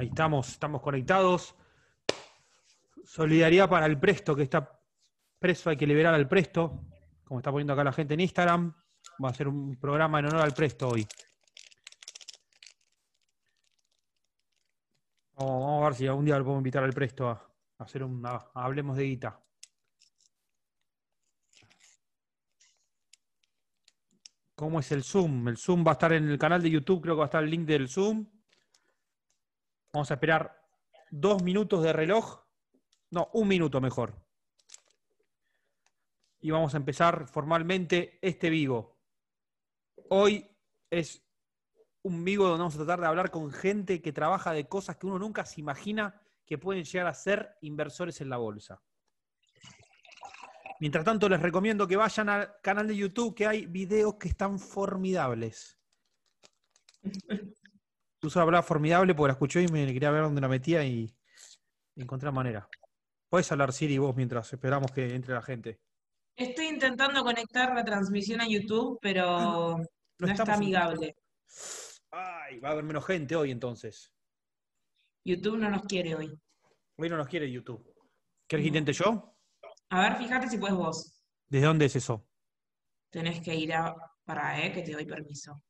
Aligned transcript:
Ahí 0.00 0.06
estamos, 0.06 0.48
estamos 0.48 0.80
conectados. 0.80 1.54
Solidaridad 3.04 3.68
para 3.68 3.84
el 3.84 4.00
Presto, 4.00 4.34
que 4.34 4.44
está 4.44 4.80
preso, 5.38 5.68
hay 5.68 5.76
que 5.76 5.86
liberar 5.86 6.14
al 6.14 6.26
Presto, 6.26 6.86
como 7.22 7.40
está 7.40 7.50
poniendo 7.50 7.74
acá 7.74 7.84
la 7.84 7.92
gente 7.92 8.14
en 8.14 8.20
Instagram. 8.20 8.74
Va 9.22 9.28
a 9.28 9.34
ser 9.34 9.46
un 9.46 9.78
programa 9.78 10.18
en 10.20 10.24
honor 10.24 10.40
al 10.40 10.54
Presto 10.54 10.88
hoy. 10.88 11.06
Vamos, 15.34 15.82
a 15.82 15.84
ver 15.84 15.94
si 15.94 16.06
algún 16.06 16.24
día 16.24 16.38
lo 16.38 16.44
podemos 16.44 16.60
invitar 16.60 16.82
al 16.82 16.94
Presto 16.94 17.28
a, 17.28 17.52
hacer 17.76 18.02
un 18.02 18.24
Hablemos 18.54 18.96
de 18.96 19.04
Guita. 19.04 19.38
¿Cómo 24.54 24.80
es 24.80 24.90
el 24.92 25.04
Zoom? 25.04 25.48
El 25.48 25.58
Zoom 25.58 25.86
va 25.86 25.90
a 25.90 25.92
estar 25.92 26.14
en 26.14 26.26
el 26.30 26.38
canal 26.38 26.62
de 26.62 26.70
YouTube, 26.70 27.02
creo 27.02 27.16
que 27.16 27.18
va 27.18 27.24
a 27.24 27.32
estar 27.32 27.44
el 27.44 27.50
link 27.50 27.66
del 27.66 27.86
Zoom. 27.86 28.39
Vamos 29.92 30.10
a 30.10 30.14
esperar 30.14 30.56
dos 31.10 31.42
minutos 31.42 31.82
de 31.82 31.92
reloj. 31.92 32.44
No, 33.10 33.28
un 33.32 33.48
minuto 33.48 33.80
mejor. 33.80 34.14
Y 36.40 36.50
vamos 36.50 36.74
a 36.74 36.76
empezar 36.76 37.26
formalmente 37.26 38.18
este 38.22 38.50
vivo. 38.50 38.98
Hoy 40.08 40.48
es 40.90 41.22
un 42.02 42.24
vivo 42.24 42.44
donde 42.44 42.60
vamos 42.60 42.74
a 42.74 42.78
tratar 42.78 43.00
de 43.00 43.06
hablar 43.06 43.30
con 43.30 43.50
gente 43.50 44.00
que 44.00 44.12
trabaja 44.12 44.52
de 44.52 44.68
cosas 44.68 44.96
que 44.96 45.06
uno 45.06 45.18
nunca 45.18 45.44
se 45.44 45.60
imagina 45.60 46.22
que 46.46 46.56
pueden 46.56 46.84
llegar 46.84 47.08
a 47.08 47.14
ser 47.14 47.56
inversores 47.60 48.20
en 48.20 48.30
la 48.30 48.36
bolsa. 48.36 48.80
Mientras 50.78 51.04
tanto, 51.04 51.28
les 51.28 51.42
recomiendo 51.42 51.86
que 51.86 51.96
vayan 51.96 52.28
al 52.28 52.60
canal 52.62 52.86
de 52.86 52.96
YouTube, 52.96 53.34
que 53.34 53.46
hay 53.46 53.66
videos 53.66 54.14
que 54.14 54.28
están 54.28 54.58
formidables. 54.58 55.78
Tú 58.20 58.30
hablar 58.38 58.62
formidable 58.62 59.14
porque 59.14 59.28
la 59.28 59.32
escuché 59.32 59.62
y 59.62 59.68
me 59.68 59.86
quería 59.86 60.10
ver 60.10 60.24
dónde 60.24 60.42
la 60.42 60.48
metía 60.48 60.84
y, 60.84 61.10
encontré 61.96 62.26
la 62.26 62.32
manera. 62.32 62.68
Puedes 63.30 63.50
hablar, 63.50 63.72
Siri, 63.72 63.96
vos 63.96 64.14
mientras 64.14 64.52
esperamos 64.52 64.92
que 64.92 65.14
entre 65.14 65.32
la 65.32 65.40
gente. 65.40 65.80
Estoy 66.36 66.66
intentando 66.66 67.22
conectar 67.22 67.74
la 67.74 67.82
transmisión 67.82 68.42
a 68.42 68.48
YouTube, 68.48 68.98
pero 69.00 69.78
no, 70.18 70.26
está 70.26 70.54
amigable. 70.54 71.16
Ay, 72.10 72.58
va 72.60 72.68
a 72.68 72.72
haber 72.72 72.84
menos 72.84 73.06
gente 73.06 73.36
hoy 73.36 73.50
entonces. 73.50 74.12
YouTube 75.24 75.58
no 75.58 75.70
nos 75.70 75.82
quiere 75.82 76.14
hoy. 76.14 76.38
Hoy 76.96 77.08
no 77.08 77.16
nos 77.16 77.28
quiere 77.28 77.50
YouTube. 77.50 77.82
¿Quieres 78.46 78.64
que 78.64 78.68
intente 78.68 78.92
yo? 78.92 79.34
A 79.90 80.02
ver, 80.02 80.16
fíjate 80.16 80.48
si 80.48 80.58
puedes 80.58 80.76
vos. 80.76 81.22
¿Desde 81.48 81.66
dónde 81.66 81.86
es 81.86 81.96
eso? 81.96 82.26
Tenés 83.10 83.40
que 83.40 83.54
ir 83.54 83.72
a, 83.72 83.94
para 84.24 84.62
E, 84.64 84.72
que 84.72 84.82
te 84.82 84.92
doy 84.92 85.06
permiso. 85.06 85.62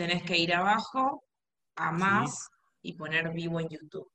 Tenés 0.00 0.22
que 0.22 0.34
ir 0.34 0.54
abajo 0.54 1.26
a 1.76 1.92
más 1.92 2.48
y 2.80 2.94
poner 2.94 3.34
vivo 3.34 3.60
en 3.60 3.68
YouTube. 3.68 4.10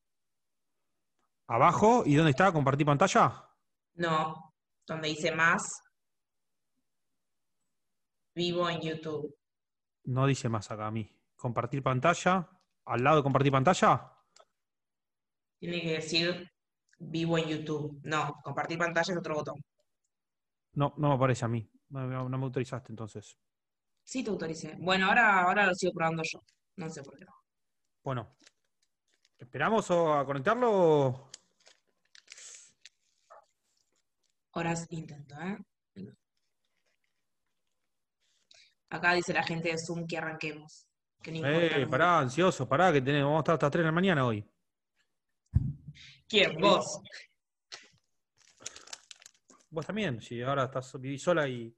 ¿Abajo? 1.48 2.02
¿Y 2.08 2.16
dónde 2.16 2.32
está? 2.32 2.52
¿Compartir 2.52 2.88
pantalla? 2.88 3.48
No, 3.94 4.52
donde 4.88 5.10
dice 5.10 5.32
más, 5.32 5.80
vivo 8.34 8.68
en 8.68 8.82
YouTube. 8.82 9.38
No 10.06 10.26
dice 10.26 10.50
más 10.50 10.72
acá 10.72 10.88
a 10.88 10.92
mí. 10.92 11.08
¿Compartir 11.36 11.84
pantalla? 11.84 12.50
¿Al 12.86 13.04
lado 13.04 13.18
de 13.18 13.24
compartir 13.24 13.52
pantalla? 13.52 14.12
Tiene 15.60 15.84
que 15.84 15.92
decir 15.92 16.52
vivo 16.98 17.38
en 17.38 17.48
YouTube. 17.48 18.00
No, 18.02 18.34
compartir 18.44 18.80
pantalla 18.80 19.14
es 19.14 19.20
otro 19.20 19.36
botón. 19.36 19.64
No, 20.74 20.96
no 20.98 21.10
me 21.10 21.14
aparece 21.14 21.46
a 21.46 21.48
mí. 21.48 21.70
No, 21.90 22.08
me 22.28 22.44
autorizaste 22.44 22.92
entonces. 22.92 23.38
Sí 24.06 24.24
te 24.24 24.30
autoricé. 24.30 24.76
Bueno, 24.80 25.08
ahora, 25.08 25.42
ahora 25.42 25.66
lo 25.66 25.74
sigo 25.74 25.92
probando 25.92 26.22
yo. 26.24 26.40
No 26.78 26.90
sé 26.90 27.02
por 27.02 27.18
qué 27.18 27.26
no. 27.26 27.34
Bueno. 28.04 28.38
¿Esperamos 29.38 29.90
a 29.92 30.24
conectarlo? 30.26 31.30
Ahora 34.54 34.74
intento, 34.92 35.36
¿eh? 35.42 35.58
Acá 38.90 39.14
dice 39.14 39.34
la 39.34 39.44
gente 39.44 39.70
de 39.70 39.78
Zoom 39.78 40.06
que 40.08 40.18
arranquemos. 40.18 40.88
eh, 41.26 41.88
pará, 41.90 42.20
ansioso, 42.20 42.70
pará, 42.70 42.94
que 42.94 43.02
tenemos, 43.02 43.26
vamos 43.30 43.40
a 43.40 43.42
estar 43.42 43.54
hasta 43.56 43.72
3 43.72 43.82
de 43.82 43.88
la 43.88 43.92
mañana 43.92 44.26
hoy. 44.26 44.48
¿Quién? 46.30 46.56
¿Vos? 46.62 47.02
Vos 49.70 49.86
también, 49.86 50.22
si 50.22 50.42
ahora 50.42 50.66
estás 50.66 50.94
vivís 51.02 51.24
sola 51.24 51.48
y. 51.50 51.76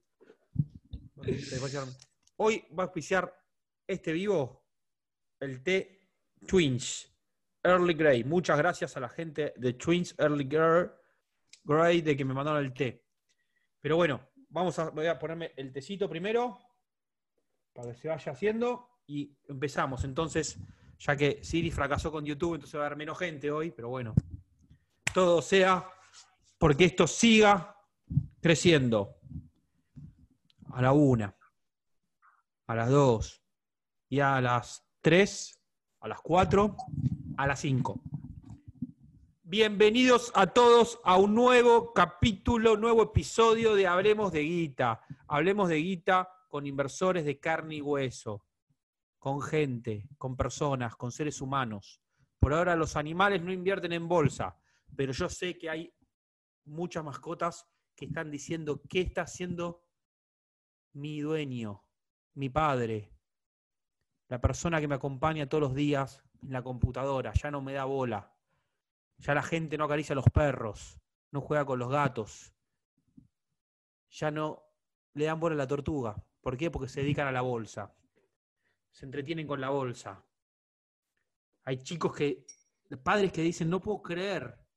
Hoy 2.40 2.64
va 2.78 2.84
a 2.84 2.86
auspiciar 2.86 3.34
este 3.84 4.12
vivo 4.12 4.64
el 5.40 5.60
té 5.60 6.08
Twins 6.46 7.12
Early 7.64 7.94
Grey. 7.94 8.22
Muchas 8.22 8.56
gracias 8.56 8.96
a 8.96 9.00
la 9.00 9.08
gente 9.08 9.54
de 9.56 9.72
Twins 9.72 10.14
Early 10.16 10.48
Grey 11.64 12.00
de 12.00 12.16
que 12.16 12.24
me 12.24 12.34
mandaron 12.34 12.64
el 12.64 12.72
té. 12.72 13.04
Pero 13.80 13.96
bueno, 13.96 14.28
vamos 14.50 14.78
a, 14.78 14.90
voy 14.90 15.06
a 15.06 15.18
ponerme 15.18 15.52
el 15.56 15.72
tecito 15.72 16.08
primero 16.08 16.58
para 17.72 17.92
que 17.92 17.98
se 17.98 18.06
vaya 18.06 18.30
haciendo 18.30 19.00
y 19.08 19.36
empezamos. 19.48 20.04
Entonces, 20.04 20.58
ya 20.98 21.16
que 21.16 21.42
Siri 21.42 21.72
fracasó 21.72 22.12
con 22.12 22.24
YouTube, 22.24 22.54
entonces 22.54 22.78
va 22.78 22.84
a 22.84 22.86
haber 22.86 22.98
menos 22.98 23.18
gente 23.18 23.50
hoy, 23.50 23.72
pero 23.72 23.88
bueno, 23.88 24.14
todo 25.12 25.42
sea 25.42 25.90
porque 26.56 26.84
esto 26.84 27.08
siga 27.08 27.76
creciendo. 28.40 29.16
A 30.70 30.82
la 30.82 30.92
una, 30.92 31.34
a 32.68 32.74
las 32.74 32.90
dos, 32.90 33.42
y 34.10 34.20
a 34.20 34.42
las 34.42 34.86
tres, 35.00 35.58
a 36.00 36.08
las 36.08 36.20
cuatro, 36.20 36.76
a 37.38 37.46
las 37.46 37.60
cinco. 37.60 37.98
Bienvenidos 39.42 40.30
a 40.34 40.48
todos 40.48 41.00
a 41.02 41.16
un 41.16 41.34
nuevo 41.34 41.94
capítulo, 41.94 42.76
nuevo 42.76 43.04
episodio 43.04 43.74
de 43.74 43.86
Hablemos 43.86 44.32
de 44.32 44.42
Guita. 44.42 45.02
Hablemos 45.28 45.70
de 45.70 45.76
Guita 45.76 46.28
con 46.46 46.66
inversores 46.66 47.24
de 47.24 47.40
carne 47.40 47.76
y 47.76 47.80
hueso, 47.80 48.44
con 49.18 49.40
gente, 49.40 50.06
con 50.18 50.36
personas, 50.36 50.94
con 50.94 51.10
seres 51.10 51.40
humanos. 51.40 52.02
Por 52.38 52.52
ahora 52.52 52.76
los 52.76 52.96
animales 52.96 53.40
no 53.40 53.50
invierten 53.50 53.94
en 53.94 54.06
bolsa, 54.06 54.58
pero 54.94 55.14
yo 55.14 55.30
sé 55.30 55.56
que 55.56 55.70
hay 55.70 55.94
muchas 56.66 57.02
mascotas 57.02 57.66
que 57.96 58.04
están 58.04 58.30
diciendo, 58.30 58.82
¿qué 58.90 59.00
está 59.00 59.22
haciendo 59.22 59.86
mi 60.92 61.22
dueño, 61.22 61.87
mi 62.38 62.48
padre, 62.48 63.12
la 64.28 64.40
persona 64.40 64.80
que 64.80 64.88
me 64.88 64.94
acompaña 64.94 65.48
todos 65.48 65.62
los 65.62 65.74
días 65.74 66.22
en 66.42 66.52
la 66.52 66.62
computadora? 66.62 67.32
Ya 67.32 67.50
no 67.50 67.60
me 67.60 67.72
da 67.72 67.84
bola. 67.84 68.34
Ya 69.18 69.34
la 69.34 69.42
gente 69.42 69.76
no 69.76 69.84
acaricia 69.84 70.12
a 70.12 70.16
los 70.16 70.30
perros, 70.32 71.00
no 71.32 71.40
juega 71.40 71.64
con 71.64 71.78
los 71.78 71.90
gatos. 71.90 72.54
Ya 74.10 74.30
no 74.30 74.62
le 75.14 75.24
dan 75.24 75.40
bola 75.40 75.54
a 75.54 75.58
la 75.58 75.66
tortuga. 75.66 76.16
¿Por 76.40 76.56
qué? 76.56 76.70
Porque 76.70 76.88
se 76.88 77.02
dedican 77.02 77.26
a 77.26 77.32
la 77.32 77.40
bolsa. 77.40 77.92
Se 78.92 79.04
entretienen 79.04 79.46
con 79.46 79.60
la 79.60 79.70
bolsa. 79.70 80.24
Hay 81.64 81.78
chicos 81.82 82.14
que, 82.14 82.46
padres 83.02 83.32
que 83.32 83.42
dicen, 83.42 83.68
no 83.68 83.80
puedo 83.80 84.00
creer 84.00 84.68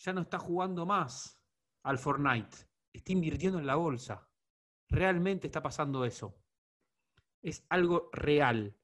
ya 0.00 0.12
no 0.12 0.22
está 0.22 0.38
jugando 0.38 0.86
más 0.86 1.38
al 1.82 1.98
Fortnite, 1.98 2.56
está 2.92 3.12
invirtiendo 3.12 3.58
en 3.58 3.66
la 3.66 3.76
bolsa. 3.76 4.28
Realmente 4.88 5.46
está 5.46 5.62
pasando 5.62 6.04
eso. 6.04 6.39
Es 7.42 7.64
algo 7.68 8.10
real. 8.12 8.76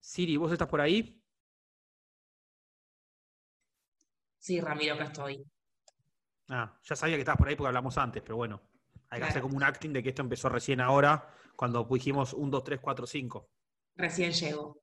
Siri, 0.00 0.36
¿vos 0.36 0.52
estás 0.52 0.68
por 0.68 0.80
ahí? 0.80 1.22
Sí, 4.38 4.60
Ramiro, 4.60 4.94
acá 4.94 5.04
estoy. 5.04 5.44
Ah, 6.48 6.78
ya 6.82 6.96
sabía 6.96 7.16
que 7.16 7.20
estabas 7.20 7.38
por 7.38 7.48
ahí 7.48 7.54
porque 7.54 7.68
hablamos 7.68 7.96
antes, 7.96 8.22
pero 8.22 8.36
bueno, 8.36 8.60
hay 9.08 9.20
que 9.20 9.26
hacer 9.26 9.42
como 9.42 9.56
un 9.56 9.62
acting 9.62 9.92
de 9.92 10.02
que 10.02 10.08
esto 10.08 10.22
empezó 10.22 10.48
recién 10.48 10.80
ahora, 10.80 11.32
cuando 11.54 11.84
dijimos 11.84 12.32
1, 12.32 12.50
2, 12.50 12.64
3, 12.64 12.80
4, 12.80 13.06
5. 13.06 13.50
Recién 13.94 14.32
llegó. 14.32 14.82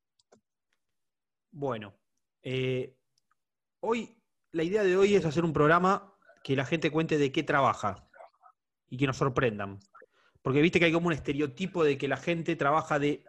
Bueno, 1.52 2.00
eh, 2.42 2.96
hoy 3.82 4.16
la 4.52 4.64
idea 4.64 4.84
de 4.84 4.96
hoy 4.96 5.16
es 5.16 5.26
hacer 5.26 5.44
un 5.44 5.54
programa 5.54 6.16
que 6.44 6.56
la 6.56 6.66
gente 6.66 6.92
cuente 6.92 7.18
de 7.18 7.32
qué 7.32 7.44
trabaja 7.44 8.10
y 8.88 8.98
que 8.98 9.08
nos 9.08 9.18
sorprendan. 9.18 9.80
Porque 10.42 10.62
viste 10.62 10.80
que 10.80 10.86
hay 10.86 10.92
como 10.92 11.08
un 11.08 11.14
estereotipo 11.14 11.84
de 11.84 11.98
que 11.98 12.08
la 12.08 12.18
gente 12.18 12.56
trabaja 12.56 12.98
de, 13.00 13.24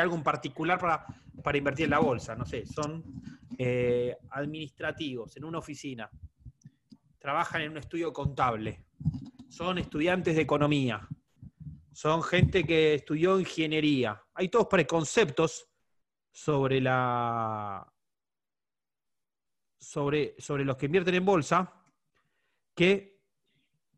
algo 0.00 0.14
en 0.14 0.22
particular 0.22 0.78
para, 0.78 1.04
para, 1.42 1.58
invertir 1.58 1.84
en 1.84 1.90
la 1.90 1.98
bolsa. 1.98 2.34
No 2.36 2.46
sé, 2.46 2.64
son 2.66 3.02
eh, 3.58 4.16
administrativos 4.30 5.36
en 5.36 5.44
una 5.44 5.58
oficina, 5.58 6.10
trabajan 7.18 7.62
en 7.62 7.72
un 7.72 7.78
estudio 7.78 8.12
contable, 8.12 8.84
son 9.48 9.78
estudiantes 9.78 10.36
de 10.36 10.42
economía, 10.42 11.06
son 11.92 12.22
gente 12.22 12.64
que 12.64 12.94
estudió 12.94 13.38
ingeniería. 13.38 14.22
Hay 14.34 14.48
todos 14.48 14.66
preconceptos 14.66 15.68
sobre 16.30 16.80
la, 16.80 17.86
sobre, 19.78 20.34
sobre 20.38 20.64
los 20.64 20.76
que 20.76 20.86
invierten 20.86 21.16
en 21.16 21.24
bolsa 21.24 21.72
que 22.74 23.11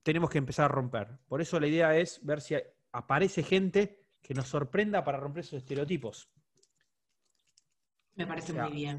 tenemos 0.05 0.31
que 0.31 0.39
empezar 0.39 0.67
a 0.67 0.69
romper. 0.69 1.19
Por 1.27 1.41
eso 1.41 1.59
la 1.59 1.67
idea 1.67 1.97
es 1.97 2.25
ver 2.25 2.41
si 2.41 2.55
aparece 2.93 3.43
gente 3.43 4.07
que 4.23 4.35
nos 4.35 4.47
sorprenda 4.47 5.03
para 5.03 5.19
romper 5.19 5.41
esos 5.41 5.55
estereotipos. 5.55 6.31
Me 8.15 8.27
parece 8.27 8.53
O 8.53 8.55
sea, 8.55 8.65
muy 8.69 8.75
bien. 8.77 8.99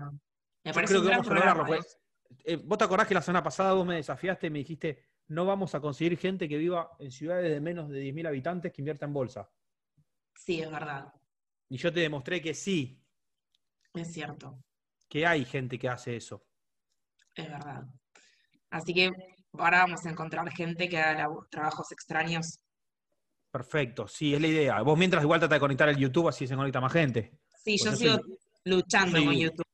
creo 0.64 1.02
que 1.02 1.08
vamos 1.10 1.28
a 1.30 1.34
lograrlo. 1.34 1.66
pues. 1.66 1.98
Eh, 2.44 2.58
¿Vos 2.58 2.78
te 2.78 2.84
acordás 2.84 3.08
que 3.08 3.14
la 3.14 3.22
semana 3.22 3.44
pasada 3.44 3.74
vos 3.74 3.86
me 3.86 3.96
desafiaste 3.96 4.48
y 4.48 4.50
me 4.50 4.60
dijiste, 4.60 5.06
no 5.28 5.46
vamos 5.46 5.74
a 5.76 5.80
conseguir 5.80 6.18
gente 6.18 6.50
que 6.50 6.58
viva 6.58 6.92
en 7.00 7.12
ciudades 7.12 7.50
de 7.50 7.62
menos 7.62 7.88
de 7.90 8.02
10.000 8.04 8.28
habitantes 8.28 8.74
que 8.74 8.82
invierta 8.82 9.06
en 9.06 9.14
bolsa? 9.14 9.42
¿eh? 9.98 10.02
Sí, 10.36 10.62
es 10.62 10.70
verdad. 10.70 11.14
Y 11.70 11.78
yo 11.78 11.94
te 11.94 12.00
demostré 12.02 12.42
que 12.42 12.54
sí, 12.54 13.02
Es 13.94 14.12
cierto. 14.12 14.60
que 15.08 15.26
hay 15.26 15.46
gente 15.46 15.80
que 15.80 15.88
hace 15.88 16.16
eso. 16.18 16.46
Es 17.36 17.48
verdad. 17.50 17.86
Así 18.72 18.94
que 18.94 19.12
ahora 19.60 19.80
vamos 19.80 20.06
a 20.06 20.10
encontrar 20.10 20.50
gente 20.52 20.88
que 20.90 20.98
haga 20.98 21.28
trabajos 21.50 21.92
extraños. 21.92 22.60
Perfecto, 23.52 24.08
sí, 24.08 24.34
es 24.36 24.42
la 24.42 24.48
idea. 24.48 24.82
Vos 24.82 24.98
mientras 24.98 25.24
igual 25.24 25.40
trata 25.40 25.56
de 25.56 25.60
conectar 25.62 25.88
el 25.90 25.98
YouTube 25.98 26.28
así 26.28 26.46
se 26.46 26.56
conecta 26.56 26.82
más 26.82 26.92
gente. 26.92 27.40
Sí, 27.64 27.78
Pues 27.80 27.84
yo 27.92 27.96
sigo 27.96 28.14
soy- 28.16 28.38
luchando 28.66 29.18
soy- 29.18 29.26
con 29.26 29.36
YouTube. 29.36 29.66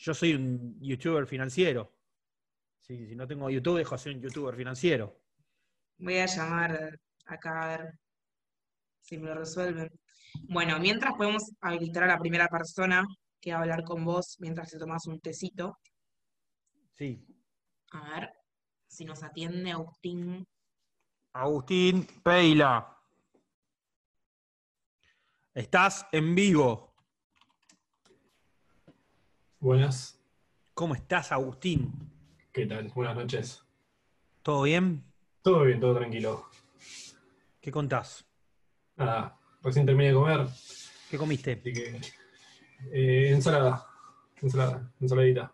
Yo 0.00 0.14
soy 0.14 0.34
un 0.34 0.80
youtuber 0.80 1.26
financiero. 1.26 1.94
Sí, 2.80 3.06
si 3.08 3.16
no 3.16 3.26
tengo 3.26 3.50
YouTube, 3.50 3.78
dejo 3.78 3.96
de 3.96 3.98
ser 3.98 4.14
un 4.14 4.22
youtuber 4.22 4.54
financiero. 4.56 5.20
Voy 5.98 6.18
a 6.18 6.26
llamar 6.26 6.98
acá 7.26 7.62
a 7.74 7.76
ver 7.78 7.92
si 9.02 9.18
me 9.18 9.26
lo 9.28 9.34
resuelven. 9.34 9.90
Bueno, 10.48 10.78
mientras 10.78 11.12
podemos 11.14 11.42
habilitar 11.60 12.04
a 12.04 12.06
la 12.06 12.18
primera 12.18 12.46
persona 12.48 13.04
que 13.40 13.52
va 13.52 13.58
a 13.58 13.62
hablar 13.62 13.82
con 13.82 14.04
vos 14.04 14.36
mientras 14.38 14.70
te 14.70 14.78
tomas 14.78 15.06
un 15.06 15.20
tecito. 15.20 15.76
Sí. 16.94 17.26
A 17.92 18.10
ver 18.10 18.30
si 18.88 19.04
nos 19.04 19.22
atiende 19.22 19.70
Agustín. 19.70 20.46
Agustín 21.32 22.06
Peila. 22.22 22.96
Estás 25.54 26.06
en 26.12 26.34
vivo. 26.34 26.94
Buenas, 29.60 30.14
¿Cómo 30.74 30.94
estás, 30.94 31.32
Agustín? 31.32 31.92
¿qué 32.52 32.64
tal? 32.66 32.88
Buenas 32.94 33.16
noches. 33.16 33.64
¿Todo 34.42 34.62
bien? 34.62 35.04
Todo 35.42 35.64
bien, 35.64 35.80
todo 35.80 35.96
tranquilo. 35.96 36.46
¿Qué 37.60 37.72
contás? 37.72 38.24
Nada, 38.96 39.36
recién 39.62 39.84
terminé 39.86 40.08
de 40.10 40.14
comer, 40.14 40.46
¿Qué 41.10 41.18
comiste? 41.18 41.52
así 41.60 41.72
que. 41.72 42.00
eh, 42.92 43.30
ensalada, 43.32 43.84
ensalada, 44.40 44.92
ensaladita. 45.00 45.52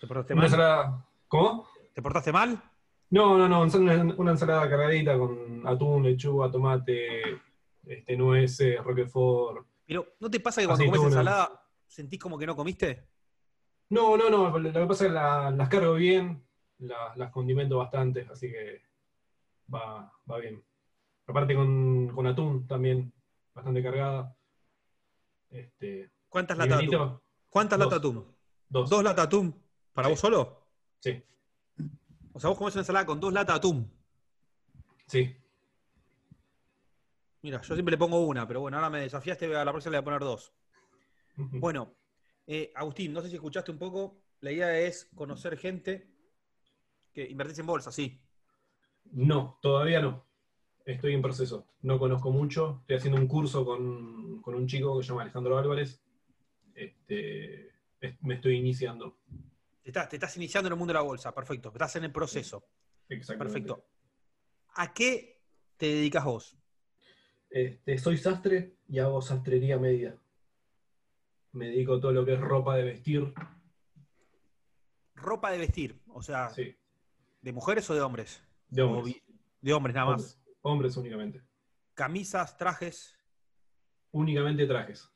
¿Te 0.00 0.06
portaste 0.06 0.34
Una 0.34 0.42
mal? 0.42 0.46
ensalada. 0.46 1.08
¿Cómo? 1.26 1.66
¿Te 1.92 2.02
portaste 2.02 2.32
mal? 2.32 2.62
No, 3.10 3.36
no, 3.36 3.48
no, 3.48 3.62
una, 3.62 4.14
una 4.16 4.30
ensalada 4.30 4.68
cargadita 4.68 5.18
con 5.18 5.66
atún, 5.66 6.02
lechuga, 6.02 6.50
tomate, 6.50 7.40
este, 7.86 8.16
nueces, 8.16 8.82
roquefort. 8.82 9.66
Pero 9.86 10.06
¿no 10.20 10.30
te 10.30 10.40
pasa 10.40 10.60
que 10.62 10.66
cuando 10.66 10.86
comes 10.86 11.02
ensalada 11.04 11.66
sentís 11.86 12.18
como 12.18 12.38
que 12.38 12.46
no 12.46 12.56
comiste? 12.56 13.06
No, 13.90 14.16
no, 14.16 14.30
no, 14.30 14.58
lo 14.58 14.72
que 14.72 14.86
pasa 14.86 15.04
es 15.04 15.10
que 15.10 15.14
la- 15.14 15.50
las 15.50 15.68
cargo 15.68 15.94
bien, 15.94 16.42
la- 16.78 17.12
las 17.16 17.30
condimento 17.30 17.76
bastante, 17.76 18.26
así 18.32 18.50
que 18.50 18.80
va, 19.72 20.10
va 20.30 20.38
bien. 20.38 20.64
Aparte 21.26 21.54
con, 21.54 22.08
con 22.14 22.26
atún 22.26 22.66
también, 22.66 23.12
bastante 23.54 23.82
cargada. 23.82 24.34
Este, 25.50 26.10
¿Cuántas 26.30 26.56
latas 26.56 26.82
atún? 26.82 27.20
¿Cuántas 27.50 27.78
latas 27.78 27.98
atún? 27.98 28.34
dos. 28.68 28.88
¿Dos 28.88 29.04
latas 29.04 29.26
atún? 29.26 29.54
¿Para 29.92 30.08
Sí. 30.08 30.12
vos 30.12 30.20
solo? 30.20 30.66
Sí, 31.00 31.22
O 32.32 32.40
sea, 32.40 32.48
vos 32.50 32.58
comés 32.58 32.74
una 32.74 32.82
ensalada 32.82 33.06
con 33.06 33.20
dos 33.20 33.32
latas 33.32 33.54
de 33.54 33.58
atún. 33.58 33.92
sí. 35.06 35.36
Mira, 37.42 37.60
yo 37.60 37.74
siempre 37.74 37.90
le 37.90 37.98
pongo 37.98 38.20
una, 38.24 38.46
pero 38.46 38.60
bueno, 38.60 38.76
ahora 38.76 38.88
me 38.88 39.00
desafiaste, 39.00 39.46
a 39.56 39.64
la 39.64 39.72
próxima 39.72 39.90
le 39.90 39.98
voy 39.98 40.02
a 40.02 40.04
poner 40.04 40.20
dos. 40.20 40.52
Bueno, 41.36 41.92
eh, 42.46 42.70
Agustín, 42.76 43.12
no 43.12 43.20
sé 43.20 43.28
si 43.30 43.34
escuchaste 43.34 43.72
un 43.72 43.78
poco, 43.78 44.22
la 44.40 44.52
idea 44.52 44.78
es 44.78 45.06
conocer 45.16 45.56
gente 45.58 46.08
que 47.12 47.28
invertís 47.28 47.58
en 47.58 47.66
bolsa, 47.66 47.90
sí. 47.90 48.20
No, 49.10 49.58
todavía 49.60 50.00
no. 50.00 50.24
Estoy 50.84 51.14
en 51.14 51.22
proceso. 51.22 51.66
No 51.82 51.98
conozco 51.98 52.30
mucho. 52.30 52.78
Estoy 52.82 52.96
haciendo 52.96 53.20
un 53.20 53.26
curso 53.26 53.64
con, 53.64 54.40
con 54.40 54.54
un 54.54 54.68
chico 54.68 54.96
que 54.96 55.02
se 55.04 55.08
llama 55.10 55.22
Alejandro 55.22 55.58
Álvarez. 55.58 56.00
Este, 56.76 57.70
es- 58.00 58.22
me 58.22 58.34
estoy 58.34 58.56
iniciando. 58.56 59.16
Te 59.82 59.90
estás, 59.90 60.08
te 60.08 60.16
estás 60.16 60.36
iniciando 60.36 60.68
en 60.68 60.72
el 60.74 60.78
mundo 60.78 60.92
de 60.92 60.98
la 60.98 61.02
bolsa, 61.02 61.34
perfecto. 61.34 61.70
Estás 61.70 61.96
en 61.96 62.04
el 62.04 62.12
proceso, 62.12 62.64
perfecto. 63.08 63.84
¿A 64.76 64.92
qué 64.94 65.42
te 65.76 65.86
dedicas 65.86 66.24
vos? 66.24 66.56
Este, 67.50 67.98
soy 67.98 68.16
sastre 68.16 68.76
y 68.88 68.98
hago 69.00 69.20
sastrería 69.20 69.78
media. 69.78 70.16
Me 71.52 71.66
dedico 71.66 71.94
a 71.94 72.00
todo 72.00 72.12
lo 72.12 72.24
que 72.24 72.34
es 72.34 72.40
ropa 72.40 72.76
de 72.76 72.84
vestir. 72.84 73.34
Ropa 75.16 75.50
de 75.50 75.58
vestir, 75.58 76.00
o 76.08 76.22
sea, 76.22 76.48
Sí, 76.50 76.74
¿de 77.42 77.52
mujeres 77.52 77.88
o 77.90 77.94
de 77.94 78.00
hombres? 78.00 78.42
de 78.68 78.82
hombres. 78.82 79.16
de 79.60 79.72
hombres 79.72 79.94
nada 79.94 80.12
más. 80.12 80.40
Hombres, 80.62 80.96
únicamente. 80.96 81.42
Camisas, 81.94 82.56
trajes, 82.56 83.18
Únicamente 84.12 84.66
trajes. 84.66 85.08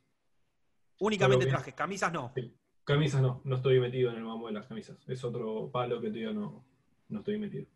únicamente 0.99 1.47
trajes, 1.47 1.75
camisas 1.75 2.13
no. 2.13 2.33
Sí. 2.35 2.55
Camisas 2.87 3.21
no, 3.21 3.41
no 3.45 3.57
estoy 3.57 3.81
metido 3.81 4.11
en 4.13 4.17
el 4.19 4.23
mambo 4.23 4.47
de 4.47 4.53
las 4.53 4.67
camisas. 4.67 4.97
Es 5.09 5.25
otro 5.25 5.69
palo 5.73 6.01
que 6.01 6.07
todavía 6.07 6.33
no, 6.33 6.65
no 7.09 7.19
estoy 7.19 7.37
metido. 7.37 7.67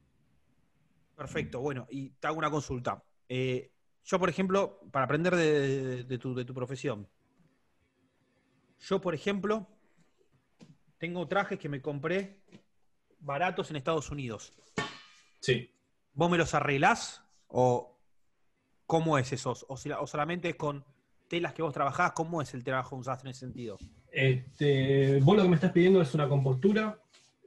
Perfecto, 1.17 1.61
bueno, 1.61 1.87
y 1.91 2.11
te 2.11 2.29
hago 2.29 2.39
una 2.39 2.49
consulta. 2.51 3.03
Eh, 3.29 3.73
yo, 4.05 4.21
por 4.21 4.29
ejemplo, 4.29 4.79
para 4.93 5.07
aprender 5.07 5.35
de, 5.35 5.61
de- 5.83 6.05
de 6.05 6.19
tu, 6.19 6.33
de 6.35 6.45
tu 6.45 6.55
profesión, 6.55 7.09
yo, 8.79 9.01
por 9.01 9.13
ejemplo, 9.15 9.67
tengo 10.99 11.27
trajes 11.27 11.59
que 11.59 11.69
me 11.69 11.83
compré 11.83 12.41
baratos 13.19 13.69
en 13.71 13.77
Estados 13.77 14.11
Unidos. 14.13 14.53
Sí. 15.41 15.71
¿Vos 16.15 16.31
me 16.31 16.39
los 16.39 16.55
arreglás 16.55 17.23
o 17.49 17.99
cómo 18.87 19.19
es 19.19 19.33
eso? 19.33 19.55
O, 19.67 19.77
si- 19.77 19.91
o 19.91 20.07
solamente 20.07 20.51
es 20.51 20.55
con 20.57 20.85
telas 21.27 21.53
que 21.53 21.63
vos 21.63 21.75
trabajás, 21.75 22.13
¿cómo 22.13 22.41
es 22.41 22.55
el 22.55 22.63
trabajo 22.63 22.95
de 22.95 22.99
un 22.99 23.05
sastre 23.05 23.29
en 23.29 23.33
ese 23.33 23.41
sentido? 23.41 23.77
Este, 24.13 25.21
vos 25.21 25.37
lo 25.37 25.43
que 25.43 25.49
me 25.49 25.55
estás 25.55 25.73
pidiendo 25.73 26.03
es 26.03 26.15
una 26.15 26.29
compostura 26.29 27.01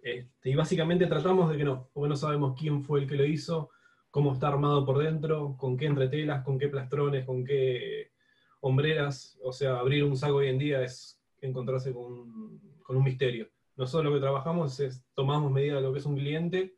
este, 0.04 0.50
y 0.50 0.56
básicamente 0.56 1.08
tratamos 1.08 1.50
de 1.50 1.58
que 1.58 1.64
no, 1.64 1.90
porque 1.94 2.10
no 2.10 2.18
sabemos 2.18 2.60
quién 2.60 2.84
fue 2.84 3.00
el 3.00 3.08
que 3.08 3.16
lo 3.16 3.26
hizo, 3.26 3.70
cómo 4.12 4.34
está 4.34 4.50
armado 4.50 4.86
por 4.86 5.00
dentro, 5.00 5.56
con 5.58 5.78
qué 5.78 5.86
entretelas, 5.86 6.44
con 6.44 6.60
qué 6.60 6.68
plastrones, 6.68 7.26
con 7.26 7.46
qué 7.46 8.12
hombreras. 8.60 9.40
O 9.42 9.54
sea, 9.54 9.80
abrir 9.80 10.04
un 10.04 10.18
saco 10.18 10.36
hoy 10.36 10.50
en 10.50 10.60
día 10.60 10.84
es 10.84 11.22
encontrarse 11.42 11.94
con, 11.94 12.62
un 12.86 13.04
misterio. 13.04 13.50
Nosotros 13.78 14.12
lo 14.12 14.18
que 14.18 14.22
trabajamos 14.22 14.80
es 14.82 15.04
tomamos 15.16 15.52
medida 15.52 15.78
de 15.78 15.82
lo 15.82 15.94
que 15.94 16.00
es 16.00 16.06
un 16.06 16.16
cliente 16.16 16.76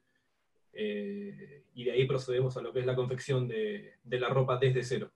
eh, 0.72 1.64
y 1.74 1.84
de 1.84 1.92
ahí 1.92 2.06
procedemos 2.06 2.56
a 2.56 2.62
lo 2.62 2.72
que 2.72 2.80
es 2.80 2.86
la 2.86 2.96
confección 2.96 3.48
de, 3.48 3.96
de 4.04 4.20
la 4.20 4.30
ropa 4.30 4.58
desde 4.58 4.84
cero. 4.84 5.12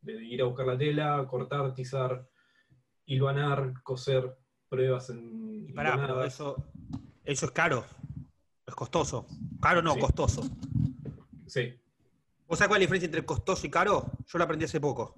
De 0.00 0.24
ir 0.24 0.40
a 0.42 0.46
buscar 0.46 0.66
la 0.66 0.78
tela, 0.78 1.24
cortar, 1.28 1.72
tizar, 1.74 2.26
hilvanar, 3.06 3.82
coser, 3.82 4.36
pruebas 4.68 5.10
en 5.10 5.66
Y 5.68 5.72
pará, 5.72 5.96
pero 5.96 6.24
eso, 6.24 6.56
eso 7.24 7.46
es 7.46 7.52
caro, 7.52 7.84
es 8.66 8.74
costoso. 8.74 9.26
Caro 9.60 9.82
no, 9.82 9.94
Sí. 9.94 10.00
costoso. 10.00 10.42
Sí, 11.46 11.80
¿Vos 12.46 12.58
sabés 12.58 12.68
cuál 12.68 12.82
es 12.82 12.82
la 12.82 12.86
diferencia 12.94 13.06
entre 13.06 13.24
costoso 13.24 13.66
y 13.66 13.70
caro? 13.70 14.10
Yo 14.26 14.38
lo 14.38 14.44
aprendí 14.44 14.64
hace 14.66 14.80
poco. 14.80 15.14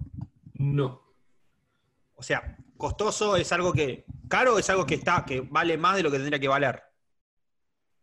no, 0.55 1.03
O 2.15 2.23
sea, 2.23 2.57
costoso 2.77 3.37
es 3.37 3.51
algo 3.53 3.73
que. 3.73 4.05
Caro 4.29 4.59
es 4.59 4.69
algo 4.71 4.85
que 4.87 4.95
está, 4.95 5.25
que 5.25 5.41
vale 5.41 5.77
más 5.79 5.97
de 5.97 6.03
lo 6.03 6.11
que 6.11 6.17
tendría 6.19 6.39
que 6.41 6.49
valer. 6.49 6.83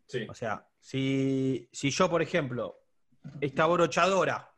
sí, 0.08 0.26
O 0.30 0.34
sea, 0.34 0.68
si, 0.80 1.68
si 1.72 1.90
yo, 1.90 2.10
por 2.10 2.22
ejemplo, 2.22 2.80
esta 3.42 3.66
brochadora 3.66 4.54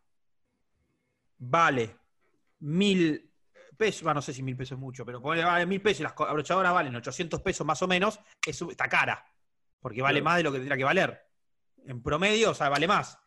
vale 1.37 1.95
mil 2.59 3.31
pesos, 3.75 4.03
bueno, 4.03 4.15
no 4.15 4.21
sé 4.21 4.33
si 4.33 4.43
mil 4.43 4.55
pesos 4.55 4.73
es 4.73 4.79
mucho, 4.79 5.05
pero 5.05 5.21
ponele, 5.21 5.45
vale 5.45 5.65
mil 5.65 5.81
pesos 5.81 6.01
y 6.01 6.03
las 6.03 6.13
abrochadoras 6.17 6.73
valen 6.73 6.95
800 6.95 7.41
pesos 7.41 7.65
más 7.65 7.81
o 7.81 7.87
menos, 7.87 8.19
eso 8.45 8.69
está 8.69 8.87
cara, 8.87 9.25
porque 9.79 10.01
vale 10.01 10.19
Claro. 10.19 10.25
más 10.25 10.37
de 10.37 10.43
lo 10.43 10.51
que 10.51 10.57
tendría 10.57 10.77
que 10.77 10.83
valer. 10.83 11.21
En 11.85 12.01
promedio, 12.01 12.51
o 12.51 12.53
sea, 12.53 12.69
vale 12.69 12.87
más. 12.87 13.19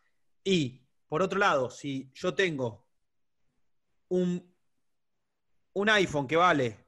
Y, 0.43 0.85
por 1.07 1.21
otro 1.21 1.39
lado, 1.39 1.69
si 1.69 2.11
yo 2.13 2.33
tengo 2.33 2.87
un, 4.09 4.53
un 5.73 5.89
iPhone 5.89 6.27
que 6.27 6.35
vale 6.35 6.85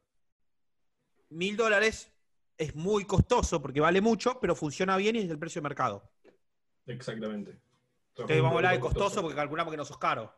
mil 1.29 1.55
dólares, 1.55 2.11
es 2.57 2.75
muy 2.75 3.05
costoso 3.05 3.61
porque 3.61 3.79
vale 3.79 4.01
mucho, 4.01 4.39
pero 4.39 4.55
funciona 4.55 4.97
bien 4.97 5.15
y 5.15 5.19
es 5.19 5.29
el 5.29 5.39
precio 5.39 5.61
de 5.61 5.63
mercado. 5.63 6.11
exactamente. 6.85 7.61
Entonces 8.09 8.37
vamos 8.41 8.53
a 8.53 8.57
hablar 8.57 8.73
de 8.73 8.79
Producto 8.79 8.99
costoso 8.99 9.21
porque 9.21 9.35
calculamos 9.35 9.71
que 9.71 9.77
no 9.77 9.85
sos 9.85 9.97
caro. 9.97 10.33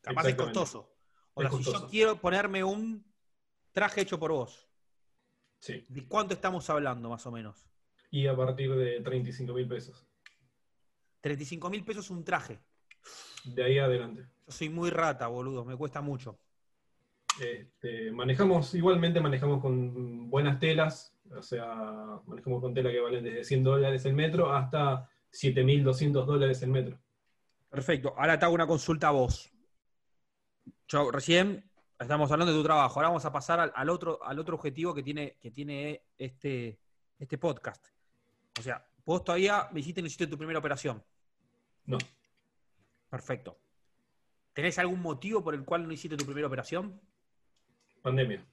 Capaz 0.00 0.28
es 0.28 0.34
costoso. 0.36 0.95
Sea, 1.36 1.50
si 1.50 1.62
yo 1.64 1.88
quiero 1.88 2.16
ponerme 2.20 2.64
un 2.64 3.04
traje 3.72 4.00
hecho 4.00 4.18
por 4.18 4.32
vos, 4.32 4.68
Sí, 5.58 5.84
¿de 5.88 6.06
cuánto 6.06 6.34
estamos 6.34 6.68
hablando 6.70 7.08
más 7.08 7.26
o 7.26 7.32
menos? 7.32 7.66
y 8.10 8.26
a 8.28 8.36
partir 8.36 8.72
de 8.74 9.00
35 9.00 9.52
mil 9.52 9.66
pesos. 9.68 10.06
35 11.20 11.68
mil 11.68 11.84
pesos 11.84 12.08
un 12.10 12.24
traje. 12.24 12.60
De 13.44 13.64
ahí 13.64 13.78
adelante. 13.78 14.22
Yo 14.46 14.52
soy 14.52 14.68
muy 14.70 14.90
rata, 14.90 15.26
boludo, 15.26 15.64
me 15.64 15.76
cuesta 15.76 16.00
mucho. 16.00 16.38
Este, 17.40 18.10
manejamos, 18.12 18.74
igualmente 18.74 19.20
manejamos 19.20 19.60
con 19.60 20.30
buenas 20.30 20.58
telas, 20.58 21.14
o 21.30 21.42
sea, 21.42 22.20
manejamos 22.26 22.62
con 22.62 22.72
tela 22.72 22.90
que 22.90 23.00
valen 23.00 23.24
desde 23.24 23.44
100 23.44 23.64
dólares 23.64 24.04
el 24.06 24.14
metro 24.14 24.52
hasta 24.54 25.08
7.200 25.32 26.24
dólares 26.24 26.62
el 26.62 26.70
metro. 26.70 26.98
Perfecto. 27.68 28.14
Ahora 28.16 28.38
te 28.38 28.44
hago 28.44 28.54
una 28.54 28.66
consulta 28.66 29.08
a 29.08 29.12
vos. 29.12 29.52
Yo 30.88 31.10
recién 31.10 31.70
estamos 31.98 32.30
hablando 32.30 32.52
de 32.52 32.58
tu 32.58 32.64
trabajo. 32.64 32.98
Ahora 32.98 33.08
vamos 33.08 33.24
a 33.24 33.32
pasar 33.32 33.60
al, 33.60 33.72
al 33.74 33.88
otro, 33.88 34.22
al 34.24 34.38
otro 34.38 34.56
objetivo 34.56 34.94
que 34.94 35.02
tiene, 35.02 35.36
que 35.40 35.50
tiene 35.50 36.02
este, 36.16 36.78
este 37.18 37.38
podcast. 37.38 37.86
O 38.58 38.62
sea, 38.62 38.86
vos 39.04 39.24
todavía 39.24 39.68
me 39.72 39.80
hiciste, 39.80 40.00
no 40.00 40.06
hiciste 40.06 40.26
tu 40.26 40.38
primera 40.38 40.58
operación. 40.58 41.02
No, 41.86 41.98
Perfecto. 43.08 43.58
¿Tenés 44.52 44.78
algún 44.78 45.00
motivo 45.00 45.42
por 45.42 45.54
el 45.54 45.64
cual 45.64 45.86
no 45.86 45.92
hiciste 45.92 46.16
tu 46.16 46.24
primera 46.24 46.46
operación? 46.46 47.00
pandemia. 48.02 48.44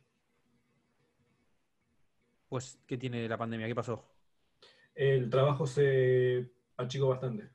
Pues, 2.49 2.79
¿qué 2.87 2.97
tiene 2.97 3.27
la 3.27 3.37
pandemia? 3.37 3.67
¿Qué 3.67 3.75
pasó? 3.75 4.03
El 4.95 5.29
trabajo 5.29 5.65
se 5.67 6.51
achicó 6.77 7.09
bastante. 7.09 7.49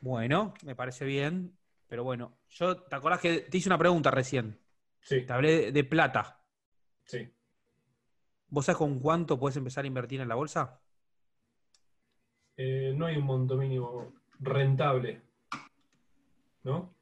Bueno, 0.00 0.54
me 0.64 0.74
parece 0.74 1.04
bien. 1.04 1.56
Pero 1.92 2.04
bueno, 2.04 2.38
yo, 2.48 2.74
¿te 2.84 2.96
acordás 2.96 3.20
que 3.20 3.40
te 3.40 3.58
hice 3.58 3.68
una 3.68 3.76
pregunta 3.76 4.10
recién? 4.10 4.58
Sí, 5.00 5.26
Te 5.26 5.32
hablé 5.34 5.50
de, 5.66 5.72
de 5.72 5.84
plata. 5.84 6.42
sí. 7.04 7.30
¿Vos 8.48 8.64
sabés 8.64 8.78
con 8.78 8.98
cuánto 9.00 9.38
puedes 9.38 9.56
empezar 9.58 9.84
a 9.84 9.88
invertir 9.88 10.20
en 10.22 10.28
la 10.28 10.36
bolsa? 10.36 10.80
Eh, 12.56 12.94
no 12.96 13.04
hay 13.06 13.16
un 13.18 13.24
monto 13.24 13.56
mínimo 13.56 14.14
rentable. 14.40 15.20
¿No? 16.64 16.94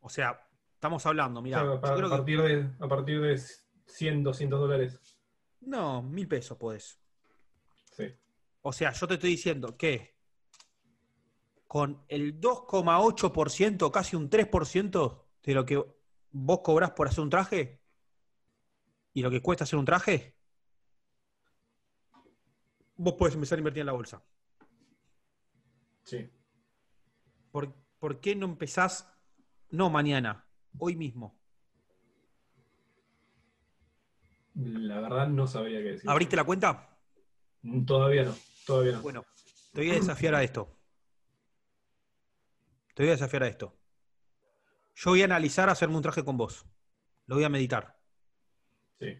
O 0.00 0.08
sea, 0.08 0.46
estamos 0.74 1.04
hablando, 1.06 1.40
mira, 1.42 1.62
O 1.62 1.80
sea, 1.80 1.90
a, 1.90 1.96
a 2.06 2.08
partir 2.10 2.40
de, 2.42 2.70
a 2.80 2.88
partir 2.88 3.20
de 3.20 3.38
100, 3.86 4.22
200 4.22 4.60
dólares. 4.60 4.98
No, 5.62 6.00
mil 6.02 6.28
pesos 6.28 6.56
podés. 6.56 7.00
Sí. 7.96 8.14
O 8.62 8.72
sea, 8.72 8.92
yo 8.92 9.06
te 9.06 9.14
estoy 9.14 9.30
diciendo 9.30 9.76
que 9.76 10.13
con 11.66 12.04
el 12.08 12.40
2,8%, 12.40 13.90
casi 13.90 14.16
un 14.16 14.30
3% 14.30 15.24
de 15.42 15.54
lo 15.54 15.64
que 15.64 15.84
vos 16.30 16.60
cobrás 16.62 16.92
por 16.92 17.08
hacer 17.08 17.22
un 17.22 17.30
traje 17.30 17.80
y 19.12 19.22
lo 19.22 19.30
que 19.30 19.40
cuesta 19.40 19.64
hacer 19.64 19.78
un 19.78 19.84
traje, 19.84 20.36
vos 22.96 23.14
podés 23.14 23.34
empezar 23.34 23.58
a 23.58 23.60
invertir 23.60 23.80
en 23.80 23.86
la 23.86 23.92
bolsa. 23.92 24.22
Sí. 26.04 26.28
¿Por, 27.50 27.72
por 27.98 28.20
qué 28.20 28.34
no 28.34 28.46
empezás, 28.46 29.10
no 29.70 29.90
mañana, 29.90 30.46
hoy 30.78 30.96
mismo? 30.96 31.38
La 34.54 35.00
verdad 35.00 35.28
no 35.28 35.46
sabría 35.46 35.78
qué 35.78 35.92
decir. 35.92 36.10
¿Abriste 36.10 36.36
la 36.36 36.44
cuenta? 36.44 36.98
Todavía 37.86 38.24
no, 38.24 38.34
todavía 38.66 38.92
no. 38.92 39.02
Bueno, 39.02 39.24
te 39.72 39.80
voy 39.80 39.90
a 39.90 39.94
desafiar 39.94 40.34
a 40.34 40.42
esto. 40.42 40.68
Te 42.94 43.02
voy 43.02 43.10
a 43.10 43.12
desafiar 43.12 43.42
a 43.42 43.48
esto. 43.48 43.76
Yo 44.94 45.10
voy 45.10 45.22
a 45.22 45.24
analizar 45.24 45.68
hacerme 45.68 45.96
un 45.96 46.02
traje 46.02 46.24
con 46.24 46.36
vos. 46.36 46.64
Lo 47.26 47.34
voy 47.34 47.44
a 47.44 47.48
meditar. 47.48 47.98
Sí. 49.00 49.18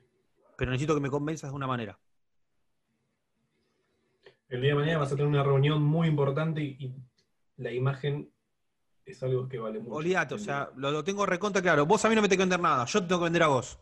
Pero 0.57 0.71
necesito 0.71 0.95
que 0.95 1.01
me 1.01 1.11
convenzas 1.11 1.51
de 1.51 1.57
una 1.57 1.67
manera. 1.67 1.99
El 4.49 4.61
día 4.61 4.71
de 4.71 4.77
mañana 4.77 4.99
vas 4.99 5.09
a 5.11 5.17
tener 5.17 5.27
una 5.27 5.43
reunión 5.43 5.83
muy 5.83 6.07
importante 6.07 6.63
y, 6.63 6.95
la 7.57 7.73
imagen 7.73 8.33
es 9.05 9.23
algo 9.23 9.49
que 9.49 9.59
vale 9.59 9.79
mucho. 9.79 9.95
Olvídate, 9.95 10.35
o 10.35 10.39
sea, 10.39 10.71
lo, 10.77 10.91
lo 10.91 11.05
tengo 11.05 11.25
recontra 11.25 11.63
claro. 11.63 11.87
Vos 11.87 12.05
a 12.05 12.09
mí 12.09 12.17
no 12.17 12.23
me 12.23 12.29
tenés 12.29 12.39
que 12.39 12.43
vender 12.43 12.61
nada, 12.61 12.85
yo 12.85 13.01
te 13.01 13.07
tengo 13.07 13.21
que 13.21 13.25
vender 13.25 13.45
a 13.45 13.49
vos. 13.49 13.79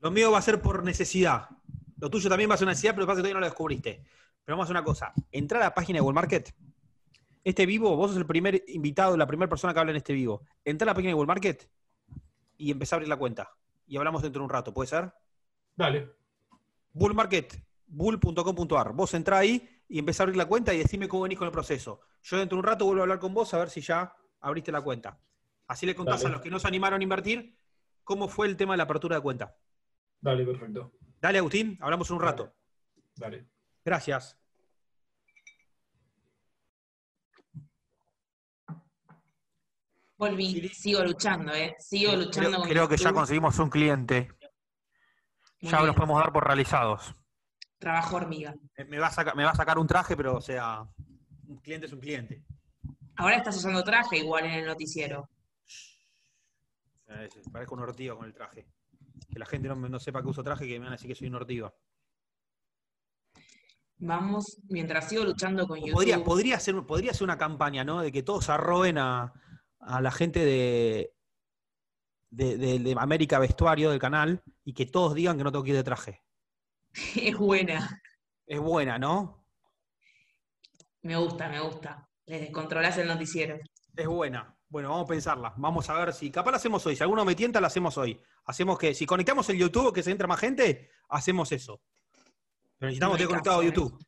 Lo 0.00 0.10
mío 0.10 0.30
va 0.30 0.38
a 0.38 0.42
ser 0.42 0.60
por 0.60 0.84
necesidad. 0.84 1.48
Lo 1.98 2.10
tuyo 2.10 2.28
también 2.28 2.50
va 2.50 2.54
a 2.54 2.58
ser 2.58 2.66
una 2.66 2.72
necesidad, 2.72 2.94
pero 2.94 3.06
pasa 3.06 3.16
que 3.16 3.22
todavía 3.22 3.34
no 3.34 3.40
lo 3.40 3.46
descubriste. 3.46 4.04
Pero 4.44 4.56
vamos 4.56 4.64
a 4.64 4.66
hacer 4.66 4.76
una 4.76 4.84
cosa. 4.84 5.12
Entra 5.30 5.58
a 5.58 5.62
la 5.62 5.74
página 5.74 5.98
de 5.98 6.00
World 6.02 6.16
Market. 6.16 6.54
Este 7.44 7.66
vivo, 7.66 7.96
vos 7.96 8.10
sos 8.10 8.18
el 8.18 8.26
primer 8.26 8.62
invitado, 8.68 9.16
la 9.16 9.26
primera 9.26 9.48
persona 9.48 9.72
que 9.72 9.80
habla 9.80 9.90
en 9.92 9.96
este 9.96 10.12
vivo. 10.12 10.44
Entra 10.64 10.84
a 10.84 10.90
la 10.90 10.94
página 10.94 11.10
de 11.10 11.14
World 11.14 11.28
Market 11.28 11.68
y 12.56 12.70
empezá 12.70 12.94
a 12.94 12.98
abrir 12.98 13.08
la 13.08 13.16
cuenta. 13.16 13.50
Y 13.86 13.96
hablamos 13.96 14.22
dentro 14.22 14.40
de 14.40 14.44
un 14.44 14.50
rato, 14.50 14.72
¿puede 14.72 14.88
ser? 14.88 15.12
Dale, 15.74 16.08
Bull 16.92 17.14
Market, 17.14 17.62
bull.com.ar. 17.86 18.92
Vos 18.92 19.14
entrá 19.14 19.38
ahí 19.38 19.68
y 19.88 19.98
empezá 19.98 20.22
a 20.22 20.24
abrir 20.24 20.36
la 20.36 20.46
cuenta 20.46 20.74
y 20.74 20.78
decime 20.78 21.08
cómo 21.08 21.22
venís 21.22 21.38
con 21.38 21.46
el 21.46 21.52
proceso. 21.52 22.00
Yo 22.22 22.38
dentro 22.38 22.56
de 22.56 22.60
un 22.60 22.66
rato 22.66 22.84
vuelvo 22.84 23.00
a 23.00 23.04
hablar 23.04 23.18
con 23.18 23.34
vos 23.34 23.52
a 23.54 23.58
ver 23.58 23.70
si 23.70 23.80
ya 23.80 24.14
abriste 24.40 24.70
la 24.70 24.82
cuenta. 24.82 25.18
Así 25.68 25.86
le 25.86 25.94
contás 25.94 26.22
Dale. 26.22 26.28
a 26.28 26.32
los 26.36 26.42
que 26.42 26.50
no 26.50 26.58
se 26.58 26.68
animaron 26.68 27.00
a 27.00 27.02
invertir 27.02 27.56
cómo 28.04 28.28
fue 28.28 28.46
el 28.46 28.56
tema 28.56 28.74
de 28.74 28.78
la 28.78 28.84
apertura 28.84 29.16
de 29.16 29.22
cuenta. 29.22 29.56
dale, 30.20 30.44
perfecto. 30.44 30.92
Dale, 31.20 31.38
Agustín, 31.38 31.78
hablamos 31.80 32.10
en 32.10 32.16
un 32.16 32.22
rato. 32.22 32.54
Dale. 33.16 33.46
Gracias. 33.84 34.38
Volví, 40.22 40.68
sigo 40.68 41.02
luchando, 41.02 41.52
¿eh? 41.52 41.74
Sigo 41.80 42.12
luchando 42.14 42.50
Creo, 42.50 42.60
con 42.60 42.68
creo 42.68 42.88
que 42.88 42.96
ya 42.96 43.12
conseguimos 43.12 43.58
un 43.58 43.68
cliente. 43.68 44.30
Muy 45.60 45.68
Ya 45.72 45.78
bien. 45.78 45.86
los 45.88 45.96
podemos 45.96 46.20
dar 46.22 46.32
por 46.32 46.46
realizados. 46.46 47.12
Trabajo 47.80 48.14
hormiga. 48.18 48.54
Me- 48.78 48.84
Me 48.84 48.98
va, 49.00 49.08
a 49.08 49.10
sacar, 49.10 49.34
me 49.34 49.42
va 49.42 49.50
a 49.50 49.56
sacar 49.56 49.78
un 49.80 49.88
traje, 49.88 50.16
pero 50.16 50.36
o 50.36 50.40
sea, 50.40 50.84
un 51.48 51.56
cliente 51.56 51.86
es 51.86 51.92
un 51.92 51.98
cliente. 51.98 52.44
Ahora 53.16 53.34
estás 53.34 53.56
usando 53.56 53.82
traje 53.82 54.18
igual 54.18 54.44
en 54.44 54.52
el 54.52 54.66
noticiero. 54.66 55.28
Eh, 57.08 57.28
Parezco 57.50 57.74
un 57.74 57.80
ortiga 57.80 58.14
con 58.14 58.24
el 58.24 58.32
traje. 58.32 58.68
Que 59.28 59.40
la 59.40 59.46
gente 59.46 59.66
no, 59.66 59.74
no 59.74 59.98
sepa 59.98 60.22
que 60.22 60.28
uso 60.28 60.44
traje, 60.44 60.68
que 60.68 60.74
me 60.78 60.84
van 60.84 60.92
a 60.92 60.96
decir 60.96 61.08
que 61.08 61.16
soy 61.16 61.26
un 61.26 61.34
ortiga. 61.34 61.74
Vamos, 63.98 64.58
mientras 64.68 65.08
sigo 65.08 65.24
luchando 65.24 65.66
con 65.66 65.78
YouTube. 65.80 65.94
Podría, 65.94 66.22
podría, 66.22 66.60
ser, 66.60 66.80
podría 66.86 67.12
ser 67.12 67.24
una 67.24 67.38
campaña, 67.38 67.82
¿no? 67.82 68.00
De 68.02 68.12
que 68.12 68.22
todos 68.22 68.48
arroben 68.50 68.98
a, 68.98 69.32
a 69.82 70.00
la 70.00 70.10
gente 70.10 70.44
de, 70.44 71.12
de, 72.30 72.56
de- 72.56 72.78
de 72.78 72.94
América 72.98 73.38
Vestuario 73.38 73.90
del 73.90 73.98
canal 73.98 74.42
y 74.64 74.72
que 74.74 74.86
todos 74.86 75.14
digan 75.14 75.36
que 75.36 75.44
no 75.44 75.52
tengo 75.52 75.64
que 75.64 75.70
ir 75.70 75.76
de 75.76 75.84
traje. 75.84 76.22
Es 77.16 77.36
buena. 77.36 78.02
Es 78.46 78.60
buena, 78.60 78.98
¿no? 78.98 79.44
Me 81.02 81.16
gusta, 81.16 81.48
me 81.48 81.60
gusta. 81.60 82.08
Les 82.26 82.40
descontrolás 82.40 82.96
el 82.98 83.08
noticiero. 83.08 83.58
Es 83.96 84.06
buena. 84.06 84.56
Bueno, 84.68 84.90
vamos 84.90 85.04
a 85.04 85.08
pensarla. 85.08 85.54
Vamos 85.56 85.88
a 85.90 85.94
ver 85.94 86.12
si. 86.12 86.30
Capaz 86.30 86.50
la 86.52 86.56
hacemos 86.58 86.84
hoy. 86.86 86.96
Si 86.96 87.02
alguno 87.02 87.24
me 87.24 87.34
tienta, 87.34 87.60
la 87.60 87.66
hacemos 87.66 87.98
hoy. 87.98 88.20
Hacemos 88.44 88.78
que. 88.78 88.94
Si 88.94 89.04
conectamos 89.04 89.48
el 89.50 89.58
YouTube, 89.58 89.92
que 89.92 90.02
se 90.02 90.10
entra 90.10 90.26
más 90.26 90.40
gente, 90.40 90.90
hacemos 91.08 91.50
eso. 91.52 91.82
Pero 92.78 92.88
necesitamos 92.88 93.16
tener 93.16 93.28
conectado 93.28 93.62
¿eh? 93.62 93.66
YouTube. 93.66 93.98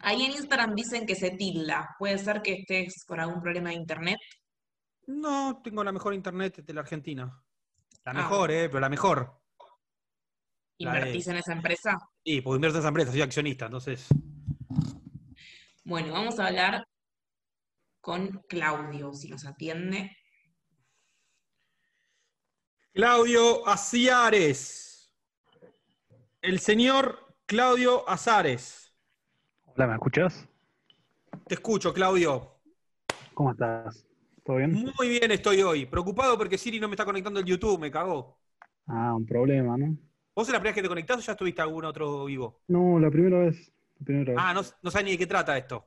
Ahí 0.00 0.24
en 0.24 0.32
Instagram 0.32 0.74
dicen 0.74 1.06
que 1.06 1.14
se 1.14 1.30
tilda. 1.32 1.94
Puede 1.98 2.18
ser 2.18 2.42
que 2.42 2.54
estés 2.54 3.04
con 3.04 3.20
algún 3.20 3.40
problema 3.40 3.68
de 3.70 3.76
internet. 3.76 4.18
No, 5.06 5.60
tengo 5.62 5.82
la 5.84 5.92
mejor 5.92 6.14
internet 6.14 6.64
de 6.64 6.74
la 6.74 6.80
Argentina. 6.80 7.42
La 8.04 8.10
Ah. 8.12 8.14
mejor, 8.14 8.50
¿eh? 8.50 8.68
Pero 8.68 8.80
la 8.80 8.88
mejor. 8.88 9.40
La 10.78 10.92
de- 10.94 10.98
¿Invertís 10.98 11.28
en 11.28 11.36
esa 11.36 11.52
empresa? 11.52 11.98
Y 12.24 12.40
porque 12.40 12.56
invierto 12.56 12.78
en 12.78 12.80
esa 12.80 12.88
empresa, 12.88 13.10
soy 13.12 13.22
accionista, 13.22 13.66
entonces. 13.66 14.06
Bueno, 15.84 16.12
vamos 16.12 16.38
a 16.38 16.46
hablar 16.46 16.86
con 18.00 18.42
Claudio, 18.48 19.12
si 19.12 19.28
nos 19.28 19.44
atiende. 19.46 20.16
Claudio 22.92 23.66
Aciares. 23.68 25.12
El 26.40 26.58
señor 26.58 27.36
Claudio 27.46 28.08
Azares. 28.08 28.92
Hola, 29.64 29.86
¿me 29.86 29.94
escuchas? 29.94 30.48
Te 31.46 31.54
escucho, 31.54 31.92
Claudio. 31.94 32.60
¿Cómo 33.34 33.52
estás? 33.52 34.04
¿Todo 34.44 34.56
bien? 34.56 34.72
Muy 34.98 35.08
bien 35.08 35.30
estoy 35.30 35.62
hoy. 35.62 35.86
Preocupado 35.86 36.36
porque 36.36 36.58
Siri 36.58 36.80
no 36.80 36.88
me 36.88 36.94
está 36.94 37.04
conectando 37.04 37.40
el 37.40 37.46
YouTube, 37.46 37.78
me 37.80 37.90
cagó. 37.90 38.38
Ah, 38.86 39.14
un 39.14 39.24
problema, 39.24 39.76
¿no? 39.76 39.96
¿Vos 40.34 40.48
es 40.48 40.52
la 40.52 40.58
primera 40.58 40.70
vez 40.70 40.74
que 40.74 40.82
te 40.82 40.88
conectás 40.88 41.18
o 41.18 41.20
ya 41.20 41.32
estuviste 41.32 41.62
algún 41.62 41.84
otro 41.84 42.24
vivo? 42.24 42.62
No, 42.68 42.98
la 42.98 43.10
primera 43.10 43.38
vez. 43.38 43.72
La 43.98 44.04
primera 44.04 44.32
vez. 44.32 44.42
Ah, 44.42 44.52
no, 44.54 44.62
no 44.82 44.90
sabes 44.90 45.04
ni 45.04 45.12
de 45.12 45.18
qué 45.18 45.26
trata 45.26 45.56
esto. 45.56 45.86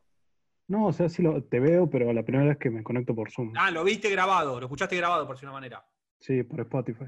No, 0.67 0.87
o 0.87 0.93
sea, 0.93 1.09
sí 1.09 1.21
lo, 1.21 1.43
te 1.43 1.59
veo, 1.59 1.89
pero 1.89 2.11
la 2.13 2.23
primera 2.23 2.49
vez 2.49 2.57
que 2.57 2.69
me 2.69 2.83
conecto 2.83 3.13
por 3.13 3.31
Zoom. 3.31 3.53
Ah, 3.57 3.69
lo 3.71 3.83
viste 3.83 4.09
grabado, 4.09 4.59
lo 4.59 4.65
escuchaste 4.65 4.95
grabado, 4.95 5.27
por 5.27 5.37
de 5.37 5.45
una 5.45 5.53
manera. 5.53 5.85
Sí, 6.19 6.43
por 6.43 6.61
Spotify. 6.61 7.05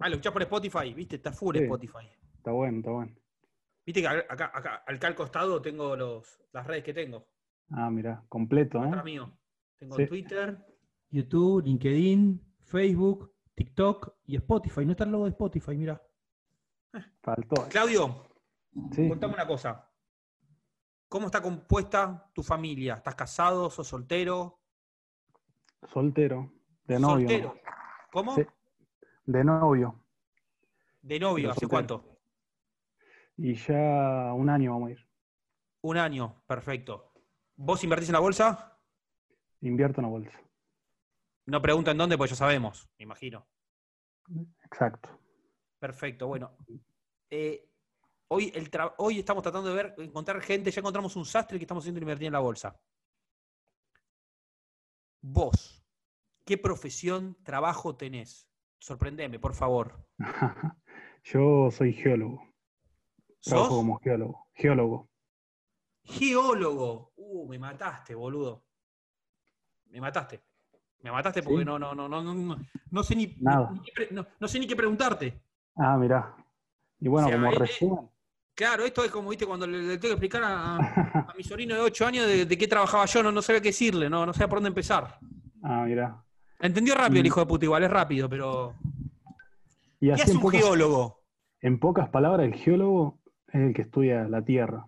Ah, 0.00 0.08
lo 0.08 0.16
escuchás 0.16 0.32
por 0.32 0.42
Spotify, 0.42 0.92
viste, 0.92 1.16
está 1.16 1.32
full 1.32 1.56
Sí. 1.56 1.62
Spotify. 1.62 2.10
Está 2.36 2.50
bueno, 2.50 2.78
está 2.78 2.90
bueno. 2.90 3.14
Viste 3.86 4.00
que 4.02 4.08
acá, 4.08 4.24
acá, 4.28 4.82
acá 4.86 5.06
al 5.06 5.14
costado 5.14 5.62
tengo 5.62 5.94
los, 5.94 6.42
las 6.52 6.66
redes 6.66 6.84
que 6.84 6.92
tengo. 6.92 7.28
Ah, 7.70 7.90
mira, 7.90 8.22
completo, 8.28 8.82
¿eh? 8.84 9.02
Mío. 9.04 9.38
Tengo 9.78 9.96
Sí. 9.96 10.06
Twitter, 10.06 10.66
YouTube, 11.10 11.62
LinkedIn, 11.64 12.40
Facebook, 12.62 13.32
TikTok 13.54 14.16
y 14.26 14.36
Spotify. 14.36 14.84
No 14.84 14.92
está 14.92 15.04
el 15.04 15.10
logo 15.10 15.24
de 15.24 15.30
Spotify, 15.30 15.76
mira. 15.76 16.02
Faltó. 17.22 17.68
Claudio, 17.68 18.28
Sí, 18.92 19.08
contame 19.08 19.34
una 19.34 19.46
cosa. 19.46 19.88
¿Cómo 21.08 21.26
está 21.26 21.40
compuesta 21.40 22.30
tu 22.34 22.42
familia? 22.42 22.94
¿Estás 22.94 23.14
casado? 23.14 23.70
¿Sos 23.70 23.86
soltero? 23.86 24.60
soltero. 25.86 26.50
De 26.84 26.98
novio. 26.98 27.28
Soltero. 27.28 27.54
¿Cómo? 28.10 28.34
Sí. 28.34 28.42
De 29.26 29.44
novio. 29.44 30.04
De 31.02 31.20
novio, 31.20 31.50
¿hace 31.50 31.66
cuánto? 31.68 32.18
Y 33.36 33.54
ya 33.54 34.32
un 34.34 34.48
año 34.48 34.72
vamos 34.72 34.88
a 34.88 34.92
ir. 34.92 35.08
Un 35.82 35.98
año, 35.98 36.42
perfecto. 36.46 37.12
¿Vos 37.56 37.84
invertís 37.84 38.08
en 38.08 38.14
la 38.14 38.20
bolsa? 38.20 38.73
Invierto 39.64 40.00
en 40.00 40.04
la 40.06 40.10
bolsa. 40.10 40.40
No 41.46 41.60
preguntan 41.60 41.96
dónde, 41.98 42.16
pues 42.16 42.30
ya 42.30 42.36
sabemos, 42.36 42.88
me 42.98 43.04
imagino. 43.04 43.46
Exacto. 44.64 45.08
Perfecto, 45.78 46.26
bueno. 46.26 46.56
Eh, 47.30 47.68
hoy, 48.28 48.50
el 48.54 48.70
tra- 48.70 48.94
hoy 48.98 49.18
estamos 49.18 49.42
tratando 49.42 49.68
de 49.70 49.74
ver, 49.74 49.94
encontrar 49.98 50.40
gente, 50.40 50.70
ya 50.70 50.80
encontramos 50.80 51.16
un 51.16 51.24
sastre 51.26 51.58
que 51.58 51.64
estamos 51.64 51.82
haciendo 51.84 52.00
invertir 52.00 52.26
en 52.28 52.32
la 52.32 52.38
bolsa. 52.40 52.78
Vos, 55.22 55.82
¿qué 56.44 56.58
profesión, 56.58 57.36
trabajo 57.42 57.96
tenés? 57.96 58.46
Sorprendeme, 58.78 59.38
por 59.38 59.54
favor. 59.54 60.06
Yo 61.24 61.70
soy 61.70 61.92
geólogo. 61.94 62.46
Trabajo 63.42 63.68
¿Sos 63.70 63.78
como 63.78 63.98
geólogo. 64.00 64.46
Geólogo. 64.54 65.08
geólogo? 66.04 67.12
Uh, 67.16 67.48
me 67.48 67.58
mataste, 67.58 68.14
boludo. 68.14 68.63
Me 69.94 70.00
mataste. 70.00 70.42
Me 71.02 71.12
mataste 71.12 71.40
porque 71.40 71.60
¿Sí? 71.60 71.64
no, 71.64 71.78
no, 71.78 71.94
no, 71.94 72.08
no, 72.08 72.22
no, 72.22 72.56
no, 72.90 73.02
sé 73.04 73.14
ni, 73.14 73.36
Nada. 73.40 73.70
ni 73.70 73.80
no, 74.16 74.26
no 74.40 74.48
sé 74.48 74.58
ni 74.58 74.66
qué 74.66 74.74
preguntarte. 74.74 75.40
Ah, 75.76 75.96
mirá. 75.96 76.34
Y 76.98 77.06
bueno, 77.06 77.28
O 77.28 77.30
sea, 77.30 77.38
como 77.38 77.50
eh, 77.50 77.54
eh, 77.54 77.58
resumen. 77.60 78.10
Claro, 78.56 78.84
esto 78.84 79.04
es 79.04 79.10
como, 79.12 79.28
viste, 79.28 79.46
cuando 79.46 79.66
le, 79.68 79.78
le 79.82 79.98
tengo 79.98 80.16
que 80.16 80.26
explicar 80.26 80.42
a, 80.42 80.76
a 80.76 81.34
mi 81.36 81.44
sobrino 81.44 81.74
de 81.76 81.80
8 81.80 82.06
años 82.06 82.26
de, 82.26 82.44
de 82.46 82.58
qué 82.58 82.66
trabajaba 82.66 83.04
yo, 83.06 83.22
no, 83.22 83.30
no 83.30 83.40
sabía 83.40 83.60
qué 83.60 83.68
decirle, 83.68 84.10
no, 84.10 84.26
no 84.26 84.32
sabía 84.32 84.48
por 84.48 84.56
dónde 84.58 84.68
empezar. 84.68 85.18
Ah, 85.62 85.84
mirá. 85.86 86.24
Entendió 86.58 86.96
rápido 86.96 87.20
el 87.20 87.26
hijo 87.26 87.38
de 87.40 87.46
puta, 87.46 87.64
igual 87.66 87.84
es 87.84 87.90
rápido, 87.90 88.28
pero. 88.28 88.74
Y 90.00 90.06
¿Qué 90.06 90.12
así 90.14 90.30
en 90.32 90.36
un 90.38 90.42
pocas, 90.42 90.60
geólogo? 90.60 91.20
en 91.60 91.78
pocas 91.78 92.08
palabras, 92.08 92.46
el 92.46 92.54
geólogo 92.54 93.20
es 93.48 93.60
el 93.60 93.74
que 93.74 93.82
estudia 93.82 94.24
la 94.28 94.42
Tierra. 94.42 94.86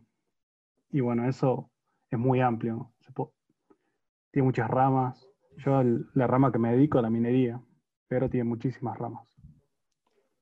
Y 0.91 1.01
bueno, 1.01 1.29
eso 1.29 1.71
es 2.11 2.19
muy 2.19 2.41
amplio. 2.41 2.93
Tiene 4.37 4.49
muchas 4.49 4.69
ramas. 4.69 5.27
Yo 5.65 5.83
la 6.13 6.27
rama 6.27 6.53
que 6.53 6.59
me 6.59 6.71
dedico 6.71 6.99
a 6.99 7.01
la 7.01 7.09
minería, 7.09 7.59
pero 8.07 8.29
tiene 8.29 8.45
muchísimas 8.45 8.99
ramas. 8.99 9.27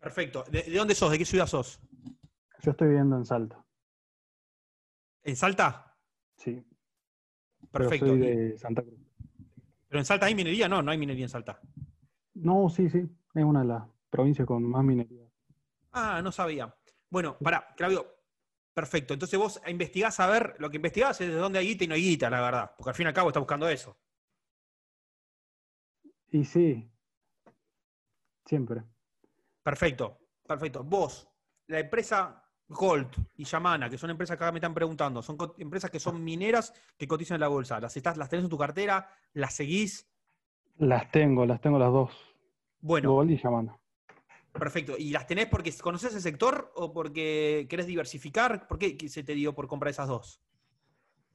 Perfecto. 0.00 0.42
¿De, 0.50 0.64
de 0.64 0.76
dónde 0.76 0.96
sos? 0.96 1.12
¿De 1.12 1.18
qué 1.18 1.24
ciudad 1.24 1.46
sos? 1.46 1.80
Yo 2.58 2.72
estoy 2.72 2.88
viviendo 2.88 3.16
en 3.16 3.24
Salta. 3.24 3.64
¿En 5.22 5.36
Salta? 5.36 5.96
Sí. 6.36 6.60
Perfecto. 7.70 8.06
Pero 8.06 8.16
soy 8.16 8.18
de 8.18 8.58
Santa 8.58 8.82
Cruz. 8.82 8.98
¿Pero 9.86 10.00
en 10.00 10.04
Salta 10.04 10.26
hay 10.26 10.34
minería? 10.34 10.68
No, 10.68 10.82
no 10.82 10.90
hay 10.90 10.98
minería 10.98 11.26
en 11.26 11.30
Salta. 11.30 11.60
No, 12.34 12.68
sí, 12.68 12.90
sí. 12.90 13.08
Es 13.32 13.44
una 13.44 13.60
de 13.60 13.66
las 13.66 13.84
provincias 14.10 14.44
con 14.44 14.64
más 14.64 14.82
minería. 14.82 15.28
Ah, 15.92 16.20
no 16.20 16.32
sabía. 16.32 16.74
Bueno, 17.10 17.38
pará, 17.38 17.72
Claudio. 17.76 18.13
Perfecto. 18.74 19.14
Entonces 19.14 19.38
vos 19.38 19.60
investigás 19.68 20.18
a 20.18 20.26
ver, 20.26 20.56
lo 20.58 20.68
que 20.68 20.76
investigás 20.76 21.20
es 21.20 21.28
de 21.28 21.34
dónde 21.34 21.60
hay 21.60 21.68
guita 21.68 21.84
y 21.84 21.86
no 21.86 21.94
hay 21.94 22.02
guita, 22.02 22.28
la 22.28 22.40
verdad. 22.40 22.72
Porque 22.76 22.90
al 22.90 22.96
fin 22.96 23.04
y 23.04 23.08
al 23.08 23.14
cabo 23.14 23.28
estás 23.28 23.40
buscando 23.40 23.68
eso. 23.68 23.96
Y 26.32 26.44
sí, 26.44 26.90
siempre. 28.44 28.82
Perfecto, 29.62 30.18
perfecto. 30.44 30.82
Vos, 30.82 31.28
la 31.68 31.78
empresa 31.78 32.44
Gold 32.66 33.14
y 33.36 33.44
Yamana, 33.44 33.88
que 33.88 33.96
son 33.96 34.10
empresas 34.10 34.36
que 34.36 34.42
acá 34.42 34.50
me 34.50 34.58
están 34.58 34.74
preguntando, 34.74 35.22
son 35.22 35.36
empresas 35.58 35.90
que 35.90 36.00
son 36.00 36.22
mineras 36.24 36.74
que 36.98 37.06
cotizan 37.06 37.36
en 37.36 37.42
la 37.42 37.48
bolsa. 37.48 37.78
¿Las, 37.78 37.96
estás, 37.96 38.16
¿Las 38.16 38.28
tenés 38.28 38.44
en 38.44 38.50
tu 38.50 38.58
cartera? 38.58 39.08
¿Las 39.34 39.54
seguís? 39.54 40.10
Las 40.78 41.08
tengo, 41.12 41.46
las 41.46 41.60
tengo 41.60 41.78
las 41.78 41.92
dos. 41.92 42.10
Bueno, 42.80 43.12
Gold 43.12 43.30
y 43.30 43.38
Yamana. 43.40 43.78
Perfecto. 44.58 44.94
¿Y 44.98 45.10
las 45.10 45.26
tenés 45.26 45.46
porque 45.46 45.72
conoces 45.82 46.14
el 46.14 46.20
sector 46.20 46.72
o 46.74 46.92
porque 46.92 47.66
querés 47.68 47.86
diversificar? 47.86 48.66
¿Por 48.66 48.78
qué 48.78 48.96
se 49.08 49.22
te 49.22 49.34
dio 49.34 49.54
por 49.54 49.66
comprar 49.66 49.90
esas 49.90 50.08
dos? 50.08 50.40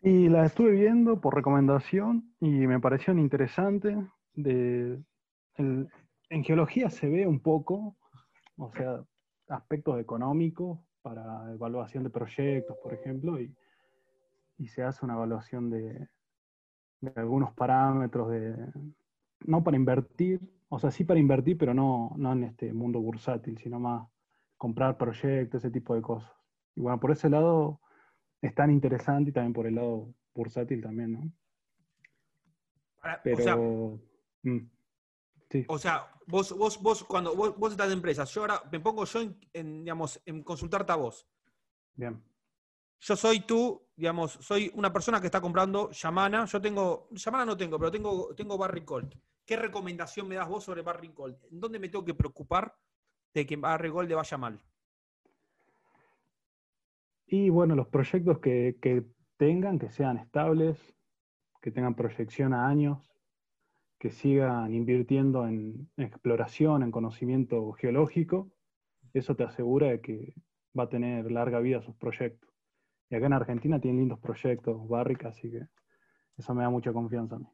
Y 0.02 0.30
las 0.30 0.48
estuve 0.48 0.72
viendo 0.72 1.20
por 1.20 1.36
recomendación 1.36 2.34
y 2.40 2.50
me 2.50 2.80
parecieron 2.80 3.20
interesantes. 3.20 3.98
De, 4.34 4.98
en 5.58 6.44
geología 6.44 6.90
se 6.90 7.10
ve 7.10 7.28
un 7.28 7.42
poco, 7.42 7.98
o 8.58 8.72
sea, 8.72 9.04
aspectos 9.50 10.00
económicos 10.00 10.80
para 11.02 11.52
evaluación 11.52 12.04
de 12.04 12.10
proyectos, 12.10 12.78
por 12.82 12.94
ejemplo, 12.94 13.40
y, 13.40 13.54
y 14.58 14.68
se 14.68 14.84
hace 14.84 15.04
una 15.06 15.16
evaluación 15.16 15.70
de, 15.70 16.08
de 17.02 17.12
algunos 17.16 17.54
parámetros 17.54 18.30
de, 18.32 18.56
no 19.46 19.64
para 19.64 19.78
invertir, 19.78 20.40
o 20.70 20.80
sea, 20.80 20.92
sí 20.92 21.04
para 21.04 21.20
invertir, 21.20 21.58
pero 21.58 21.74
no, 21.74 22.14
no 22.16 22.32
en 22.34 22.44
este 22.44 22.72
mundo 22.74 23.00
bursátil, 23.00 23.58
sino 23.58 23.80
más 23.80 24.08
comprar 24.58 24.98
proyectos, 24.98 25.64
ese 25.64 25.72
tipo 25.72 25.96
de 25.96 26.02
cosas. 26.02 26.32
Y 26.76 26.82
bueno, 26.82 27.00
por 27.00 27.12
ese 27.12 27.30
lado 27.30 27.82
es 28.42 28.54
tan 28.54 28.72
interesante 28.72 29.32
y 29.32 29.34
también 29.34 29.54
por 29.54 29.66
el 29.68 29.76
lado 29.76 30.14
bursátil 30.34 30.82
también, 30.82 31.14
¿no? 31.14 31.32
Pero, 33.24 33.38
o 33.38 33.42
sea, 33.42 33.56
mm, 34.44 34.70
sí, 35.50 35.66
O 35.68 35.78
sea, 35.80 36.12
vos, 36.28 36.56
vos, 36.56 36.82
vos, 36.82 37.04
cuando 37.04 37.36
vos, 37.36 37.58
vos 37.58 37.72
estás 37.72 37.88
de 37.88 37.94
empresa, 37.94 38.26
yo 38.26 38.42
ahora 38.42 38.62
me 38.72 38.80
pongo 38.80 39.06
yo 39.06 39.22
en, 39.22 39.40
en, 39.54 39.84
digamos, 39.84 40.22
en 40.26 40.44
consultarte 40.44 40.92
a 40.92 40.98
vos. 40.98 41.28
bien. 41.96 42.22
Yo 43.02 43.16
soy 43.16 43.42
tú, 43.42 43.82
digamos, 43.96 44.34
soy 44.42 44.72
una 44.76 44.92
persona 44.92 45.22
que 45.22 45.28
está 45.28 45.40
comprando 45.40 45.90
Yamana. 45.92 46.46
Yo 46.46 46.62
tengo, 46.62 47.08
Yamana 47.12 47.46
no 47.46 47.58
tengo, 47.58 47.80
pero 47.80 47.92
tengo, 47.92 48.36
tengo 48.36 48.58
Barry. 48.58 48.84
¿Qué 49.46 49.56
recomendación 49.56 50.28
me 50.28 50.36
das 50.36 50.50
vos 50.50 50.64
sobre 50.64 50.82
Barry 50.82 51.08
Gold? 51.10 51.38
¿En 51.52 51.60
dónde 51.60 51.80
me 51.80 51.90
tengo 51.90 52.06
que 52.06 52.14
preocupar 52.14 52.76
de 53.34 53.46
que 53.46 53.56
Barry 53.56 53.90
Gold 53.90 54.10
le 54.10 54.16
vaya 54.16 54.38
mal? 54.38 54.62
Y 57.26 57.50
bueno, 57.50 57.76
los 57.76 57.88
proyectos 57.88 58.40
que, 58.40 58.78
que 58.82 59.06
tengan, 59.38 59.80
que 59.80 59.90
sean 59.90 60.18
estables, 60.18 60.78
que 61.62 61.72
tengan 61.72 61.96
proyección 61.96 62.54
a 62.54 62.68
años, 62.68 63.14
que 63.98 64.12
sigan 64.12 64.74
invirtiendo 64.74 65.48
en 65.48 65.90
exploración, 65.98 66.84
en 66.84 66.92
conocimiento 66.92 67.72
geológico, 67.74 68.52
eso 69.14 69.36
te 69.36 69.44
asegura 69.44 69.88
de 69.88 70.02
que 70.02 70.34
va 70.78 70.84
a 70.84 70.90
tener 70.90 71.32
larga 71.32 71.60
vida 71.60 71.82
sus 71.82 71.96
proyectos. 71.96 72.49
Y 73.10 73.15
acá 73.15 73.26
en 73.26 73.34
Argentina 73.34 73.80
tienen 73.80 74.02
lindos 74.02 74.19
proyectos, 74.19 74.88
Barrick, 74.88 75.26
así 75.26 75.50
que 75.50 75.67
eso 76.38 76.54
me 76.54 76.63
da 76.63 76.69
mucha 76.69 76.93
confianza 76.93 77.36
a 77.36 77.39
mí. 77.39 77.48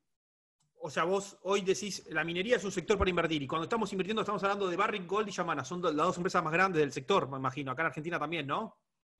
O 0.82 0.90
sea, 0.90 1.04
vos 1.04 1.40
hoy 1.42 1.62
decís, 1.62 2.06
la 2.12 2.24
minería 2.24 2.58
es 2.58 2.64
un 2.64 2.72
sector 2.72 2.98
para 2.98 3.10
invertir. 3.10 3.42
Y 3.42 3.48
cuando 3.48 3.64
estamos 3.64 3.92
invirtiendo, 3.92 4.22
estamos 4.22 4.44
hablando 4.44 4.68
de 4.68 4.78
Barrick 4.78 5.08
Gold 5.08 5.30
y 5.30 5.32
Yamana. 5.32 5.64
Son 5.64 5.82
las 5.82 5.96
dos 5.96 6.18
empresas 6.18 6.44
más 6.44 6.54
grandes 6.54 6.80
del 6.82 6.92
sector, 6.92 7.28
me 7.30 7.38
imagino. 7.38 7.72
Acá 7.72 7.82
en 7.82 7.88
Argentina 7.88 8.20
también, 8.20 8.46
¿no? 8.46 8.78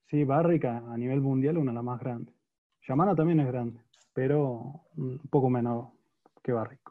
Sí, 0.08 0.24
Barrick 0.24 0.66
a, 0.66 0.96
nivel 0.96 1.22
mundial 1.22 1.58
una 1.58 1.72
de 1.72 1.76
las 1.76 1.84
más 1.84 2.00
grandes. 2.00 2.36
Yamana 2.88 3.16
también 3.16 3.40
es 3.40 3.48
grande, 3.48 3.80
pero 4.14 4.84
un 4.96 5.20
poco 5.28 5.50
menor 5.50 5.88
que 6.44 6.52
Barrick. 6.52 6.82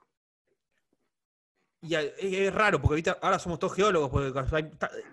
Y 1.82 1.94
es, 1.94 2.52
raro, 2.52 2.80
porque 2.80 2.94
ahorita, 2.94 3.18
ahora 3.20 3.38
somos 3.38 3.58
todos 3.58 3.74
geólogos. 3.74 4.10
Porque 4.10 4.32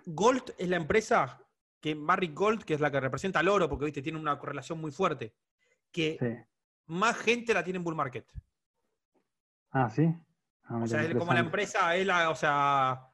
Gold 0.08 0.56
es 0.58 0.70
la 0.70 0.78
empresa 0.78 1.40
que 1.82 1.96
Barrick 1.96 2.34
Gold, 2.34 2.64
que 2.64 2.76
es 2.76 2.80
la 2.80 2.92
que 2.92 3.00
representa 3.00 3.40
al 3.40 3.48
oro, 3.50 3.68
porque 3.68 3.86
viste, 3.86 4.02
tiene 4.02 4.20
una 4.20 4.38
correlación 4.38 4.80
muy 4.80 4.92
fuerte, 4.92 5.34
que 5.92 6.18
Sí. 6.20 6.54
más 6.86 7.18
gente 7.18 7.54
la 7.54 7.64
tiene 7.64 7.78
en 7.78 7.84
bull 7.84 7.96
market. 7.96 8.32
Ah, 9.72 9.90
sí. 9.90 10.04
Ah, 10.64 10.78
O 10.84 10.88
sea, 10.88 11.02
es 11.04 11.16
como 11.16 11.34
la 11.34 11.40
empresa, 11.40 11.96
es 11.96 12.06
la, 12.06 12.30
o 12.30 12.36
sea, 12.36 13.12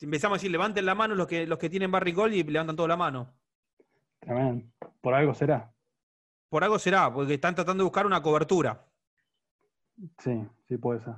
empezamos 0.00 0.36
a 0.36 0.38
decir, 0.38 0.50
levanten 0.50 0.86
la 0.86 0.94
mano 0.94 1.14
los 1.14 1.26
que, 1.26 1.46
los 1.46 1.58
que 1.58 1.68
tienen 1.68 1.90
Barrick 1.90 2.14
Gold 2.16 2.34
y 2.34 2.42
levantan 2.44 2.76
toda 2.76 2.88
la 2.88 2.96
mano. 2.96 3.34
Tremendo. 4.20 4.66
Por 5.00 5.12
algo 5.14 5.34
será. 5.34 5.72
Por 6.48 6.62
algo 6.62 6.78
será, 6.78 7.12
porque 7.12 7.34
están 7.34 7.54
tratando 7.54 7.82
de 7.82 7.86
buscar 7.86 8.06
una 8.06 8.22
cobertura. 8.22 8.86
Sí, 10.18 10.46
sí 10.68 10.76
puede 10.78 11.00
ser. 11.00 11.14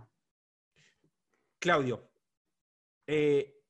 Claudio, 1.58 2.08
eh, 3.06 3.60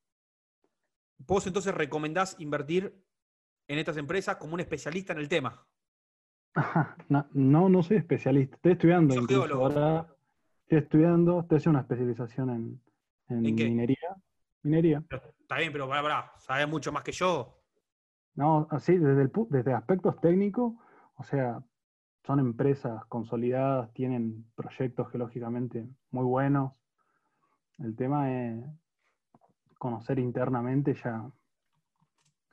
vos 1.17 1.45
entonces 1.47 1.73
recomendás 1.73 2.35
invertir 2.39 3.03
en 3.69 3.77
estas 3.77 3.97
empresas 3.97 4.35
como 4.35 4.55
un 4.55 4.59
especialista 4.59 5.13
en 5.13 5.19
el 5.19 5.29
tema. 5.29 5.65
No, 7.07 7.27
no, 7.31 7.69
no 7.69 7.83
soy 7.83 7.97
especialista. 7.97 8.55
Estoy 8.55 8.73
estudiando 8.73 9.15
incluso 9.15 9.53
ahora. 9.53 10.07
Estoy 10.63 10.79
estudiando, 10.79 11.39
estoy 11.41 11.57
haciendo 11.59 11.79
una 11.79 11.81
especialización 11.81 12.49
en, 12.49 12.81
en 13.29 13.45
¿En 13.45 13.55
qué? 13.55 13.65
minería. 13.65 14.15
Minería. 14.63 15.03
Pero, 15.07 15.21
está 15.39 15.57
bien, 15.57 15.71
pero 15.71 15.87
pará, 15.87 16.01
pará, 16.01 16.33
sabés 16.39 16.67
mucho 16.67 16.91
más 16.91 17.03
que 17.03 17.11
yo. 17.11 17.61
No, 18.33 18.67
así, 18.71 18.97
desde, 18.97 19.21
el, 19.21 19.31
desde 19.49 19.73
aspectos 19.73 20.19
técnicos, 20.19 20.73
o 21.15 21.23
sea, 21.23 21.63
son 22.25 22.39
empresas 22.39 23.05
consolidadas, 23.05 23.93
tienen 23.93 24.45
proyectos 24.55 25.09
geológicamente 25.11 25.87
muy 26.11 26.25
buenos. 26.25 26.73
El 27.77 27.95
tema 27.95 28.31
es 28.31 28.65
conocer 29.77 30.19
internamente 30.19 30.95
ya. 30.95 31.31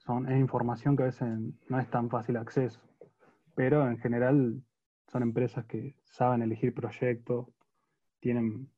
Son, 0.06 0.30
es 0.30 0.38
información 0.38 0.96
que 0.96 1.02
a 1.02 1.06
veces 1.06 1.28
no 1.68 1.80
es 1.80 1.90
tan 1.90 2.08
fácil 2.08 2.36
acceso. 2.36 2.80
Pero 3.54 3.88
en 3.88 3.98
general 3.98 4.62
son 5.10 5.22
empresas 5.22 5.64
que 5.66 5.96
saben 6.04 6.42
elegir 6.42 6.72
proyectos, 6.74 7.48
tienen 8.20 8.70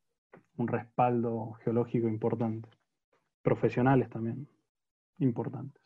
un 0.57 0.69
respaldo 0.69 1.53
geológico 1.65 2.09
importante. 2.09 2.69
Profesionales 3.43 4.09
también, 4.09 4.49
importantes. 5.19 5.83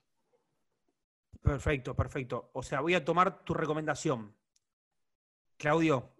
Perfecto, 1.42 1.94
perfecto. 1.96 2.50
O 2.54 2.62
sea, 2.62 2.80
voy 2.80 2.94
a 2.94 3.04
tomar 3.04 3.42
tu 3.44 3.52
recomendación. 3.52 4.32
Claudio, 5.56 6.10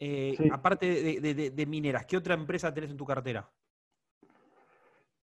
eh, 0.00 0.34
Sí. 0.36 0.48
aparte 0.52 0.86
de, 0.86 1.20
de- 1.20 1.34
de- 1.34 1.50
de 1.50 1.66
mineras, 1.66 2.04
¿qué 2.06 2.16
otra 2.16 2.34
empresa 2.34 2.74
tenés 2.74 2.90
en 2.90 2.96
tu 2.96 3.06
cartera? 3.06 3.48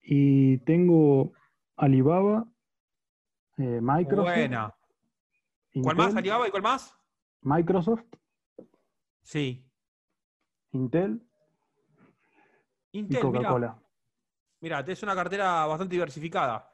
Y 0.01 0.59
tengo 0.59 1.33
Alibaba, 1.75 2.47
eh, 3.57 3.79
Microsoft, 3.81 4.23
Buena. 4.25 4.73
¿Cuál 5.81 5.95
más, 5.97 6.15
Alibaba 6.15 6.47
y 6.47 6.51
cuál 6.51 6.63
más? 6.63 6.95
Microsoft, 7.41 8.03
Sí. 9.21 9.65
Intel 10.71 11.21
y 12.91 12.99
Intel, 12.99 13.23
mira. 13.25 13.39
Coca-Cola. 13.39 13.81
Mira, 14.61 14.83
tenés 14.85 15.03
una 15.03 15.15
cartera 15.15 15.65
bastante 15.65 15.93
diversificada. 15.95 16.69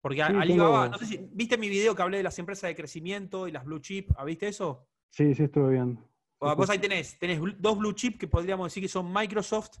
Porque 0.00 0.16
Sí, 0.16 0.22
Alibaba, 0.22 0.84
tengo- 0.84 0.92
no 0.92 0.98
sé 0.98 1.06
si, 1.06 1.28
¿viste 1.32 1.56
mi 1.58 1.68
video 1.68 1.94
que 1.94 2.02
hablé 2.02 2.18
de 2.18 2.22
las 2.22 2.38
empresas 2.38 2.68
de 2.68 2.76
crecimiento 2.76 3.48
y 3.48 3.52
las 3.52 3.64
blue 3.64 3.80
chip? 3.80 4.10
¿Ah, 4.16 4.24
¿Viste 4.24 4.48
eso? 4.48 4.88
Sí, 5.10 5.34
sí, 5.34 5.44
estuve 5.44 5.72
viendo. 5.72 6.08
Vos 6.38 6.68
ahí 6.70 6.78
tenés, 6.78 7.18
tenés 7.18 7.40
dos 7.58 7.78
blue 7.78 7.92
chip 7.94 8.18
que 8.18 8.28
podríamos 8.28 8.66
decir 8.66 8.82
que 8.82 8.88
son 8.88 9.12
Microsoft 9.12 9.78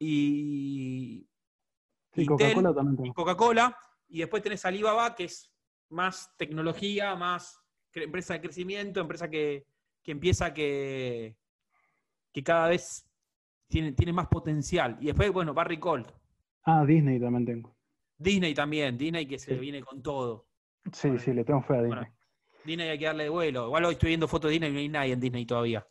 y, 0.00 1.28
Sí, 2.12 2.22
Intel 2.22 2.26
Coca-Cola 2.54 2.74
también 2.74 3.06
y. 3.06 3.12
Coca-Cola. 3.12 3.78
Y 4.08 4.18
después 4.20 4.42
tenés 4.42 4.64
Alibaba, 4.64 5.14
que 5.14 5.24
es 5.24 5.52
más 5.90 6.34
tecnología, 6.36 7.14
más 7.14 7.60
empresa 7.92 8.34
de 8.34 8.40
crecimiento, 8.42 9.00
empresa 9.00 9.28
que, 9.30 9.64
que 10.02 10.12
empieza 10.12 10.52
que, 10.52 11.36
que 12.32 12.42
cada 12.42 12.68
vez 12.68 13.08
tiene, 13.68 13.92
tiene 13.92 14.12
más 14.12 14.26
potencial. 14.28 14.98
Y 15.00 15.06
después, 15.06 15.32
bueno, 15.32 15.54
Barry 15.54 15.78
Colt. 15.78 16.10
Ah, 16.64 16.84
Disney 16.86 17.18
también 17.20 17.46
tengo. 17.46 17.76
Disney 18.18 18.54
también, 18.54 18.96
Disney 18.98 19.26
que 19.26 19.38
se 19.38 19.54
Sí. 19.54 19.60
viene 19.60 19.82
con 19.82 20.02
todo. 20.02 20.46
Sí, 20.92 21.18
sí, 21.18 21.32
le 21.32 21.44
tengo 21.44 21.62
fe 21.62 21.74
a 21.74 21.82
Disney. 21.82 21.98
Bueno, 21.98 22.14
Disney 22.64 22.88
hay 22.88 22.98
que 22.98 23.04
darle 23.06 23.24
de 23.24 23.28
vuelo. 23.30 23.66
Igual 23.66 23.84
hoy 23.86 23.92
estoy 23.92 24.08
viendo 24.08 24.28
fotos 24.28 24.48
de 24.50 24.52
Disney 24.52 24.70
y 24.70 24.72
no 24.74 24.78
hay 24.80 24.88
nadie 24.88 25.12
en 25.12 25.20
Disney 25.20 25.46
todavía. 25.46 25.86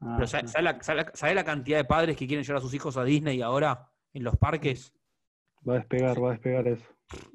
Ah, 0.00 0.14
Pero 0.16 0.26
sí. 0.26 0.32
¿sabes 0.32 0.62
la, 0.64 0.82
sabe 0.82 1.02
la- 1.04 1.10
sabe 1.14 1.34
la 1.34 1.44
cantidad 1.44 1.78
de 1.78 1.84
padres 1.84 2.16
que 2.16 2.26
quieren 2.26 2.44
llevar 2.44 2.58
a 2.58 2.62
sus 2.62 2.74
hijos 2.74 2.96
a 2.96 3.04
Disney 3.04 3.40
ahora 3.42 3.90
en 4.12 4.24
los 4.24 4.36
parques? 4.36 4.92
Va 5.68 5.74
a 5.74 5.78
despegar, 5.78 6.22
va 6.22 6.28
a 6.28 6.32
despegar 6.32 6.66
eso. 6.68 6.84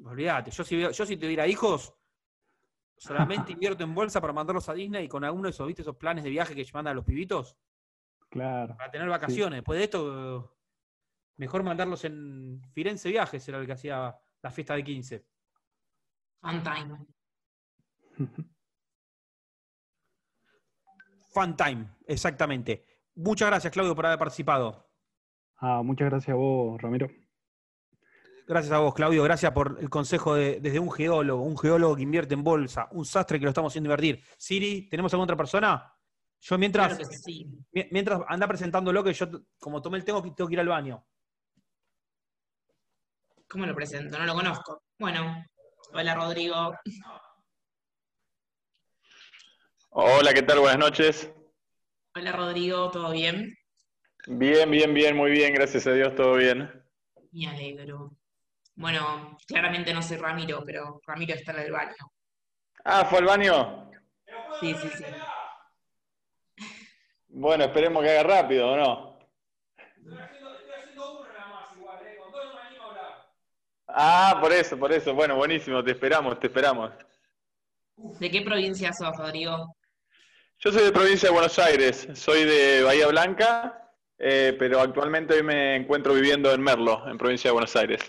Olvídate, 0.04 0.50
yo 0.50 0.64
si, 0.64 0.76
veo- 0.76 0.90
yo 0.90 1.06
si 1.06 1.16
tuviera 1.16 1.46
hijos, 1.46 1.94
solamente 2.96 3.52
invierto 3.52 3.82
en 3.84 3.94
bolsa 3.94 4.20
para 4.20 4.32
mandarlos 4.32 4.68
a 4.68 4.74
Disney 4.74 5.04
y 5.04 5.08
con 5.08 5.24
alguno 5.24 5.44
de 5.44 5.50
esos, 5.50 5.66
¿viste? 5.66 5.82
Esos 5.82 5.96
planes 5.96 6.24
de 6.24 6.30
viaje 6.30 6.54
que 6.54 6.66
mandan 6.74 6.92
a 6.92 6.94
los 6.96 7.04
pibitos 7.04 7.56
Claro. 8.28 8.76
para 8.76 8.90
tener 8.90 9.08
vacaciones. 9.08 9.58
Después 9.58 9.78
de 9.78 9.84
esto, 9.84 10.56
mejor 11.36 11.62
mandarlos 11.62 12.04
en 12.04 12.60
Firenze 12.72 13.08
Viajes, 13.08 13.48
era 13.48 13.58
el 13.58 13.66
que 13.66 13.72
hacía 13.72 14.14
la 14.42 14.50
fiesta 14.50 14.74
de 14.74 14.84
15. 14.84 15.26
Fun 16.40 16.62
time. 16.62 17.06
Fun 21.32 21.56
time, 21.56 21.86
exactamente. 22.06 22.84
Muchas 23.14 23.48
gracias, 23.48 23.72
Claudio, 23.72 23.94
por 23.94 24.04
haber 24.06 24.18
participado. 24.18 24.90
Ah, 25.58 25.82
muchas 25.82 26.08
gracias 26.10 26.30
a 26.34 26.36
vos, 26.36 26.80
Ramiro. 26.82 27.08
Gracias 28.46 28.72
a 28.72 28.78
vos, 28.78 28.94
Claudio. 28.94 29.22
Gracias 29.22 29.52
por 29.52 29.78
el 29.80 29.88
consejo 29.88 30.34
de- 30.34 30.60
desde 30.60 30.78
un 30.80 30.90
geólogo, 30.90 31.42
un 31.42 31.56
geólogo 31.56 31.94
que 31.96 32.02
invierte 32.02 32.34
en 32.34 32.42
bolsa, 32.42 32.88
un 32.92 33.04
sastre 33.04 33.38
que 33.38 33.44
lo 33.44 33.50
estamos 33.50 33.72
haciendo 33.72 33.88
invertir. 33.88 34.22
Siri, 34.36 34.88
¿tenemos 34.88 35.12
alguna 35.12 35.24
otra 35.24 35.36
persona? 35.36 35.92
Yo 36.40 36.58
mientras, 36.58 36.96
Claro 36.96 37.08
que 37.10 37.16
sí. 37.16 37.46
mi- 37.72 37.86
mientras 37.90 38.20
anda 38.28 38.48
presentándolo, 38.48 39.04
que 39.04 39.12
yo, 39.12 39.26
como 39.58 39.80
tomé 39.82 39.98
el 39.98 40.04
tema, 40.04 40.22
tengo 40.22 40.48
que 40.48 40.54
ir 40.54 40.60
al 40.60 40.68
baño. 40.68 41.04
¿Cómo 43.48 43.66
lo 43.66 43.74
presento? 43.74 44.18
No 44.18 44.24
lo 44.26 44.34
conozco. 44.34 44.82
Bueno, 44.98 45.44
hola 45.92 46.14
Rodrigo. 46.14 46.72
Hola, 49.90 50.32
¿qué 50.32 50.42
tal? 50.42 50.60
Buenas 50.60 50.78
noches. 50.78 51.32
Hola 52.14 52.32
Rodrigo, 52.32 52.90
¿todo 52.90 53.10
bien? 53.12 53.54
Bien, 54.26 54.70
bien, 54.70 54.94
bien, 54.94 55.16
muy 55.16 55.30
bien, 55.30 55.52
gracias 55.54 55.86
a 55.86 55.92
Dios, 55.92 56.14
todo 56.14 56.34
bien. 56.36 56.70
Me 57.32 57.46
alegro. 57.48 58.12
Bueno, 58.80 59.36
claramente 59.46 59.92
no 59.92 60.00
soy 60.00 60.16
Ramiro, 60.16 60.62
pero 60.64 61.02
Ramiro 61.06 61.34
está 61.34 61.52
en 61.52 61.58
el 61.58 61.70
baño. 61.70 61.94
Ah, 62.82 63.04
¿fue 63.04 63.18
al 63.18 63.26
baño? 63.26 63.90
Sí, 64.58 64.74
sí, 64.74 64.88
sí. 64.96 65.04
Bueno, 67.28 67.64
esperemos 67.64 68.02
que 68.02 68.08
haga 68.08 68.22
rápido, 68.22 68.70
¿o 68.70 68.76
no? 68.78 69.18
Ah, 73.86 74.38
por 74.40 74.50
eso, 74.50 74.78
por 74.78 74.92
eso. 74.92 75.12
Bueno, 75.12 75.36
buenísimo, 75.36 75.84
te 75.84 75.90
esperamos, 75.90 76.40
te 76.40 76.46
esperamos. 76.46 76.90
¿De 77.96 78.30
qué 78.30 78.40
provincia 78.40 78.94
sos, 78.94 79.14
Rodrigo? 79.14 79.76
Yo 80.58 80.72
soy 80.72 80.84
de 80.84 80.92
provincia 80.92 81.28
de 81.28 81.34
Buenos 81.34 81.58
Aires, 81.58 82.08
soy 82.14 82.44
de 82.44 82.82
Bahía 82.82 83.08
Blanca, 83.08 83.92
eh, 84.18 84.56
pero 84.58 84.80
actualmente 84.80 85.34
hoy 85.34 85.42
me 85.42 85.76
encuentro 85.76 86.14
viviendo 86.14 86.50
en 86.54 86.62
Merlo, 86.62 87.06
en 87.06 87.18
provincia 87.18 87.50
de 87.50 87.52
Buenos 87.52 87.76
Aires. 87.76 88.00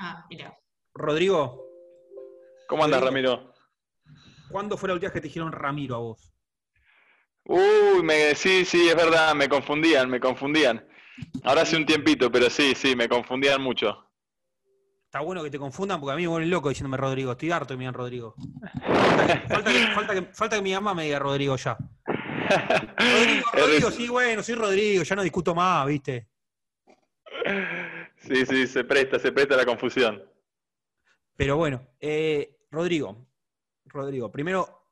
Ah, 0.00 0.24
mira. 0.30 0.56
Rodrigo, 0.94 1.62
¿Cómo 2.66 2.84
andas. 2.84 3.02
Ramiro? 3.02 3.52
¿cuándo 4.50 4.76
fue 4.76 4.88
la 4.88 4.94
última 4.94 5.08
vez 5.08 5.12
que 5.14 5.20
te 5.20 5.28
dijeron 5.28 5.52
Ramiro 5.52 5.94
a 5.94 5.98
vos? 5.98 6.32
Uy, 7.44 8.02
me, 8.02 8.34
sí, 8.34 8.64
sí, 8.64 8.88
es 8.88 8.96
verdad, 8.96 9.34
me 9.34 9.48
confundían, 9.48 10.08
me 10.10 10.18
confundían. 10.20 10.86
Ahora 11.44 11.62
hace 11.62 11.76
un 11.76 11.84
tiempito, 11.86 12.30
pero 12.32 12.48
sí, 12.50 12.74
sí, 12.74 12.96
me 12.96 13.08
confundían 13.08 13.60
mucho. 13.60 14.06
Está 15.04 15.20
bueno 15.20 15.42
que 15.42 15.50
te 15.50 15.58
confundan 15.58 16.00
porque 16.00 16.12
a 16.12 16.16
mí 16.16 16.22
me 16.22 16.28
vuelven 16.28 16.50
loco 16.50 16.68
diciéndome 16.68 16.96
Rodrigo. 16.96 17.32
Estoy 17.32 17.50
harto 17.50 17.74
que 17.74 17.76
me 17.78 17.82
digan 17.82 17.94
Rodrigo. 17.94 18.34
Falta 18.86 19.26
que, 19.26 19.48
falta 19.48 19.72
que- 19.72 19.86
falta 19.94 20.14
que- 20.14 20.34
falta 20.34 20.56
que 20.56 20.62
mi 20.62 20.72
mamá 20.72 20.94
me 20.94 21.04
diga 21.04 21.18
Rodrigo 21.18 21.56
ya. 21.56 21.76
Rodrigo, 22.96 23.46
Rodrigo, 23.52 23.90
sí, 23.90 24.08
bueno, 24.08 24.42
soy 24.42 24.54
Rodrigo, 24.54 25.02
ya 25.02 25.16
no 25.16 25.22
discuto 25.22 25.54
más, 25.54 25.86
¿viste? 25.86 26.28
Sí, 28.20 28.44
sí, 28.46 28.66
se 28.66 28.84
presta, 28.84 29.18
se 29.18 29.32
presta 29.32 29.56
la 29.56 29.64
confusión. 29.64 30.22
Pero 31.36 31.56
bueno, 31.56 31.88
eh, 31.98 32.66
Rodrigo, 32.70 33.26
Rodrigo, 33.86 34.30
primero 34.30 34.88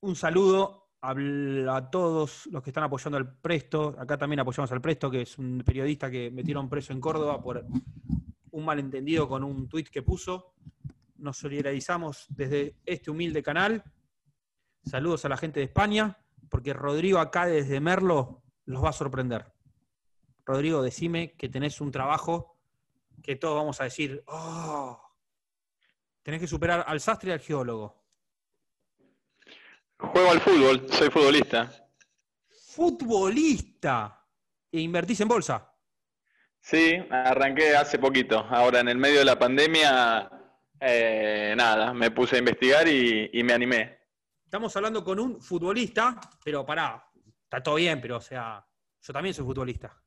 un 0.00 0.14
saludo 0.14 0.92
a, 1.00 1.10
a 1.10 1.90
todos 1.90 2.46
los 2.46 2.62
que 2.62 2.70
están 2.70 2.84
apoyando 2.84 3.18
al 3.18 3.36
Presto. 3.36 3.96
Acá 3.98 4.16
también 4.16 4.40
apoyamos 4.40 4.70
al 4.70 4.80
Presto, 4.80 5.10
que 5.10 5.22
es 5.22 5.38
un 5.38 5.62
periodista 5.64 6.10
que 6.10 6.30
metieron 6.30 6.68
preso 6.68 6.92
en 6.92 7.00
Córdoba 7.00 7.42
por 7.42 7.66
un 8.52 8.64
malentendido 8.64 9.28
con 9.28 9.42
un 9.42 9.68
tuit 9.68 9.88
que 9.88 10.02
puso. 10.02 10.54
Nos 11.16 11.38
solidarizamos 11.38 12.26
desde 12.28 12.76
este 12.86 13.10
humilde 13.10 13.42
canal. 13.42 13.82
Saludos 14.84 15.24
a 15.24 15.28
la 15.28 15.36
gente 15.36 15.60
de 15.60 15.66
España, 15.66 16.18
porque 16.48 16.72
Rodrigo 16.72 17.18
acá 17.18 17.46
desde 17.46 17.80
Merlo 17.80 18.42
los 18.66 18.84
va 18.84 18.90
a 18.90 18.92
sorprender. 18.92 19.52
Rodrigo, 20.44 20.82
decime 20.82 21.32
que 21.32 21.48
tenés 21.48 21.80
un 21.80 21.90
trabajo 21.90 22.51
que 23.22 23.36
todos 23.36 23.56
vamos 23.56 23.80
a 23.80 23.84
decir, 23.84 24.22
oh, 24.26 25.00
tenés 26.22 26.40
que 26.40 26.46
superar 26.46 26.84
al 26.86 27.00
sastre 27.00 27.30
y 27.30 27.32
al 27.32 27.40
geólogo. 27.40 28.02
Juego 29.98 30.30
al 30.30 30.40
fútbol, 30.40 30.86
soy 30.90 31.10
futbolista. 31.10 31.88
Futbolista. 32.48 34.18
E 34.70 34.80
invertís 34.80 35.20
en 35.20 35.28
bolsa. 35.28 35.70
Sí, 36.60 36.96
arranqué 37.10 37.76
hace 37.76 37.98
poquito. 37.98 38.38
Ahora, 38.38 38.80
en 38.80 38.88
el 38.88 38.96
medio 38.96 39.20
de 39.20 39.24
la 39.24 39.38
pandemia, 39.38 40.30
eh, 40.80 41.54
nada, 41.56 41.92
me 41.92 42.10
puse 42.10 42.36
a 42.36 42.38
investigar 42.38 42.88
y, 42.88 43.30
y 43.32 43.42
me 43.42 43.52
animé. 43.52 43.98
Estamos 44.44 44.74
hablando 44.76 45.04
con 45.04 45.18
un 45.18 45.40
futbolista, 45.40 46.18
pero 46.44 46.64
pará, 46.64 47.10
está 47.44 47.62
todo 47.62 47.76
bien, 47.76 48.00
pero 48.00 48.16
o 48.16 48.20
sea, 48.20 48.66
yo 49.00 49.12
también 49.12 49.34
soy 49.34 49.44
futbolista. 49.44 50.01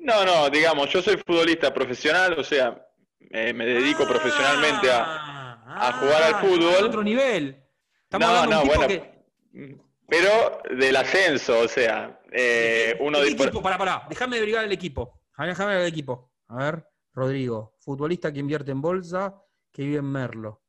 No, 0.00 0.24
no, 0.24 0.50
digamos, 0.50 0.88
yo 0.90 1.02
soy 1.02 1.16
futbolista 1.18 1.72
profesional, 1.72 2.38
o 2.38 2.44
sea, 2.44 2.86
eh, 3.18 3.52
me 3.52 3.66
dedico 3.66 4.06
profesionalmente 4.06 4.90
a... 4.90 5.52
a 5.66 5.92
jugar 5.92 6.22
al 6.22 6.34
ah, 6.34 6.38
fútbol. 6.40 6.84
otro 6.84 7.02
nivel. 7.02 7.62
Estamos 8.04 8.28
No, 8.28 8.34
hablando 8.34 8.56
de 8.56 8.62
un 8.62 8.66
no, 8.68 8.72
tipo 8.72 8.86
bueno, 8.86 8.88
que. 8.88 9.90
Pero 10.08 10.62
del 10.76 10.96
ascenso, 10.96 11.60
o 11.60 11.68
sea, 11.68 12.20
eh, 12.32 12.96
uno 13.00 13.18
¿Qué 13.20 13.26
dispone- 13.26 13.48
equipo? 13.48 13.62
Pará, 13.62 13.78
pará. 13.78 14.06
Déjame 14.08 14.36
averiguar 14.38 14.64
el 14.64 14.72
equipo. 14.72 15.22
A 15.36 15.42
ver, 15.42 15.50
Déjame 15.50 15.72
ver 15.74 15.82
el 15.82 15.88
equipo. 15.88 16.32
A 16.48 16.56
ver, 16.56 16.86
Rodrigo, 17.12 17.76
futbolista 17.78 18.32
que 18.32 18.40
invierte 18.40 18.72
en 18.72 18.80
bolsa, 18.82 19.40
que 19.72 19.82
vive 19.84 19.98
en 19.98 20.10
Merlo. 20.10 20.62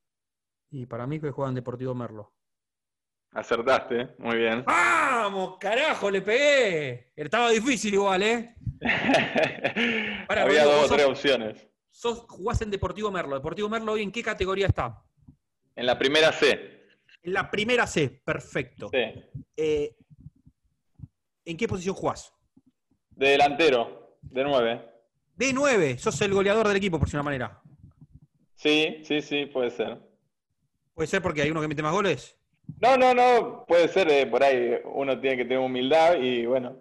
Y 0.69 0.85
para 0.85 1.07
mí 1.07 1.19
que 1.19 1.31
juega 1.31 1.49
en 1.49 1.55
Deportivo 1.55 1.95
Merlo. 1.95 2.33
Acertaste, 3.31 4.09
muy 4.17 4.37
bien. 4.37 4.63
¡Vamos, 4.67 5.57
carajo! 5.59 6.11
Le 6.11 6.21
pegué. 6.21 7.11
Estaba 7.15 7.49
difícil 7.49 7.93
igual, 7.93 8.23
¿eh? 8.23 8.55
Pará, 10.27 10.43
Había 10.43 10.63
Rodrigo, 10.63 10.81
dos 10.81 10.91
o 10.91 10.95
tres 10.95 11.05
opciones. 11.05 11.67
Sos, 11.89 12.25
jugás 12.27 12.61
en 12.61 12.71
Deportivo 12.71 13.11
Merlo. 13.11 13.35
Deportivo 13.35 13.69
Merlo 13.69 13.93
hoy 13.93 14.01
en 14.01 14.11
qué 14.11 14.23
categoría 14.23 14.67
está? 14.67 15.03
En 15.75 15.85
la 15.85 15.97
primera 15.97 16.31
C. 16.31 16.87
En 17.23 17.33
la 17.33 17.49
primera 17.49 17.85
C, 17.87 18.21
perfecto. 18.23 18.89
Sí. 18.89 19.43
Eh, 19.55 19.95
¿En 21.45 21.57
qué 21.57 21.67
posición 21.67 21.95
jugás? 21.95 22.33
De 23.11 23.29
delantero, 23.29 24.17
de 24.21 24.43
nueve. 24.43 24.91
De 25.35 25.53
9, 25.53 25.97
sos 25.97 26.21
el 26.21 26.33
goleador 26.33 26.67
del 26.67 26.77
equipo, 26.77 26.99
por 26.99 27.09
si 27.09 27.15
una 27.15 27.23
manera. 27.23 27.61
Sí, 28.55 29.01
sí, 29.03 29.21
sí, 29.21 29.47
puede 29.47 29.71
ser. 29.71 29.97
¿Puede 30.93 31.07
ser 31.07 31.21
porque 31.21 31.41
hay 31.41 31.49
uno 31.49 31.61
que 31.61 31.67
mete 31.67 31.81
más 31.81 31.93
goles? 31.93 32.37
No, 32.81 32.97
no, 32.97 33.13
no, 33.13 33.63
puede 33.67 33.87
ser, 33.87 34.09
eh, 34.09 34.25
por 34.25 34.43
ahí 34.43 34.73
uno 34.85 35.19
tiene 35.19 35.37
que 35.37 35.43
tener 35.43 35.59
humildad 35.59 36.15
y 36.19 36.47
bueno, 36.47 36.77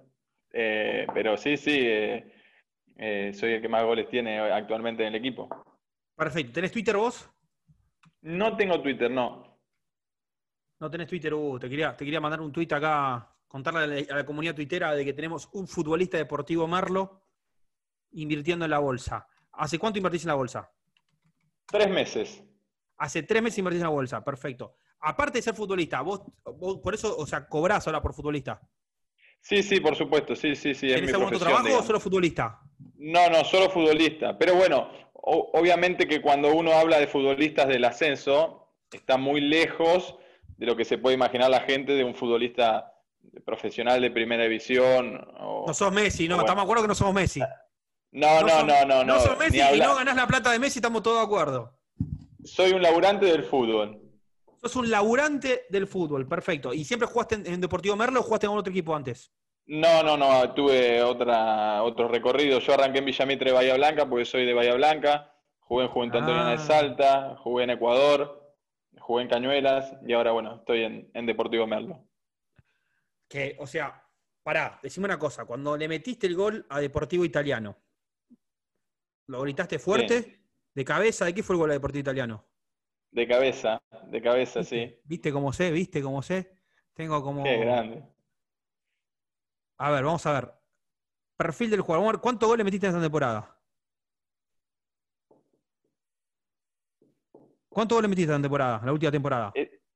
eh, 0.50 1.06
pero 1.12 1.36
sí, 1.36 1.58
sí, 1.58 1.78
eh, 1.78 3.32
soy 3.34 3.52
el 3.52 3.60
que 3.60 3.68
más 3.68 3.84
goles 3.84 4.08
tiene 4.08 4.38
actualmente 4.38 5.02
en 5.02 5.08
el 5.08 5.16
equipo. 5.16 5.48
Perfecto. 6.16 6.54
¿Tenés 6.54 6.72
Twitter 6.72 6.96
vos? 6.96 7.28
No 8.22 8.56
tengo 8.56 8.80
Twitter, 8.80 9.10
no. 9.10 9.60
No 10.78 10.90
tenés 10.90 11.06
Twitter, 11.06 11.34
uh, 11.34 11.58
te 11.58 11.68
quería, 11.68 11.94
te 11.94 12.06
quería 12.06 12.20
mandar 12.20 12.40
un 12.40 12.50
tweet 12.50 12.68
acá, 12.70 13.36
contarle 13.46 13.80
a 13.80 13.86
la, 13.86 14.14
a 14.14 14.16
la 14.16 14.24
comunidad 14.24 14.54
tuitera 14.54 14.94
de 14.94 15.04
que 15.04 15.12
tenemos 15.12 15.50
un 15.52 15.68
futbolista 15.68 16.16
deportivo 16.16 16.66
Merlo 16.66 17.26
invirtiendo 18.12 18.64
en 18.64 18.70
la 18.70 18.78
bolsa. 18.78 19.26
¿Hace 19.52 19.78
cuánto 19.78 19.98
invertís 19.98 20.24
en 20.24 20.28
la 20.28 20.34
bolsa? 20.34 20.72
Tres 21.66 21.90
meses. 21.90 22.42
Hace 22.96 23.22
tres 23.22 23.42
meses 23.42 23.58
invertís 23.58 23.82
en 23.82 23.86
la 23.86 23.90
bolsa, 23.90 24.24
perfecto. 24.24 24.78
Aparte 25.00 25.38
de 25.38 25.42
ser 25.42 25.54
futbolista, 25.54 26.02
vos, 26.02 26.22
vos 26.44 26.78
por 26.78 26.94
eso, 26.94 27.16
o 27.16 27.26
sea, 27.26 27.46
cobrás 27.46 27.86
ahora 27.86 28.02
por 28.02 28.12
futbolista. 28.14 28.60
Sí, 29.40 29.62
sí, 29.62 29.80
por 29.80 29.96
supuesto, 29.96 30.36
sí, 30.36 30.54
sí, 30.54 30.74
sí. 30.74 30.86
es 30.88 30.94
mi 30.94 31.00
¿Tenés 31.00 31.14
algún 31.14 31.28
otro 31.28 31.38
trabajo 31.38 31.78
o 31.78 31.82
solo 31.82 31.98
futbolista? 32.00 32.60
No, 32.96 33.30
no, 33.30 33.42
solo 33.44 33.70
futbolista. 33.70 34.36
Pero 34.36 34.54
bueno, 34.56 34.90
o- 35.14 35.50
obviamente 35.54 36.06
que 36.06 36.20
cuando 36.20 36.52
uno 36.54 36.72
habla 36.72 36.98
de 36.98 37.06
futbolistas 37.06 37.66
del 37.68 37.84
ascenso, 37.86 38.74
está 38.92 39.16
muy 39.16 39.40
lejos 39.40 40.16
de 40.58 40.66
lo 40.66 40.76
que 40.76 40.84
se 40.84 40.98
puede 40.98 41.14
imaginar 41.14 41.48
la 41.48 41.60
gente 41.60 41.92
de 41.94 42.04
un 42.04 42.14
futbolista 42.14 42.92
profesional 43.46 44.02
de 44.02 44.10
primera 44.10 44.42
división. 44.42 45.26
o- 45.38 45.64
No 45.66 45.72
sos 45.72 45.90
Messi, 45.92 46.28
no, 46.28 46.34
Bueno. 46.34 46.42
estamos 46.46 46.62
de 46.62 46.64
acuerdo 46.64 46.82
que 46.82 46.88
no 46.88 46.94
somos 46.94 47.14
Messi. 47.14 47.40
no, 48.12 48.40
no, 48.42 48.48
sos- 48.48 48.66
no, 48.66 48.84
no, 48.84 49.04
no. 49.04 49.20
sos 49.20 49.38
Messi 49.38 49.58
y 49.58 49.80
no 49.80 49.94
ganás 49.94 50.16
la 50.16 50.26
plata 50.26 50.50
de 50.52 50.58
Messi, 50.58 50.80
estamos 50.80 51.02
todos 51.02 51.16
de 51.18 51.24
acuerdo. 51.24 51.78
Soy 52.44 52.72
un 52.72 52.82
laburante 52.82 53.24
del 53.24 53.44
fútbol. 53.44 53.98
Sos 54.62 54.76
un 54.76 54.90
laburante 54.90 55.66
del 55.70 55.86
fútbol, 55.86 56.28
perfecto. 56.28 56.74
¿Y 56.74 56.84
siempre 56.84 57.08
jugaste 57.08 57.36
en, 57.36 57.46
en 57.46 57.60
Deportivo 57.60 57.96
Merlo 57.96 58.20
o 58.20 58.22
jugaste 58.22 58.46
en 58.46 58.48
algún 58.50 58.60
otro 58.60 58.70
equipo 58.70 58.94
antes? 58.94 59.32
No, 59.66 60.02
no, 60.02 60.16
no, 60.16 60.52
tuve 60.52 61.02
otra, 61.02 61.82
otro 61.82 62.08
recorrido. 62.08 62.58
Yo 62.58 62.74
arranqué 62.74 62.98
en 62.98 63.04
Villamitre, 63.06 63.52
Bahía 63.52 63.74
Blanca, 63.76 64.08
porque 64.08 64.24
soy 64.24 64.44
de 64.44 64.52
Bahía 64.52 64.74
Blanca. 64.74 65.32
Jugué 65.60 65.84
en 65.84 65.90
Juventud 65.90 66.18
Antoniana 66.18 66.48
Ah. 66.48 66.52
de 66.52 66.58
Salta, 66.58 67.36
jugué 67.36 67.64
en 67.64 67.70
Ecuador, 67.70 68.54
jugué 68.98 69.22
en 69.22 69.28
Cañuelas 69.28 69.94
y 70.06 70.12
ahora, 70.12 70.32
bueno, 70.32 70.56
estoy 70.56 70.82
en, 70.82 71.10
en 71.14 71.26
Deportivo 71.26 71.66
Merlo. 71.66 72.04
Que, 73.28 73.56
o 73.60 73.66
sea, 73.66 74.04
pará, 74.42 74.80
decime 74.82 75.06
una 75.06 75.18
cosa. 75.18 75.44
Cuando 75.44 75.76
le 75.76 75.86
metiste 75.88 76.26
el 76.26 76.34
gol 76.34 76.66
a 76.68 76.80
Deportivo 76.80 77.24
Italiano, 77.24 77.78
¿lo 79.28 79.40
gritaste 79.42 79.78
fuerte? 79.78 80.42
¿De 80.74 80.84
cabeza? 80.84 81.24
¿De 81.24 81.34
qué 81.34 81.42
fue 81.44 81.54
el 81.54 81.60
gol 81.60 81.70
a 81.70 81.74
Deportivo 81.74 82.00
Italiano? 82.00 82.49
De 83.12 83.26
cabeza, 83.26 83.82
de 84.06 84.22
cabeza, 84.22 84.62
sí. 84.62 84.96
¿Viste 85.04 85.32
cómo 85.32 85.52
sé? 85.52 85.70
¿Viste 85.72 86.00
cómo 86.02 86.22
sé? 86.22 86.52
Tengo 86.94 87.22
como. 87.22 87.42
Qué 87.42 87.56
grande. 87.58 88.04
A 89.78 89.90
ver, 89.90 90.04
vamos 90.04 90.24
a 90.26 90.32
ver. 90.32 90.52
Perfil 91.36 91.70
del 91.70 91.80
jugador. 91.80 92.20
¿Cuántos 92.20 92.48
goles 92.48 92.64
metiste 92.64 92.86
en 92.86 92.90
esta 92.92 93.02
temporada? 93.02 93.56
¿Cuántos 97.68 97.96
goles 97.96 98.08
metiste 98.10 98.30
en 98.30 98.36
esta 98.36 98.42
temporada? 98.42 98.78
En 98.80 98.86
la 98.86 98.92
última 98.92 99.12
temporada. 99.12 99.52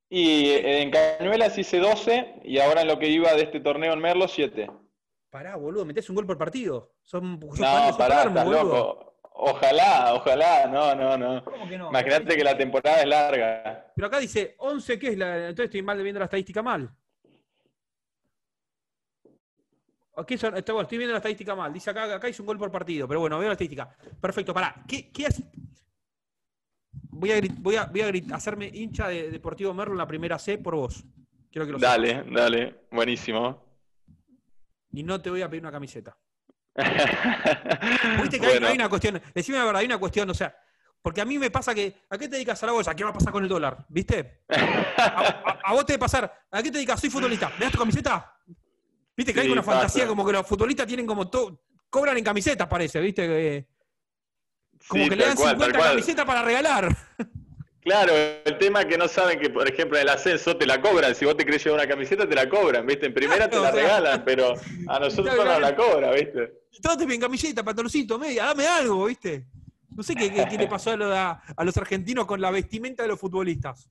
Y 0.09 0.47
eh, 0.49 0.83
en 0.83 0.91
Cañuelas 0.91 1.57
hice 1.59 1.79
12 1.79 2.41
y 2.45 2.59
ahora 2.59 2.83
en 2.83 2.89
lo 2.89 2.99
que 2.99 3.09
iba 3.09 3.33
de 3.35 3.43
este 3.43 3.61
torneo 3.61 3.93
en 3.93 3.99
Merlo, 4.01 4.29
7. 4.29 4.71
Pará, 5.31 5.57
boludo, 5.57 5.85
metés 5.85 6.09
un 6.09 6.17
gol 6.17 6.27
por 6.27 6.39
partido. 6.39 6.95
Son, 7.03 7.39
No, 7.41 7.97
pará, 7.99 8.25
estás 8.25 8.45
boludo. 8.45 8.63
loco. 8.65 9.14
Ojalá, 9.47 10.15
ojalá, 10.15 10.67
no, 10.67 10.95
no, 10.95 11.19
no. 11.19 11.45
¿Cómo 11.45 11.69
que 11.69 11.77
no? 11.77 11.89
Imagínate 11.91 12.35
que 12.35 12.45
la 12.45 12.57
temporada 12.57 13.01
es 13.03 13.07
larga. 13.09 13.93
Pero 13.95 14.07
acá 14.09 14.19
dice 14.19 14.55
11, 14.59 14.99
¿qué 14.99 15.09
es 15.09 15.19
la.? 15.19 15.37
Entonces 15.49 15.67
estoy 15.67 15.83
mal 15.83 16.03
viendo 16.03 16.19
la 16.19 16.25
estadística 16.25 16.63
mal. 16.63 16.91
Aquí 20.17 20.39
son- 20.39 20.57
está- 20.57 20.73
bueno, 20.73 20.85
estoy 20.85 20.99
viendo 20.99 21.13
la 21.13 21.19
estadística 21.19 21.55
mal. 21.55 21.73
Dice 21.73 21.91
acá, 21.91 22.15
acá 22.15 22.29
hizo 22.29 22.43
un 22.43 22.47
gol 22.47 22.59
por 22.59 22.71
partido, 22.71 23.07
pero 23.09 23.21
bueno, 23.21 23.39
veo 23.39 23.49
la 23.49 23.55
estadística. 23.55 23.95
Perfecto, 24.21 24.55
pará. 24.55 24.75
¿Qué, 24.89 25.11
qué 25.11 25.27
hace? 25.27 25.43
Voy 27.11 27.33
a, 27.33 27.39
grit- 27.39 27.57
voy 27.59 27.77
a, 27.77 27.85
voy 27.87 28.01
a 28.01 28.09
grit- 28.09 28.33
hacerme 28.33 28.71
hincha 28.73 29.09
de 29.09 29.31
Deportivo 29.31 29.75
Merlo 29.75 29.93
en 29.95 29.99
la 29.99 30.07
primera 30.07 30.39
C 30.39 30.57
por 30.59 30.75
vos. 30.77 31.05
Quiero 31.51 31.67
que 31.67 31.73
lo 31.73 31.79
sepas. 31.79 31.93
Dale, 31.97 32.25
dale, 32.31 32.81
buenísimo. 32.91 33.63
Y 34.93 35.03
no 35.03 35.21
te 35.21 35.31
voy 35.31 35.43
a 35.43 35.49
pedir 35.51 35.63
una 35.63 35.73
camiseta. 35.73 36.17
Viste 38.23 38.41
que 38.41 38.47
hay- 38.47 38.53
Bueno, 38.53 38.67
hay, 38.69 38.75
una 38.75 38.89
cuestión, 38.89 39.21
decime 39.35 39.59
la 39.59 39.65
verdad, 39.65 39.81
hay 39.81 39.87
una 39.87 39.99
cuestión, 39.99 40.29
o 40.31 40.35
sea, 40.35 40.57
porque 41.01 41.21
a 41.21 41.25
mí 41.25 41.39
me 41.39 41.51
pasa 41.51 41.75
que, 41.75 41.95
¿a 42.11 42.17
qué 42.19 42.29
te 42.29 42.37
dedicas 42.37 42.63
a 42.63 42.67
la 42.67 42.73
bolsa? 42.73 42.95
¿Qué 42.95 43.05
va 43.05 43.11
a 43.11 43.13
pasar 43.13 43.33
con 43.33 43.43
el 43.43 43.49
dólar? 43.49 43.85
¿Viste? 43.89 44.43
A, 44.97 45.03
a- 45.03 45.61
a 45.65 45.73
vos 45.73 45.85
te 45.87 45.93
debe 45.93 46.01
pasar, 46.01 46.33
¿a 46.51 46.59
qué 46.63 46.71
te 46.71 46.79
dedicas? 46.79 47.01
Soy 47.01 47.11
futbolista, 47.11 47.51
¿me 47.59 47.65
das 47.67 47.73
tu 47.73 47.79
camiseta? 47.79 48.37
Viste 49.17 49.33
que 49.35 49.41
hay 49.41 49.47
Sí, 49.47 49.53
una 49.53 49.63
fantasía 49.63 50.07
como 50.07 50.25
que 50.27 50.33
los 50.33 50.47
futbolistas 50.47 50.87
tienen 50.87 51.07
como 51.07 51.29
todo, 51.29 51.63
cobran 51.91 52.17
en 52.17 52.25
camisetas, 52.25 52.67
parece, 52.69 53.01
¿viste? 53.01 53.69
Como 54.89 55.05
sí, 55.05 55.11
que 55.11 55.17
le 55.17 55.25
dan 55.27 55.37
cual, 55.37 55.51
50 55.51 55.73
tal 55.73 55.81
cual. 55.81 55.91
camisetas 55.93 56.25
para 56.27 56.43
regalar. 56.43 56.89
Claro, 57.85 58.15
el 58.17 58.59
tema 58.59 58.81
es 58.81 58.87
que 58.87 58.97
no 58.97 59.07
saben 59.09 59.39
que, 59.39 59.51
por 59.51 59.69
ejemplo, 59.69 59.99
en 59.99 60.05
el 60.05 60.09
ascenso 60.09 60.57
te 60.57 60.65
la 60.67 60.81
cobran. 60.81 61.15
Si 61.15 61.27
vos 61.27 61.37
te 61.37 61.45
querés 61.45 61.63
llevar 61.63 61.81
una 61.81 61.89
camiseta, 61.89 62.27
te 62.27 62.35
la 62.35 62.49
cobran, 62.49 62.87
¿viste? 62.87 63.05
En 63.07 63.13
primera 63.13 63.49
te 63.49 63.57
la 63.57 63.71
Claro, 63.71 63.77
o 63.77 63.79
sea, 63.79 63.83
regalan, 64.01 64.25
pero 64.25 64.55
a 64.89 64.99
nosotros 64.99 65.37
no 65.37 65.61
la 65.61 65.77
cobran, 65.77 66.15
¿viste? 66.15 66.63
Y 66.73 66.81
todos 66.81 66.97
te 66.97 67.05
piden 67.05 67.21
camiseta, 67.21 67.63
pantaloncito, 67.63 68.19
media, 68.19 68.47
dame 68.47 68.67
algo, 68.67 69.05
¿viste? 69.05 69.45
No 69.95 70.03
sé 70.03 70.15
qué, 70.17 70.33
qué- 70.33 70.47
qué 70.49 70.57
le 70.57 70.67
pasó 70.67 70.93
a, 70.93 70.97
lo- 70.97 71.15
a- 71.15 71.43
a 71.55 71.65
los 71.65 71.77
argentinos 71.77 72.25
con 72.27 72.41
la 72.41 72.51
vestimenta 72.51 73.03
de 73.03 73.09
los 73.11 73.21
futbolistas. 73.21 73.91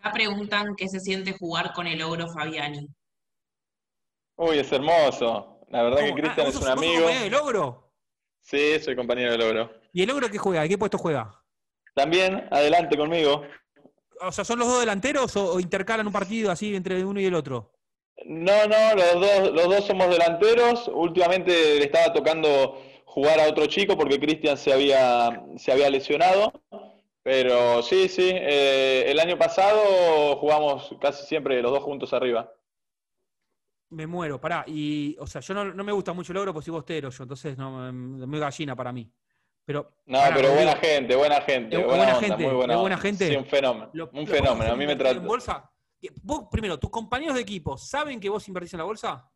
Acá 0.00 0.12
preguntan 0.12 0.76
qué 0.76 0.88
se 0.88 1.00
siente 1.00 1.32
jugar 1.32 1.72
con 1.72 1.86
el 1.86 2.02
ogro 2.02 2.28
Fabiani. 2.28 2.86
Uy, 4.36 4.58
es 4.58 4.70
hermoso. 4.70 5.60
La 5.70 5.82
verdad 5.82 6.00
que 6.00 6.10
¿Cómo? 6.10 6.20
Cristian 6.20 6.46
Ah, 6.46 6.48
es 6.50 6.54
¿vos 6.54 6.62
un 6.64 6.68
amigo. 6.70 6.92
compañero 6.96 7.22
del 7.22 7.32
logro? 7.32 7.92
Sí, 8.42 8.78
soy 8.84 8.94
compañero 8.94 9.30
del 9.32 9.40
logro. 9.40 9.72
¿Y 9.94 10.02
el 10.02 10.10
ogro 10.10 10.28
qué 10.30 10.36
juega? 10.38 10.62
¿En 10.64 10.68
qué 10.68 10.76
puesto 10.78 10.98
juega? 10.98 11.42
También, 11.96 12.46
adelante 12.50 12.94
conmigo. 12.94 13.42
O 14.20 14.30
sea, 14.30 14.44
¿son 14.44 14.58
los 14.58 14.68
dos 14.68 14.80
delanteros 14.80 15.34
o, 15.36 15.54
o 15.54 15.60
intercalan 15.60 16.06
un 16.06 16.12
partido 16.12 16.50
así 16.50 16.76
entre 16.76 17.02
uno 17.02 17.18
y 17.18 17.24
el 17.24 17.34
otro? 17.34 17.72
No, 18.26 18.66
no, 18.66 18.94
los 18.94 19.14
dos, 19.14 19.52
los 19.52 19.64
dos 19.64 19.86
somos 19.86 20.10
delanteros. 20.10 20.88
Últimamente 20.88 21.50
le 21.50 21.84
estaba 21.84 22.12
tocando 22.12 22.82
jugar 23.06 23.40
a 23.40 23.48
otro 23.48 23.64
chico 23.64 23.96
porque 23.96 24.20
Cristian 24.20 24.58
se 24.58 24.74
había, 24.74 25.42
se 25.56 25.72
había 25.72 25.88
lesionado. 25.88 26.52
Pero 27.22 27.82
sí, 27.82 28.08
sí, 28.08 28.30
eh, 28.30 29.04
el 29.06 29.18
año 29.18 29.38
pasado 29.38 30.36
jugamos 30.36 30.94
casi 31.00 31.26
siempre 31.26 31.62
los 31.62 31.72
dos 31.72 31.82
juntos 31.82 32.12
arriba. 32.12 32.52
Me 33.88 34.06
muero, 34.06 34.38
pará. 34.38 34.64
Y, 34.66 35.16
o 35.18 35.26
sea, 35.26 35.40
yo 35.40 35.54
no, 35.54 35.64
no 35.64 35.82
me 35.82 35.92
gusta 35.92 36.12
mucho 36.12 36.32
el 36.32 36.38
ogro 36.38 36.52
porque 36.52 36.66
soy 36.66 36.72
bostero 36.72 37.08
yo, 37.08 37.22
entonces 37.22 37.56
no, 37.56 37.90
me 37.90 38.26
muy 38.26 38.38
gallina 38.38 38.76
para 38.76 38.92
mí. 38.92 39.10
Pero, 39.66 39.92
No, 40.06 40.20
pero 40.34 40.52
buena 40.52 40.74
digo, 40.74 40.80
gente, 40.80 41.16
buena 41.16 41.40
gente, 41.40 41.76
¿Es 41.76 41.84
buena, 41.84 41.96
buena 42.04 42.16
onda, 42.16 42.28
gente? 42.28 42.44
muy 42.44 42.54
buena. 42.54 42.74
¿Es 42.74 42.80
buena 42.80 42.94
onda. 42.96 43.02
gente? 43.02 43.28
Sí, 43.28 43.36
un 43.36 43.46
fenómeno, 43.46 43.90
lo- 43.92 44.10
un 44.12 44.20
lo 44.20 44.26
fenómeno. 44.26 44.72
A 44.72 44.76
mí 44.76 44.86
me 44.86 44.94
trata. 44.96 45.16
en 45.16 45.26
bolsa? 45.26 45.70
Vos, 46.22 46.44
primero, 46.50 46.78
¿tus 46.78 46.88
compañeros 46.88 47.34
de 47.34 47.40
equipo 47.42 47.76
saben 47.76 48.20
que 48.20 48.28
vos 48.28 48.46
invertís 48.46 48.74
en 48.74 48.78
la 48.78 48.84
bolsa? 48.84 49.28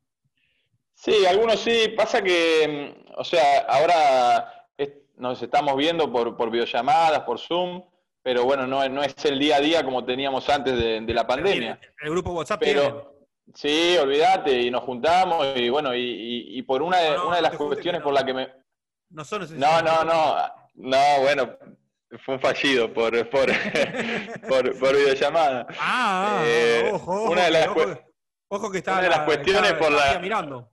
Sí, 0.94 1.26
algunos 1.26 1.58
sí. 1.58 1.88
Pasa 1.96 2.22
que, 2.22 2.94
mm, 3.08 3.12
o 3.18 3.24
sea, 3.24 3.60
ahora 3.68 4.68
nos 5.16 5.42
estamos 5.42 5.76
viendo 5.76 6.10
por, 6.10 6.34
por 6.36 6.50
videollamadas, 6.50 7.20
por 7.24 7.38
Zoom, 7.38 7.82
pero 8.22 8.44
bueno, 8.44 8.66
no, 8.66 8.82
es- 8.82 8.90
no 8.90 9.02
es 9.02 9.14
el 9.24 9.38
día 9.38 9.56
a 9.56 9.60
día 9.60 9.84
como 9.84 10.04
teníamos 10.04 10.48
antes 10.48 10.78
de, 10.78 11.00
de 11.00 11.14
la 11.14 11.26
pandemia. 11.26 11.78
El, 11.82 12.06
el 12.06 12.10
grupo 12.10 12.30
WhatsApp. 12.32 12.60
Pero 12.60 13.16
sí, 13.54 13.96
olvídate, 14.00 14.62
y 14.62 14.70
nos 14.70 14.82
juntamos, 14.84 15.44
y 15.56 15.68
bueno, 15.68 15.94
y, 15.94 16.00
y- 16.00 16.58
y 16.58 16.62
por 16.62 16.82
una 16.82 16.98
de, 16.98 17.10
No, 17.16 17.26
una 17.26 17.36
de 17.36 17.42
las 17.42 17.56
cuestiones 17.56 18.00
por 18.00 18.12
la 18.14 18.24
que 18.24 18.32
me. 18.32 18.59
No 19.10 19.24
son 19.24 19.58
No, 19.58 19.82
no, 19.82 20.04
no. 20.04 20.36
No, 20.74 21.20
bueno, 21.22 21.56
fue 22.24 22.34
un 22.36 22.40
fallido 22.40 22.92
por, 22.92 23.28
por, 23.28 23.46
por, 24.48 24.78
por 24.78 24.96
videollamada. 24.96 25.66
Ah, 25.78 26.42
Eh, 26.46 26.90
ojo, 26.92 27.12
ojo, 27.24 27.30
una 27.32 27.42
de 27.42 27.46
que- 27.48 27.52
las 27.58 27.68
ojo, 27.68 27.86
que- 27.86 28.04
ojo 28.48 28.70
que 28.72 28.78
está 28.78 28.92
una 28.92 29.02
de 29.02 29.08
las 29.10 29.20
cuestiones 29.20 29.72
por 29.74 29.92
la- 29.92 30.18
mirando. 30.20 30.70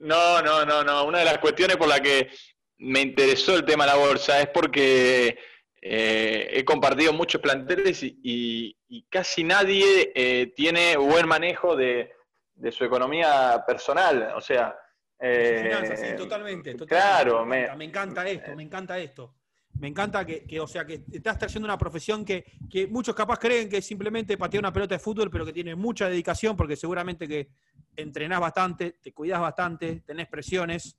No, 0.00 0.40
no, 0.42 0.64
no, 0.64 0.82
no. 0.84 1.04
Una 1.04 1.18
de 1.18 1.24
las 1.24 1.38
cuestiones 1.38 1.76
por 1.76 1.88
la 1.88 2.00
que 2.00 2.30
me 2.78 3.00
interesó 3.00 3.54
el 3.56 3.64
tema 3.64 3.84
de 3.84 3.90
la 3.92 3.96
bolsa 3.98 4.40
es 4.40 4.48
porque 4.48 5.38
eh, 5.82 6.48
he 6.52 6.64
compartido 6.64 7.12
muchos 7.12 7.40
planteles 7.40 8.02
y, 8.02 8.18
y- 8.22 8.76
y 8.88 9.02
casi 9.08 9.44
nadie 9.44 10.12
eh, 10.14 10.52
tiene 10.56 10.96
buen 10.96 11.26
manejo 11.26 11.76
de, 11.76 12.12
de 12.54 12.72
su 12.72 12.84
economía 12.84 13.62
personal. 13.66 14.32
O 14.36 14.40
sea, 14.40 14.76
eh, 15.18 15.60
Finanzas, 15.62 16.00
sí, 16.00 16.16
totalmente, 16.16 16.74
totalmente. 16.74 16.86
Claro, 16.86 17.44
me 17.44 17.74
me, 17.76 17.84
encanta, 17.84 18.24
me 18.24 18.28
encanta 18.28 18.28
esto, 18.28 18.56
me 18.56 18.62
encanta 18.62 18.98
esto. 18.98 19.34
Me 19.76 19.88
encanta 19.88 20.24
que, 20.24 20.44
que, 20.44 20.60
o 20.60 20.68
sea, 20.68 20.86
que 20.86 21.04
estás 21.10 21.36
trayendo 21.36 21.66
una 21.66 21.76
profesión 21.76 22.24
que, 22.24 22.44
que 22.70 22.86
muchos 22.86 23.14
capaz 23.14 23.38
creen 23.38 23.68
que 23.68 23.78
es 23.78 23.84
simplemente 23.84 24.38
patear 24.38 24.60
una 24.60 24.72
pelota 24.72 24.94
de 24.94 25.00
fútbol, 25.00 25.30
pero 25.30 25.44
que 25.44 25.52
tiene 25.52 25.74
mucha 25.74 26.08
dedicación, 26.08 26.56
porque 26.56 26.76
seguramente 26.76 27.26
que 27.26 27.50
entrenás 27.96 28.38
bastante, 28.38 28.98
te 29.02 29.12
cuidás 29.12 29.40
bastante, 29.40 30.02
tenés 30.06 30.28
presiones, 30.28 30.96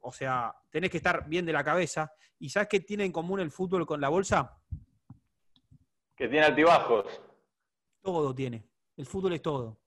o 0.00 0.12
sea, 0.12 0.54
tenés 0.70 0.90
que 0.90 0.98
estar 0.98 1.28
bien 1.28 1.44
de 1.46 1.52
la 1.52 1.64
cabeza. 1.64 2.12
¿Y 2.38 2.48
sabes 2.48 2.68
qué 2.68 2.80
tiene 2.80 3.04
en 3.04 3.12
común 3.12 3.40
el 3.40 3.50
fútbol 3.50 3.86
con 3.86 4.00
la 4.00 4.08
bolsa? 4.08 4.56
Que 6.14 6.28
tiene 6.28 6.46
altibajos. 6.46 7.06
Todo 8.00 8.34
tiene. 8.34 8.68
El 8.96 9.06
fútbol 9.06 9.32
es 9.32 9.42
todo. 9.42 9.80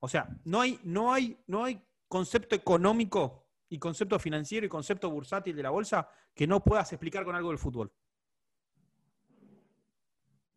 O 0.00 0.08
sea, 0.08 0.28
no 0.44 0.60
hay, 0.60 0.78
no 0.82 1.12
hay, 1.12 1.38
no 1.46 1.64
hay 1.64 1.82
concepto 2.18 2.54
económico 2.54 3.44
y 3.68 3.76
concepto 3.80 4.20
financiero 4.20 4.64
y 4.64 4.68
concepto 4.68 5.10
bursátil 5.10 5.56
de 5.56 5.64
la 5.64 5.70
bolsa 5.70 6.08
que 6.32 6.46
no 6.46 6.62
puedas 6.62 6.92
explicar 6.92 7.24
con 7.24 7.34
algo 7.34 7.48
del 7.48 7.58
fútbol. 7.58 7.90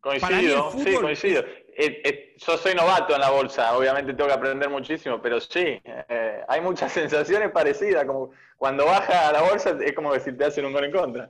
Coincido, 0.00 0.70
sí, 0.70 0.94
coincido. 0.94 1.40
Eh, 1.76 2.00
eh, 2.04 2.34
yo 2.38 2.56
soy 2.56 2.76
novato 2.76 3.12
en 3.12 3.20
la 3.20 3.30
bolsa, 3.30 3.76
obviamente 3.76 4.14
tengo 4.14 4.28
que 4.28 4.34
aprender 4.36 4.70
muchísimo, 4.70 5.20
pero 5.20 5.40
sí, 5.40 5.80
eh, 5.84 6.44
hay 6.46 6.60
muchas 6.60 6.92
sensaciones 7.00 7.50
parecidas, 7.50 8.04
como 8.04 8.30
cuando 8.56 8.84
baja 8.84 9.32
la 9.32 9.42
bolsa 9.42 9.76
es 9.84 9.92
como 9.94 10.12
que 10.12 10.20
si 10.20 10.32
te 10.36 10.44
hacen 10.44 10.64
un 10.64 10.72
gol 10.72 10.84
en 10.84 10.92
contra. 10.92 11.24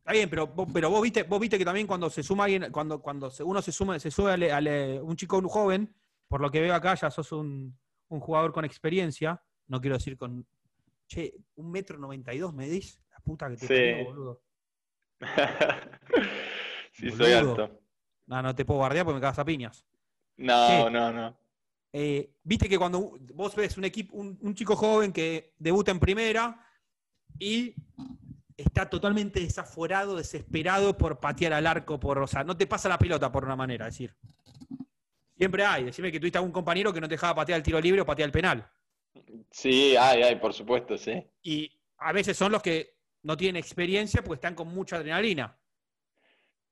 Está 0.00 0.12
bien, 0.12 0.28
pero, 0.28 0.48
vos- 0.48 0.66
pero 0.74 0.90
vos 0.90 1.00
viste, 1.00 1.22
vos 1.22 1.38
viste 1.38 1.56
que 1.58 1.64
también 1.64 1.86
cuando 1.86 2.10
se 2.10 2.24
suma 2.24 2.44
alguien, 2.44 2.72
cuando, 2.72 3.00
cuando 3.00 3.30
uno 3.44 3.62
se 3.62 3.70
suma, 3.70 4.00
se 4.00 4.10
sube 4.10 4.32
al- 4.32 4.50
al- 4.50 5.00
un 5.00 5.14
chico 5.14 5.40
joven, 5.48 5.94
por 6.26 6.40
lo 6.40 6.50
que 6.50 6.60
veo 6.60 6.74
acá, 6.74 6.96
ya 6.96 7.08
sos 7.12 7.30
un, 7.30 7.78
un 8.08 8.18
jugador 8.18 8.52
con 8.52 8.64
experiencia, 8.64 9.40
no 9.70 9.80
quiero 9.80 9.96
decir 9.96 10.16
con. 10.18 10.46
Che, 11.06 11.34
un 11.56 11.70
metro 11.70 11.98
noventa 11.98 12.32
y 12.34 12.38
dos 12.38 12.52
medís, 12.54 13.00
la 13.10 13.18
puta 13.20 13.48
que 13.48 13.56
te 13.56 13.66
Sí. 13.66 13.74
parió, 13.74 14.04
boludo. 14.04 14.42
sí, 16.92 17.10
soy 17.10 17.32
Boludo. 17.34 17.50
alto. 17.50 17.80
No, 18.26 18.42
no 18.42 18.54
te 18.54 18.64
puedo 18.64 18.78
guardiar 18.78 19.04
porque 19.04 19.16
me 19.16 19.20
cagas 19.20 19.38
a 19.38 19.44
piñas. 19.44 19.84
No, 20.36 20.66
Sí. 20.86 20.92
no, 20.92 21.12
no. 21.12 21.36
Eh, 21.92 22.32
Viste 22.44 22.68
que 22.68 22.78
cuando 22.78 23.16
vos 23.34 23.54
ves 23.56 23.76
un 23.76 23.84
equipo, 23.84 24.16
un, 24.16 24.38
un 24.40 24.54
chico 24.54 24.76
joven 24.76 25.12
que 25.12 25.54
debuta 25.58 25.90
en 25.90 25.98
primera 25.98 26.64
y 27.38 27.74
está 28.56 28.88
totalmente 28.88 29.40
desaforado, 29.40 30.16
desesperado 30.16 30.96
por 30.96 31.18
patear 31.18 31.52
al 31.54 31.66
arco, 31.66 31.98
por, 31.98 32.18
o 32.18 32.26
sea, 32.26 32.44
no 32.44 32.56
te 32.56 32.66
pasa 32.66 32.88
la 32.88 32.98
pelota 32.98 33.32
por 33.32 33.44
una 33.44 33.56
manera, 33.56 33.88
es 33.88 33.94
decir. 33.94 34.14
Siempre 35.36 35.64
hay, 35.64 35.84
decime 35.84 36.12
que 36.12 36.20
tuviste 36.20 36.38
algún 36.38 36.52
compañero 36.52 36.92
que 36.92 37.00
no 37.00 37.08
te 37.08 37.14
dejaba 37.14 37.34
patear 37.34 37.56
el 37.56 37.62
tiro 37.62 37.80
libre 37.80 38.02
o 38.02 38.06
patear 38.06 38.26
el 38.28 38.32
penal. 38.32 38.70
Sí, 39.50 39.96
hay, 39.96 40.22
hay, 40.22 40.36
por 40.36 40.52
supuesto, 40.54 40.96
sí. 40.96 41.24
Y 41.42 41.70
a 41.98 42.12
veces 42.12 42.36
son 42.36 42.52
los 42.52 42.62
que 42.62 42.96
no 43.22 43.36
tienen 43.36 43.60
experiencia 43.60 44.22
porque 44.22 44.36
están 44.36 44.54
con 44.54 44.68
mucha 44.68 44.96
adrenalina. 44.96 45.58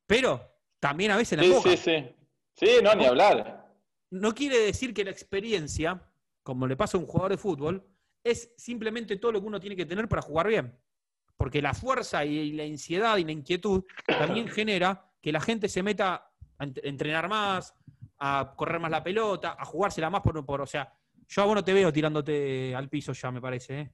Pero 0.06 0.40
también 0.80 1.10
a 1.10 1.16
veces 1.16 1.38
la 1.38 1.44
Sí, 1.44 1.54
sí, 1.62 1.76
sí. 1.76 2.14
Sí, 2.54 2.66
no, 2.82 2.94
ni 2.94 3.04
hablar. 3.04 3.72
no 4.10 4.34
quiere 4.34 4.58
decir 4.58 4.92
que 4.92 5.04
la 5.04 5.10
experiencia, 5.10 6.02
como 6.42 6.66
le 6.66 6.76
pasa 6.76 6.96
a 6.96 7.00
un 7.00 7.06
jugador 7.06 7.32
de 7.32 7.38
fútbol, 7.38 7.86
es 8.24 8.52
simplemente 8.56 9.16
todo 9.16 9.32
lo 9.32 9.40
que 9.40 9.46
uno 9.46 9.60
tiene 9.60 9.76
que 9.76 9.86
tener 9.86 10.08
para 10.08 10.22
jugar 10.22 10.48
bien. 10.48 10.76
Porque 11.36 11.62
la 11.62 11.72
fuerza 11.74 12.24
y 12.24 12.52
la 12.52 12.64
ansiedad 12.64 13.16
y 13.18 13.24
la 13.24 13.32
inquietud 13.32 13.84
también 14.16 14.48
genera 14.48 15.08
que 15.22 15.30
la 15.30 15.40
gente 15.40 15.68
se 15.68 15.82
meta 15.82 16.32
a 16.58 16.64
ent- 16.66 16.80
entrenar 16.82 17.28
más, 17.28 17.74
a 18.18 18.54
correr 18.56 18.80
más 18.80 18.90
la 18.90 19.04
pelota, 19.04 19.56
a 19.58 19.64
jugársela 19.64 20.10
más 20.10 20.22
por, 20.22 20.44
por 20.44 20.60
o 20.62 20.66
sea, 20.66 20.92
yo 21.28 21.42
a 21.42 21.44
vos 21.44 21.54
no 21.54 21.64
te 21.64 21.72
veo 21.74 21.92
tirándote 21.92 22.74
al 22.74 22.88
piso 22.88 23.12
ya, 23.12 23.30
me 23.30 23.40
parece. 23.40 23.80
¿eh? 23.80 23.92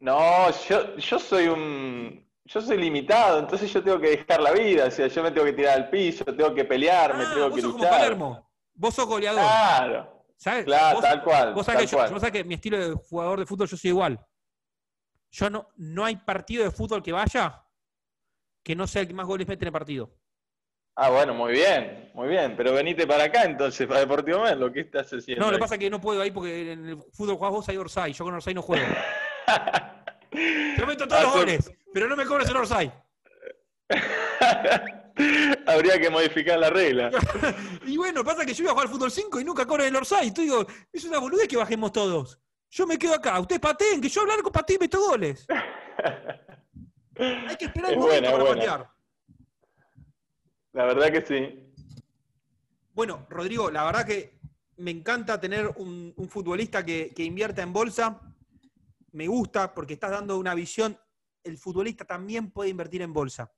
No, 0.00 0.50
yo, 0.68 0.96
yo 0.96 1.18
soy 1.18 1.46
un. 1.48 2.24
Yo 2.48 2.60
soy 2.60 2.76
limitado, 2.78 3.40
entonces 3.40 3.72
yo 3.72 3.82
tengo 3.82 3.98
que 3.98 4.10
dejar 4.18 4.40
la 4.40 4.52
vida. 4.52 4.86
O 4.86 4.90
sea, 4.90 5.08
yo 5.08 5.20
me 5.22 5.32
tengo 5.32 5.46
que 5.46 5.52
tirar 5.52 5.74
al 5.78 5.90
piso, 5.90 6.24
tengo 6.24 6.54
que 6.54 6.64
pelear, 6.64 7.16
me 7.16 7.24
Ah, 7.24 7.30
tengo 7.34 7.46
vos 7.48 7.56
que 7.56 7.60
sos 7.62 7.72
como 7.72 7.82
luchar. 7.84 7.98
Palermo, 7.98 8.50
vos 8.74 8.94
sos 8.94 9.06
goleador. 9.06 9.40
Claro, 9.42 10.24
¿sabes? 10.36 10.64
claro, 10.64 10.94
Vos- 10.96 11.04
tal 11.04 11.24
cual. 11.24 11.54
Vos 11.54 11.66
sabés, 11.66 11.78
tal 11.80 11.86
que 11.86 11.90
yo- 11.90 11.96
cual. 11.98 12.10
vos 12.12 12.20
sabés 12.20 12.32
que 12.32 12.44
mi 12.44 12.54
estilo 12.54 12.78
de 12.78 12.94
jugador 12.94 13.40
de 13.40 13.46
fútbol 13.46 13.66
yo 13.66 13.76
soy 13.76 13.90
igual. 13.90 14.24
Yo 15.32 15.50
no, 15.50 15.68
no 15.76 16.04
hay 16.04 16.16
partido 16.16 16.62
de 16.62 16.70
fútbol 16.70 17.02
que 17.02 17.10
vaya 17.12 17.64
que 18.62 18.76
no 18.76 18.86
sea 18.86 19.02
el 19.02 19.08
que 19.08 19.14
más 19.14 19.26
goles 19.26 19.48
mete 19.48 19.64
en 19.64 19.68
el 19.68 19.72
partido. 19.72 20.14
Ah, 20.98 21.10
bueno, 21.10 21.34
muy 21.34 21.52
bien, 21.52 22.10
muy 22.14 22.28
bien. 22.28 22.54
Pero 22.56 22.72
venite 22.72 23.06
para 23.06 23.24
acá 23.24 23.44
entonces, 23.44 23.86
para 23.86 24.00
Deportivo 24.00 24.40
Menlo. 24.42 24.72
¿Qué 24.72 24.80
estás 24.80 25.12
haciendo? 25.12 25.44
No, 25.44 25.50
lo 25.50 25.58
que 25.58 25.60
pasa 25.60 25.74
es 25.74 25.80
que 25.80 25.90
no 25.90 26.00
puedo 26.00 26.22
ahí 26.22 26.30
porque 26.30 26.72
en 26.72 26.88
el 26.88 26.96
fútbol 27.12 27.36
jugás 27.36 27.52
vos 27.52 27.68
hay 27.68 27.76
Orsay. 27.76 28.12
Yo 28.14 28.24
con 28.24 28.34
Orsay 28.34 28.54
no 28.54 28.62
juego. 28.62 28.86
Yo 30.78 30.86
meto 30.86 31.06
todos 31.06 31.22
los 31.22 31.32
goles, 31.34 31.70
pero 31.92 32.08
no 32.08 32.16
me 32.16 32.24
cobres 32.26 32.48
el 32.48 32.56
Orsay. 32.56 32.90
Habría 35.66 35.98
que 36.00 36.10
modificar 36.10 36.58
la 36.58 36.70
regla. 36.70 37.10
Y 37.86 37.96
bueno, 37.96 38.24
pasa 38.24 38.44
que 38.44 38.52
yo 38.52 38.64
iba 38.64 38.72
a 38.72 38.74
jugar 38.74 38.88
al 38.88 38.92
fútbol 38.92 39.12
5 39.12 39.38
y 39.40 39.44
nunca 39.44 39.64
cobran 39.64 39.86
el 39.86 39.94
Orsay. 39.94 40.26
Entonces 40.26 40.50
digo, 40.52 40.66
es 40.92 41.04
una 41.04 41.20
boludez 41.20 41.46
que 41.46 41.56
bajemos 41.56 41.92
todos. 41.92 42.40
Yo 42.68 42.84
me 42.84 42.98
quedo 42.98 43.14
acá, 43.14 43.38
ustedes 43.38 43.60
pateen, 43.60 44.00
que 44.00 44.08
yo 44.08 44.22
al 44.22 44.28
largo 44.28 44.50
pateo 44.50 44.74
y 44.74 44.80
meto 44.80 44.98
goles. 44.98 45.46
Hay 47.16 47.56
que 47.56 47.66
esperar 47.66 47.92
Es 47.92 47.96
momento 47.96 48.06
buena, 48.06 48.30
para 48.32 48.42
buena. 48.42 48.56
patear. 48.56 48.90
La 50.76 50.84
verdad 50.84 51.10
que 51.10 51.24
sí. 51.24 51.72
Bueno, 52.92 53.26
Rodrigo, 53.30 53.70
la 53.70 53.82
verdad 53.84 54.06
que 54.06 54.38
me 54.76 54.90
encanta 54.90 55.40
tener 55.40 55.68
un, 55.76 56.12
un 56.14 56.28
futbolista 56.28 56.84
que, 56.84 57.14
que 57.16 57.24
invierta 57.24 57.62
en 57.62 57.72
bolsa. 57.72 58.20
Me 59.12 59.26
gusta 59.26 59.72
porque 59.72 59.94
estás 59.94 60.10
dando 60.10 60.36
una 60.36 60.54
visión. 60.54 60.98
El 61.42 61.56
futbolista 61.56 62.04
también 62.04 62.50
puede 62.50 62.68
invertir 62.68 63.00
en 63.00 63.14
bolsa. 63.14 63.50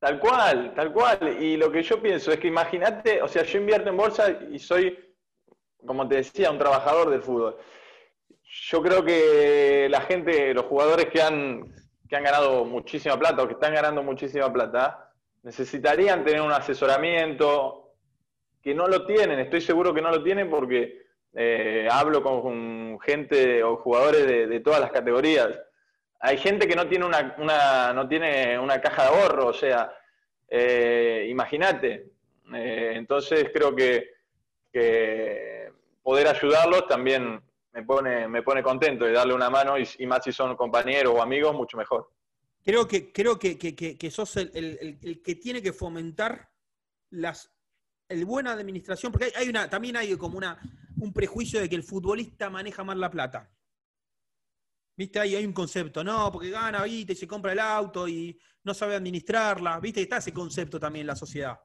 Tal 0.00 0.18
cual, 0.18 0.74
tal 0.74 0.92
cual. 0.92 1.40
Y 1.40 1.56
lo 1.56 1.70
que 1.70 1.84
yo 1.84 2.02
pienso 2.02 2.32
es 2.32 2.40
que 2.40 2.48
imagínate, 2.48 3.22
o 3.22 3.28
sea, 3.28 3.44
yo 3.44 3.60
invierto 3.60 3.90
en 3.90 3.96
bolsa 3.96 4.28
y 4.50 4.58
soy, 4.58 4.98
como 5.86 6.08
te 6.08 6.16
decía, 6.16 6.50
un 6.50 6.58
trabajador 6.58 7.10
del 7.10 7.22
fútbol. 7.22 7.58
Yo 8.42 8.82
creo 8.82 9.04
que 9.04 9.86
la 9.88 10.00
gente, 10.00 10.52
los 10.52 10.64
jugadores 10.64 11.06
que 11.10 11.22
han, 11.22 11.72
que 12.08 12.16
han 12.16 12.24
ganado 12.24 12.64
muchísima 12.64 13.16
plata 13.16 13.44
o 13.44 13.46
que 13.46 13.54
están 13.54 13.72
ganando 13.72 14.02
muchísima 14.02 14.52
plata, 14.52 15.10
necesitarían 15.42 16.24
tener 16.24 16.40
un 16.40 16.52
asesoramiento 16.52 17.94
que 18.62 18.74
no 18.74 18.86
lo 18.86 19.04
tienen. 19.06 19.40
Estoy 19.40 19.60
seguro 19.60 19.92
que 19.92 20.02
no 20.02 20.10
lo 20.10 20.22
tienen 20.22 20.48
porque 20.48 21.02
eh, 21.34 21.88
hablo 21.90 22.22
con 22.22 22.98
gente 23.00 23.62
o 23.62 23.76
jugadores 23.76 24.26
de, 24.26 24.46
de 24.46 24.60
todas 24.60 24.80
las 24.80 24.92
categorías 24.92 25.58
hay 26.24 26.38
gente 26.38 26.68
que 26.68 26.76
no 26.76 26.86
tiene 26.86 27.04
una, 27.04 27.34
una, 27.38 27.92
no 27.92 28.06
tiene 28.06 28.56
una 28.56 28.80
caja 28.80 29.02
de 29.02 29.08
ahorro, 29.08 29.48
o 29.48 29.52
sea, 29.52 29.92
eh, 30.48 31.26
imagínate. 31.28 32.12
Eh, 32.54 32.92
entonces 32.94 33.50
creo 33.52 33.74
que, 33.74 34.08
que, 34.72 35.72
poder 36.00 36.28
ayudarlos 36.28 36.86
también 36.86 37.42
me 37.72 37.82
pone, 37.82 38.28
me 38.28 38.42
pone 38.42 38.62
contento 38.62 39.08
y 39.08 39.12
darle 39.12 39.34
una 39.34 39.50
mano, 39.50 39.76
y, 39.76 39.88
y, 39.98 40.06
más 40.06 40.22
si 40.22 40.30
son 40.30 40.54
compañeros 40.54 41.12
o 41.16 41.22
amigos, 41.22 41.54
mucho 41.54 41.76
mejor. 41.76 42.08
Creo 42.64 42.86
que, 42.86 43.12
creo 43.12 43.38
que, 43.38 43.58
que, 43.58 43.74
que, 43.74 44.10
sos 44.10 44.36
el, 44.36 44.50
el, 44.54 44.98
el, 45.02 45.22
que 45.22 45.34
tiene 45.34 45.60
que 45.60 45.72
fomentar 45.72 46.50
las, 47.10 47.52
el 48.08 48.24
buena 48.24 48.52
administración, 48.52 49.10
porque 49.10 49.26
hay, 49.26 49.32
hay 49.36 49.48
una, 49.48 49.68
también 49.68 49.96
hay 49.96 50.16
como 50.16 50.38
una, 50.38 50.60
un 51.00 51.12
prejuicio 51.12 51.60
de 51.60 51.68
que 51.68 51.74
el 51.74 51.82
futbolista 51.82 52.50
maneja 52.50 52.84
mal 52.84 53.00
la 53.00 53.10
plata. 53.10 53.50
¿Viste? 54.96 55.18
Ahí 55.18 55.34
hay 55.34 55.44
un 55.44 55.52
concepto, 55.52 56.04
no, 56.04 56.30
porque 56.30 56.50
gana, 56.50 56.82
viste, 56.84 57.14
y 57.14 57.16
se 57.16 57.26
compra 57.26 57.52
el 57.52 57.58
auto 57.58 58.06
y 58.06 58.38
no 58.62 58.74
sabe 58.74 58.94
administrarla. 58.94 59.80
¿Viste? 59.80 60.02
Está 60.02 60.18
ese 60.18 60.32
concepto 60.32 60.78
también 60.78 61.02
en 61.02 61.08
la 61.08 61.16
sociedad. 61.16 61.58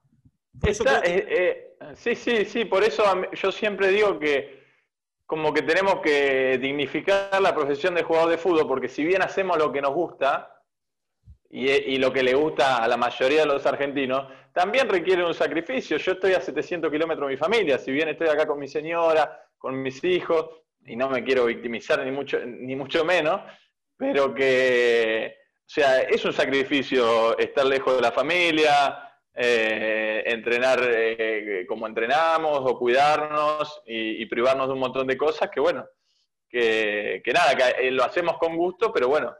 Está, 0.64 1.02
que... 1.02 1.12
eh, 1.12 1.26
eh, 1.30 1.96
sí, 1.96 2.16
sí, 2.16 2.46
sí, 2.46 2.66
por 2.66 2.84
eso 2.84 3.04
yo 3.34 3.52
siempre 3.52 3.90
digo 3.90 4.18
que 4.18 4.66
como 5.28 5.54
que 5.54 5.62
tenemos 5.62 6.00
que 6.02 6.58
dignificar 6.58 7.40
la 7.42 7.54
profesión 7.54 7.94
de 7.94 8.04
jugador 8.04 8.32
de 8.32 8.38
fútbol, 8.38 8.66
porque 8.66 8.88
si 8.88 9.04
bien 9.04 9.22
hacemos 9.22 9.58
lo 9.58 9.72
que 9.72 9.82
nos 9.82 9.94
gusta 9.94 10.57
y, 11.50 11.98
lo 11.98 12.12
que 12.12 12.24
le 12.24 12.34
gusta 12.34 12.84
a 12.84 12.88
la 12.88 12.98
mayoría 12.98 13.42
de 13.42 13.46
los 13.46 13.66
argentinos, 13.66 14.28
también 14.54 14.90
requiere 14.90 15.26
un 15.26 15.34
sacrificio. 15.34 15.98
Yo 15.98 16.14
estoy 16.14 16.34
a 16.34 16.42
700 16.42 16.92
kilómetros 16.92 17.28
de 17.28 17.36
mi 17.36 17.38
familia, 17.38 17.78
si 17.78 17.92
bien 17.92 18.10
estoy 18.10 18.28
acá 18.28 18.46
con 18.46 18.60
mi 18.60 18.68
señora, 18.68 19.46
con 19.58 19.82
mis 19.82 20.04
hijos, 20.04 20.50
y 20.86 20.96
no 20.96 21.10
me 21.10 21.24
quiero 21.24 21.46
victimizar 21.46 22.04
ni 22.04 22.12
mucho, 22.12 22.40
ni 22.46 22.76
mucho 22.76 23.06
menos, 23.06 23.42
pero 23.96 24.34
que, 24.34 25.36
o 25.60 25.70
sea, 25.70 26.02
es 26.02 26.24
un 26.26 26.34
sacrificio 26.34 27.38
estar 27.38 27.66
lejos 27.66 27.96
de 27.96 28.02
la 28.02 28.12
familia, 28.12 29.08
eh, 29.34 30.24
entrenar 30.26 30.80
eh, 30.84 31.66
como 31.68 31.88
entrenamos 31.88 32.60
o 32.64 32.78
cuidarnos 32.78 33.82
y, 33.86 34.26
privarnos 34.26 34.68
de 34.68 34.74
un 34.74 34.80
montón 34.80 35.08
de 35.08 35.18
cosas 35.18 35.50
que, 35.50 35.60
bueno, 35.60 35.86
que, 36.50 37.22
que 37.24 37.34
nada, 37.34 37.56
que 37.56 37.92
lo 37.92 38.04
hacemos 38.04 38.38
con 38.38 38.56
gusto, 38.58 38.92
pero 38.92 39.08
bueno, 39.08 39.36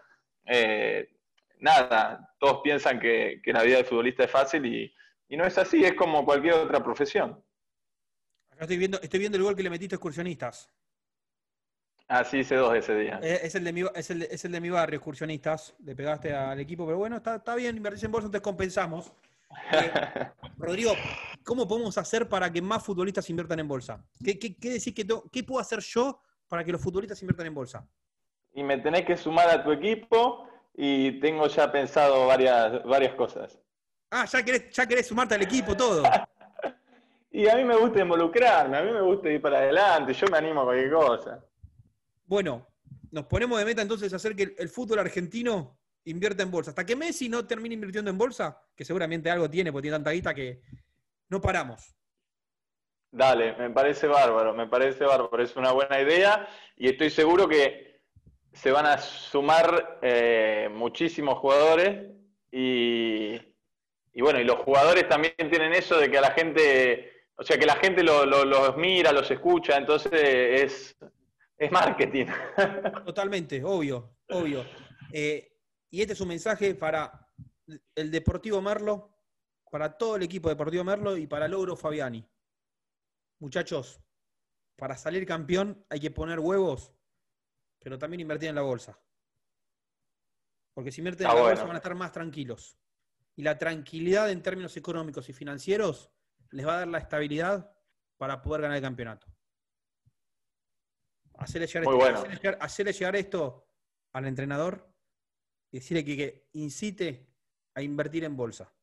eh, 0.46 1.10
nada, 1.60 2.34
todos 2.40 2.62
piensan 2.64 3.00
que, 3.00 3.42
que, 3.44 3.54
la 3.54 3.64
vida 3.64 3.78
de 3.78 3.84
futbolista 3.84 4.24
es 4.24 4.32
fácil 4.32 4.66
y, 4.66 4.94
y 5.28 5.38
no 5.38 5.46
es 5.46 5.58
así, 5.58 5.84
es 5.84 5.94
como 5.94 6.26
cualquier 6.26 6.56
otra 6.56 6.84
profesión. 6.84 7.44
Acá 8.52 8.62
estoy 8.62 8.78
viendo, 8.78 9.00
estoy 9.02 9.20
viendo 9.20 9.38
el 9.38 9.44
gol 9.44 9.56
que 9.56 9.64
le 9.64 9.70
metiste 9.70 9.96
a 9.96 9.98
excursionistas. 9.98 10.72
Ah, 12.10 12.24
sí, 12.24 12.40
hice 12.40 12.56
dos 12.56 12.74
ese 12.74 12.96
día. 12.96 13.20
Es, 13.22 13.44
es, 13.44 13.56
el 13.56 13.66
de 13.66 13.74
mi, 13.74 13.84
es, 13.94 14.10
el 14.10 14.22
es 14.24 14.46
el 14.46 14.52
de 14.54 14.62
mi 14.62 14.70
barrio, 14.70 14.98
excursionistas. 14.98 15.76
Le 15.84 15.96
pegaste 15.96 16.34
al 16.34 16.60
equipo, 16.60 16.86
pero 16.86 16.98
bueno, 16.98 17.18
está, 17.18 17.36
está 17.36 17.54
bien, 17.56 17.76
invertís 17.76 18.04
en 18.04 18.12
bolsa, 18.12 18.28
entonces 18.28 18.44
compensamos. 18.44 19.12
Eh, 19.74 19.92
Rodrigo, 20.58 20.96
¿cómo 21.44 21.68
podemos 21.68 21.98
hacer 21.98 22.30
para 22.30 22.52
que 22.52 22.62
más 22.62 22.84
futbolistas 22.84 23.30
inviertan 23.30 23.60
en 23.60 23.68
bolsa? 23.68 24.06
¿Qué, 24.24 24.40
qué, 24.40 24.56
qué 24.56 24.70
decís 24.70 24.94
que 24.94 25.04
to- 25.04 25.30
qué 25.32 25.44
puedo 25.44 25.60
hacer 25.60 25.80
yo 25.82 26.22
para 26.48 26.64
que 26.64 26.72
los 26.72 26.82
futbolistas 26.82 27.22
inviertan 27.22 27.48
en 27.48 27.54
bolsa? 27.54 27.88
Y 28.54 28.64
me 28.64 28.78
tenés 28.78 29.06
que 29.06 29.18
sumar 29.18 29.50
a 29.50 29.64
tu 29.64 29.72
equipo 29.74 30.47
y 30.78 31.20
tengo 31.20 31.48
ya 31.48 31.72
pensado 31.72 32.28
varias, 32.28 32.84
varias 32.84 33.16
cosas. 33.16 33.60
Ah, 34.12 34.26
ya 34.26 34.44
querés, 34.44 34.70
ya 34.72 34.86
querés 34.86 35.08
sumarte 35.08 35.36
al 35.36 35.42
equipo, 35.42 35.76
todo. 35.76 36.04
Y 37.30 37.48
a 37.48 37.56
mí 37.56 37.66
me 37.66 37.76
gusta 37.76 38.00
involucrarme, 38.00 38.78
a 38.78 38.82
mí 38.82 38.92
me 38.92 39.02
gusta 39.02 39.30
ir 39.30 39.40
para 39.40 39.60
adelante, 39.60 40.12
yo 40.14 40.28
me 40.28 40.38
animo 40.40 40.62
a 40.62 40.64
cualquier 40.64 40.92
cosa. 40.92 41.46
Bueno, 42.26 42.66
nos 43.12 43.26
ponemos 43.26 43.60
de 43.60 43.66
meta 43.66 43.82
entonces 43.84 44.12
hacer 44.12 44.36
que 44.36 44.44
el, 44.44 44.56
el 44.58 44.70
fútbol 44.70 45.00
argentino 45.00 45.78
invierta 46.06 46.42
en 46.42 46.50
bolsa. 46.50 46.72
Hasta 46.72 46.86
que 46.86 46.96
Messi 46.96 47.30
no 47.30 47.46
termine 47.46 47.76
invirtiendo 47.76 48.10
en 48.10 48.18
bolsa, 48.18 48.60
que 48.76 48.84
seguramente 48.84 49.30
algo 49.30 49.48
tiene, 49.50 49.72
porque 49.72 49.84
tiene 49.84 49.98
tanta 49.98 50.12
guita 50.12 50.34
que 50.34 50.62
no 51.30 51.40
paramos. 51.40 51.94
Dale, 53.12 53.56
me 53.56 53.70
parece 53.70 54.08
bárbaro, 54.08 54.54
me 54.54 54.68
parece 54.68 55.04
bárbaro, 55.04 55.44
es 55.44 55.56
una 55.56 55.72
buena 55.72 56.02
idea 56.02 56.48
y 56.76 56.90
estoy 56.90 57.10
seguro 57.10 57.48
que 57.48 57.87
se 58.62 58.72
van 58.72 58.86
a 58.86 58.98
sumar 58.98 60.00
eh, 60.02 60.70
muchísimos 60.74 61.38
jugadores 61.40 62.12
y, 62.52 63.34
y 64.14 64.22
bueno, 64.22 64.40
y 64.40 64.44
los 64.44 64.58
jugadores 64.60 65.08
también 65.08 65.34
tienen 65.50 65.74
eso 65.74 65.98
de 65.98 66.10
que 66.10 66.18
a 66.18 66.22
la 66.22 66.32
gente, 66.32 67.12
o 67.36 67.44
sea, 67.44 67.58
que 67.58 67.66
la 67.66 67.76
gente 67.76 68.04
lo- 68.04 68.26
lo- 68.26 68.46
los 68.46 68.76
mira, 68.78 69.12
los 69.12 69.30
escucha, 69.30 69.78
entonces 69.78 70.12
es, 70.14 70.98
es 71.58 71.72
marketing. 71.72 72.26
Totalmente, 73.06 73.64
obvio, 73.64 74.18
obvio. 74.30 74.66
Eh, 75.14 75.52
y 75.92 76.02
este 76.02 76.14
es 76.14 76.22
un 76.22 76.28
mensaje 76.30 76.74
para 76.76 77.30
el 77.96 78.12
Deportivo 78.12 78.62
Merlo, 78.62 79.14
para 79.70 79.98
todo 79.98 80.16
el 80.16 80.24
equipo 80.24 80.50
Deportivo 80.50 80.84
Merlo 80.84 81.16
y 81.16 81.28
para 81.28 81.48
Logro 81.48 81.76
Fabiani. 81.76 82.28
Muchachos, 83.40 84.00
para 84.76 84.98
salir 84.98 85.26
campeón 85.28 85.86
hay 85.90 86.00
que 86.00 86.10
poner 86.12 86.40
huevos, 86.40 86.92
pero 87.80 87.98
también 87.98 88.22
invertir 88.22 88.50
en 88.50 88.56
la 88.56 88.62
bolsa. 88.62 88.98
Porque 90.74 90.92
si 90.92 91.02
invierten 91.02 91.26
en 91.26 91.30
Está 91.32 91.36
la 91.36 91.42
bueno. 91.42 91.56
bolsa 91.56 91.66
van 91.68 91.76
a 91.76 91.80
estar 91.80 91.96
más 91.96 92.12
tranquilos. 92.12 92.78
Y 93.36 93.44
la 93.44 93.58
tranquilidad 93.58 94.30
en 94.32 94.42
términos 94.42 94.76
económicos 94.78 95.30
y 95.30 95.34
financieros 95.34 96.12
les 96.52 96.66
va 96.66 96.74
a 96.76 96.78
dar 96.80 96.88
la 96.88 96.98
estabilidad 97.00 97.72
para 98.18 98.42
poder 98.42 98.62
ganar 98.62 98.78
el 98.78 98.84
campeonato. 98.84 99.28
Hacerle 101.36 101.68
llegar, 101.68 101.84
Muy 101.84 101.96
bueno. 101.96 102.18
hacerle 102.18 102.36
llegar- 102.38 102.58
hacerle 102.62 102.94
llegar 102.94 103.16
esto 103.16 103.68
al 104.14 104.26
entrenador 104.26 104.92
y 105.72 105.78
decirle 105.78 106.04
que, 106.04 106.18
que 106.18 106.50
incite 106.54 107.32
a 107.76 107.82
invertir 107.84 108.24
en 108.24 108.36
bolsa. 108.36 108.74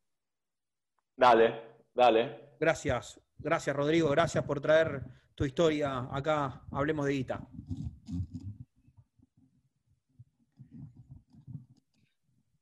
Dale, 1.17 1.79
dale. 1.93 2.55
Gracias, 2.61 3.21
gracias 3.39 3.75
Rodrigo, 3.75 4.09
gracias 4.11 4.45
por 4.45 4.61
traer 4.61 5.03
tu 5.35 5.45
historia 5.45 6.09
acá, 6.13 6.65
hablemos 6.71 7.07
de 7.07 7.13
guita. 7.13 7.49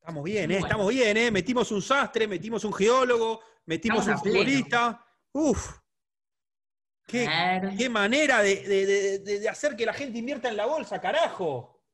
Estamos 0.02 0.24
bien, 0.24 0.50
¿eh? 0.50 0.54
Bueno. 0.54 0.66
Estamos 0.66 0.88
bien, 0.88 1.16
¿eh? 1.16 1.30
Metimos 1.30 1.70
un 1.70 1.80
sastre, 1.80 2.26
metimos 2.26 2.64
un 2.64 2.72
geólogo, 2.74 3.40
metimos 3.66 4.00
Estamos 4.00 4.20
un 4.22 4.32
futbolista. 4.32 5.06
Uf, 5.30 5.78
qué, 7.06 7.88
manera 7.88 8.42
de, 8.42 8.56
de- 8.66 8.86
de- 8.86 9.18
de- 9.20 9.38
de 9.40 9.48
hacer 9.48 9.76
que 9.76 9.86
la 9.86 9.92
gente 9.92 10.18
invierta 10.18 10.48
en 10.48 10.56
la 10.56 10.66
bolsa, 10.66 11.00
carajo. 11.00 11.84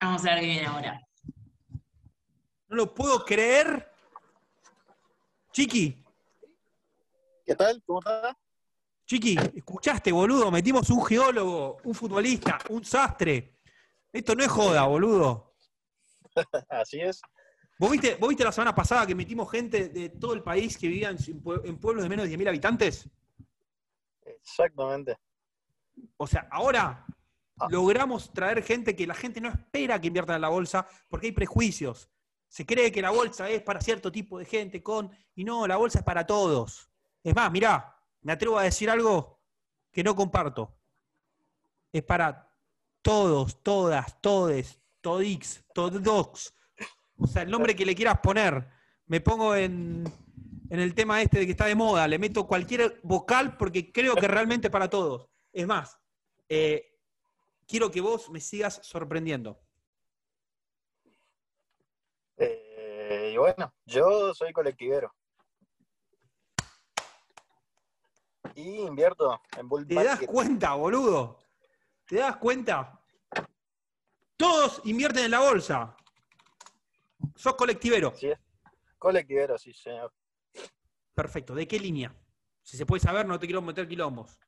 Vamos 0.00 0.24
a 0.24 0.30
ver 0.34 0.40
qué 0.40 0.46
viene 0.46 0.66
ahora. 0.66 1.00
No 2.68 2.76
lo 2.76 2.94
puedo 2.94 3.24
creer. 3.24 3.90
Chiqui, 5.52 6.04
¿Qué 7.44 7.54
tal? 7.56 7.82
¿Cómo 7.84 7.98
está? 7.98 8.38
Chiqui, 9.06 9.36
escuchaste, 9.56 10.12
boludo. 10.12 10.52
Metimos 10.52 10.88
un 10.90 11.04
geólogo, 11.04 11.78
un 11.82 11.94
futbolista, 11.96 12.58
un 12.68 12.84
sastre. 12.84 13.58
Esto 14.12 14.36
no 14.36 14.44
es 14.44 14.50
joda, 14.50 14.84
boludo. 14.84 15.54
Así 16.68 17.00
es. 17.00 17.20
¿Vos 17.78 17.90
viste, 17.90 18.16
vos 18.16 18.28
viste 18.28 18.44
la 18.44 18.52
semana 18.52 18.74
pasada 18.74 19.06
que 19.06 19.14
metimos 19.14 19.50
gente 19.50 19.88
de 19.88 20.08
todo 20.08 20.32
el 20.34 20.42
país 20.42 20.78
que 20.78 20.88
vivía 20.88 21.10
en 21.10 21.78
pueblos 21.78 22.02
de 22.02 22.08
menos 22.08 22.24
de 22.28 22.36
10.000 22.36 22.48
habitantes? 22.48 23.08
Exactamente. 24.24 25.18
O 26.16 26.26
sea, 26.26 26.48
ahora 26.50 27.06
Ah. 27.58 27.68
logramos 27.70 28.32
traer 28.34 28.62
gente 28.62 28.94
que 28.94 29.06
la 29.06 29.14
gente 29.14 29.40
no 29.40 29.48
espera 29.48 29.98
que 30.00 30.08
invierta 30.08 30.34
en 30.34 30.42
la 30.42 30.48
bolsa 30.48 30.86
porque 31.08 31.28
hay 31.28 31.32
prejuicios. 31.32 32.10
Se 32.48 32.66
cree 32.66 32.92
que 32.92 33.00
la 33.02 33.10
bolsa 33.10 33.48
es 33.48 33.62
para 33.62 33.80
cierto 33.80 34.12
tipo 34.12 34.38
de 34.38 34.44
gente 34.44 34.82
con. 34.82 35.10
Y 35.34 35.42
no, 35.44 35.66
la 35.66 35.76
bolsa 35.76 36.00
es 36.00 36.04
para 36.04 36.26
todos. 36.26 36.90
Es 37.22 37.34
más, 37.34 37.50
mirá, 37.50 37.96
me 38.20 38.32
atrevo 38.32 38.58
a 38.58 38.62
decir 38.62 38.90
algo 38.90 39.40
que 39.90 40.04
no 40.04 40.14
comparto. 40.14 40.76
Es 41.92 42.02
para 42.02 42.50
todos, 43.00 43.62
todas, 43.62 44.20
todes, 44.20 44.78
todix, 45.00 45.64
todox. 45.74 46.52
O 47.18 47.26
sea, 47.26 47.42
el 47.42 47.50
nombre 47.50 47.74
que 47.74 47.86
le 47.86 47.94
quieras 47.94 48.18
poner. 48.20 48.68
Me 49.06 49.20
pongo 49.20 49.54
en, 49.54 50.04
en 50.70 50.80
el 50.80 50.94
tema 50.94 51.22
este 51.22 51.38
de 51.38 51.46
que 51.46 51.52
está 51.52 51.66
de 51.66 51.74
moda. 51.74 52.08
Le 52.08 52.18
meto 52.18 52.46
cualquier 52.46 53.00
vocal 53.02 53.56
porque 53.56 53.92
creo 53.92 54.14
que 54.14 54.28
realmente 54.28 54.70
para 54.70 54.90
todos. 54.90 55.28
Es 55.52 55.66
más, 55.66 55.98
eh, 56.48 56.98
quiero 57.66 57.90
que 57.90 58.00
vos 58.00 58.30
me 58.30 58.40
sigas 58.40 58.80
sorprendiendo. 58.82 59.60
Eh, 62.36 63.32
y 63.34 63.36
bueno, 63.38 63.72
yo 63.84 64.34
soy 64.34 64.52
colectivero. 64.52 65.14
Y 68.54 68.80
invierto 68.80 69.40
en 69.56 69.68
bull 69.68 69.86
¿Te 69.86 70.02
das 70.02 70.20
cuenta, 70.20 70.74
boludo? 70.74 71.38
¿Te 72.06 72.16
das 72.16 72.36
cuenta? 72.36 73.02
Todos 74.36 74.80
invierten 74.84 75.24
en 75.24 75.30
la 75.30 75.40
bolsa. 75.40 75.96
Sos 77.36 77.54
colectivero. 77.54 78.12
Es. 78.20 78.38
Colectivero, 78.98 79.58
sí, 79.58 79.72
señor. 79.72 80.12
Perfecto. 81.14 81.54
¿De 81.54 81.68
qué 81.68 81.78
línea? 81.78 82.14
Si 82.62 82.76
se 82.76 82.86
puede 82.86 83.00
saber, 83.00 83.26
no 83.26 83.38
te 83.38 83.46
quiero 83.46 83.62
meter 83.62 83.86
quilombos. 83.86 84.38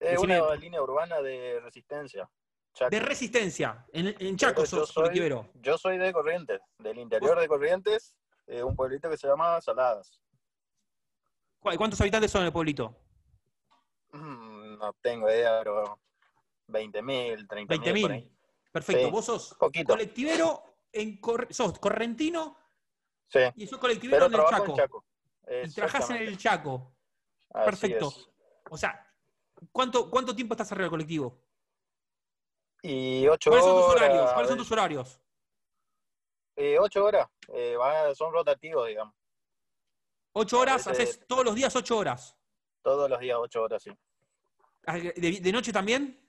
Es 0.00 0.12
Decime. 0.12 0.40
una 0.40 0.54
línea 0.54 0.82
urbana 0.82 1.20
de 1.20 1.60
resistencia. 1.60 2.28
Chaco. 2.72 2.90
De 2.90 3.00
resistencia. 3.00 3.86
En, 3.92 4.14
en 4.18 4.36
Chaco 4.36 4.62
Yo 4.62 4.66
sos 4.66 4.88
soy- 4.90 4.94
colectivero. 5.04 5.48
Yo 5.54 5.76
soy 5.78 5.98
de 5.98 6.12
Corrientes, 6.12 6.60
del 6.78 6.98
interior 6.98 7.38
de 7.38 7.48
Corrientes, 7.48 8.14
eh, 8.46 8.62
un 8.62 8.74
pueblito 8.76 9.10
que 9.10 9.16
se 9.16 9.26
llama 9.26 9.60
Saladas. 9.60 10.20
¿Cu- 11.60 11.74
¿Cuántos 11.76 12.00
habitantes 12.00 12.30
son 12.30 12.42
en 12.42 12.46
el 12.48 12.52
pueblito? 12.52 12.94
Mm, 14.12 14.78
No 14.78 14.92
tengo 15.00 15.28
idea, 15.28 15.58
pero 15.58 15.98
20.000, 16.68 17.46
30.000. 17.48 17.66
por 17.66 17.76
20.000. 17.76 18.10
ahí. 18.12 18.32
Perfecto. 18.70 19.04
Sí, 19.06 19.10
Vos 19.10 19.24
sos 19.24 19.54
Poquito. 19.58 19.92
colectivero, 19.92 20.62
en 20.92 21.20
Cor- 21.20 21.52
sos 21.52 21.78
correntino 21.78 22.56
Sí, 23.28 23.40
y 23.56 23.66
sos 23.66 23.78
colectivero 23.78 24.26
en 24.26 24.34
el 24.34 24.40
Chaco. 24.48 24.64
en 24.70 24.74
Chaco. 24.76 25.04
Y 25.64 25.70
trabajás 25.74 26.10
en 26.10 26.16
el 26.16 26.38
Chaco. 26.38 26.94
Así 27.50 27.64
perfecto. 27.64 28.08
es. 28.08 28.28
O 28.70 28.76
sea, 28.76 29.06
¿cuánto, 29.72 30.10
cuánto 30.10 30.34
tiempo 30.34 30.54
estás 30.54 30.70
arriba 30.72 30.84
del 30.84 30.90
colectivo? 30.90 31.38
Y 32.82 33.26
ocho 33.28 33.50
¿Cuáles 33.50 33.66
son 33.66 33.76
tus 33.76 33.84
horas. 33.86 34.02
horarios? 34.02 34.32
¿Cuáles 34.32 34.48
son 34.48 34.58
tus 34.58 34.72
horarios? 34.72 35.20
eh, 36.56 36.76
ocho 36.80 37.04
horas. 37.04 37.28
eh, 37.54 37.76
son 38.14 38.32
rotativos, 38.32 38.88
digamos. 38.88 39.14
¿Ocho 40.32 40.58
horas? 40.60 40.86
veces- 40.86 41.10
¿Haces 41.16 41.26
todos 41.26 41.44
los 41.44 41.54
días 41.54 41.74
ocho 41.76 41.96
horas? 41.98 42.36
Todos 42.82 43.08
los 43.10 43.18
días 43.20 43.36
ocho 43.40 43.62
horas, 43.62 43.82
sí. 43.82 43.90
¿De, 44.86 45.38
de 45.42 45.52
noche 45.52 45.72
también? 45.72 46.27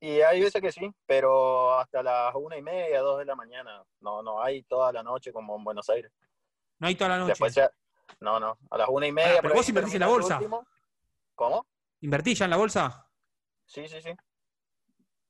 Y 0.00 0.20
hay 0.20 0.40
veces 0.40 0.62
que 0.62 0.70
sí, 0.70 0.88
pero 1.06 1.76
hasta 1.78 2.02
las 2.02 2.34
una 2.36 2.56
y 2.56 2.62
media, 2.62 3.00
dos 3.00 3.18
de 3.18 3.24
la 3.24 3.34
mañana. 3.34 3.82
No, 4.00 4.22
no 4.22 4.40
hay 4.42 4.62
toda 4.62 4.92
la 4.92 5.02
noche 5.02 5.32
como 5.32 5.56
en 5.56 5.64
Buenos 5.64 5.88
Aires. 5.90 6.12
No 6.78 6.86
hay 6.86 6.94
toda 6.94 7.10
la 7.10 7.18
noche. 7.18 7.30
Después 7.30 7.54
ya- 7.54 7.70
no, 8.20 8.38
no, 8.38 8.58
a 8.70 8.78
las 8.78 8.88
una 8.88 9.06
y 9.06 9.12
media. 9.12 9.38
Ah, 9.38 9.42
pero 9.42 9.54
vos 9.54 9.68
invertís 9.68 9.94
en 9.94 10.00
la 10.00 10.06
bolsa. 10.06 10.36
último. 10.36 10.66
¿Cómo? 11.34 11.66
¿Invertís 12.00 12.38
ya 12.38 12.44
en 12.44 12.50
la 12.52 12.56
bolsa? 12.56 13.10
Sí, 13.66 13.88
sí, 13.88 14.00
sí. 14.00 14.10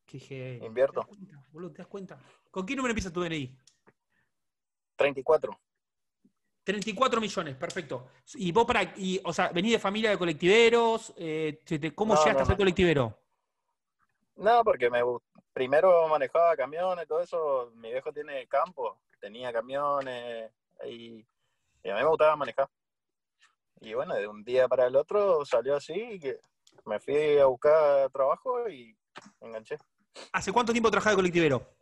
Qué. 0.06 0.60
Invierto. 0.62 1.00
¿Te 1.00 1.06
das 1.06 1.16
cuenta, 1.16 1.44
boludo? 1.50 1.72
¿Te 1.72 1.78
das 1.78 1.86
cuenta? 1.86 2.18
¿Con 2.50 2.64
qué 2.66 2.76
número 2.76 2.92
empieza 2.92 3.12
tu 3.12 3.22
DNI? 3.22 3.56
34. 4.96 5.58
34 6.64 7.20
millones, 7.20 7.56
perfecto. 7.56 8.08
Y 8.34 8.52
vos 8.52 8.66
para, 8.66 8.82
y, 8.96 9.20
o 9.24 9.32
sea, 9.32 9.48
venís 9.48 9.72
de 9.72 9.78
familia 9.78 10.10
de 10.10 10.18
colectiveros, 10.18 11.14
eh, 11.16 11.60
¿cómo 11.94 12.14
No, 12.14 12.20
llegaste 12.20 12.40
no, 12.40 12.42
a 12.42 12.46
ser 12.46 12.54
no. 12.54 12.58
colectivero? 12.58 13.18
No, 14.38 14.62
porque 14.64 14.88
me 14.90 15.02
primero 15.52 16.06
manejaba 16.08 16.56
camiones, 16.56 17.06
todo 17.08 17.20
eso. 17.20 17.70
Mi 17.74 17.90
viejo 17.90 18.12
tiene 18.12 18.46
campo, 18.46 19.00
tenía 19.20 19.52
camiones 19.52 20.52
y, 20.84 21.26
y 21.82 21.88
a 21.90 21.94
mí 21.94 22.00
me 22.00 22.06
gustaba 22.08 22.36
manejar. 22.36 22.68
Y 23.80 23.94
bueno, 23.94 24.14
de 24.14 24.26
un 24.26 24.42
día 24.44 24.68
para 24.68 24.86
el 24.86 24.96
otro 24.96 25.44
salió 25.44 25.76
así 25.76 26.18
que 26.20 26.40
me 26.84 26.98
fui 27.00 27.38
a 27.38 27.46
buscar 27.46 28.10
trabajo 28.10 28.68
y 28.68 28.96
me 29.40 29.48
enganché. 29.48 29.76
¿Hace 30.32 30.52
cuánto 30.52 30.72
tiempo 30.72 30.90
trabajás 30.90 31.12
de 31.12 31.16
colectivero? 31.16 31.74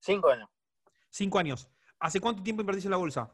Cinco 0.00 0.28
años. 0.30 0.48
Cinco 1.10 1.38
años. 1.38 1.68
¿Hace 2.00 2.20
cuánto 2.20 2.42
tiempo 2.42 2.62
invertís 2.62 2.84
en 2.84 2.92
la 2.92 2.96
bolsa? 2.96 3.32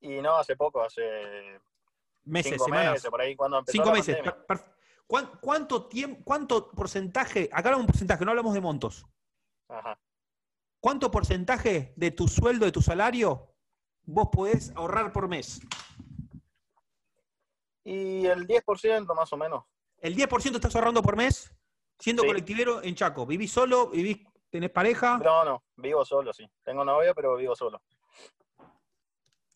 Y 0.00 0.20
no, 0.22 0.36
hace 0.36 0.56
poco, 0.56 0.82
hace 0.82 1.60
Meses, 2.24 2.52
cinco 2.52 2.64
semanas. 2.64 2.92
meses, 2.92 3.10
por 3.10 3.20
ahí, 3.20 3.34
cuando 3.36 3.58
empezó 3.58 3.72
Cinco 3.72 3.88
la 3.88 3.94
meses. 3.94 4.16
pandemia. 4.16 4.46
per- 4.46 4.46
per- 4.46 4.58
¿Cuán- 4.66 4.76
¿Cuánto 5.06 5.86
tiempo, 5.86 6.22
cuánto 6.24 6.70
porcentaje, 6.72 7.48
acá 7.52 7.68
hablamos 7.68 7.78
de 7.78 7.82
un 7.82 7.86
porcentaje, 7.86 8.24
no 8.24 8.30
hablamos 8.32 8.54
de 8.54 8.60
montos. 8.60 9.06
Ajá. 9.68 9.98
¿Cuánto 10.80 11.10
porcentaje 11.10 11.92
de 11.96 12.10
tu 12.10 12.26
sueldo, 12.28 12.64
de 12.64 12.72
tu 12.72 12.82
salario, 12.82 13.54
vos 14.04 14.28
podés 14.32 14.72
ahorrar 14.76 15.12
por 15.12 15.28
mes? 15.28 15.60
Y 17.84 18.26
el 18.26 18.46
10% 18.46 19.14
más 19.14 19.32
o 19.32 19.36
menos. 19.36 19.64
¿El 19.98 20.16
10% 20.16 20.56
estás 20.56 20.74
ahorrando 20.74 21.02
por 21.02 21.16
mes 21.16 21.52
siendo 21.98 22.22
Sí. 22.22 22.28
colectivero 22.28 22.82
en 22.82 22.94
Chaco? 22.94 23.26
¿Vivís 23.26 23.52
solo? 23.52 23.88
¿Vivís, 23.90 24.26
tenés 24.50 24.70
pareja? 24.70 25.18
No, 25.18 25.44
no, 25.44 25.64
vivo 25.76 26.04
solo, 26.04 26.32
sí. 26.32 26.48
Tengo 26.64 26.84
novia, 26.84 27.14
pero 27.14 27.36
vivo 27.36 27.54
solo. 27.54 27.80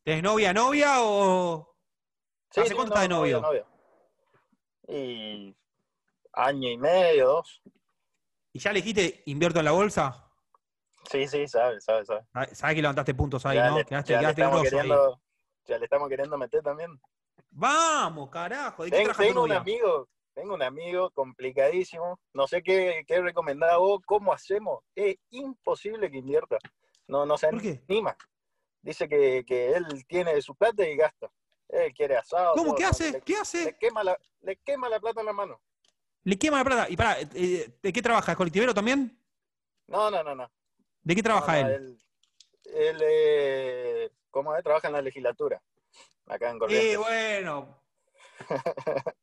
¿Tenés 0.04 0.22
novia, 0.22 0.52
novia 0.52 1.02
o...? 1.02 1.76
Sí, 2.50 2.60
¿Hace 2.60 2.74
cuánto 2.74 2.94
estás 2.94 3.02
de 3.02 3.08
novio? 3.08 3.40
novia. 3.40 3.66
Y 4.90 5.56
año 6.32 6.68
y 6.70 6.76
medio, 6.78 7.26
dos. 7.28 7.62
¿Y 8.52 8.58
ya 8.58 8.72
le 8.72 8.80
dijiste 8.82 9.22
invierto 9.26 9.58
en 9.60 9.64
la 9.64 9.70
bolsa? 9.72 10.26
Sí, 11.10 11.26
sí, 11.28 11.46
sabe, 11.48 11.80
sabe, 11.80 12.04
sabe. 12.04 12.20
Sabe- 12.32 12.54
Sabés 12.54 12.74
que 12.76 12.82
levantaste 12.82 13.14
puntos 13.14 13.46
ahí, 13.46 13.56
ya 13.56 13.70
¿no? 13.70 13.78
le, 13.78 13.84
Quedaste, 13.84 14.12
ya 14.12 14.22
le 14.22 14.34
quedaste 14.34 14.56
ahí. 14.56 14.62
queriendo, 14.70 15.20
ya 15.66 15.78
le 15.78 15.84
estamos 15.84 16.08
queriendo 16.08 16.38
meter 16.38 16.62
también. 16.62 17.00
Vamos, 17.50 18.28
carajo. 18.30 18.84
¿De 18.84 18.90
qué 18.90 18.96
Ten- 18.96 19.04
trabaja 19.06 19.22
tu 19.22 19.28
tengo 19.28 19.42
un 19.44 19.52
amigo, 19.52 20.08
tengo 20.34 20.54
un 20.54 20.62
amigo 20.62 21.10
complicadísimo. 21.10 22.20
No 22.34 22.46
sé 22.46 22.62
qué, 22.62 23.04
qué 23.06 23.20
recomendás 23.20 23.76
vos, 23.78 24.00
cómo 24.04 24.32
hacemos. 24.32 24.80
Es 24.94 25.16
imposible 25.30 26.10
que 26.10 26.18
invierta. 26.18 26.58
No, 27.06 27.24
no 27.26 27.36
se 27.38 27.48
¿Por 27.48 27.60
qué? 27.62 27.82
anima. 27.88 28.16
Dice 28.82 29.08
que, 29.08 29.44
que 29.46 29.72
él 29.72 29.86
tiene 30.06 30.40
su 30.42 30.54
plata 30.54 30.86
y 30.86 30.96
gasta. 30.96 31.30
Él 31.72 31.92
quiere 31.94 32.16
asado. 32.16 32.52
¿Cómo? 32.54 32.66
todo, 32.66 32.76
¿Qué 32.76 32.84
hace? 32.84 33.12
Le, 33.12 33.20
¿Qué 33.22 33.32
le 33.34 33.38
hace? 33.40 33.76
quema 33.78 34.02
la, 34.04 34.18
le 34.42 34.56
quema 34.56 34.88
la 34.88 34.98
plata 35.00 35.20
en 35.20 35.26
la 35.26 35.32
mano. 35.32 35.60
Le 36.24 36.38
quema 36.38 36.58
la 36.58 36.64
plata. 36.64 36.86
Y 36.90 36.96
pará, 36.96 37.18
eh, 37.20 37.70
¿de 37.82 37.92
qué 37.92 38.02
trabaja? 38.02 38.32
¿Es 38.32 38.36
colectivero 38.38 38.74
también? 38.74 39.16
No, 39.86 40.10
no, 40.10 40.22
no, 40.22 40.34
no. 40.34 40.50
¿De 41.02 41.14
qué 41.14 41.22
trabaja 41.22 41.54
No, 41.62 41.62
no, 41.62 41.68
él? 41.68 41.98
Él, 42.64 42.74
él, 42.74 43.00
eh, 43.02 44.10
¿cómo 44.30 44.54
es? 44.56 44.62
Trabaja 44.62 44.88
en 44.88 44.94
la 44.94 45.02
legislatura. 45.02 45.62
Acá 46.26 46.50
en 46.50 46.56
Eh, 46.56 46.58
Corrientes. 46.58 46.98
bueno. 46.98 47.82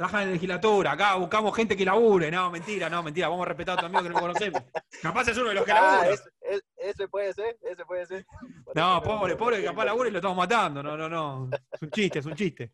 Trabaja 0.00 0.22
en 0.22 0.28
la 0.28 0.32
legislatura. 0.32 0.92
Acá 0.92 1.14
buscamos 1.16 1.54
gente 1.54 1.76
que 1.76 1.84
labure. 1.84 2.30
No, 2.30 2.50
mentira, 2.50 2.88
no, 2.88 3.02
mentira. 3.02 3.28
Vamos 3.28 3.44
a 3.44 3.48
respetar 3.50 3.76
a 3.76 3.80
tu 3.82 3.84
amigo 3.86 4.02
que 4.04 4.08
no 4.08 4.18
conocemos. 4.18 4.62
Capaz 5.02 5.28
es 5.28 5.36
uno 5.36 5.50
de 5.50 5.54
los 5.56 5.64
que 5.66 5.72
Ah, 5.72 5.74
labura. 5.82 6.08
ese, 6.08 6.30
ese- 6.40 6.64
ese 6.78 7.08
puede 7.08 7.34
ser, 7.34 7.58
ese 7.60 7.84
puede 7.84 8.06
ser. 8.06 8.26
No, 8.74 9.02
pobre, 9.02 9.36
pobre, 9.36 9.58
que 9.58 9.64
capaz 9.66 9.84
labura 9.84 10.08
y 10.08 10.12
lo 10.12 10.16
estamos 10.20 10.38
matando. 10.38 10.82
No, 10.82 10.96
no, 10.96 11.06
no. 11.06 11.50
Es 11.70 11.82
un 11.82 11.90
chiste, 11.90 12.20
es 12.20 12.24
un 12.24 12.34
chiste. 12.34 12.72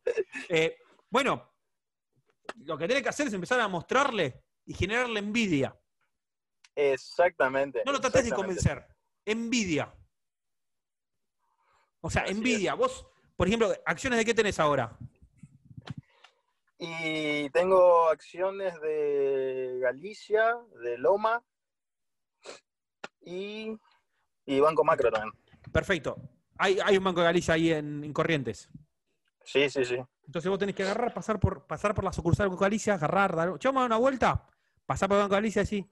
Eh, 0.48 0.76
bueno, 1.10 1.52
lo 2.58 2.78
que 2.78 2.86
tenés 2.86 3.02
que 3.02 3.08
hacer 3.08 3.26
es 3.26 3.32
empezar 3.32 3.58
a 3.58 3.66
mostrarle 3.66 4.44
y 4.64 4.72
generarle 4.74 5.18
envidia. 5.18 5.76
Exactamente. 6.76 7.82
No 7.84 7.90
lo 7.90 8.00
trates 8.00 8.24
de 8.26 8.30
convencer. 8.30 8.86
Envidia. 9.24 9.92
O 12.02 12.08
sea, 12.08 12.22
Así 12.22 12.30
es. 12.30 12.36
envidia. 12.38 12.74
Vos, 12.74 13.04
por 13.34 13.48
ejemplo, 13.48 13.72
acciones 13.84 14.16
de 14.20 14.24
qué 14.24 14.32
tenés 14.32 14.60
ahora. 14.60 14.96
Y 16.78 17.48
tengo 17.50 18.08
acciones 18.08 18.78
de 18.80 19.78
Galicia, 19.80 20.56
de 20.82 20.98
Loma 20.98 21.42
y, 23.22 23.78
y 24.44 24.60
Banco 24.60 24.84
Macro 24.84 25.10
también. 25.10 25.32
Perfecto. 25.72 26.16
Hay, 26.58 26.78
hay 26.84 26.98
un 26.98 27.04
Banco 27.04 27.20
de 27.20 27.26
Galicia 27.26 27.54
ahí 27.54 27.72
en, 27.72 28.04
en 28.04 28.12
Corrientes. 28.12 28.68
Sí, 29.44 29.70
sí, 29.70 29.84
sí. 29.84 29.96
Entonces 30.26 30.50
vos 30.50 30.58
tenés 30.58 30.74
que 30.74 30.82
agarrar, 30.82 31.14
pasar 31.14 31.38
por, 31.38 31.66
pasar 31.66 31.94
por 31.94 32.04
la 32.04 32.12
sucursal 32.12 32.44
del 32.44 32.50
Banco 32.50 32.64
de 32.64 32.66
Galicia, 32.66 32.94
agarrar, 32.94 33.36
dar, 33.36 33.58
che, 33.58 33.68
vamos 33.68 33.80
a 33.80 33.82
dar 33.82 33.90
una 33.90 33.98
vuelta, 33.98 34.46
pasar 34.84 35.08
por 35.08 35.16
el 35.16 35.22
Banco 35.22 35.34
de 35.34 35.40
Galicia 35.40 35.60
y 35.60 35.64
decir, 35.64 35.90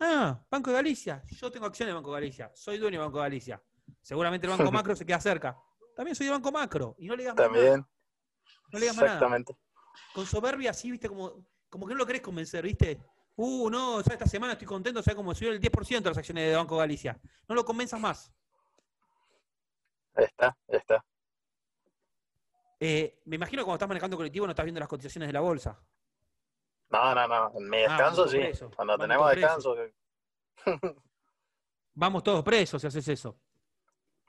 ah, 0.00 0.44
Banco 0.50 0.70
de 0.70 0.76
Galicia, 0.76 1.22
yo 1.26 1.50
tengo 1.50 1.66
acciones 1.66 1.90
de 1.90 1.94
Banco 1.94 2.10
de 2.10 2.20
Galicia, 2.20 2.50
soy 2.54 2.78
dueño 2.78 2.98
de 2.98 3.06
Banco 3.06 3.18
de 3.18 3.24
Galicia. 3.24 3.62
Seguramente 4.02 4.46
el 4.46 4.56
Banco 4.56 4.72
Macro 4.72 4.96
se 4.96 5.06
queda 5.06 5.20
cerca. 5.20 5.56
También 5.94 6.14
soy 6.14 6.26
de 6.26 6.32
Banco 6.32 6.50
Macro. 6.50 6.96
Y 6.98 7.06
no 7.06 7.14
le 7.14 7.22
digas 7.22 7.36
más 7.36 7.50
nada. 7.50 7.52
También. 7.52 7.86
No 8.72 8.78
le 8.78 8.80
digas 8.80 8.96
más 8.96 9.20
nada. 9.20 9.44
Con 10.14 10.26
soberbia 10.26 10.70
así, 10.70 10.90
viste, 10.90 11.08
como, 11.08 11.46
como 11.68 11.86
que 11.86 11.94
no 11.94 11.98
lo 11.98 12.06
querés 12.06 12.22
convencer, 12.22 12.64
viste. 12.64 13.00
Uh, 13.36 13.70
no, 13.70 14.02
ya 14.02 14.12
esta 14.12 14.26
semana 14.26 14.52
estoy 14.54 14.66
contento, 14.66 15.00
o 15.00 15.02
sea, 15.02 15.14
como 15.14 15.34
subió 15.34 15.52
el 15.52 15.60
10% 15.60 16.02
de 16.02 16.10
las 16.10 16.18
acciones 16.18 16.48
de 16.50 16.56
Banco 16.56 16.76
Galicia. 16.76 17.18
No 17.48 17.54
lo 17.54 17.64
convenzas 17.64 17.98
más. 18.00 18.32
Ahí 20.14 20.24
está, 20.24 20.48
ahí 20.68 20.76
está. 20.76 21.04
Eh, 22.80 23.20
me 23.26 23.36
imagino 23.36 23.60
que 23.62 23.64
cuando 23.64 23.76
estás 23.76 23.88
manejando 23.88 24.16
colectivo 24.16 24.46
no 24.46 24.52
estás 24.52 24.64
viendo 24.64 24.80
las 24.80 24.88
cotizaciones 24.88 25.28
de 25.28 25.32
la 25.32 25.40
bolsa. 25.40 25.78
No, 26.90 27.14
no, 27.14 27.28
no. 27.28 27.52
En 27.58 27.68
mi 27.68 27.76
Ah, 27.78 27.80
descanso 27.92 28.28
sí. 28.28 28.38
preso. 28.38 28.70
Cuando 28.74 28.96
Vamos 28.98 29.04
tenemos 29.06 29.30
descanso. 29.30 29.76
Vamos 31.94 32.22
todos 32.22 32.42
presos 32.44 32.80
si 32.80 32.88
haces 32.88 33.06
eso. 33.08 33.38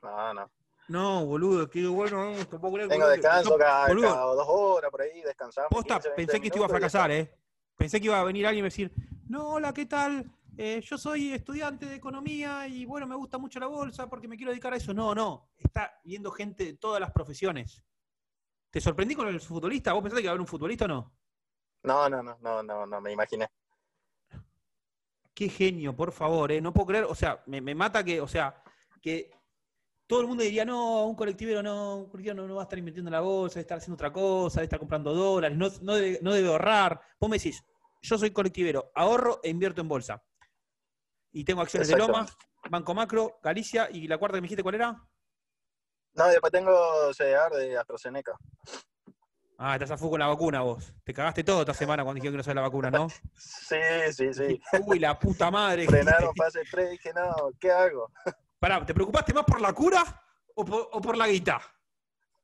No, 0.02 0.34
no. 0.34 0.50
No, 0.88 1.24
boludo, 1.24 1.68
qué 1.70 1.86
bueno 1.86 2.30
esto. 2.30 2.60
puedo 2.60 2.74
creer, 2.74 2.88
Tengo 2.88 3.04
boludo, 3.04 3.14
que- 3.16 3.20
descanso 3.22 3.50
no, 3.50 3.56
cada, 3.58 3.86
cada 3.86 4.24
dos 4.34 4.46
horas 4.48 4.90
por 4.90 5.00
ahí, 5.02 5.22
descansamos. 5.22 5.68
posta, 5.70 5.94
15, 5.94 6.08
20 6.10 6.16
pensé 6.26 6.40
que 6.40 6.46
esto 6.48 6.58
iba 6.58 6.66
a 6.66 6.70
fracasar. 6.70 7.10
¿eh? 7.10 7.34
Pensé 7.76 8.00
que 8.00 8.06
iba 8.06 8.20
a 8.20 8.24
venir 8.24 8.46
alguien 8.46 8.64
y 8.64 8.68
decir, 8.68 8.92
no, 9.28 9.54
hola, 9.54 9.72
¿qué 9.72 9.86
tal? 9.86 10.30
Eh, 10.58 10.82
yo 10.84 10.98
soy 10.98 11.32
estudiante 11.32 11.86
de 11.86 11.94
economía 11.94 12.66
y 12.68 12.84
bueno, 12.84 13.06
me 13.06 13.16
gusta 13.16 13.38
mucho 13.38 13.58
la 13.58 13.66
bolsa 13.68 14.08
porque 14.10 14.28
me 14.28 14.36
quiero 14.36 14.50
dedicar 14.50 14.74
a 14.74 14.76
eso. 14.76 14.92
No, 14.92 15.14
no, 15.14 15.50
está 15.56 15.98
viendo 16.04 16.30
gente 16.30 16.64
de 16.64 16.74
todas 16.74 17.00
las 17.00 17.10
profesiones. 17.10 17.82
¿Te 18.70 18.80
sorprendí 18.80 19.14
con 19.14 19.28
el 19.28 19.40
futbolista? 19.40 19.92
¿Vos 19.94 20.02
pensaste 20.02 20.20
que 20.20 20.24
iba 20.26 20.30
a 20.30 20.32
haber 20.32 20.40
un 20.42 20.46
futbolista 20.46 20.84
o 20.84 20.88
no? 20.88 21.12
No, 21.84 22.08
no, 22.08 22.22
no, 22.22 22.36
no, 22.40 22.62
no, 22.62 22.86
no, 22.86 23.00
me 23.00 23.12
imaginé. 23.12 23.48
Qué 25.34 25.48
genio, 25.48 25.96
por 25.96 26.12
favor, 26.12 26.52
¿eh? 26.52 26.60
No 26.60 26.72
puedo 26.72 26.86
creer, 26.88 27.04
o 27.04 27.14
sea, 27.14 27.42
me, 27.46 27.60
me 27.60 27.74
mata 27.74 28.04
que, 28.04 28.20
o 28.20 28.28
sea, 28.28 28.62
que 29.00 29.30
todo 30.12 30.20
el 30.20 30.26
mundo 30.26 30.42
diría, 30.42 30.66
no, 30.66 31.06
un 31.06 31.14
colectivero 31.14 31.62
no, 31.62 31.96
un 31.96 32.10
colectivero 32.10 32.42
no, 32.42 32.46
no 32.46 32.56
va 32.56 32.60
a 32.60 32.64
estar 32.64 32.78
invirtiendo 32.78 33.08
en 33.08 33.12
la 33.12 33.20
bolsa, 33.20 33.54
debe 33.54 33.62
estar 33.62 33.78
haciendo 33.78 33.94
otra 33.94 34.12
cosa, 34.12 34.56
debe 34.56 34.64
estar 34.64 34.78
comprando 34.78 35.14
dólares, 35.14 35.56
no, 35.56 35.70
no, 35.80 35.94
debe, 35.94 36.18
no 36.20 36.34
debe 36.34 36.48
ahorrar. 36.48 37.00
Vos 37.18 37.30
me 37.30 37.38
decís, 37.38 37.64
yo 38.02 38.18
soy 38.18 38.30
colectivero, 38.30 38.92
ahorro 38.94 39.40
e 39.42 39.48
invierto 39.48 39.80
en 39.80 39.88
bolsa. 39.88 40.22
Y 41.32 41.44
tengo 41.44 41.62
acciones 41.62 41.88
de 41.88 41.96
Loma, 41.96 42.26
Banco 42.68 42.92
Macro, 42.92 43.38
Galicia, 43.42 43.88
y 43.90 44.06
la 44.06 44.18
cuarta 44.18 44.36
que 44.36 44.42
me 44.42 44.44
dijiste, 44.48 44.62
¿cuál 44.62 44.74
era? 44.74 45.02
No, 46.12 46.26
después 46.26 46.52
tengo 46.52 47.10
CDR 47.14 47.56
de 47.56 47.78
AstraZeneca. 47.78 48.36
Ah, 49.56 49.76
estás 49.76 49.92
a 49.92 49.96
fuego 49.96 50.10
con 50.10 50.20
la 50.20 50.26
vacuna 50.26 50.60
vos. 50.60 50.92
Te 51.04 51.14
cagaste 51.14 51.42
todo 51.42 51.60
esta 51.60 51.72
semana 51.72 52.04
cuando 52.04 52.16
dijeron 52.16 52.34
que 52.34 52.36
no 52.36 52.42
sabes 52.42 52.56
la 52.56 52.62
vacuna, 52.62 52.90
¿no? 52.90 53.08
Sí, 53.34 53.78
sí, 54.12 54.34
sí. 54.34 54.60
Uy, 54.84 54.98
la 54.98 55.18
puta 55.18 55.50
madre. 55.50 55.86
Frenaron 55.86 56.34
fase 56.36 56.60
3, 56.70 56.90
dije, 56.90 57.14
no, 57.14 57.50
¿qué 57.58 57.70
hago? 57.70 58.10
Pará, 58.62 58.86
¿te 58.86 58.94
preocupaste 58.94 59.34
más 59.34 59.44
por 59.44 59.60
la 59.60 59.72
cura 59.72 60.04
o 60.54 60.64
por, 60.64 60.88
o 60.92 61.00
por 61.00 61.16
la 61.16 61.26
guita? 61.26 61.60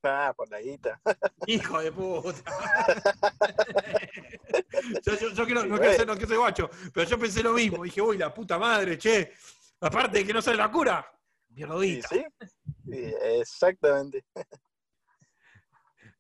Ah, 0.03 0.35
por 0.37 0.51
la 0.51 0.61
guita. 0.61 1.01
Hijo 1.47 1.81
de 1.81 1.93
puta. 1.93 2.43
yo, 5.07 5.15
yo- 5.17 5.31
yo 5.31 5.45
quiero- 5.47 5.65
no, 5.65 5.79
quiero 5.79 5.95
ser, 5.97 6.07
no 6.09 6.15
quiero 6.15 6.29
ser 6.29 6.39
guacho, 6.39 6.71
pero 6.93 7.09
yo 7.09 7.17
pensé 7.21 7.41
lo 7.41 7.53
mismo. 7.53 7.85
Dije, 7.85 8.03
uy, 8.03 8.19
la 8.19 8.35
puta 8.35 8.59
madre, 8.59 8.99
che. 8.99 9.33
Aparte 9.81 10.19
de 10.19 10.27
que 10.27 10.33
no 10.33 10.43
sale 10.43 10.57
la 10.57 10.69
cura, 10.73 11.09
pierdo 11.55 11.81
Sí, 11.83 12.03
sí, 12.03 12.25
sí, 12.91 13.15
exactamente. 13.39 14.25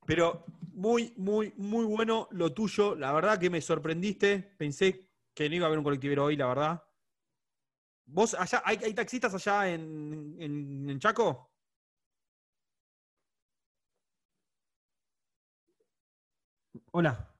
Pero 0.06 0.44
muy, 0.74 1.12
muy, 1.16 1.52
muy 1.56 1.84
bueno 1.86 2.28
lo 2.30 2.54
tuyo. 2.54 2.94
La 2.94 3.10
verdad 3.12 3.36
que 3.36 3.50
me 3.50 3.60
sorprendiste. 3.60 4.38
Pensé 4.56 5.08
que 5.34 5.48
no 5.48 5.56
iba 5.56 5.64
a 5.64 5.66
haber 5.66 5.78
un 5.78 5.84
colectivero 5.84 6.26
hoy, 6.26 6.36
la 6.36 6.46
verdad. 6.46 6.84
¿Vos 8.10 8.34
allá, 8.34 8.62
hay, 8.64 8.78
hay 8.82 8.94
taxistas 8.94 9.34
allá 9.34 9.68
en, 9.68 10.34
en- 10.40 10.88
en 10.90 10.98
Chaco? 10.98 11.50
Hola. 16.92 17.34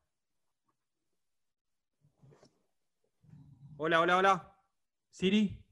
Hola, 3.78 4.00
hola, 4.00 4.16
hola. 4.18 4.54
Siri, 5.10 5.64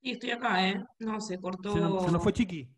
Y 0.00 0.12
estoy 0.12 0.30
acá, 0.30 0.68
¿eh? 0.68 0.84
No, 1.00 1.20
se 1.20 1.40
cortó. 1.40 1.72
¿se 1.72 1.80
nos, 1.80 2.04
se 2.04 2.12
nos 2.12 2.22
fue 2.22 2.32
Chiqui? 2.32 2.72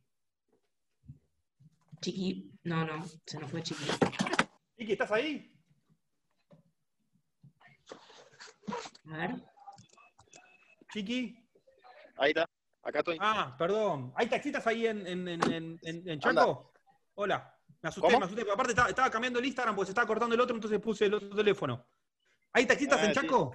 Chiqui. 2.01 2.51
No, 2.65 2.87
no, 2.87 3.05
se 3.27 3.39
nos 3.39 3.51
fue 3.51 3.63
Chiqui. 3.63 3.85
Chiqui, 4.79 4.93
¿estás 4.93 5.13
ahí? 5.13 5.53
A 9.11 9.17
ver. 9.19 9.58
Chiqui. 10.93 11.37
Ahí 12.17 12.31
está, 12.31 12.49
acá 12.83 12.99
estoy. 13.01 13.19
Ah, 13.21 13.55
perdón. 13.59 14.13
¿Hay 14.17 14.27
taxistas 14.29 14.67
ahí 14.67 14.87
en, 14.87 15.07
en, 15.07 15.29
en, 15.29 15.79
en. 15.83 16.21
Chaco? 16.21 16.73
Hola. 17.15 17.55
Me 17.81 17.91
asusté, 17.91 18.09
¿Cómo? 18.09 18.19
me 18.19 18.25
asusté. 18.25 18.43
Aparte 18.51 18.73
estaba, 18.73 18.89
estaba 18.89 19.11
cambiando 19.11 19.39
el 19.39 19.45
Instagram 19.45 19.77
porque 19.77 19.87
se 19.87 19.91
estaba 19.93 20.07
cortando 20.07 20.35
el 20.35 20.41
otro, 20.41 20.57
entonces 20.57 20.81
puse 20.81 21.07
el 21.07 21.15
otro 21.15 21.31
teléfono. 21.37 21.87
¿Hay 22.53 22.67
taxistas 22.67 22.99
Ah, 23.01 23.05
en 23.05 23.15
sí. 23.15 23.21
Chaco? 23.21 23.55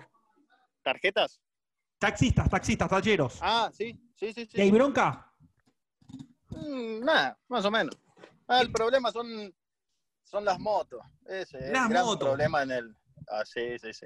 ¿Tarjetas? 0.82 1.42
Taxistas, 2.00 2.50
taxistas, 2.50 2.90
talleros. 2.90 3.40
Ah, 3.42 3.70
sí, 3.74 4.00
sí, 4.16 4.32
sí. 4.34 4.48
¿Y 4.54 4.62
hay 4.62 4.72
bronca? 4.72 5.34
Mm, 6.50 7.00
nada, 7.04 7.38
más 7.50 7.66
o 7.66 7.72
menos. 7.72 7.98
Ah, 8.48 8.62
el 8.62 8.72
problema 8.72 9.12
son, 9.12 9.54
son 10.24 10.46
las 10.46 10.60
motos. 10.60 11.02
Ese 11.26 11.58
es 11.58 11.72
Las 11.72 11.86
el 11.88 11.90
gran 11.92 12.06
motos. 12.06 12.28
problema 12.30 12.64
en 12.64 12.72
el. 12.72 12.98
Ah, 13.30 13.44
sí, 13.46 13.78
sí, 13.80 13.94
sí. 13.94 14.06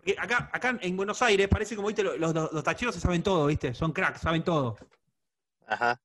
Porque 0.00 0.16
acá, 0.18 0.48
acá 0.50 0.78
en 0.80 0.96
Buenos 0.96 1.20
Aires 1.20 1.46
parece 1.48 1.76
como, 1.76 1.88
viste, 1.88 2.02
los, 2.02 2.18
los, 2.18 2.32
los 2.52 2.64
tacheros 2.64 2.94
se 2.94 3.00
saben 3.02 3.22
todo, 3.22 3.46
viste, 3.46 3.74
son 3.74 3.92
cracks, 3.92 4.22
saben 4.22 4.42
todo. 4.42 4.78
Ajá, 5.66 6.00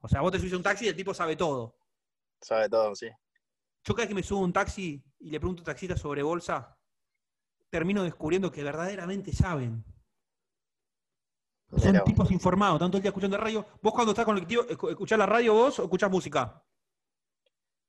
O 0.00 0.08
sea, 0.08 0.20
vos 0.20 0.32
te 0.32 0.38
subís 0.40 0.52
a 0.52 0.56
un 0.56 0.62
taxi 0.64 0.86
y 0.86 0.88
el 0.88 0.96
tipo 0.96 1.14
sabe 1.14 1.36
todo. 1.36 1.76
sabe 2.40 2.68
todo, 2.68 2.94
sí. 2.96 3.08
Yo 3.84 3.94
cada 3.94 4.02
vez 4.02 4.08
que 4.08 4.14
me 4.14 4.22
subo 4.22 4.40
a 4.40 4.44
un 4.44 4.52
taxi 4.52 5.00
y 5.20 5.30
le 5.30 5.38
pregunto 5.38 5.60
a 5.60 5.62
un 5.62 5.66
taxista 5.66 5.96
sobre 5.96 6.22
bolsa, 6.22 6.76
termino 7.70 8.02
descubriendo 8.02 8.50
que 8.50 8.64
verdaderamente 8.64 9.32
saben. 9.32 9.84
Son 11.76 12.02
tipos 12.04 12.30
informados, 12.32 12.80
tanto 12.80 12.96
el 12.96 13.02
día 13.02 13.10
escuchando 13.10 13.36
radio. 13.36 13.64
¿Vos 13.80 13.92
cuando 13.94 14.10
estás 14.10 14.24
colectivo, 14.24 14.64
escu- 14.64 14.90
escuchás 14.90 15.16
la 15.18 15.26
radio 15.26 15.54
vos 15.54 15.78
o 15.78 15.84
escuchás 15.84 16.10
música? 16.10 16.62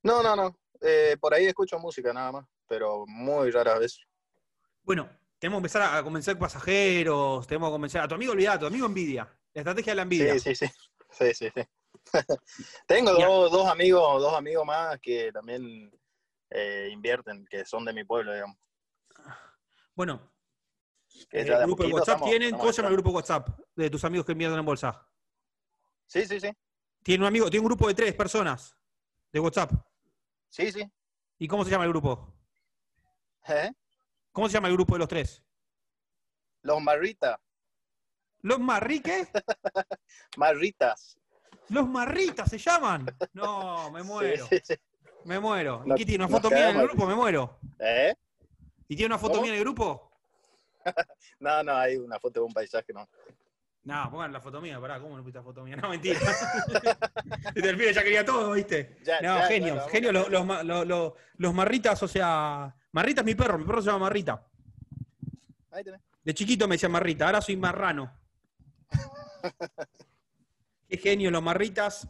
No, 0.03 0.21
no, 0.21 0.35
no. 0.35 0.55
Eh, 0.81 1.17
por 1.19 1.33
ahí 1.33 1.47
escucho 1.47 1.79
música 1.79 2.13
nada 2.13 2.31
más, 2.31 2.45
pero 2.67 3.05
muy 3.07 3.49
rara 3.49 3.79
vez. 3.79 3.99
Bueno, 4.83 5.09
tenemos 5.41 5.57
que 5.57 5.61
empezar 5.61 5.97
a 5.97 6.03
convencer 6.03 6.37
pasajeros, 6.37 7.47
tenemos 7.47 7.69
que 7.69 7.71
convencer 7.71 7.99
a 7.99 8.07
tu 8.07 8.13
amigo, 8.13 8.31
olvidate, 8.33 8.57
a 8.57 8.59
tu 8.59 8.65
amigo 8.67 8.85
envidia. 8.85 9.23
La 9.55 9.61
estrategia 9.61 9.93
de 9.93 9.95
la 9.95 10.01
envidia. 10.03 10.33
Sí, 10.37 10.53
sí, 10.53 10.67
sí. 10.67 10.73
Sí, 11.09 11.33
sí, 11.33 11.49
sí. 11.55 11.63
Tengo 12.87 13.11
dos, 13.13 13.51
dos 13.51 13.67
amigos, 13.67 14.21
dos 14.21 14.35
amigos 14.35 14.63
más 14.67 14.99
que 14.99 15.31
también 15.31 15.91
eh, 16.51 16.89
invierten, 16.91 17.43
que 17.49 17.65
son 17.65 17.83
de 17.85 17.91
mi 17.91 18.03
pueblo, 18.03 18.31
digamos. 18.35 18.55
Bueno, 19.95 20.31
el 21.31 21.53
a 21.53 21.65
grupo 21.65 21.83
de 21.85 21.89
WhatsApp 21.93 22.07
estamos- 22.17 22.29
tienen, 22.29 22.45
estamos 22.49 22.61
¿cómo 22.61 22.73
se 22.73 22.77
llama 22.77 22.89
el 22.89 22.95
grupo 22.95 23.09
de 23.09 23.15
WhatsApp 23.15 23.49
de 23.75 23.89
tus 23.89 24.03
amigos 24.03 24.25
que 24.27 24.31
envían 24.33 24.53
en 24.53 24.63
bolsa? 24.65 25.09
Sí, 26.05 26.23
sí, 26.27 26.39
sí. 26.39 26.51
Tiene 27.01 27.23
un 27.23 27.27
amigo, 27.27 27.49
tiene 27.49 27.61
un 27.61 27.67
grupo 27.69 27.87
de 27.87 27.95
tres 27.95 28.13
personas 28.13 28.77
de 29.33 29.39
WhatsApp. 29.39 29.71
Sí, 30.49 30.71
sí. 30.71 30.87
¿Y 31.39 31.47
cómo 31.47 31.65
se 31.65 31.71
llama 31.71 31.85
el 31.85 31.89
grupo? 31.89 32.31
¿Eh? 33.47 33.71
¿Cómo 34.31 34.47
se 34.47 34.53
llama 34.53 34.67
el 34.67 34.73
grupo 34.75 34.95
de 34.95 34.99
los 34.99 35.07
tres? 35.07 35.43
Los 36.63 36.81
marritas. 36.81 37.37
¿Los 38.41 38.59
marriques? 38.59 39.29
Marritas. 40.37 41.17
¿Los 41.69 41.87
marritas 41.87 42.49
se 42.49 42.57
llaman? 42.57 43.05
No, 43.33 43.91
me 43.91 44.03
muero, 44.03 44.45
Sí, 44.47 44.57
sí, 44.63 44.73
sí. 44.75 44.81
me 45.25 45.39
muero. 45.39 45.83
¿Y 45.85 45.95
qué 45.95 46.05
tiene? 46.05 46.25
¿Una 46.25 46.33
foto 46.35 46.49
mía 46.49 46.69
en 46.69 46.79
el 46.79 46.87
grupo? 46.87 47.05
Me 47.05 47.15
muero. 47.15 47.59
¿Eh? 47.79 48.13
¿Y 48.87 48.95
tiene 48.95 49.07
una 49.07 49.19
foto 49.19 49.33
¿Cómo? 49.33 49.43
mía 49.43 49.51
en 49.51 49.57
el 49.57 49.63
grupo? 49.63 50.11
No, 51.39 51.63
no, 51.63 51.75
hay 51.75 51.97
una 51.97 52.19
foto 52.19 52.39
de 52.39 52.45
un 52.45 52.53
paisaje, 52.53 52.91
no. 52.93 53.07
No, 53.83 54.09
pongan 54.11 54.31
la 54.33 54.39
foto 54.41 54.61
mía, 54.61 54.79
pará, 54.79 54.99
¿cómo 54.99 55.15
no 55.17 55.23
pusiste 55.23 55.39
la 55.39 55.43
foto 55.43 55.63
mía? 55.63 55.75
No, 55.75 55.89
mentira. 55.89 56.19
Este 57.55 57.69
el 57.69 57.77
pibe 57.77 57.93
ya 57.93 58.03
quería 58.03 58.23
todo, 58.25 58.51
¿viste? 58.51 58.97
Ya, 59.03 59.21
No, 59.21 59.39
ya, 59.39 59.47
genios, 59.47 59.85
ya, 59.85 59.89
genios 59.89 60.13
los, 60.13 60.29
los- 60.29 60.87
los- 60.87 61.13
los 61.37 61.53
marritas, 61.53 62.01
o 62.03 62.07
sea, 62.07 62.75
Marrita 62.93 63.21
es 63.21 63.25
mi 63.25 63.35
perro, 63.35 63.57
mi 63.57 63.65
perro 63.65 63.81
se 63.81 63.87
llama 63.87 63.99
Marrita. 64.05 64.45
Ahí 65.71 65.83
tenés. 65.83 66.01
De 66.23 66.33
chiquito 66.33 66.67
me 66.67 66.75
decía 66.75 66.89
Marrita, 66.89 67.25
ahora 67.25 67.41
soy 67.41 67.57
marrano. 67.57 68.11
Qué 70.87 70.97
genio 70.97 71.31
los 71.31 71.41
marritas. 71.41 72.07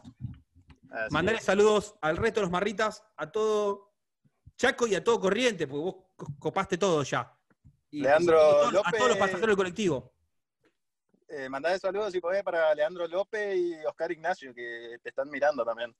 Así 0.90 1.12
Mandale 1.12 1.38
es. 1.38 1.44
saludos 1.44 1.94
al 2.02 2.16
resto 2.16 2.40
de 2.40 2.42
los 2.46 2.50
marritas, 2.50 3.02
a 3.16 3.30
todo 3.30 3.92
Chaco 4.56 4.86
y 4.86 4.94
a 4.94 5.02
todo 5.02 5.18
Corriente, 5.20 5.66
porque 5.66 5.82
vos 5.82 5.94
co- 6.16 6.26
copaste 6.38 6.76
todo 6.76 7.02
ya. 7.04 7.32
Y 7.90 8.02
Leandro 8.02 8.38
a 8.38 8.50
todos- 8.50 8.68
a 8.68 8.72
López. 8.72 8.92
todos 8.98 9.08
los 9.08 9.18
pasajeros 9.18 9.46
del 9.48 9.56
colectivo. 9.56 10.12
Eh, 11.28 11.48
mandale 11.48 11.78
saludos 11.78 12.12
si 12.12 12.20
podés 12.20 12.42
para 12.42 12.74
Leandro 12.74 13.06
López 13.08 13.56
y 13.56 13.74
Oscar 13.86 14.12
Ignacio, 14.12 14.52
que 14.52 14.98
te 15.02 15.08
están 15.08 15.30
mirando 15.30 15.64
también. 15.64 15.94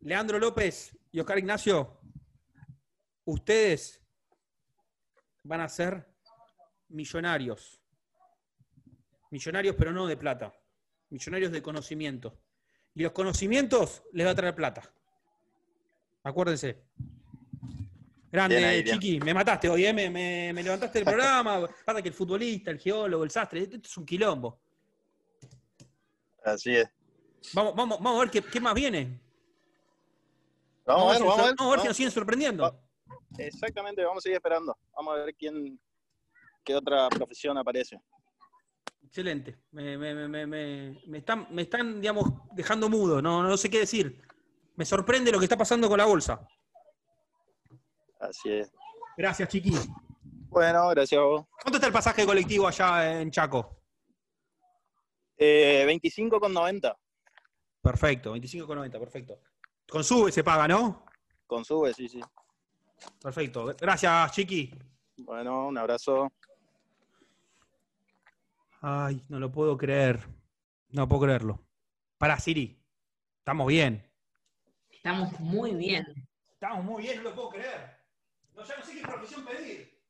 Leandro 0.00 0.38
López 0.38 0.96
y 1.10 1.18
Oscar 1.18 1.38
Ignacio, 1.38 1.98
ustedes 3.24 4.00
van 5.46 5.60
a 5.60 5.68
ser 5.68 6.06
millonarios. 6.88 7.80
Millonarios, 9.30 9.74
pero 9.76 9.92
no 9.92 10.06
de 10.06 10.16
plata. 10.16 10.52
Millonarios 11.10 11.52
de 11.52 11.62
conocimiento. 11.62 12.38
Y 12.94 13.02
los 13.02 13.12
conocimientos 13.12 14.02
les 14.12 14.26
va 14.26 14.30
a 14.30 14.34
traer 14.34 14.54
plata. 14.54 14.82
Acuérdense. 16.22 16.82
Grande, 18.32 18.56
Bien 18.56 18.68
ahí, 18.68 18.82
bien. 18.82 18.98
Chiqui. 18.98 19.20
Me 19.20 19.32
mataste 19.32 19.68
hoy, 19.68 19.86
¿eh? 19.86 19.92
me, 19.92 20.10
me- 20.10 20.52
me 20.52 20.62
levantaste 20.62 20.98
del 20.98 21.04
programa. 21.14 21.66
Pasa 21.84 22.02
que 22.02 22.08
el 22.08 22.14
futbolista, 22.14 22.70
el 22.70 22.78
geólogo, 22.78 23.24
el 23.24 23.30
sastre, 23.30 23.62
esto 23.62 23.76
es 23.76 23.96
un 23.96 24.04
quilombo. 24.06 24.60
Así 26.44 26.74
es. 26.76 26.88
Vamos, 27.52 27.74
vamos, 27.74 27.98
vamos 28.00 28.16
a 28.16 28.20
ver 28.24 28.30
qué, 28.30 28.42
qué 28.42 28.60
más 28.60 28.74
viene. 28.74 29.20
Vamos, 30.84 31.08
a 31.08 31.12
ver, 31.12 31.20
vamos 31.20 31.38
a 31.38 31.42
ver. 31.46 31.54
vamos 31.56 31.72
a 31.72 31.76
ver 31.76 31.80
si 31.82 31.88
nos 31.88 31.96
siguen 31.96 32.12
sorprendiendo. 32.12 32.85
Exactamente, 33.38 34.04
vamos 34.04 34.18
a 34.18 34.22
seguir 34.22 34.36
esperando. 34.36 34.76
Vamos 34.94 35.14
a 35.14 35.24
ver 35.24 35.34
quién, 35.34 35.78
qué 36.64 36.74
otra 36.74 37.08
profesión 37.08 37.56
aparece. 37.58 38.00
Excelente. 39.04 39.58
Me, 39.70 39.96
me- 39.96 40.14
me- 40.14 40.46
me- 40.46 41.00
me- 41.06 41.18
están, 41.18 41.46
me 41.50 41.62
están, 41.62 42.00
digamos, 42.00 42.24
dejando 42.52 42.88
mudo. 42.88 43.22
No, 43.22 43.42
no 43.42 43.56
sé 43.56 43.70
qué 43.70 43.80
decir. 43.80 44.20
Me 44.74 44.84
sorprende 44.84 45.30
lo 45.32 45.38
que 45.38 45.44
está 45.44 45.56
pasando 45.56 45.88
con 45.88 45.98
la 45.98 46.04
bolsa. 46.04 46.46
Así 48.20 48.50
es. 48.52 48.70
Gracias, 49.16 49.48
Chiqui. 49.48 49.72
Bueno, 50.48 50.88
gracias 50.88 51.18
a 51.20 51.24
vos. 51.24 51.46
¿Cuánto 51.62 51.76
está 51.76 51.86
el 51.86 51.92
pasaje 51.92 52.26
colectivo 52.26 52.66
allá 52.66 53.20
en 53.20 53.30
Chaco? 53.30 53.80
Eh, 55.38 55.84
25,90 55.86 56.96
Perfecto, 57.82 58.34
25,90, 58.34 58.98
perfecto. 58.98 59.38
Con 59.88 60.02
sube 60.02 60.32
se 60.32 60.42
paga, 60.42 60.66
¿no? 60.66 61.04
con 61.46 61.64
sube, 61.64 61.94
sí, 61.94 62.08
sí. 62.08 62.20
Perfecto. 63.20 63.74
Gracias, 63.80 64.32
Chiqui. 64.32 64.72
Bueno, 65.18 65.68
un 65.68 65.78
abrazo. 65.78 66.32
Ay, 68.80 69.22
no 69.28 69.38
lo 69.38 69.50
puedo 69.50 69.76
creer. 69.76 70.20
No 70.90 71.08
puedo 71.08 71.22
creerlo. 71.22 71.60
Para 72.18 72.38
Siri. 72.38 72.78
Estamos 73.38 73.66
bien. 73.66 74.04
Estamos 74.90 75.38
muy 75.40 75.74
bien. 75.74 76.04
Estamos 76.52 76.84
muy 76.84 77.02
bien, 77.02 77.18
no 77.18 77.24
lo 77.24 77.34
puedo 77.34 77.48
creer. 77.50 77.96
No, 78.54 78.64
ya 78.64 78.76
no 78.76 78.84
sé 78.84 78.94
qué 78.94 79.02
profesión 79.02 79.44
pedir. 79.44 80.00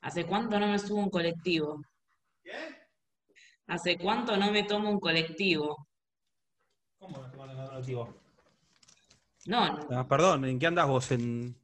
¿Hace 0.00 0.26
cuánto 0.26 0.58
no 0.60 0.68
me 0.68 0.78
subo 0.78 1.00
un 1.00 1.10
colectivo? 1.10 1.82
¿Qué? 2.42 2.52
¿Hace 3.66 3.98
cuánto 3.98 4.36
no 4.36 4.52
me 4.52 4.62
tomo 4.62 4.90
un 4.90 5.00
colectivo? 5.00 5.88
¿Cómo 6.98 7.18
no 7.18 7.30
te 7.30 7.36
mandan 7.36 7.60
a 7.60 7.66
colectivo? 7.68 8.14
No, 9.46 9.76
no, 9.76 9.98
Ah, 9.98 10.06
perdón, 10.06 10.44
¿en 10.44 10.58
qué 10.58 10.66
andas 10.66 10.86
vos? 10.86 11.10
¿En 11.12 11.56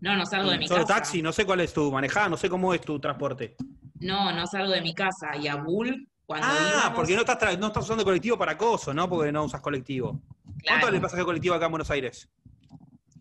no, 0.00 0.16
no 0.16 0.26
salgo 0.26 0.50
de 0.50 0.58
mi 0.58 0.68
solo 0.68 0.82
casa. 0.86 0.94
taxi? 0.94 1.22
No 1.22 1.32
sé 1.32 1.44
cuál 1.46 1.60
es 1.60 1.72
tu 1.72 1.90
manejada, 1.90 2.28
no 2.28 2.36
sé 2.36 2.48
cómo 2.48 2.72
es 2.74 2.80
tu 2.80 2.98
transporte. 3.00 3.56
No, 4.00 4.32
no 4.32 4.46
salgo 4.46 4.72
de 4.72 4.82
mi 4.82 4.94
casa. 4.94 5.36
Y 5.36 5.48
a 5.48 5.56
Bull, 5.56 6.08
cuando 6.26 6.46
Ah, 6.48 6.68
íbamos, 6.70 6.96
porque 6.96 7.14
no 7.14 7.20
estás, 7.22 7.58
no 7.58 7.66
estás 7.68 7.84
usando 7.84 8.04
colectivo 8.04 8.36
para 8.36 8.52
acoso, 8.52 8.92
¿no? 8.92 9.08
Porque 9.08 9.32
no 9.32 9.44
usas 9.44 9.60
colectivo. 9.60 10.20
¿Cuánto 10.44 10.62
claro, 10.62 10.84
vale 10.86 10.96
el 10.96 11.02
pasaje 11.02 11.24
colectivo 11.24 11.54
acá 11.54 11.66
en 11.66 11.72
Buenos 11.72 11.90
Aires? 11.90 12.28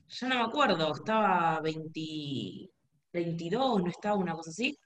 yo 0.08 0.30
no 0.30 0.36
me 0.36 0.42
acuerdo, 0.44 0.94
estaba 0.94 1.60
20, 1.62 2.70
22, 3.12 3.82
¿no 3.84 3.90
estaba 3.90 4.16
una 4.16 4.34
cosa 4.34 4.50
así? 4.52 4.78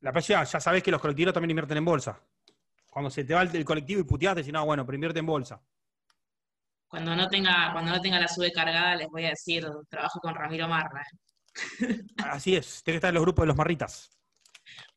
La 0.00 0.12
próxima, 0.12 0.44
ya 0.44 0.60
sabés 0.60 0.82
que 0.82 0.90
los 0.90 1.00
colectivos 1.00 1.34
también 1.34 1.50
invierten 1.50 1.78
en 1.78 1.84
bolsa. 1.84 2.20
Cuando 2.90 3.10
se 3.10 3.24
te 3.24 3.34
va 3.34 3.42
el, 3.42 3.54
el 3.54 3.64
colectivo 3.64 4.00
y 4.00 4.04
puteás, 4.04 4.34
te 4.34 4.40
decís, 4.40 4.52
no, 4.52 4.64
bueno, 4.64 4.84
pero 4.86 4.94
invierte 4.96 5.18
en 5.18 5.26
bolsa. 5.26 5.60
Cuando 6.90 7.14
no 7.14 7.28
tenga, 7.28 7.70
cuando 7.72 7.92
no 7.92 8.00
tenga 8.00 8.18
la 8.18 8.26
sube 8.26 8.50
cargada, 8.50 8.96
les 8.96 9.08
voy 9.08 9.24
a 9.24 9.28
decir, 9.30 9.64
trabajo 9.88 10.18
con 10.18 10.34
Ramiro 10.34 10.66
Marra. 10.66 11.06
Así 12.24 12.56
es, 12.56 12.82
tiene 12.82 12.94
que 12.94 12.96
estar 12.96 13.10
en 13.10 13.14
los 13.14 13.22
grupos 13.22 13.44
de 13.44 13.46
los 13.46 13.56
marritas. 13.56 14.10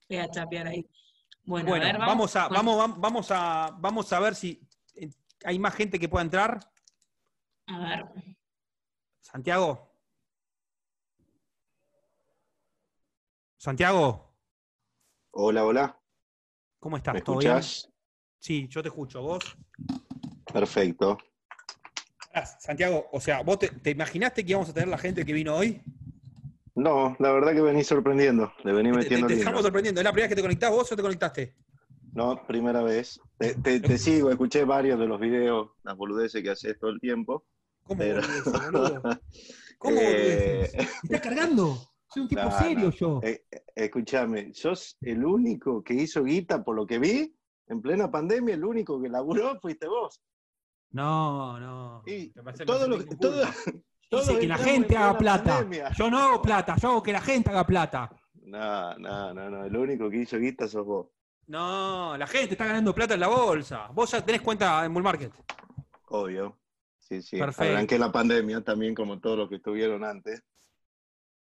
Voy 0.09 0.17
a 0.17 0.27
chapear 0.29 0.67
ahí. 0.67 0.83
Bueno, 1.45 1.69
Bueno, 1.69 1.85
a 1.85 1.87
ver, 1.91 1.99
vamos, 1.99 2.35
a, 2.35 2.47
con- 2.47 2.55
vamos, 2.55 2.77
vam- 2.79 2.95
vamos, 2.97 3.27
a, 3.29 3.69
vamos 3.77 4.11
a 4.11 4.19
ver 4.19 4.33
si 4.33 4.59
eh, 4.95 5.09
hay 5.45 5.59
más 5.59 5.75
gente 5.75 5.99
que 5.99 6.09
pueda 6.09 6.23
entrar. 6.23 6.59
A 7.67 7.77
ver, 7.79 8.05
Santiago. 9.21 9.91
Santiago, 13.57 14.33
Hola, 15.35 15.63
hola. 15.65 15.99
¿cómo 16.79 16.97
estás? 16.97 17.13
¿Me 17.13 17.21
¿Todo 17.21 17.37
bien? 17.37 17.51
escuchás? 17.57 17.89
Sí, 18.39 18.67
yo 18.67 18.81
te 18.81 18.89
escucho. 18.89 19.21
¿Vos? 19.21 19.55
Perfecto. 20.51 21.17
Santiago, 22.59 23.07
o 23.11 23.19
sea, 23.21 23.41
¿vos 23.43 23.59
te, 23.59 23.69
te 23.69 23.91
imaginaste 23.91 24.43
que 24.43 24.51
íbamos 24.51 24.69
a 24.69 24.73
tener 24.73 24.89
la 24.89 24.97
gente 24.97 25.23
que 25.25 25.33
vino 25.33 25.55
hoy? 25.55 25.81
No, 26.75 27.15
la 27.19 27.31
verdad 27.31 27.53
que 27.53 27.61
venís 27.61 27.87
sorprendiendo. 27.87 28.51
Le 28.63 28.73
vení 28.73 28.89
Te, 28.89 28.95
te- 28.97 29.03
metiendo 29.03 29.27
te 29.27 29.33
estamos 29.35 29.61
sorprendiendo. 29.61 30.01
¿Es 30.01 30.05
la 30.05 30.11
primera 30.11 30.27
vez 30.27 30.29
que 30.31 30.35
te 30.35 30.41
conectás 30.41 30.71
vos 30.71 30.91
o 30.91 30.95
te 30.95 31.01
conectaste? 31.03 31.55
No, 32.13 32.45
primera 32.47 32.81
vez. 32.81 33.19
Te, 33.37 33.53
te- 33.55 33.79
te 33.79 33.97
sigo, 33.97 34.31
escuché 34.31 34.63
varios 34.65 34.99
de 34.99 35.05
los 35.07 35.19
videos, 35.19 35.69
las 35.83 35.95
boludeces 35.95 36.41
que 36.41 36.49
haces 36.49 36.79
todo 36.79 36.89
el 36.91 36.99
tiempo. 36.99 37.45
¿Cómo 37.83 37.99
Pero- 37.99 38.21
boludeces, 38.21 38.53
boludo? 38.71 39.01
¿Cómo 39.77 39.97
Eh, 39.99 40.69
boludeces? 40.71 40.75
¿Me 40.77 40.83
estás 41.15 41.21
cargando? 41.21 41.77
Soy 42.07 42.21
un 42.23 42.27
tipo 42.27 42.41
No, 42.43 42.51
serio 42.59 42.85
no. 42.85 42.91
yo. 42.91 43.19
Eh, 43.23 43.43
escúchame, 43.75 44.53
sos 44.53 44.97
el 45.01 45.23
único 45.25 45.83
que 45.83 45.93
hizo 45.93 46.23
guita 46.23 46.63
por 46.63 46.75
lo 46.75 46.85
que 46.87 46.97
vi 46.99 47.35
En 47.67 47.81
plena 47.81 48.09
pandemia, 48.11 48.55
el 48.55 48.65
único 48.65 49.01
que 49.01 49.09
laburó 49.09 49.59
fuiste 49.61 49.87
vos. 49.87 50.19
No, 50.93 51.59
no. 51.59 52.03
Y 52.05 52.29
todo 52.65 52.87
lo, 52.87 53.03
todo, 53.05 53.41
todos 54.09 54.27
Dice 54.27 54.39
que 54.39 54.47
la 54.47 54.57
gente 54.57 54.95
haga 54.95 55.17
plena 55.17 55.17
plata. 55.17 55.57
pandemia. 55.57 55.91
Yo 55.97 56.09
no 56.09 56.19
hago 56.19 56.41
plata, 56.41 56.75
yo 56.79 56.89
hago 56.89 57.03
que 57.03 57.11
la 57.11 57.21
gente 57.21 57.49
haga 57.49 57.65
plata. 57.65 58.09
No, 58.43 58.95
no, 58.99 59.33
no, 59.33 59.49
no. 59.49 59.65
El 59.65 59.75
único 59.75 60.09
que 60.09 60.17
hizo 60.17 60.37
guita 60.37 60.67
sos 60.67 60.85
vos. 60.85 61.07
No, 61.47 62.15
la 62.15 62.27
gente 62.27 62.53
está 62.53 62.67
ganando 62.67 62.93
plata 62.93 63.15
en 63.15 63.21
la 63.21 63.27
bolsa. 63.27 63.87
Vos 63.91 64.11
ya 64.11 64.23
tenés 64.23 64.41
cuenta 64.41 64.85
en 64.85 64.93
Bull 64.93 65.03
Market. 65.03 65.33
Obvio. 66.09 66.59
Sí, 66.99 67.21
sí. 67.21 67.37
Perfecto. 67.37 67.73
Arranqué 67.73 67.97
la 67.97 68.11
pandemia 68.11 68.61
también, 68.61 68.93
como 68.93 69.19
todos 69.19 69.37
los 69.37 69.49
que 69.49 69.55
estuvieron 69.55 70.03
antes. 70.05 70.43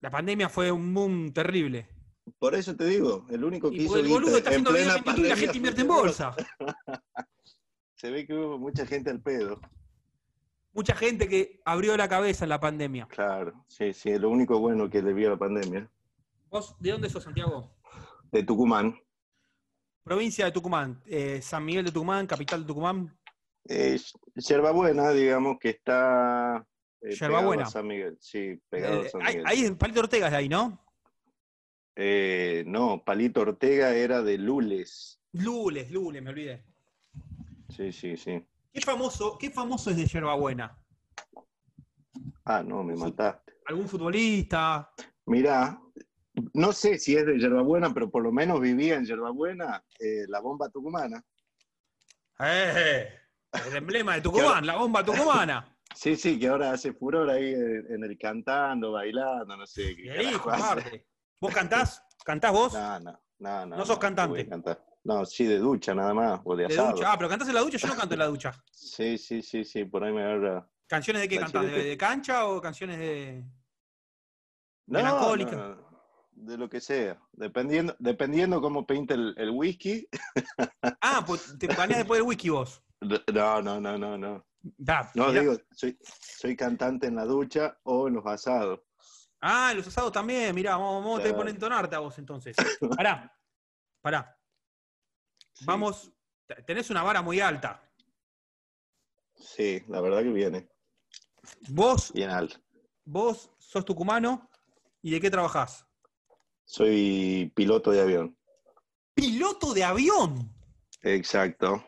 La 0.00 0.10
pandemia 0.10 0.48
fue 0.48 0.72
un 0.72 0.92
boom 0.92 1.32
terrible. 1.32 1.88
Por 2.38 2.54
eso 2.54 2.74
te 2.74 2.86
digo, 2.86 3.26
el 3.30 3.44
único 3.44 3.70
que 3.70 3.76
Y 3.76 3.84
hizo 3.84 3.98
el 3.98 4.08
boludo 4.08 4.36
guita 4.36 4.38
está 4.38 4.50
en 4.50 4.66
haciendo 4.66 4.70
plena 4.70 4.92
en 4.92 5.04
YouTube 5.04 5.18
y 5.18 5.28
la 5.28 5.36
gente 5.36 5.56
invierte 5.58 5.80
en 5.82 5.88
bolsa. 5.88 6.34
Se 8.04 8.10
ve 8.10 8.26
que 8.26 8.34
hubo 8.34 8.58
mucha 8.58 8.84
gente 8.84 9.08
al 9.08 9.22
pedo. 9.22 9.58
Mucha 10.74 10.94
gente 10.94 11.26
que 11.26 11.62
abrió 11.64 11.96
la 11.96 12.06
cabeza 12.06 12.44
en 12.44 12.50
la 12.50 12.60
pandemia. 12.60 13.06
Claro, 13.06 13.64
sí, 13.66 13.94
sí. 13.94 14.18
Lo 14.18 14.28
único 14.28 14.58
bueno 14.58 14.90
que 14.90 15.00
le 15.00 15.14
vio 15.14 15.30
la 15.30 15.38
pandemia. 15.38 15.90
¿Vos 16.50 16.76
de 16.80 16.90
dónde 16.90 17.08
sos, 17.08 17.24
Santiago? 17.24 17.74
De 18.30 18.42
Tucumán. 18.42 18.94
Provincia 20.02 20.44
de 20.44 20.52
Tucumán. 20.52 21.02
Eh, 21.06 21.40
San 21.40 21.64
Miguel 21.64 21.86
de 21.86 21.92
Tucumán, 21.92 22.26
capital 22.26 22.60
de 22.60 22.66
Tucumán. 22.66 23.18
Eh, 23.70 23.98
Yerbabuena, 24.34 25.10
digamos 25.12 25.56
que 25.58 25.70
está. 25.70 26.62
eh, 27.00 27.14
Yerbabuena. 27.14 27.62
pegado 27.62 27.68
a 27.68 27.72
San 27.72 27.86
Miguel. 27.86 28.18
Sí, 28.20 28.60
pegado 28.68 29.02
Eh, 29.02 29.06
a 29.06 29.08
San 29.08 29.22
ahí, 29.22 29.36
Miguel. 29.38 29.46
ahí 29.46 29.70
Palito 29.76 30.00
Ortega 30.00 30.26
es 30.26 30.32
de 30.32 30.36
ahí, 30.36 30.48
¿no? 30.50 30.78
Eh, 31.96 32.64
no, 32.66 33.02
Palito 33.02 33.40
Ortega 33.40 33.94
era 33.94 34.22
de 34.22 34.36
Lules. 34.36 35.22
Lules, 35.32 35.90
Lules, 35.90 36.22
me 36.22 36.28
olvidé. 36.28 36.73
Sí, 37.76 37.92
sí, 37.92 38.16
sí. 38.16 38.46
¿Qué 38.72 38.80
famoso, 38.80 39.36
qué 39.38 39.50
famoso 39.50 39.90
es 39.90 39.96
de 39.96 40.06
Yerbabuena? 40.06 40.78
Ah, 42.44 42.62
no, 42.62 42.84
me 42.84 42.94
mataste. 42.94 43.52
¿Algún 43.66 43.88
futbolista? 43.88 44.92
Mirá, 45.26 45.80
no 46.52 46.72
sé 46.72 46.98
si 46.98 47.16
es 47.16 47.26
de 47.26 47.38
Yerbabuena, 47.38 47.92
pero 47.92 48.10
por 48.10 48.22
lo 48.22 48.30
menos 48.30 48.60
vivía 48.60 48.94
en 48.94 49.04
Yerbabuena 49.04 49.82
eh, 49.98 50.24
la 50.28 50.40
bomba 50.40 50.68
tucumana. 50.68 51.24
¡Eh! 52.38 53.08
El 53.66 53.76
emblema 53.76 54.14
de 54.14 54.20
Tucumán, 54.22 54.66
la 54.66 54.76
bomba 54.76 55.04
tucumana. 55.04 55.70
Sí, 55.94 56.16
sí, 56.16 56.40
que 56.40 56.48
ahora 56.48 56.72
hace 56.72 56.92
furor 56.92 57.30
ahí 57.30 57.52
en, 57.52 58.02
el 58.02 58.18
cantando, 58.18 58.90
bailando, 58.90 59.56
no 59.56 59.64
sé 59.64 59.94
qué. 59.94 60.24
Hijo. 60.24 60.50
¿Vos 61.40 61.54
cantás? 61.54 62.02
¿Cantás 62.24 62.50
vos? 62.50 62.74
No, 62.74 62.98
no, 62.98 63.20
no, 63.38 63.66
no. 63.66 63.76
No 63.76 63.86
sos 63.86 64.00
cantante. 64.00 64.44
cantar. 64.48 64.84
No, 65.04 65.24
sí, 65.26 65.44
de 65.44 65.58
ducha 65.58 65.94
nada 65.94 66.14
más, 66.14 66.40
o 66.44 66.56
de 66.56 66.66
de 66.66 66.74
asado. 66.74 66.92
ducha. 66.92 67.12
Ah, 67.12 67.16
pero 67.18 67.28
cantás 67.28 67.48
en 67.48 67.54
la 67.54 67.60
ducha, 67.60 67.76
yo 67.78 67.88
no 67.88 67.94
canto 67.96 68.14
en 68.14 68.18
la 68.20 68.26
ducha. 68.26 68.52
Sí, 68.72 69.18
sí, 69.18 69.42
sí, 69.42 69.64
sí, 69.64 69.84
por 69.86 70.04
ahí 70.04 70.12
me 70.12 70.22
agarra. 70.22 70.68
¿Canciones 70.86 71.22
de 71.22 71.28
qué 71.28 71.38
cantás? 71.38 71.64
¿De, 71.66 71.96
cancha 71.96 72.46
o 72.46 72.60
canciones 72.60 72.98
de.? 72.98 73.42
No, 74.86 74.98
Melancólica. 74.98 75.56
no, 75.56 75.74
no, 75.74 76.00
de 76.32 76.58
lo 76.58 76.68
que 76.68 76.80
sea. 76.80 77.18
Dependiendo, 77.32 77.96
dependiendo 77.98 78.60
cómo 78.60 78.86
pinta 78.86 79.14
el, 79.14 79.34
el 79.38 79.50
whisky. 79.50 80.06
Ah, 81.00 81.22
pues 81.26 81.58
te 81.58 81.66
bañás 81.66 81.98
después 81.98 82.18
del 82.18 82.26
whisky 82.28 82.48
vos. 82.50 82.82
No, 83.00 83.62
no, 83.62 83.80
no, 83.80 83.98
no, 83.98 84.16
no. 84.18 84.46
Da, 84.62 85.10
No, 85.14 85.32
digo, 85.32 85.56
soy, 85.70 85.98
soy 86.02 86.56
cantante 86.56 87.06
en 87.08 87.16
la 87.16 87.24
ducha 87.26 87.78
o 87.82 88.08
en 88.08 88.14
los 88.14 88.26
asados. 88.26 88.80
Ah, 89.40 89.68
en 89.72 89.78
los 89.78 89.86
asados 89.86 90.12
también, 90.12 90.54
mirá, 90.54 90.76
vamos, 90.76 91.02
vamos 91.04 91.18
a 91.18 91.22
Claro. 91.22 91.36
poner 91.36 91.54
entonarte 91.54 91.94
a 91.94 91.98
vos 91.98 92.18
entonces. 92.18 92.56
Pará, 92.96 93.30
pará. 94.00 94.38
Sí, 95.54 95.64
Vamos, 95.66 96.12
te- 96.46 96.62
tenés 96.62 96.90
una 96.90 97.02
vara 97.02 97.22
muy 97.22 97.40
alta. 97.40 97.80
Sí, 99.36 99.82
la 99.88 100.00
verdad 100.00 100.22
que 100.22 100.30
viene. 100.30 100.68
Vos, 101.68 102.12
Bien 102.12 102.30
alto. 102.30 102.56
vos 103.04 103.50
sos 103.58 103.84
tucumano 103.84 104.50
y 105.02 105.10
de 105.12 105.20
qué 105.20 105.30
trabajás? 105.30 105.86
Soy 106.64 107.52
piloto 107.54 107.90
de 107.90 108.00
avión. 108.00 108.38
Piloto 109.14 109.74
de 109.74 109.84
avión. 109.84 110.50
Exacto. 111.02 111.84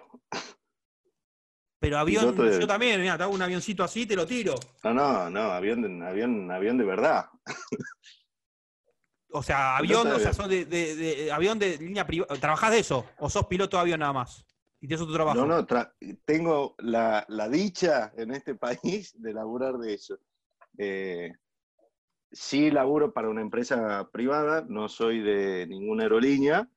Pero 1.78 1.98
avión, 1.98 2.36
de- 2.36 2.60
yo 2.60 2.66
también, 2.66 3.00
mira, 3.00 3.16
te 3.16 3.24
hago 3.24 3.34
un 3.34 3.42
avioncito 3.42 3.82
así 3.84 4.06
te 4.06 4.16
lo 4.16 4.26
tiro. 4.26 4.54
No, 4.84 4.92
no, 4.94 5.30
no, 5.30 5.40
avión 5.52 5.82
de, 5.82 6.06
avión, 6.06 6.50
avión 6.50 6.78
de 6.78 6.84
verdad. 6.84 7.26
O 9.38 9.42
sea, 9.42 9.76
avión, 9.76 10.08
de 10.08 10.14
o 10.14 10.18
sea, 10.18 10.32
son 10.32 10.48
de, 10.48 10.64
de- 10.64 10.96
de- 10.96 11.32
avión 11.32 11.58
de 11.58 11.76
línea 11.78 12.06
privada. 12.06 12.34
¿Trabajás 12.40 12.70
de 12.72 12.78
eso? 12.78 13.04
¿O 13.18 13.28
sos 13.30 13.46
piloto 13.46 13.76
de 13.76 13.82
avión 13.82 14.00
nada 14.00 14.12
más? 14.12 14.44
Y 14.80 14.92
eso 14.92 15.04
es 15.04 15.08
tu 15.08 15.14
trabajo. 15.14 15.38
No, 15.38 15.46
no, 15.46 15.66
tra- 15.66 15.92
tengo 16.24 16.74
la, 16.78 17.24
la 17.28 17.48
dicha 17.48 18.12
en 18.16 18.32
este 18.32 18.54
país 18.56 19.14
de 19.20 19.32
laburar 19.32 19.74
de 19.78 19.94
eso. 19.94 20.18
Eh, 20.78 21.32
sí 22.32 22.70
laburo 22.70 23.12
para 23.12 23.28
una 23.28 23.40
empresa 23.42 24.08
privada, 24.12 24.64
no 24.68 24.88
soy 24.88 25.20
de 25.20 25.66
ninguna 25.66 26.04
aerolínea. 26.04 26.68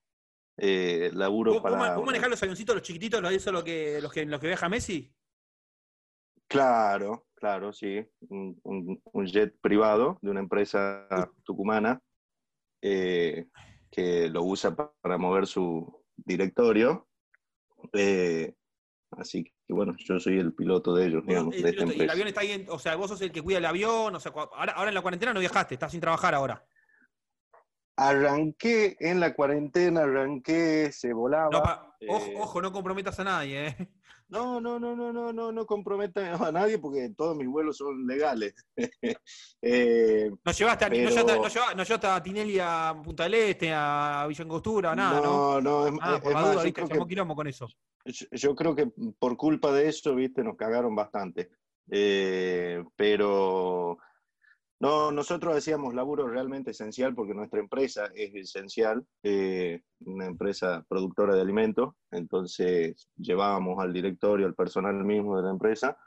Eh, 0.57 1.11
laburo 1.13 1.53
¿Vos, 1.53 1.61
para... 1.61 1.95
vos 1.95 2.05
manejás 2.05 2.29
los 2.29 2.43
avioncitos, 2.43 2.75
los 2.75 2.83
chiquititos, 2.83 3.21
los, 3.21 3.31
eso, 3.31 3.51
lo 3.51 3.63
que, 3.63 3.99
los, 4.01 4.11
que, 4.11 4.25
los 4.25 4.39
que 4.41 4.47
viaja 4.47 4.67
Messi? 4.67 5.13
Claro, 6.47 7.27
claro, 7.35 7.71
sí. 7.71 8.03
Un, 8.29 8.59
un- 8.63 9.01
un 9.13 9.25
jet 9.27 9.55
privado 9.61 10.17
de 10.21 10.31
una 10.31 10.39
empresa 10.39 11.07
tucumana 11.43 12.01
eh, 12.81 13.47
que 13.91 14.29
lo 14.29 14.43
usa 14.43 14.75
pa- 14.75 14.93
para 15.01 15.17
mover 15.17 15.47
su 15.47 16.03
directorio. 16.15 17.07
Eh, 17.93 18.53
así 19.11 19.43
que 19.43 19.73
bueno, 19.73 19.95
yo 19.97 20.19
soy 20.19 20.37
el 20.39 20.53
piloto 20.53 20.93
de 20.95 21.07
ellos, 21.07 21.25
digamos, 21.25 21.55
El 21.55 21.63
de 21.63 21.69
esta 21.69 21.81
piloto- 21.83 21.91
y 21.91 21.95
el 21.95 22.01
empresa. 22.01 22.13
avión 22.13 22.27
está 22.27 22.41
ahí, 22.41 22.51
en- 22.51 22.69
o 22.69 22.79
sea, 22.79 22.95
vos 22.95 23.09
sos 23.09 23.21
el 23.21 23.31
que 23.31 23.41
cuida 23.41 23.57
el 23.59 23.65
avión, 23.65 24.15
o 24.15 24.19
sea, 24.19 24.31
cua- 24.33 24.49
ahora, 24.53 24.73
ahora 24.73 24.89
en 24.89 24.95
la 24.95 25.01
cuarentena 25.01 25.33
no 25.33 25.39
viajaste, 25.39 25.75
estás 25.75 25.91
sin 25.91 26.01
trabajar 26.01 26.33
ahora. 26.35 26.65
Arranqué 27.97 28.95
en 28.99 29.19
la 29.19 29.33
cuarentena, 29.33 30.01
arranqué, 30.03 30.91
se 30.93 31.11
volaba. 31.13 31.49
No, 31.51 31.61
pa- 31.61 31.95
ojo, 32.07 32.25
eh, 32.25 32.33
ojo, 32.37 32.61
no 32.61 32.71
comprometas 32.71 33.19
a 33.19 33.23
nadie, 33.25 33.67
¿eh? 33.67 33.89
No, 34.29 34.61
no, 34.61 34.79
no, 34.79 34.95
no, 34.95 35.11
no, 35.11 35.33
no, 35.33 35.51
no 35.51 35.65
comprometa 35.65 36.35
a 36.35 36.51
nadie 36.51 36.77
porque 36.77 37.09
todos 37.17 37.35
mis 37.35 37.47
vuelos 37.47 37.77
son 37.77 38.05
legales. 38.05 38.53
Eh, 39.61 40.31
No 40.45 40.51
llevaste, 40.53 40.85
a, 40.85 40.89
no 40.89 40.95
Pero- 40.95 41.09
llevaste, 41.09 41.33
no 41.35 41.47
llevaste- 41.47 41.75
no 41.75 41.83
llevaste 41.83 42.07
a 42.07 42.23
Tinelli 42.23 42.59
a 42.61 42.95
Punta 43.03 43.23
del 43.23 43.33
Este, 43.33 43.71
a 43.73 44.25
Villa 44.29 44.43
Angostura, 44.43 44.95
nada, 44.95 45.19
¿no? 45.19 45.59
no, 45.59 45.61
no, 45.61 45.87
es, 45.87 45.93
Ah, 46.01 46.15
es 46.15 46.21
por 46.21 46.31
la 46.31 46.39
más, 46.39 46.43
duda, 46.51 46.55
yo 46.55 46.63
viste, 46.63 46.83
que 46.87 47.07
quilombo 47.07 47.35
con 47.35 47.47
eso. 47.47 47.67
Yo, 48.05 48.25
yo 48.31 48.55
creo 48.55 48.73
que 48.75 48.89
por 49.19 49.35
culpa 49.35 49.71
de 49.73 49.89
eso, 49.89 50.15
viste, 50.15 50.43
nos 50.43 50.55
cagaron 50.55 50.95
bastante. 50.95 51.49
Eh, 51.91 52.83
pero 52.95 53.97
no, 54.81 55.11
nosotros 55.11 55.57
hacíamos 55.57 55.93
laburo 55.93 56.27
realmente 56.27 56.71
esencial 56.71 57.13
porque 57.13 57.33
nuestra 57.33 57.59
empresa 57.59 58.09
es 58.15 58.33
esencial, 58.33 59.05
eh, 59.23 59.81
una 60.05 60.25
empresa 60.25 60.85
productora 60.87 61.35
de 61.35 61.41
alimentos, 61.41 61.95
entonces 62.11 63.09
llevábamos 63.17 63.79
al 63.79 63.91
directorio, 63.91 64.47
al 64.47 64.55
personal 64.55 65.03
mismo 65.03 65.35
de 65.35 65.43
la 65.43 65.49
empresa. 65.49 65.97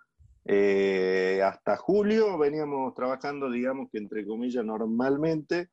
Eh, 0.45 1.43
hasta 1.45 1.77
julio 1.77 2.39
veníamos 2.39 2.95
trabajando, 2.95 3.51
digamos 3.51 3.91
que 3.93 3.99
entre 3.99 4.27
comillas, 4.27 4.64
normalmente. 4.64 5.68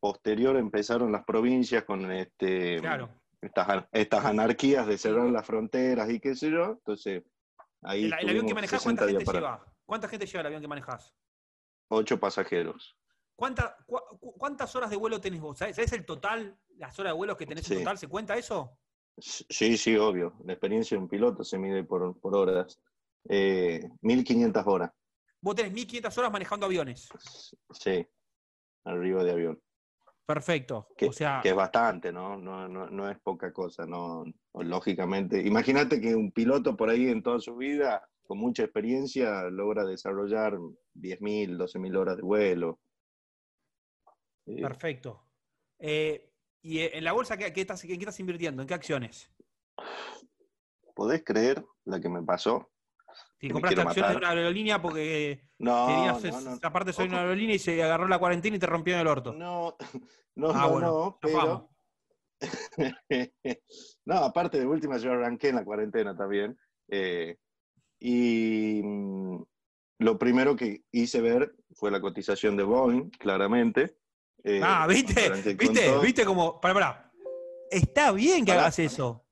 Posterior 0.00 0.56
empezaron 0.56 1.12
las 1.12 1.24
provincias 1.24 1.84
con 1.84 2.10
este, 2.10 2.80
Claro. 2.80 3.10
estas, 3.40 3.84
estas 3.92 4.24
anarquías 4.24 4.86
de 4.86 4.98
cerrar 4.98 5.26
las 5.26 5.46
fronteras 5.46 6.10
y 6.10 6.18
qué 6.18 6.34
sé 6.34 6.50
yo. 6.50 6.72
Entonces, 6.72 7.22
ahí 7.82 8.06
El, 8.06 8.14
el 8.14 8.28
avión 8.30 8.46
que 8.46 8.54
manejás, 8.54 8.82
60 8.82 9.04
¿cuánta 9.04 9.18
gente 9.18 9.32
lleva? 9.32 9.64
¿Cuánta 9.84 10.08
gente 10.08 10.26
lleva 10.26 10.40
el 10.40 10.46
avión 10.46 10.62
que 10.62 10.68
manejás? 10.68 11.14
Ocho 11.92 12.18
pasajeros. 12.18 12.96
¿Cuánta- 13.36 13.76
cu- 13.86 14.00
¿Cuántas 14.38 14.74
horas 14.76 14.90
de 14.90 14.96
vuelo 14.96 15.20
tenés 15.20 15.40
vos? 15.40 15.58
¿Sabés, 15.58 15.76
sabés 15.76 15.92
el 15.92 16.04
total, 16.04 16.58
las 16.76 16.98
horas 16.98 17.12
de 17.12 17.16
vuelo 17.16 17.36
que 17.36 17.46
tenés 17.46 17.70
en 17.70 17.78
total? 17.78 17.98
¿Se 17.98 18.08
cuenta 18.08 18.36
eso? 18.36 18.78
Sí, 19.18 19.76
sí, 19.76 19.96
obvio. 19.96 20.34
La 20.44 20.54
experiencia 20.54 20.96
de 20.96 21.02
un 21.02 21.08
piloto 21.08 21.44
se 21.44 21.58
mide 21.58 21.84
por, 21.84 22.18
por 22.20 22.34
horas. 22.36 22.80
Eh, 23.28 23.88
1500 24.00 24.66
horas, 24.66 24.90
Vos 25.40 25.54
tenés 25.56 25.72
1500 25.72 26.16
horas 26.18 26.32
manejando 26.32 26.66
aviones. 26.66 27.08
sí, 27.72 28.06
arriba 28.84 29.22
de 29.24 29.32
avión. 29.32 29.62
Perfecto. 30.24 30.88
Que, 30.96 31.06
o 31.08 31.12
sea, 31.12 31.40
que 31.42 31.48
es 31.50 31.54
bastante, 31.54 32.12
¿no? 32.12 32.36
No, 32.36 32.68
no, 32.68 32.88
no 32.88 33.10
es 33.10 33.18
poca 33.20 33.52
cosa, 33.52 33.84
no, 33.86 34.24
lógicamente. 34.54 35.42
Imagínate 35.42 36.00
que 36.00 36.14
un 36.14 36.30
piloto 36.32 36.76
por 36.76 36.90
ahí 36.90 37.08
en 37.08 37.22
toda 37.22 37.40
su 37.40 37.56
vida, 37.56 38.08
con 38.22 38.38
mucha 38.38 38.62
experiencia, 38.62 39.42
logra 39.50 39.84
desarrollar 39.84 40.56
10.000, 40.94 41.56
12.000 41.56 41.96
horas 41.96 42.16
de 42.16 42.22
vuelo. 42.22 42.80
Eh, 44.46 44.60
perfecto. 44.60 45.28
Eh, 45.78 46.32
¿Y 46.62 46.78
eh, 46.80 46.96
en 46.98 47.04
la 47.04 47.12
bolsa 47.12 47.36
qué, 47.36 47.52
qué 47.52 47.60
estás, 47.62 47.82
en 47.84 47.88
qué 47.90 47.94
estás 47.94 48.20
invirtiendo? 48.20 48.62
¿En 48.62 48.68
qué 48.68 48.74
acciones? 48.74 49.30
¿Podés 50.94 51.24
creer 51.24 51.64
la 51.84 52.00
que 52.00 52.08
me 52.08 52.22
pasó? 52.22 52.70
Si 53.40 53.48
Que 53.48 53.52
compraste 53.54 53.80
acciones 53.80 54.10
de 54.12 54.16
una 54.18 54.30
aerolínea 54.30 54.80
porque 54.80 55.48
No, 55.58 55.86
querías, 55.88 56.44
no, 56.44 56.52
no. 56.52 56.58
aparte 56.62 56.92
soy 56.92 57.08
una 57.08 57.20
aerolínea 57.20 57.56
y 57.56 57.58
se 57.58 57.82
agarró 57.82 58.06
la 58.06 58.18
cuarentena 58.18 58.56
y 58.56 58.58
te 58.58 58.66
rompió 58.66 58.94
en 58.94 59.00
el 59.00 59.06
orto. 59.06 59.32
No, 59.32 59.76
no, 60.36 60.50
Ah, 60.50 60.66
no, 60.66 60.72
bueno, 60.72 60.86
no, 60.86 61.18
zafamos. 61.22 61.62
pero 61.62 61.68
no, 64.06 64.14
aparte 64.16 64.58
de 64.60 64.66
última, 64.66 64.96
yo 64.98 65.12
arranqué 65.12 65.48
en 65.48 65.56
la 65.56 65.64
cuarentena 65.64 66.16
también. 66.16 66.56
eh, 66.88 67.36
y 68.04 68.80
mm, 68.82 69.42
lo 70.02 70.18
primero 70.18 70.56
que 70.56 70.82
hice 70.92 71.20
ver 71.20 71.54
fue 71.74 71.90
la 71.90 72.00
cotización 72.00 72.56
de 72.56 72.62
Boeing, 72.64 73.10
claramente. 73.10 73.96
Eh, 74.44 74.60
Ah, 74.62 74.86
¿viste? 74.88 75.30
¿Viste? 75.54 75.86
todo. 75.86 76.00
¿Viste 76.00 76.24
como.? 76.24 76.60
Pará, 76.60 76.74
pará. 76.74 77.12
Está 77.70 78.12
bien 78.12 78.44
que 78.44 78.52
Pará. 78.52 78.62
hagas 78.62 78.78
eso. 78.78 79.24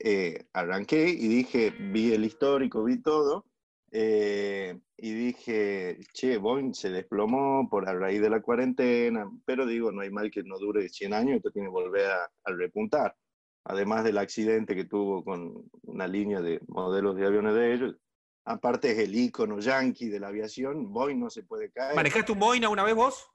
eh, 0.00 0.46
arranqué 0.52 1.08
y 1.08 1.28
dije, 1.28 1.70
vi 1.70 2.12
el 2.12 2.24
histórico, 2.24 2.84
vi 2.84 3.00
todo, 3.02 3.46
eh, 3.90 4.78
y 4.96 5.12
dije, 5.12 5.98
che, 6.12 6.36
Boeing 6.36 6.74
se 6.74 6.90
desplomó 6.90 7.68
por 7.68 7.88
a 7.88 7.94
raíz 7.94 8.20
de 8.20 8.30
la 8.30 8.40
cuarentena, 8.42 9.28
pero 9.44 9.66
digo, 9.66 9.90
no 9.90 10.02
hay 10.02 10.10
mal 10.10 10.30
que 10.30 10.42
no 10.42 10.58
dure 10.58 10.88
100 10.88 11.14
años, 11.14 11.36
esto 11.36 11.50
tiene 11.50 11.68
que 11.68 11.72
volver 11.72 12.06
a, 12.10 12.24
a 12.44 12.52
repuntar. 12.52 13.16
Además 13.64 14.04
del 14.04 14.18
accidente 14.18 14.76
que 14.76 14.84
tuvo 14.84 15.24
con 15.24 15.54
una 15.82 16.06
línea 16.06 16.40
de 16.42 16.60
modelos 16.68 17.16
de 17.16 17.26
aviones 17.26 17.54
de 17.54 17.72
ellos, 17.74 17.96
aparte 18.44 18.92
es 18.92 18.98
el 18.98 19.14
ícono 19.14 19.58
yankee 19.60 20.08
de 20.08 20.20
la 20.20 20.28
aviación, 20.28 20.92
Boeing 20.92 21.18
no 21.20 21.30
se 21.30 21.42
puede 21.42 21.70
caer. 21.70 21.94
¿Manejaste 21.96 22.32
un 22.32 22.38
Boeing 22.38 22.62
alguna 22.62 22.84
vez 22.84 22.94
vos? 22.94 23.26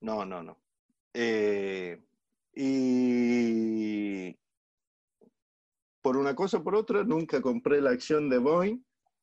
No, 0.00 0.24
no, 0.24 0.42
no. 0.42 0.58
Eh, 1.12 2.00
y 2.54 4.36
por 6.00 6.16
una 6.16 6.34
cosa 6.34 6.58
o 6.58 6.64
por 6.64 6.74
otra, 6.74 7.04
nunca 7.04 7.40
compré 7.42 7.80
la 7.80 7.90
acción 7.90 8.28
de 8.30 8.38
Boeing. 8.38 8.78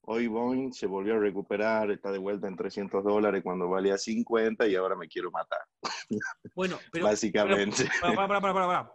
Hoy 0.10 0.28
Boeing 0.28 0.72
se 0.72 0.86
volvió 0.88 1.16
a 1.16 1.20
recuperar, 1.20 1.92
está 1.92 2.12
de 2.12 2.18
vuelta 2.18 2.48
en 2.48 2.56
300 2.56 3.04
dólares 3.04 3.44
cuando 3.44 3.68
valía 3.68 3.98
50 3.98 4.66
y 4.68 4.76
ahora 4.76 4.96
me 4.96 5.08
quiero 5.10 5.32
matar, 5.32 5.60
Bueno, 6.56 6.80
pero. 6.94 7.06
básicamente. 7.06 7.90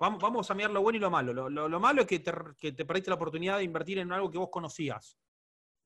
Vamos, 0.01 0.23
vamos 0.23 0.51
a 0.51 0.55
mirar 0.55 0.71
lo 0.71 0.81
bueno 0.81 0.97
y 0.97 1.01
lo 1.01 1.11
malo. 1.11 1.35
Lo, 1.35 1.51
lo- 1.51 1.69
lo 1.69 1.81
malo 1.81 2.01
es 2.03 2.07
que 2.07 2.21
te, 2.21 2.33
que 2.59 2.73
te 2.73 2.87
perdiste 2.87 3.11
la 3.11 3.17
oportunidad 3.17 3.59
de 3.59 3.65
invertir 3.65 3.99
en 3.99 4.11
algo 4.13 4.31
que 4.31 4.39
vos 4.39 4.49
conocías. 4.51 5.19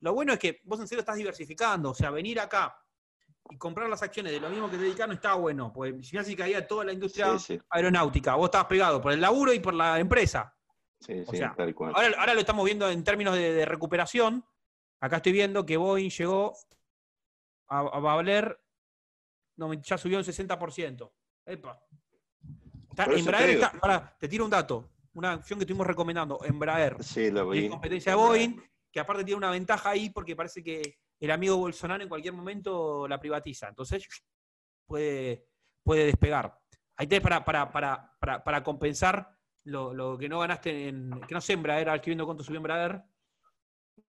Lo 0.06 0.14
bueno 0.14 0.32
es 0.32 0.38
que 0.38 0.60
vos 0.62 0.78
en 0.78 0.86
serio 0.86 1.00
estás 1.00 1.16
diversificando. 1.16 1.90
O 1.90 1.94
sea, 1.94 2.10
venir 2.10 2.38
acá 2.38 2.76
y 3.50 3.58
comprar 3.58 3.88
las 3.88 4.02
acciones 4.04 4.30
de 4.32 4.38
lo 4.38 4.48
mismo 4.48 4.70
que 4.70 4.76
dedicar 4.76 5.08
no 5.08 5.14
está 5.14 5.34
bueno. 5.34 5.72
Porque 5.72 6.00
si 6.04 6.14
no 6.14 6.22
se 6.22 6.36
caía 6.36 6.64
toda 6.64 6.84
la 6.84 6.92
industria 6.92 7.36
Sí, 7.38 7.54
sí, 7.56 7.60
aeronáutica. 7.70 8.36
Vos 8.36 8.44
estabas 8.46 8.68
pegado 8.68 9.00
por 9.02 9.10
el 9.12 9.20
laburo 9.20 9.52
y 9.52 9.58
por 9.58 9.74
la 9.74 9.98
empresa. 9.98 10.54
sí, 11.00 11.24
O 11.26 11.30
sí, 11.32 11.38
sea, 11.38 11.54
tal 11.56 11.74
cual. 11.74 11.92
Ahora, 11.96 12.14
ahora 12.20 12.34
lo 12.34 12.40
estamos 12.40 12.64
viendo 12.64 12.88
en 12.88 13.02
términos 13.02 13.34
de, 13.34 13.52
de 13.52 13.64
recuperación. 13.64 14.44
Acá 15.00 15.16
estoy 15.16 15.32
viendo 15.32 15.66
que 15.66 15.76
Boeing 15.76 16.08
llegó 16.10 16.54
a, 17.68 17.80
a 17.80 17.98
valer, 17.98 18.60
no, 19.56 19.72
ya 19.74 19.98
subió 19.98 20.18
un 20.18 20.24
60%. 20.24 21.10
Epa. 21.46 21.80
Está- 22.90 23.04
Embraer 23.06 23.46
te 23.46 23.52
está, 23.54 23.72
pará, 23.72 24.16
te 24.18 24.28
tiro 24.28 24.44
un 24.44 24.50
dato, 24.50 24.88
una 25.14 25.32
acción 25.32 25.58
que 25.58 25.64
estuvimos 25.64 25.86
recomendando, 25.86 26.38
Embraer, 26.44 27.02
Sí, 27.02 27.30
lo 27.30 27.48
vi. 27.50 27.64
en 27.66 27.70
competencia 27.70 28.12
de 28.12 28.16
Boeing, 28.16 28.56
que 28.96 29.00
aparte 29.00 29.24
tiene 29.24 29.36
una 29.36 29.50
ventaja 29.50 29.90
ahí 29.90 30.08
porque 30.08 30.34
parece 30.34 30.64
que 30.64 30.96
el 31.20 31.30
amigo 31.30 31.58
Bolsonaro 31.58 32.02
en 32.02 32.08
cualquier 32.08 32.32
momento 32.32 33.06
la 33.06 33.20
privatiza. 33.20 33.68
Entonces 33.68 34.08
puede, 34.86 35.44
puede 35.82 36.06
despegar. 36.06 36.58
Ahí 36.96 37.06
tenés 37.06 37.22
para, 37.22 37.44
para, 37.44 37.70
para, 37.70 38.42
para, 38.42 38.62
compensar 38.62 39.28
lo, 39.64 39.92
lo 39.92 40.16
que 40.16 40.30
no 40.30 40.38
ganaste 40.38 40.88
en. 40.88 41.10
Que 41.28 41.34
no 41.34 41.42
sé, 41.42 41.52
Embraer, 41.52 41.90
aquí 41.90 42.08
viendo 42.08 42.24
cuánto 42.24 42.42
subió 42.42 42.56
Embraer. 42.56 43.02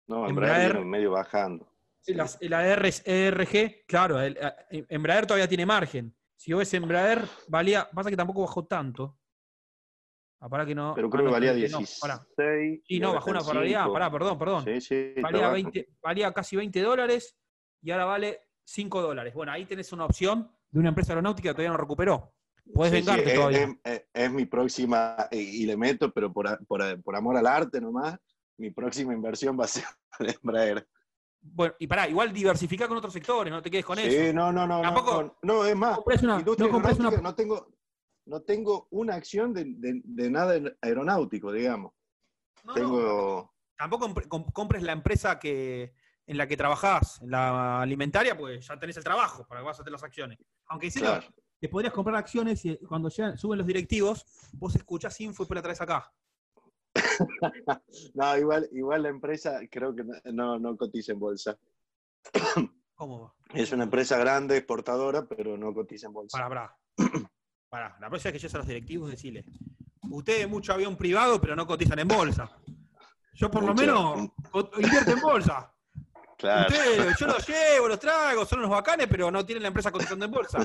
No, 0.05 0.29
Embraer 0.29 0.73
viene 0.73 0.85
medio 0.85 1.09
bajando. 1.13 1.67
Sí. 2.01 2.13
Las- 2.13 2.37
la 2.41 2.63
R- 2.67 2.91
ERG, 3.05 3.87
claro, 3.87 4.21
el- 4.21 4.37
Embraer 4.69 5.25
todavía 5.25 5.47
tiene 5.47 5.65
margen. 5.65 6.15
Si 6.35 6.53
vos 6.53 6.59
ves 6.59 6.73
Embraer, 6.75 7.27
valía, 7.47 7.89
pasa 7.89 8.11
que 8.11 8.15
tampoco 8.17 8.41
bajó 8.43 8.67
tanto. 8.67 9.17
Ah, 10.45 10.49
pará 10.49 10.63
que 10.63 10.75
no. 10.75 10.93
Pero 10.93 11.07
ah, 11.07 11.09
creo 11.09 11.23
no, 11.23 11.29
que 11.29 11.33
valía 11.33 11.51
no, 11.53 11.57
16. 11.57 11.99
pará. 11.99 12.27
y 12.63 12.81
Sí, 12.87 12.99
no, 12.99 13.13
bajó 13.15 13.31
una 13.31 13.39
barbaridad. 13.39 13.81
5. 13.85 13.93
Pará, 13.93 14.11
perdón, 14.11 14.37
perdón. 14.37 14.63
Sí, 14.63 14.79
sí, 14.81 15.13
valía, 15.19 15.39
está 15.41 15.51
20 15.53 15.89
valía 16.03 16.31
casi 16.33 16.55
20 16.55 16.81
dólares 16.83 17.35
y 17.81 17.89
ahora 17.89 18.05
vale 18.05 18.41
5 18.63 19.01
dólares. 19.01 19.33
Bueno, 19.33 19.51
ahí 19.51 19.65
tenés 19.65 19.91
una 19.91 20.05
opción 20.05 20.51
de 20.69 20.79
una 20.79 20.89
empresa 20.89 21.13
aeronáutica 21.13 21.49
que 21.49 21.53
todavía 21.55 21.71
no 21.71 21.77
recuperó. 21.77 22.31
Podés 22.71 22.91
Sí, 22.91 22.97
sí, 22.99 23.05
vengarte 23.07 23.29
es, 23.31 23.35
todavía. 23.35 23.63
es- 23.63 23.91
es- 23.93 24.05
es 24.13 24.31
mi 24.31 24.45
próxima, 24.45 25.15
y 25.31 25.65
le 25.65 25.77
meto, 25.77 26.11
pero 26.11 26.31
por, 26.31 26.63
por, 26.67 27.01
por 27.01 27.15
amor 27.15 27.37
al 27.37 27.47
arte 27.47 27.81
nomás, 27.81 28.15
mi 28.57 28.69
próxima 28.69 29.13
inversión 29.15 29.59
va 29.59 29.65
a 29.65 29.67
ser 29.67 29.83
Embraer. 30.43 30.87
Bueno, 31.41 31.73
y 31.79 31.85
pará, 31.87 32.07
igual 32.07 32.31
diversificar 32.33 32.87
con 32.87 32.97
otros 32.97 33.13
sectores, 33.13 33.51
no 33.51 33.61
te 33.63 33.69
quedes 33.71 33.85
con 33.85 33.97
Sí, 33.97 34.03
eso. 34.07 34.33
no, 34.33 34.51
no, 34.51 34.65
no, 34.67 34.77
no, 34.77 34.81
Tampoco- 34.83 35.23
no, 35.43 35.53
no, 35.55 35.65
es 35.65 35.75
más, 35.75 35.89
una- 36.23 36.39
no 36.39 36.69
compres 36.69 36.99
una- 36.99 37.11
no 37.21 37.35
tengo, 37.35 37.67
no 38.25 38.41
tengo 38.41 38.87
una 38.91 39.15
acción 39.15 39.53
de, 39.53 39.65
de- 39.65 40.01
de 40.03 40.29
nada 40.29 40.59
aeronáutico, 40.81 41.51
digamos. 41.51 41.93
No, 42.63 42.73
tengo, 42.73 43.53
Tampoco 43.77 44.07
compre- 44.07 44.27
com- 44.27 44.51
compres 44.51 44.81
la 44.83 44.93
empresa 44.93 45.37
que, 45.39 45.93
en 46.25 46.37
la 46.37 46.47
que 46.47 46.57
trabajás, 46.57 47.21
en 47.21 47.31
la 47.31 47.81
alimentaria, 47.81 48.35
pues 48.37 48.67
ya 48.67 48.79
tenés 48.79 48.97
el 48.97 49.03
trabajo 49.03 49.45
para 49.47 49.61
que 49.61 49.65
vas 49.67 49.77
a 49.77 49.81
hacer 49.81 49.91
las 49.91 50.03
acciones. 50.03 50.39
Aunque 50.67 50.89
sí, 50.89 50.99
claro, 51.01 51.27
te 51.59 51.69
podrías 51.69 51.93
comprar 51.93 52.15
acciones 52.15 52.63
y 52.65 52.77
cuando 52.87 53.09
llegan- 53.09 53.37
suben 53.37 53.59
los 53.59 53.67
directivos, 53.67 54.25
vos 54.53 54.75
escuchás 54.75 55.19
info 55.21 55.43
y 55.43 55.45
después 55.45 55.55
la 55.57 55.61
traes 55.61 55.81
acá. 55.81 56.11
no, 58.13 58.37
igual, 58.37 58.69
igual 58.71 59.03
la 59.03 59.09
empresa 59.09 59.59
creo 59.69 59.95
que 59.95 60.03
no, 60.31 60.57
no, 60.57 60.77
cotiza 60.77 61.11
en 61.11 61.19
bolsa. 61.19 61.57
¿Cómo 62.95 63.21
va? 63.21 63.35
Es 63.53 63.71
una 63.73 63.83
empresa 63.83 64.17
grande, 64.17 64.57
exportadora, 64.57 65.27
pero 65.27 65.57
no 65.57 65.73
cotiza 65.73 66.07
en 66.07 66.13
bolsa. 66.13 66.37
Pará, 66.37 66.49
pará. 66.49 66.77
Pará, 67.75 67.97
la 67.99 68.07
próxima 68.07 68.31
vez 68.31 68.33
que 68.33 68.39
llegues 68.39 68.55
a 68.55 68.57
los 68.59 68.67
directivos, 68.67 69.11
decirle. 69.11 69.43
Ustedes 70.09 70.47
mucho 70.47 70.71
avión 70.71 70.95
privado, 70.95 71.41
pero 71.41 71.57
no 71.57 71.67
cotizan 71.67 71.99
en 71.99 72.07
bolsa. 72.07 72.49
Yo 73.33 73.51
por 73.51 73.65
lo 73.65 73.73
menos 73.75 74.29
invierto 74.77 75.11
en 75.11 75.19
bolsa. 75.19 75.75
Claro, 76.37 76.69
Ustedes, 76.69 77.17
yo 77.19 77.27
los 77.27 77.45
llevo, 77.45 77.89
los 77.89 77.99
traigo, 77.99 78.45
son 78.45 78.59
unos 78.59 78.71
bacanes, 78.71 79.07
pero 79.09 79.29
no 79.29 79.45
tienen 79.45 79.61
la 79.63 79.67
empresa 79.67 79.91
cotizando 79.91 80.23
en 80.23 80.31
bolsa. 80.31 80.59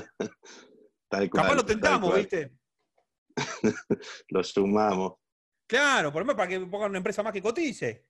tal 1.09 1.29
cual. 1.29 1.43
Capaz 1.43 1.55
lo 1.55 1.65
tentamos. 1.65 2.15
¿viste? 2.15 2.53
Lo 4.29 4.41
sumamos, 4.41 5.15
Claro, 5.67 6.13
por 6.13 6.21
lo 6.21 6.27
menos 6.27 6.37
para 6.37 6.47
que 6.47 6.61
pongan 6.61 6.91
una 6.91 6.99
empresa 6.99 7.23
más 7.23 7.33
que 7.33 7.41
cotice. 7.41 8.05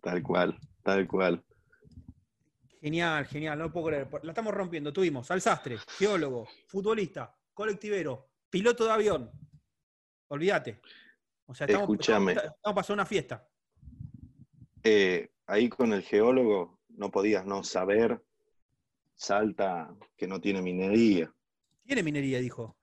tal 0.00 0.22
cual, 0.22 0.58
tal 0.82 1.06
cual. 1.06 1.44
Genial, 2.80 3.26
genial, 3.26 3.58
no 3.58 3.70
puedo 3.70 3.88
creer. 3.88 4.08
La 4.22 4.32
estamos 4.32 4.54
rompiendo. 4.54 4.94
Tuvimos 4.94 5.30
al 5.30 5.42
sastre, 5.42 5.76
geólogo, 5.98 6.48
futbolista, 6.68 7.34
colectivero, 7.54 8.28
piloto 8.50 8.84
de 8.84 8.90
avión. 8.90 9.30
Olvídate. 10.28 10.80
O 11.46 11.54
sea, 11.54 11.66
estamos, 11.66 11.84
Escúchame. 11.88 12.32
estamos, 12.32 12.54
estamos 12.56 12.76
pasando 12.76 12.94
una 12.94 13.06
fiesta. 13.06 13.48
Eh, 14.82 15.30
ahí 15.46 15.68
con 15.68 15.92
el 15.92 16.02
geólogo 16.02 16.80
no 16.88 17.10
podías 17.10 17.46
no 17.46 17.62
saber, 17.64 18.22
Salta 19.16 19.94
que 20.16 20.26
no 20.26 20.40
tiene 20.40 20.60
minería. 20.60 21.32
Tiene 21.84 22.02
minería, 22.02 22.40
dijo. 22.40 22.76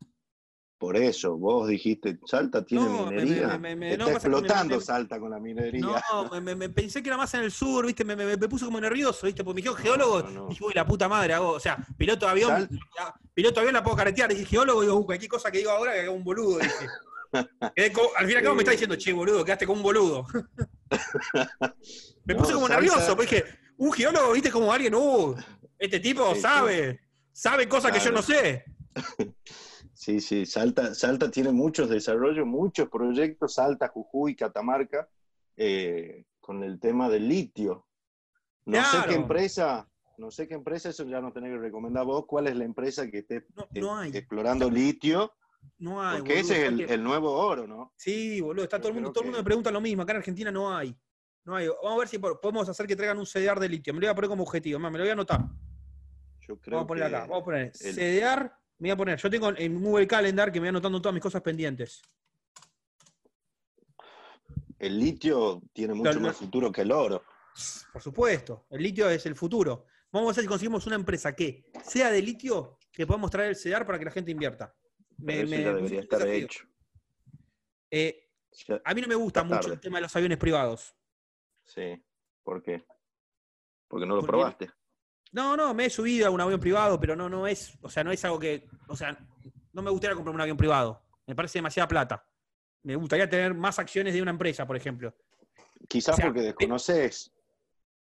Por 0.81 0.97
eso, 0.97 1.37
vos 1.37 1.67
dijiste, 1.67 2.17
Salta 2.25 2.65
tiene 2.65 2.85
No, 2.85 3.05
minería. 3.05 3.49
me- 3.49 3.59
me- 3.59 3.75
me- 3.75 3.91
Está 3.91 4.03
no, 4.05 4.09
explotando 4.09 4.81
Salta 4.81 5.19
con 5.19 5.29
la 5.29 5.39
minería. 5.39 5.79
No, 6.11 6.41
me, 6.41 6.69
pensé 6.69 7.03
que 7.03 7.09
era 7.09 7.17
más 7.17 7.31
en 7.35 7.41
el 7.43 7.51
sur, 7.51 7.85
¿viste? 7.85 8.03
Me, 8.03 8.15
me- 8.15 8.35
me 8.35 8.49
puso 8.49 8.65
como 8.65 8.81
nervioso, 8.81 9.27
¿viste? 9.27 9.43
Porque 9.43 9.57
me 9.57 9.61
dijo 9.61 9.75
geólogo, 9.75 10.23
No, 10.23 10.47
dije, 10.47 10.63
uy, 10.63 10.73
la 10.73 10.83
puta 10.87 11.07
madre, 11.07 11.35
hago. 11.35 11.49
O 11.51 11.59
sea, 11.59 11.77
piloto 11.99 12.25
de 12.25 12.31
avión, 12.31 12.49
Sal- 12.49 12.69
la- 12.97 13.13
piloto 13.31 13.53
de 13.53 13.59
avión 13.59 13.73
la 13.75 13.83
puedo 13.83 13.95
caretear. 13.95 14.29
Dije 14.31 14.43
geólogo, 14.43 14.81
digo, 14.81 15.05
cualquier 15.05 15.29
cosa 15.29 15.51
que 15.51 15.59
digo 15.59 15.69
ahora 15.69 15.93
que 15.93 15.99
hago 16.01 16.13
un 16.13 16.23
boludo, 16.23 16.57
dije. 16.57 16.71
Al 17.31 18.25
fin 18.25 18.31
y 18.31 18.33
al 18.37 18.41
cabo 18.43 18.55
me 18.55 18.63
está 18.63 18.71
diciendo, 18.71 18.95
che, 18.95 19.13
boludo, 19.13 19.45
quedaste 19.45 19.67
como 19.67 19.77
un 19.77 19.83
boludo. 19.83 20.25
me 22.25 22.35
puse 22.35 22.53
como 22.53 22.67
Salta- 22.67 22.81
nervioso, 22.81 23.15
porque 23.15 23.35
dije, 23.35 23.59
un 23.77 23.91
geólogo, 23.93 24.33
¿viste? 24.33 24.49
Como 24.49 24.73
alguien, 24.73 24.95
uh, 24.95 25.35
este 25.77 25.99
tipo 25.99 26.33
Sí, 26.33 26.41
sabe, 26.41 27.01
sabe 27.31 27.69
cosas 27.69 27.91
que 27.91 27.99
yo 27.99 28.11
Claro. 28.11 28.17
no 28.17 28.21
sé. 28.23 28.65
Sí, 30.01 30.19
sí, 30.19 30.47
Salta, 30.47 30.95
Salta 30.95 31.29
tiene 31.29 31.51
muchos 31.51 31.87
desarrollos, 31.87 32.43
muchos 32.47 32.89
proyectos, 32.89 33.53
Salta, 33.53 33.87
Jujuy, 33.89 34.35
Catamarca, 34.35 35.07
eh, 35.55 36.25
con 36.39 36.63
el 36.63 36.79
tema 36.79 37.07
del 37.07 37.29
litio. 37.29 37.85
No 38.65 38.83
sé 38.83 38.97
qué 39.07 39.13
empresa, 39.13 39.87
no 40.17 40.31
sé 40.31 40.47
qué 40.47 40.55
empresa, 40.55 40.89
eso 40.89 41.03
ya 41.05 41.21
nos 41.21 41.35
tenés 41.35 41.51
que 41.51 41.59
recomendar 41.59 42.03
vos, 42.03 42.25
cuál 42.25 42.47
es 42.47 42.55
la 42.55 42.63
empresa 42.65 43.07
que 43.11 43.19
esté 43.19 43.45
No, 43.55 43.67
eh, 43.75 43.79
no 43.79 44.01
explorando 44.05 44.71
litio, 44.71 45.33
no 45.77 46.01
hay. 46.01 46.17
porque 46.17 46.33
boludo, 46.33 46.51
ese 46.51 46.63
es 46.63 46.69
el, 46.71 46.77
que- 46.87 46.93
el 46.95 47.03
nuevo 47.03 47.31
oro, 47.33 47.67
¿no? 47.67 47.93
Sí, 47.95 48.41
boludo, 48.41 48.63
está 48.63 48.77
Yo 48.77 48.81
todo 48.81 48.89
el 48.89 48.95
mundo, 48.95 49.11
todo 49.11 49.21
el 49.21 49.25
mundo 49.27 49.37
que- 49.37 49.41
me 49.43 49.45
pregunta 49.45 49.69
lo 49.69 49.81
mismo. 49.81 50.01
Acá 50.01 50.13
en 50.13 50.17
Argentina 50.17 50.51
no 50.51 50.75
hay. 50.75 50.97
No 51.45 51.55
hay. 51.55 51.67
Vamos 51.67 51.93
a 51.93 51.99
ver 51.99 52.07
si 52.07 52.17
po- 52.17 52.41
podemos 52.41 52.67
hacer 52.67 52.87
que 52.87 52.95
traigan 52.95 53.19
un 53.19 53.27
CDR 53.27 53.59
de 53.59 53.69
litio. 53.69 53.93
Me 53.93 53.99
lo 53.99 54.07
voy 54.07 54.11
a 54.13 54.15
poner 54.15 54.29
como 54.29 54.41
objetivo. 54.41 54.79
me 54.79 54.89
lo 54.89 54.97
voy 54.97 55.09
a 55.09 55.13
anotar. 55.13 55.41
Yo 56.39 56.59
creo 56.59 56.77
Vamos 56.79 56.85
a 56.85 56.87
poner 56.87 57.03
acá. 57.03 57.19
Vamos 57.27 57.41
a 57.41 57.45
poner 57.45 57.61
el- 57.65 57.73
CDR. 57.95 58.51
Me 58.81 58.87
voy 58.89 58.93
a 58.93 58.97
poner. 58.97 59.19
Yo 59.19 59.29
tengo 59.29 59.55
en 59.55 59.79
Google 59.79 60.07
Calendar 60.07 60.51
que 60.51 60.59
me 60.59 60.63
voy 60.65 60.69
anotando 60.69 60.99
todas 60.99 61.13
mis 61.13 61.21
cosas 61.21 61.41
pendientes. 61.43 62.01
el 64.79 64.97
litio 64.97 65.61
tiene 65.73 65.93
mucho 65.93 66.19
más 66.19 66.35
futuro 66.35 66.71
que 66.71 66.81
el 66.81 66.91
oro. 66.91 67.23
Por 67.93 68.01
supuesto. 68.01 68.65
El 68.71 68.81
litio 68.81 69.07
es 69.11 69.23
el 69.27 69.35
futuro. 69.35 69.85
Vamos 70.11 70.31
a 70.31 70.37
ver 70.37 70.43
si 70.45 70.47
conseguimos 70.49 70.87
una 70.87 70.95
empresa 70.95 71.35
que 71.35 71.69
sea 71.85 72.09
de 72.09 72.19
litio 72.23 72.79
que 72.91 73.05
podamos 73.05 73.29
traer 73.29 73.49
el 73.51 73.55
CDR 73.55 73.85
para 73.85 73.99
que 73.99 74.05
la 74.05 74.11
gente 74.11 74.31
invierta. 74.31 74.75
Me- 75.19 75.45
me- 75.45 75.61
ya 75.61 75.73
debería 75.73 75.99
estar 75.99 76.27
hecho. 76.27 76.65
Eh, 77.91 78.27
Ya- 78.67 78.81
a 78.83 78.93
mí 78.95 79.01
no 79.01 79.07
me 79.07 79.13
gusta 79.15 79.43
mucho 79.43 79.59
tarde. 79.59 79.73
el 79.75 79.79
tema 79.79 79.97
de 79.99 80.01
los 80.01 80.15
aviones 80.15 80.39
privados. 80.39 80.95
Sí. 81.63 82.03
¿Por 82.41 82.63
qué? 82.63 82.83
Porque 83.87 84.07
no 84.07 84.15
lo 84.15 84.21
Porque- 84.21 84.31
probaste. 84.31 84.71
No, 85.31 85.55
no, 85.55 85.73
me 85.73 85.85
he 85.85 85.89
subido 85.89 86.27
a 86.27 86.29
un 86.29 86.41
avión 86.41 86.59
privado, 86.59 86.99
pero 86.99 87.15
no, 87.15 87.29
no 87.29 87.47
es, 87.47 87.77
o 87.81 87.89
sea, 87.89 88.03
no 88.03 88.11
es 88.11 88.23
algo 88.25 88.37
que, 88.39 88.67
o 88.87 88.95
sea, 88.95 89.17
no 89.73 89.81
me 89.81 89.89
gustaría 89.89 90.15
comprar 90.15 90.35
un 90.35 90.41
avión 90.41 90.57
privado. 90.57 91.01
Me 91.25 91.35
parece 91.35 91.59
demasiada 91.59 91.87
plata. 91.87 92.25
Me 92.83 92.95
gustaría 92.95 93.29
tener 93.29 93.53
más 93.53 93.79
acciones 93.79 94.13
de 94.13 94.21
una 94.21 94.31
empresa, 94.31 94.65
por 94.67 94.75
ejemplo. 94.75 95.13
Quizás 95.87 96.13
o 96.13 96.17
sea, 96.17 96.25
porque 96.25 96.41
desconoces. 96.41 97.31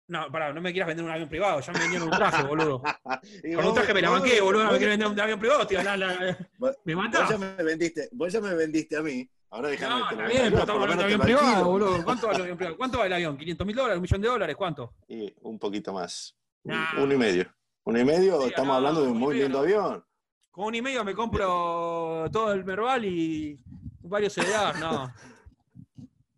No, 0.08 0.32
pará, 0.32 0.52
no 0.52 0.60
me 0.60 0.72
quieras 0.72 0.88
vender 0.88 1.06
un 1.06 1.12
avión 1.12 1.30
privado, 1.30 1.60
ya 1.60 1.72
me 1.72 1.80
vendieron 1.82 2.08
un 2.08 2.16
traje, 2.18 2.42
boludo. 2.44 2.82
Con 3.04 3.56
un 3.58 3.64
vos- 3.64 3.74
traje 3.76 3.94
me 3.94 4.02
la 4.02 4.10
vos- 4.10 4.22
banqué, 4.22 4.42
boludo, 4.42 4.64
no 4.64 4.66
me 4.66 4.72
vos- 4.72 4.78
quieres 4.80 4.94
vender 4.98 5.14
un 5.14 5.20
avión 5.20 5.40
privado, 5.40 5.68
tío, 5.68 5.84
la, 5.84 5.96
la- 5.98 6.38
vos- 6.58 6.76
me 6.84 6.96
Vos 6.96 7.04
matás. 7.06 7.30
ya 7.30 7.38
me 7.38 7.54
vendiste, 7.64 8.10
vos 8.14 8.34
ya 8.34 8.42
me 8.42 8.56
vendiste 8.56 8.98
a 8.98 9.04
mí. 9.04 9.30
Ahora 9.52 9.70
déjame 9.70 10.00
No, 10.00 10.28
bien, 10.28 10.44
pero 10.50 10.60
estamos 10.60 10.82
hablando 10.82 11.04
de 11.04 11.06
avión 11.06 11.22
privado, 11.22 11.66
boludo. 11.66 12.04
¿Cuánto 12.04 12.26
vale 12.28 12.38
el 12.38 12.42
avión 12.44 12.58
privado? 12.58 12.78
¿Cuánto 12.78 12.98
vale 12.98 13.08
el 13.08 13.14
avión? 13.14 13.38
¿500 13.38 13.66
mil 13.66 13.76
dólares? 13.76 13.96
¿Un 13.98 14.02
millón 14.02 14.22
de 14.22 14.28
dólares? 14.28 14.56
¿Cuánto? 14.56 14.94
Y 15.08 15.32
un 15.42 15.60
poquito 15.60 15.94
más. 15.94 16.36
Nah. 16.64 17.01
Uno 17.01 17.14
y 17.14 17.18
medio. 17.18 17.53
Uno 17.84 17.99
y 17.99 18.05
medio, 18.05 18.41
Sí, 18.41 18.47
estamos 18.49 18.68
no, 18.70 18.74
hablando 18.76 19.01
de 19.01 19.07
un 19.07 19.12
uno 19.18 19.20
muy 19.26 19.34
medio 19.36 19.43
lindo 19.47 19.57
no. 19.60 19.64
avión. 19.64 20.05
Con 20.51 20.66
un 20.66 20.76
y 20.76 20.82
medio 20.82 21.03
me 21.03 21.16
compro 21.16 22.26
todo 22.32 22.51
el 22.53 22.64
Merval 22.66 23.05
y 23.05 23.60
varios 24.01 24.34
CDA, 24.34 24.74
no. 24.74 25.14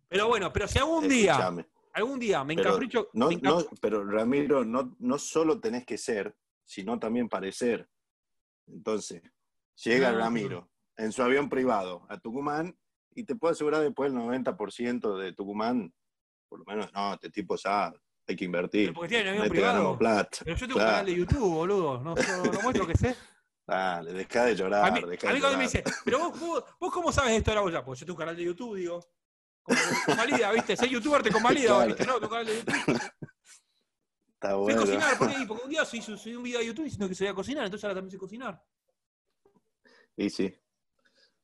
Pero 0.08 0.28
bueno, 0.28 0.52
pero 0.52 0.68
si 0.68 0.78
algún 0.78 1.08
día, 1.08 1.32
Escuchame. 1.32 1.66
algún 1.94 2.18
día 2.18 2.44
me 2.44 2.54
Pero 2.54 2.68
encapricho, 2.70 3.08
No, 3.14 3.28
me 3.28 3.36
encap- 3.36 3.42
no, 3.42 3.64
pero 3.80 4.04
Ramiro, 4.04 4.64
no, 4.64 4.94
no 4.98 5.18
solo 5.18 5.58
tenés 5.60 5.84
que 5.86 5.98
ser, 5.98 6.34
sino 6.64 6.98
también 6.98 7.28
parecer. 7.28 7.88
Entonces, 8.66 9.22
llega 9.82 10.12
No, 10.12 10.18
Ramiro 10.18 10.68
en 10.96 11.10
su 11.12 11.22
avión 11.22 11.48
privado 11.48 12.06
a 12.08 12.18
Tucumán 12.18 12.76
y 13.14 13.24
te 13.24 13.34
puedo 13.34 13.52
asegurar 13.52 13.82
después 13.82 14.12
el 14.12 14.18
90% 14.18 15.16
de 15.18 15.32
Tucumán, 15.32 15.92
por 16.48 16.58
lo 16.60 16.64
menos, 16.66 16.92
no, 16.92 17.14
este 17.14 17.30
tipo 17.30 17.56
sabe, 17.56 17.98
hay 18.26 18.36
que 18.36 18.44
invertir. 18.44 18.88
pero 18.88 18.94
porque 19.00 19.18
avión 19.18 19.48
privado. 19.48 19.98
plata. 19.98 20.38
Pero 20.44 20.56
yo 20.56 20.66
tengo 20.66 20.74
Claro. 20.78 20.88
un 20.88 20.92
canal 20.92 21.06
de 21.06 21.14
YouTube, 21.16 21.54
boludo. 21.54 22.00
No, 22.00 22.14
no, 22.14 22.44
no 22.44 22.60
muestro 22.62 22.86
que 22.86 22.94
sé. 22.96 23.16
Dale, 23.66 24.12
deja 24.12 24.44
de 24.44 24.56
llorar, 24.56 24.84
A 24.86 24.90
mí, 24.90 25.00
deja 25.06 25.28
a 25.28 25.30
de 25.30 25.34
mí 25.36 25.40
cuando 25.40 25.40
llorar. 25.40 25.56
me 25.58 25.62
dice, 25.64 25.84
pero 26.04 26.18
vos, 26.18 26.38
vos, 26.40 26.64
vos 26.80 26.92
cómo 26.92 27.12
sabes 27.12 27.32
esto 27.36 27.50
de 27.50 27.54
la 27.56 27.60
bolsa? 27.60 27.84
Pues 27.84 28.00
yo 28.00 28.06
tengo 28.06 28.16
un 28.16 28.18
canal 28.18 28.36
de 28.36 28.44
YouTube, 28.44 28.76
digo. 28.76 29.00
Convalida, 30.06 30.50
¿viste? 30.52 30.76
Ser 30.76 30.88
youtuber 30.88 31.22
te 31.22 31.30
convalida, 31.30 31.68
Claro. 31.68 31.86
¿viste? 31.86 32.04
No, 32.06 32.14
tengo 32.14 32.26
un 32.26 32.30
canal 32.30 32.46
de 32.46 32.56
YouTube. 32.58 33.00
Está 34.34 34.54
bueno. 34.56 34.80
cocinar, 34.80 35.18
¿por 35.18 35.28
qué? 35.28 35.36
Porque 35.46 35.64
un 35.64 35.70
día 35.70 35.84
subí, 35.84 36.02
subí 36.02 36.34
un 36.34 36.42
video 36.42 36.58
a 36.60 36.62
YouTube 36.64 36.84
diciendo 36.84 37.08
que 37.08 37.14
sabía 37.14 37.32
cocinar, 37.34 37.64
entonces 37.64 37.84
ahora 37.84 37.94
también 37.94 38.10
sé 38.10 38.18
cocinar. 38.18 38.60
Y 40.16 40.28
sí. 40.30 40.52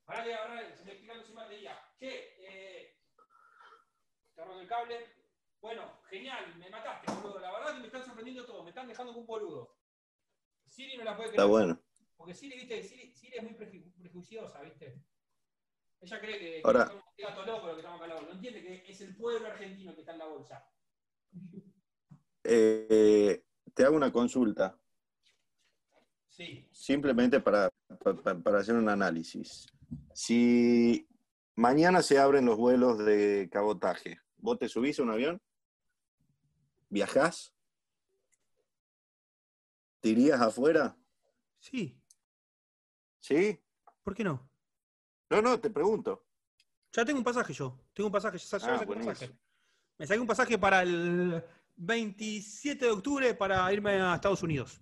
Ahora 0.07 0.25
que 0.25 0.35
ahora 0.35 0.77
se 0.77 0.85
me 0.85 0.91
explican 0.93 1.19
encima 1.19 1.47
de 1.49 1.59
ella. 1.61 1.79
Che, 1.99 2.09
eh. 2.41 2.97
Te 4.35 4.43
el 4.43 4.67
cable. 4.69 4.97
Bueno, 5.61 5.98
genial, 6.11 6.57
me 6.59 6.71
mataste, 6.71 7.13
boludo. 7.13 7.41
La 7.41 7.53
verdad 7.53 7.75
que 7.75 7.81
me 7.81 7.87
están 7.87 8.05
sorprendiendo 8.05 8.45
todo, 8.47 8.63
me 8.65 8.71
están 8.71 8.89
dejando 8.89 9.13
como 9.13 9.21
un 9.23 9.27
boludo. 9.27 9.77
Siri 10.67 10.97
no 10.97 11.05
la 11.05 11.17
puede 11.17 11.31
creer. 11.31 11.41
Está 11.41 11.45
bueno. 11.47 11.81
Porque 12.17 12.35
Siri, 12.35 12.57
viste, 12.57 12.83
Siri, 12.83 13.15
Siri 13.15 13.37
es 13.37 13.43
muy 13.43 13.53
preju- 13.55 13.93
prejuiciosa, 13.99 14.61
viste. 14.63 15.03
Ella 16.01 16.21
cree 16.21 16.39
que, 16.39 16.51
que 16.57 16.63
Ahora- 16.65 16.87
somos 16.89 17.05
gato 17.17 17.45
loco 17.47 17.67
lo 17.69 17.73
que 17.75 17.81
estamos 17.81 17.97
acá 17.97 18.05
en 18.05 18.11
la 18.11 18.15
bolsa. 18.17 18.29
No 18.31 18.35
entiende 18.37 18.63
que 18.83 18.93
es 18.93 19.01
el 19.01 19.17
pueblo 19.17 19.47
argentino 19.49 19.95
que 19.95 20.01
está 20.01 20.13
en 20.13 20.19
la 20.19 20.27
bolsa. 20.27 20.65
Eh, 22.45 23.43
te 23.75 23.85
hago 23.85 23.97
una 23.97 24.13
consulta, 24.13 24.79
Sí. 26.29 26.69
simplemente 26.73 27.41
para, 27.41 27.69
pa- 28.03 28.39
para 28.39 28.59
hacer 28.61 28.75
un 28.77 28.89
análisis. 28.89 29.67
Si 30.15 31.09
mañana 31.57 32.03
se 32.03 32.19
abren 32.19 32.47
los 32.47 32.57
vuelos 32.57 32.99
de 33.05 33.49
cabotaje, 33.51 34.21
¿vos 34.37 34.59
te 34.59 34.69
subís 34.69 34.99
a 34.99 35.03
un 35.03 35.11
avión? 35.11 35.41
¿Viajás? 36.91 37.55
¿Te 40.01 40.11
irías 40.11 40.41
afuera? 40.41 40.97
Sí, 41.59 42.01
¿Sí? 43.21 43.61
¿por 44.03 44.15
qué 44.15 44.25
no? 44.25 44.49
No, 45.29 45.43
no, 45.43 45.61
te 45.61 45.69
pregunto. 45.69 46.25
Ya 46.93 47.05
tengo 47.05 47.19
un 47.19 47.25
pasaje 47.25 47.53
yo. 47.53 47.79
Tengo 47.93 48.07
un 48.07 48.13
pasaje, 48.13 48.39
ya 48.39 48.59
ya 48.59 48.75
Ah, 48.75 48.79
saqué 48.79 48.93
un 48.93 49.05
pasaje. 49.05 49.37
Me 49.99 50.07
saqué 50.07 50.21
un 50.21 50.27
pasaje 50.27 50.57
para 50.59 50.83
el 50.83 51.43
27 51.77 52.87
de 52.87 52.91
octubre 52.91 53.35
para 53.35 53.71
irme 53.73 54.01
a 54.01 54.15
Estados 54.15 54.43
Unidos. 54.43 54.81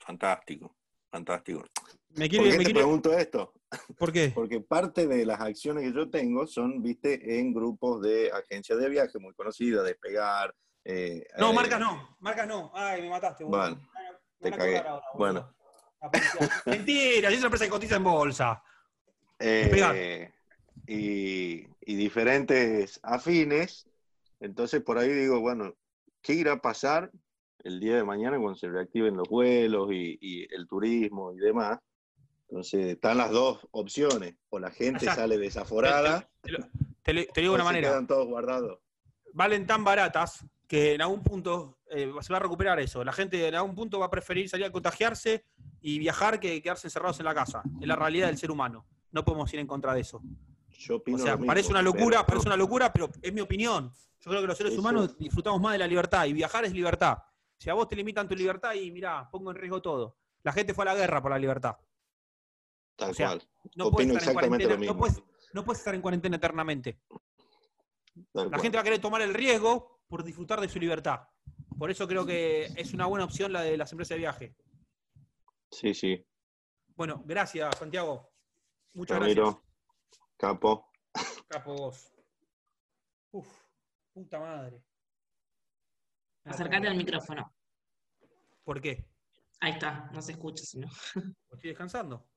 Fantástico, 0.00 0.74
fantástico. 1.10 1.64
Me 2.08 2.28
¿Por 2.28 2.30
qué 2.30 2.50
me 2.50 2.56
te 2.58 2.64
quiere- 2.64 2.72
pregunto 2.80 3.12
esto? 3.12 3.52
¿Por 3.98 4.10
qué? 4.12 4.30
Porque 4.34 4.60
parte 4.60 5.06
de 5.06 5.26
las 5.26 5.40
acciones 5.40 5.84
que 5.84 5.92
yo 5.92 6.08
tengo 6.10 6.46
son, 6.46 6.82
viste, 6.82 7.38
en 7.38 7.52
grupos 7.52 8.00
de 8.02 8.32
agencias 8.32 8.78
de 8.78 8.88
viaje 8.88 9.18
muy 9.18 9.34
conocidas, 9.34 9.84
Despegar. 9.84 10.54
Eh, 10.84 11.26
No, 11.38 11.50
eh, 11.50 11.54
marcas 11.54 11.80
no, 11.80 12.16
marcas 12.20 12.46
no. 12.48 12.70
Ay, 12.74 13.02
me 13.02 13.10
mataste. 13.10 13.44
Vale, 13.44 13.76
Me 14.40 14.50
te 14.50 14.56
cagué. 14.56 14.78
ahora. 14.78 15.02
Bueno. 15.14 15.54
Mentira, 16.66 17.28
es 17.30 17.38
una 17.38 17.46
empresa 17.46 17.64
que 17.64 17.70
cotiza 17.70 17.96
en 17.96 18.04
bolsa. 18.04 18.62
eh, 19.40 20.32
y, 20.86 21.66
y 21.80 21.94
diferentes 21.96 23.00
afines. 23.02 23.88
Entonces, 24.40 24.82
por 24.82 24.98
ahí 24.98 25.08
digo, 25.10 25.40
bueno, 25.40 25.74
¿qué 26.22 26.34
irá 26.34 26.52
a 26.52 26.60
pasar 26.62 27.10
el 27.64 27.80
día 27.80 27.96
de 27.96 28.04
mañana 28.04 28.38
cuando 28.38 28.56
se 28.56 28.68
reactiven 28.68 29.16
los 29.16 29.28
vuelos 29.28 29.90
y, 29.92 30.16
y 30.20 30.54
el 30.54 30.66
turismo 30.68 31.32
y 31.32 31.38
demás? 31.38 31.78
Entonces, 32.48 32.86
están 32.86 33.18
las 33.18 33.30
dos 33.30 33.66
opciones. 33.72 34.36
O 34.48 34.58
la 34.58 34.70
gente 34.70 35.04
sale 35.06 35.36
desaforada, 35.36 36.28
Te, 37.02 37.12
te 37.26 37.40
digo 37.40 37.52
de 37.52 37.56
una 37.56 37.64
manera. 37.64 37.88
quedan 37.90 38.06
todos 38.06 38.26
guardados. 38.26 38.78
Valen 39.34 39.66
tan 39.66 39.84
baratas 39.84 40.46
que 40.68 40.94
en 40.94 41.00
algún 41.02 41.22
punto 41.22 41.78
eh, 41.90 42.12
se 42.20 42.32
va 42.32 42.36
a 42.36 42.40
recuperar 42.42 42.78
eso. 42.78 43.02
La 43.02 43.12
gente 43.12 43.48
en 43.48 43.54
algún 43.54 43.74
punto 43.74 43.98
va 43.98 44.06
a 44.06 44.10
preferir 44.10 44.48
salir 44.48 44.66
a 44.66 44.70
contagiarse 44.70 45.46
y 45.80 45.98
viajar 45.98 46.38
que 46.38 46.60
quedarse 46.62 46.86
encerrados 46.86 47.18
en 47.18 47.24
la 47.24 47.34
casa. 47.34 47.62
Es 47.80 47.88
la 47.88 47.96
realidad 47.96 48.26
del 48.28 48.36
ser 48.36 48.50
humano. 48.50 48.86
No 49.10 49.24
podemos 49.24 49.52
ir 49.54 49.60
en 49.60 49.66
contra 49.66 49.94
de 49.94 50.02
eso. 50.02 50.22
Yo 50.70 50.96
opino 50.96 51.16
O 51.16 51.20
sea, 51.20 51.32
mismo, 51.36 51.46
parece 51.46 51.70
una 51.70 51.80
locura, 51.82 52.18
pero- 52.18 52.26
parece 52.26 52.48
una 52.48 52.56
locura, 52.56 52.92
pero 52.92 53.08
es 53.22 53.32
mi 53.32 53.40
opinión. 53.40 53.90
Yo 54.20 54.30
creo 54.30 54.42
que 54.42 54.46
los 54.46 54.56
seres 54.58 54.72
Eso- 54.74 54.80
humanos 54.82 55.16
disfrutamos 55.18 55.60
más 55.60 55.72
de 55.72 55.78
la 55.78 55.86
libertad 55.86 56.26
y 56.26 56.34
viajar 56.34 56.64
es 56.66 56.72
libertad. 56.72 57.16
Si 57.56 57.70
a 57.70 57.74
vos 57.74 57.88
te 57.88 57.96
limitan 57.96 58.28
tu 58.28 58.36
libertad 58.36 58.74
y 58.74 58.90
mirá, 58.90 59.28
pongo 59.30 59.50
en 59.50 59.56
riesgo 59.56 59.80
todo. 59.80 60.18
La 60.42 60.52
gente 60.52 60.74
fue 60.74 60.82
a 60.84 60.92
la 60.92 60.94
guerra 60.94 61.22
por 61.22 61.30
la 61.30 61.38
libertad. 61.38 61.76
Tal 62.94 63.10
o 63.10 63.14
sea, 63.14 63.28
cual. 63.28 63.42
No 63.74 63.90
puedes 63.90 64.06
Opino 64.10 64.18
estar 64.18 64.32
en 64.32 64.36
exactamente 64.38 64.64
cuarentena, 64.66 64.74
lo 64.74 64.78
mismo. 64.80 64.92
no 64.94 64.98
puedes, 65.00 65.22
no 65.54 65.64
puedes 65.64 65.78
estar 65.78 65.94
en 65.94 66.02
cuarentena 66.02 66.36
eternamente. 66.36 66.98
Tal 67.08 68.44
La 68.44 68.48
cual. 68.50 68.60
gente 68.60 68.76
va 68.76 68.80
a 68.80 68.84
querer 68.84 69.00
tomar 69.00 69.22
el 69.22 69.32
riesgo 69.34 69.97
por 70.08 70.24
disfrutar 70.24 70.60
de 70.60 70.68
su 70.68 70.78
libertad. 70.78 71.28
Por 71.78 71.90
eso 71.90 72.08
creo 72.08 72.26
que 72.26 72.64
es 72.76 72.92
una 72.94 73.06
buena 73.06 73.24
opción 73.24 73.52
la 73.52 73.62
de 73.62 73.76
las 73.76 73.92
empresas 73.92 74.14
de 74.16 74.18
viaje. 74.18 74.56
Sí, 75.70 75.94
sí. 75.94 76.26
Bueno, 76.96 77.22
gracias, 77.24 77.76
Santiago. 77.78 78.32
Muchas 78.94 79.18
capo. 79.18 79.30
gracias. 80.36 81.44
Capo 81.48 81.74
vos. 81.74 82.12
Uf, 83.30 83.48
puta 84.12 84.40
madre. 84.40 84.82
Acércate 86.44 86.88
al 86.88 86.96
micrófono. 86.96 87.54
¿Por 88.64 88.80
qué? 88.80 89.06
Ahí 89.60 89.72
está, 89.72 90.10
no 90.12 90.22
se 90.22 90.32
escucha, 90.32 90.64
sino. 90.64 90.88
Estoy 91.50 91.70
descansando. 91.70 92.28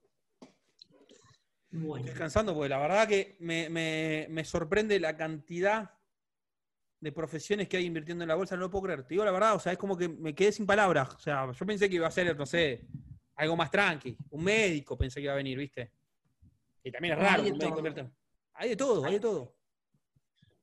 Bueno. 1.71 1.95
Estoy 1.97 2.09
descansando 2.09 2.53
porque 2.53 2.69
la 2.69 2.79
verdad 2.79 3.07
que 3.07 3.37
me, 3.39 3.69
me- 3.69 4.27
me 4.29 4.43
sorprende 4.43 4.99
la 4.99 5.15
cantidad 5.15 5.97
de 7.01 7.11
profesiones 7.11 7.67
que 7.67 7.77
hay 7.77 7.85
invirtiendo 7.85 8.23
en 8.23 8.27
la 8.29 8.35
bolsa. 8.35 8.55
No 8.55 8.61
lo 8.61 8.69
puedo 8.69 8.83
creer. 8.83 9.03
Te 9.03 9.15
digo 9.15 9.25
la 9.25 9.31
verdad, 9.31 9.55
o 9.55 9.59
sea, 9.59 9.73
es 9.73 9.77
como 9.77 9.97
que 9.97 10.07
me 10.07 10.33
quedé 10.33 10.51
sin 10.53 10.65
palabras. 10.65 11.13
O 11.15 11.19
sea, 11.19 11.51
yo 11.51 11.65
pensé 11.65 11.89
que 11.89 11.95
iba 11.95 12.07
a 12.07 12.11
ser, 12.11 12.37
no 12.37 12.45
sé, 12.45 12.87
algo 13.35 13.57
más 13.57 13.69
tranqui. 13.71 14.15
Un 14.29 14.43
médico 14.43 14.97
pensé 14.97 15.19
que 15.19 15.23
iba 15.25 15.33
a 15.33 15.37
venir, 15.37 15.57
¿viste? 15.57 15.91
Y 16.83 16.91
también 16.91 17.15
es 17.15 17.19
raro. 17.19 17.43
que 17.43 17.51
un 17.51 17.57
médico 17.57 17.77
invierta- 17.79 18.11
Hay 18.53 18.69
de 18.69 18.75
todo, 18.75 19.03
hay 19.03 19.13
de 19.13 19.19
todo. 19.19 19.55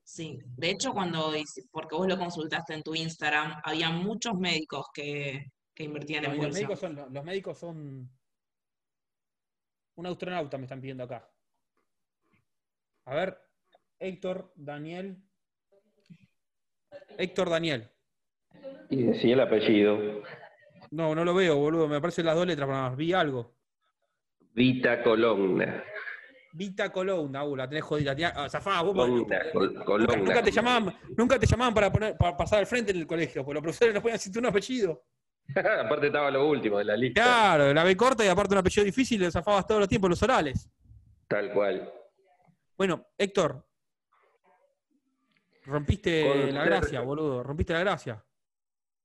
Sí, 0.04 0.38
de 0.56 0.70
hecho 0.70 0.92
cuando, 0.94 1.32
porque 1.70 1.94
vos 1.94 2.08
lo 2.08 2.16
consultaste 2.16 2.72
en 2.72 2.82
tu 2.82 2.94
Instagram, 2.94 3.60
había 3.62 3.90
muchos 3.90 4.34
médicos 4.38 4.86
que, 4.94 5.52
que 5.74 5.84
invertían 5.84 6.22
No, 6.22 6.30
en 6.30 6.34
y 6.34 6.36
los, 6.38 6.46
bolsa. 6.46 6.58
médicos 6.60 6.78
son, 6.80 7.12
los 7.14 7.24
médicos 7.24 7.58
son. 7.58 8.10
Un 9.96 10.06
astronauta 10.06 10.56
me 10.56 10.64
están 10.64 10.80
pidiendo 10.80 11.04
acá. 11.04 11.28
A 13.04 13.14
ver, 13.16 13.38
Héctor 13.98 14.52
Daniel. 14.54 15.22
Héctor 17.16 17.50
Daniel. 17.50 17.88
Y 18.90 19.02
decía 19.04 19.34
el 19.34 19.40
apellido. 19.40 20.22
No, 20.90 21.14
no 21.14 21.24
lo 21.24 21.34
veo, 21.34 21.56
boludo. 21.56 21.88
Me 21.88 21.96
aparecen 21.96 22.26
las 22.26 22.36
dos 22.36 22.46
letras 22.46 22.68
nada 22.68 22.88
más. 22.90 22.96
Vi 22.96 23.12
algo. 23.12 23.54
Vita 24.54 25.02
Colonna. 25.02 25.84
Vita 26.52 26.90
Colonna, 26.90 27.44
uh, 27.44 27.56
la 27.56 27.68
tenés 27.68 27.84
jodida. 27.84 28.16
Ah, 28.34 28.48
zafá, 28.48 28.82
vos, 28.82 28.94
Colonna, 28.94 29.46
nunca, 29.54 30.16
nunca 30.16 30.42
te 30.42 30.50
llamaban, 30.50 30.96
nunca 31.16 31.38
te 31.38 31.46
llamaban 31.46 31.74
para, 31.74 31.92
poner, 31.92 32.16
para 32.16 32.36
pasar 32.36 32.58
al 32.60 32.66
frente 32.66 32.90
en 32.90 32.98
el 32.98 33.06
colegio, 33.06 33.44
porque 33.44 33.54
los 33.54 33.62
profesores 33.62 33.94
no 33.94 34.02
ponían 34.02 34.18
tu 34.18 34.38
un 34.38 34.46
apellido. 34.46 35.04
Aparte 35.54 36.06
estaba 36.06 36.30
lo 36.30 36.48
último 36.48 36.78
de 36.78 36.84
la 36.84 36.96
lista. 36.96 37.22
Claro, 37.22 37.72
la 37.72 37.84
B 37.84 37.96
corta 37.96 38.24
y 38.24 38.28
aparte 38.28 38.54
un 38.54 38.58
apellido 38.58 38.84
difícil, 38.84 39.20
le 39.20 39.30
zafabas 39.30 39.66
todos 39.66 39.80
los 39.80 39.88
tiempos 39.88 40.10
los 40.10 40.22
orales. 40.22 40.68
Tal 41.28 41.52
cual. 41.52 41.92
Bueno, 42.76 43.06
Héctor. 43.16 43.67
Rompiste 45.68 46.50
la 46.52 46.64
gracia, 46.64 47.00
boludo. 47.02 47.42
Rompiste 47.42 47.72
la 47.74 47.80
gracia. 47.80 48.24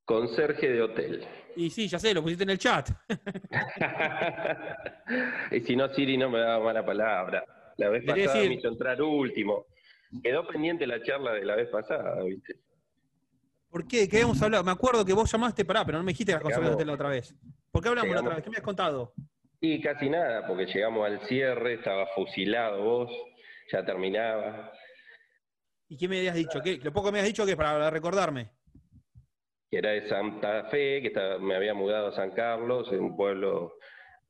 Conserje 0.05 0.69
de 0.69 0.81
hotel. 0.81 1.25
Y 1.55 1.69
sí, 1.69 1.87
ya 1.87 1.99
sé, 1.99 2.13
lo 2.13 2.21
pusiste 2.21 2.43
en 2.43 2.49
el 2.51 2.57
chat. 2.57 2.89
y 5.51 5.59
si 5.61 5.75
no, 5.75 5.89
Siri 5.89 6.17
no 6.17 6.29
me 6.29 6.39
daba 6.39 6.63
mala 6.63 6.85
palabra. 6.85 7.43
La 7.77 7.89
vez 7.89 8.05
Quería 8.05 8.25
pasada 8.25 8.39
decir- 8.39 8.49
me 8.49 8.55
hizo 8.55 8.67
entrar 8.69 9.01
último. 9.01 9.65
Quedó 10.23 10.47
pendiente 10.47 10.87
la 10.87 11.01
charla 11.03 11.33
de 11.33 11.43
la 11.43 11.55
vez 11.55 11.69
pasada, 11.69 12.21
¿viste? 12.23 12.55
¿Por 13.69 13.87
qué? 13.87 14.07
¿Qué 14.07 14.17
habíamos 14.17 14.41
hablado? 14.41 14.63
Me 14.63 14.71
acuerdo 14.71 15.03
que 15.03 15.13
vos 15.13 15.31
llamaste, 15.31 15.65
pará, 15.65 15.83
pero 15.83 15.97
no 15.97 16.03
me 16.03 16.11
dijiste 16.11 16.31
las 16.31 16.41
conserjes 16.41 16.77
de 16.77 16.85
la 16.85 16.93
otra 16.93 17.09
vez. 17.09 17.35
¿Por 17.71 17.81
qué 17.81 17.89
hablamos 17.89 18.13
la 18.13 18.21
otra 18.21 18.35
vez? 18.35 18.43
¿Qué 18.43 18.49
me 18.51 18.57
has 18.57 18.63
contado? 18.63 19.13
Y 19.59 19.81
casi 19.81 20.09
nada, 20.09 20.45
porque 20.45 20.67
llegamos 20.67 21.05
al 21.07 21.19
cierre, 21.27 21.75
estaba 21.75 22.05
fusilado 22.15 22.83
vos, 22.83 23.11
ya 23.71 23.83
terminaba. 23.83 24.71
¿Y 25.93 25.97
qué 25.97 26.07
me 26.07 26.17
habías 26.17 26.33
dicho? 26.33 26.59
¿Qué? 26.63 26.79
Lo 26.83 26.91
poco 26.91 27.07
que 27.07 27.11
me 27.11 27.19
habías 27.19 27.31
dicho 27.33 27.45
que 27.45 27.51
es 27.51 27.57
para 27.57 27.89
recordarme. 27.91 28.49
que 29.69 29.77
era 29.79 29.89
de 29.91 30.07
Santa 30.07 30.65
Fe, 30.65 31.01
que 31.01 31.07
estaba- 31.07 31.39
me 31.39 31.55
había 31.55 31.73
mudado 31.73 32.07
a 32.09 32.15
San 32.15 32.29
Carlos, 32.31 32.87
en 32.91 32.99
un 32.99 33.17
pueblo 33.17 33.73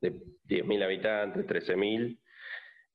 de 0.00 0.10
10.000 0.44 0.82
habitantes, 0.82 1.46
13.000. 1.46 2.18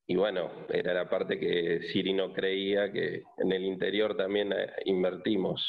Y 0.08 0.16
bueno, 0.16 0.66
era 0.70 0.94
la 0.96 1.08
parte 1.08 1.40
que 1.40 1.82
Siri 1.94 2.12
no 2.14 2.34
creía, 2.34 2.92
que 2.92 3.22
en 3.38 3.52
el 3.52 3.64
interior 3.64 4.18
también 4.18 4.52
eh, 4.52 4.68
invertimos. 4.86 5.62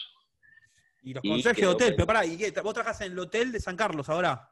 Y 1.03 1.13
los 1.13 1.23
conserjes 1.23 1.61
de 1.63 1.67
hotel, 1.71 1.95
pero 1.97 2.07
pará, 2.07 2.25
¿y 2.25 2.39
qué? 2.39 2.51
¿Vos 2.63 2.73
trabajás 2.73 3.03
en 3.03 3.13
el 3.13 3.19
hotel 3.19 3.53
de 3.53 3.61
San 3.61 3.77
Carlos 3.77 4.09
ahora? 4.09 4.51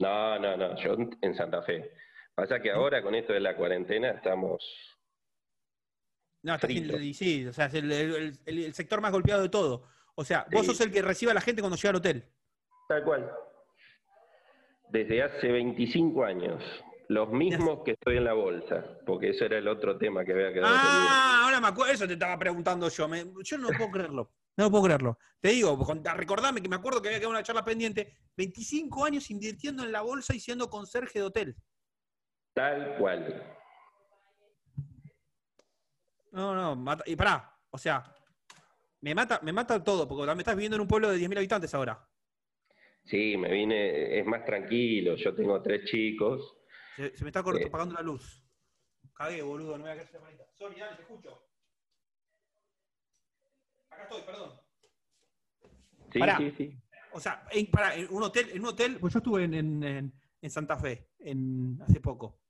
No, 0.00 0.36
no, 0.38 0.56
no, 0.56 0.76
yo 0.82 0.96
en 1.20 1.34
Santa 1.36 1.62
Fe. 1.62 1.92
Pasa 2.34 2.60
que 2.60 2.72
ahora 2.72 3.02
con 3.02 3.14
esto 3.14 3.32
de 3.32 3.40
la 3.40 3.54
cuarentena 3.56 4.10
estamos... 4.10 4.64
No, 6.42 6.54
estás 6.54 6.70
en- 6.70 6.84
Frito. 6.84 6.98
y 7.00 7.14
sí, 7.14 7.46
o 7.46 7.52
sea, 7.52 7.66
es 7.66 7.74
el, 7.74 7.90
el- 7.90 8.38
el- 8.46 8.64
el 8.64 8.74
sector 8.74 9.00
más 9.00 9.12
golpeado 9.12 9.42
de 9.42 9.48
todo. 9.48 9.84
O 10.14 10.24
sea, 10.24 10.46
vos 10.50 10.62
Sí. 10.62 10.68
sos 10.68 10.80
el 10.80 10.90
que 10.92 11.02
recibe 11.02 11.30
a 11.32 11.34
la 11.34 11.40
gente 11.40 11.60
cuando 11.62 11.76
llega 11.76 11.90
al 11.90 11.96
hotel. 11.96 12.24
Tal 12.88 13.04
cual. 13.04 13.30
Desde 14.90 15.22
hace 15.22 15.48
25 15.48 16.24
años. 16.24 16.62
Los 17.08 17.30
mismos 17.30 17.80
que 17.84 17.92
estoy 17.92 18.18
en 18.18 18.24
la 18.24 18.34
bolsa, 18.34 18.84
porque 19.06 19.30
eso 19.30 19.44
era 19.46 19.56
el 19.58 19.66
otro 19.68 19.96
tema 19.96 20.24
que 20.24 20.32
había 20.32 20.52
quedado. 20.52 20.74
Ah, 20.76 21.42
ahora 21.44 21.58
me 21.60 21.68
acuerdo, 21.68 21.92
eso 21.92 22.06
te 22.06 22.12
estaba 22.14 22.38
preguntando 22.38 22.88
yo. 22.90 23.08
me- 23.08 23.24
yo 23.42 23.58
no 23.58 23.68
puedo 23.68 23.90
creerlo. 23.90 24.30
No 24.58 24.70
puedo 24.70 24.84
creerlo. 24.84 25.18
Te 25.40 25.50
digo, 25.50 25.78
recordame 26.16 26.60
que 26.60 26.68
me 26.68 26.76
acuerdo 26.76 27.00
que 27.00 27.08
había 27.08 27.18
quedado 27.18 27.30
una 27.30 27.42
charla 27.42 27.64
pendiente. 27.64 28.12
25 28.36 29.04
años 29.04 29.30
invirtiendo 29.30 29.84
en 29.84 29.92
la 29.92 30.02
bolsa 30.02 30.34
y 30.34 30.40
siendo 30.40 30.68
conserje 30.68 31.20
de 31.20 31.24
hotel. 31.24 31.56
Tal 32.54 32.96
cual. 32.98 33.56
No, 36.32 36.54
no, 36.54 36.76
mata- 36.76 37.04
y 37.06 37.16
pará, 37.16 37.56
o 37.70 37.78
sea, 37.78 38.04
me 39.00 39.14
mata, 39.14 39.40
me 39.42 39.52
mata 39.52 39.82
todo, 39.82 40.06
porque 40.06 40.34
me 40.34 40.40
estás 40.42 40.54
viviendo 40.56 40.76
en 40.76 40.82
un 40.82 40.88
pueblo 40.88 41.10
de 41.10 41.18
10.000 41.18 41.38
habitantes 41.38 41.72
ahora. 41.74 42.06
Sí, 43.04 43.36
me 43.38 43.50
vine, 43.50 44.18
es 44.18 44.26
más 44.26 44.44
tranquilo, 44.44 45.14
yo 45.16 45.34
tengo 45.34 45.62
tres 45.62 45.84
chicos. 45.90 46.56
Se, 46.96 47.16
se 47.16 47.24
me 47.24 47.30
está 47.30 47.42
corto- 47.42 47.60
Eh. 47.60 47.66
apagando 47.68 47.94
la 47.94 48.02
luz. 48.02 48.44
Cagué, 49.14 49.40
boludo, 49.42 49.72
no 49.78 49.84
me 49.84 49.90
voy 49.90 49.90
a 49.90 49.94
quedar 49.94 50.12
llamadita. 50.12 50.44
Sorry, 50.54 50.78
dale, 50.78 50.96
te 50.96 51.02
escucho. 51.02 51.42
Acá 53.90 54.02
estoy, 54.04 54.22
perdón. 54.22 54.60
Sí, 56.12 56.18
Pará. 56.18 56.38
sí, 56.38 56.50
sí. 56.56 56.78
O 57.12 57.20
sea, 57.20 57.46
en, 57.50 57.66
pará, 57.70 57.94
en 57.96 58.06
un 58.10 58.22
hotel, 58.22 58.50
en 58.50 58.60
un 58.60 58.66
hotel, 58.68 58.98
pues 59.00 59.12
yo 59.14 59.18
estuve 59.18 59.44
en, 59.44 59.54
en- 59.54 59.82
en- 59.82 60.12
en 60.40 60.50
Santa 60.50 60.76
Fe 60.76 61.08
en, 61.18 61.78
hace 61.82 62.00
poco. 62.00 62.40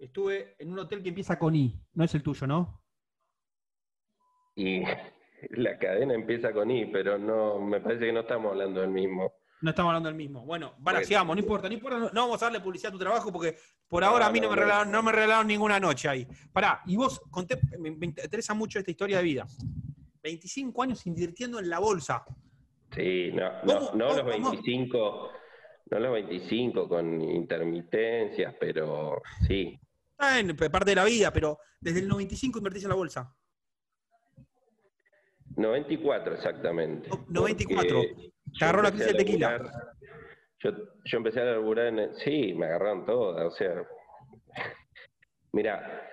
Estuve 0.00 0.56
en 0.58 0.72
un 0.72 0.78
hotel 0.78 1.02
que 1.02 1.10
empieza 1.10 1.38
con 1.38 1.54
I, 1.54 1.78
no 1.92 2.04
es 2.04 2.14
el 2.14 2.22
tuyo, 2.22 2.46
¿no? 2.46 2.82
Y 4.56 4.82
la 5.50 5.78
cadena 5.78 6.14
empieza 6.14 6.52
con 6.52 6.70
I, 6.70 6.86
pero 6.86 7.18
no, 7.18 7.58
me 7.58 7.82
parece 7.82 8.06
que 8.06 8.12
no 8.12 8.20
estamos 8.20 8.52
hablando 8.52 8.80
del 8.80 8.88
mismo. 8.88 9.30
No 9.60 9.68
estamos 9.68 9.90
hablando 9.90 10.08
del 10.08 10.16
mismo. 10.16 10.46
Bueno, 10.46 10.74
sigamos, 11.04 11.36
no 11.36 11.42
importa, 11.42 11.68
no 11.68 11.74
importa, 11.74 11.98
no, 11.98 12.08
no 12.08 12.22
vamos 12.22 12.42
a 12.42 12.46
darle 12.46 12.60
publicidad 12.60 12.88
a 12.88 12.92
tu 12.92 12.98
trabajo 12.98 13.30
porque 13.30 13.58
por 13.86 14.02
No, 14.02 14.08
ahora 14.08 14.26
a 14.26 14.32
mí 14.32 14.40
no, 14.40 14.46
no, 14.46 14.54
me 14.54 14.60
regalaron, 14.62 14.90
no 14.90 15.02
me 15.02 15.12
regalaron 15.12 15.46
ninguna 15.46 15.78
noche 15.78 16.08
ahí. 16.08 16.26
Pará, 16.50 16.80
y 16.86 16.96
vos, 16.96 17.20
conté, 17.30 17.60
me, 17.78 17.90
me 17.90 18.06
interesa 18.06 18.54
mucho 18.54 18.78
esta 18.78 18.90
historia 18.90 19.18
de 19.18 19.24
vida. 19.24 19.46
25 20.22 20.82
años 20.82 21.06
invirtiendo 21.06 21.58
en 21.58 21.68
la 21.68 21.78
bolsa. 21.78 22.24
Sí, 22.94 23.32
no, 23.34 23.62
no, 23.64 23.92
no 23.92 24.06
los 24.14 24.22
¿Cómo? 24.22 24.50
25, 24.50 25.30
no 25.90 25.98
los 25.98 26.12
25 26.12 26.88
con 26.88 27.20
intermitencias, 27.20 28.54
pero 28.58 29.20
sí. 29.46 29.78
Está 30.20 30.38
en 30.38 30.54
parte 30.70 30.90
de 30.90 30.96
la 30.96 31.04
vida, 31.06 31.32
pero 31.32 31.58
desde 31.80 32.00
el 32.00 32.08
95 32.08 32.58
invertís 32.58 32.82
en 32.84 32.90
la 32.90 32.94
bolsa. 32.94 33.34
94 35.56 36.34
exactamente. 36.34 37.08
No, 37.08 37.24
94. 37.28 37.96
porque 37.96 38.32
Te 38.58 38.64
agarró 38.66 38.82
la 38.82 38.90
crisis 38.90 39.06
a 39.06 39.12
del 39.12 39.16
tequila. 39.16 39.58
laburar- 39.58 39.92
Yo, 40.62 40.70
yo 41.06 41.16
empecé 41.18 41.40
a 41.40 41.44
laburar 41.44 41.86
en 41.86 42.14
Sí, 42.16 42.52
me 42.52 42.66
agarraron 42.66 43.06
todas, 43.06 43.46
o 43.46 43.50
sea... 43.56 43.82
Mirá, 45.52 46.06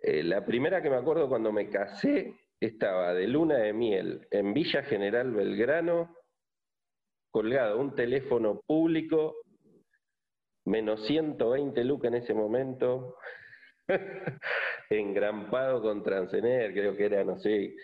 eh, 0.00 0.22
la 0.22 0.44
primera 0.46 0.80
que 0.82 0.88
me 0.88 0.96
acuerdo 0.96 1.28
cuando 1.28 1.52
me 1.52 1.68
casé 1.68 2.34
estaba 2.58 3.12
de 3.12 3.26
luna 3.28 3.58
de 3.58 3.74
miel 3.74 4.26
en 4.30 4.54
Villa 4.54 4.82
General 4.84 5.30
Belgrano, 5.30 6.16
colgado 7.30 7.78
un 7.78 7.94
teléfono 7.94 8.62
público, 8.66 9.36
menos 10.68 11.04
120 11.06 11.82
lucas 11.84 12.12
en 12.12 12.18
ese 12.22 12.34
momento, 12.34 13.16
engrampado 14.90 15.80
con 15.82 16.02
Transener, 16.02 16.72
creo 16.72 16.96
que 16.96 17.06
era, 17.06 17.24
no 17.24 17.38
sé, 17.38 17.74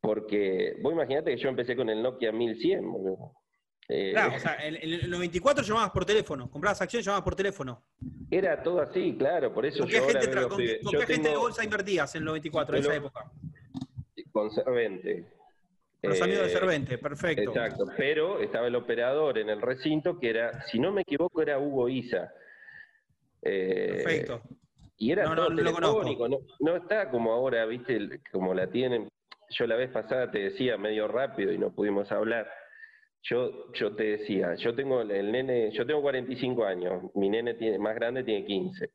porque 0.00 0.76
vos 0.82 0.92
imaginate 0.92 1.34
que 1.34 1.42
yo 1.42 1.48
empecé 1.48 1.74
con 1.76 1.88
el 1.88 2.02
Nokia 2.02 2.32
1100, 2.32 2.92
boludo. 2.92 3.32
Eh, 3.88 4.12
Claro, 4.12 4.36
o 4.36 4.38
sea, 4.38 4.64
en, 4.66 4.76
en 4.76 4.82
el 5.04 5.10
94 5.10 5.64
llamabas 5.64 5.90
por 5.90 6.04
teléfono, 6.04 6.48
comprabas 6.50 6.80
acciones, 6.80 7.04
llamabas 7.04 7.24
por 7.24 7.34
teléfono. 7.34 7.84
Era 8.30 8.62
todo 8.62 8.80
así, 8.80 9.16
claro, 9.18 9.52
por 9.52 9.66
eso 9.66 9.80
¿Con 9.80 9.88
qué 9.88 9.96
yo 9.96 10.02
ahora 10.04 10.20
gente, 10.20 10.34
los 10.36 10.46
con 10.46 10.56
con 10.56 10.92
qué 11.00 11.06
gente 11.06 11.28
de 11.30 11.36
bolsa 11.36 11.64
invertías 11.64 12.14
en 12.14 12.20
el 12.20 12.26
94, 12.26 12.76
en 12.76 12.80
esa 12.82 12.90
lo- 12.90 12.96
época? 12.96 13.30
Con 14.32 14.50
los 16.02 16.20
amigos 16.20 16.44
de 16.44 16.48
Eh, 16.48 16.54
Servente, 16.58 16.98
perfecto. 16.98 17.42
Exacto, 17.42 17.86
pero 17.96 18.40
estaba 18.40 18.66
el 18.66 18.74
operador 18.74 19.38
en 19.38 19.48
el 19.50 19.60
recinto 19.60 20.18
que 20.18 20.30
era, 20.30 20.62
si 20.64 20.78
no 20.78 20.92
me 20.92 21.02
equivoco, 21.02 21.42
era 21.42 21.58
Hugo 21.58 21.88
Isa. 21.88 22.32
Eh, 23.42 24.02
Perfecto. 24.02 24.42
Y 24.96 25.10
era 25.12 25.24
No, 25.24 25.34
todo 25.34 25.50
no 25.50 25.56
telefónico, 25.56 26.28
no, 26.28 26.38
no 26.60 26.76
está 26.76 27.10
como 27.10 27.32
ahora, 27.32 27.66
viste, 27.66 28.20
como 28.30 28.54
la 28.54 28.68
tienen. 28.70 29.08
Yo 29.50 29.66
la 29.66 29.76
vez 29.76 29.90
pasada 29.90 30.30
te 30.30 30.38
decía 30.38 30.76
medio 30.78 31.08
rápido 31.08 31.52
y 31.52 31.58
no 31.58 31.74
pudimos 31.74 32.10
hablar. 32.12 32.48
Yo, 33.22 33.72
yo 33.74 33.94
te 33.94 34.04
decía, 34.04 34.54
yo 34.56 34.74
tengo 34.74 35.02
el 35.02 35.30
nene, 35.30 35.70
yo 35.72 35.86
tengo 35.86 36.02
45 36.02 36.64
años, 36.64 37.04
mi 37.14 37.28
nene 37.28 37.54
tiene, 37.54 37.78
más 37.78 37.94
grande 37.94 38.24
tiene 38.24 38.44
15. 38.44 38.90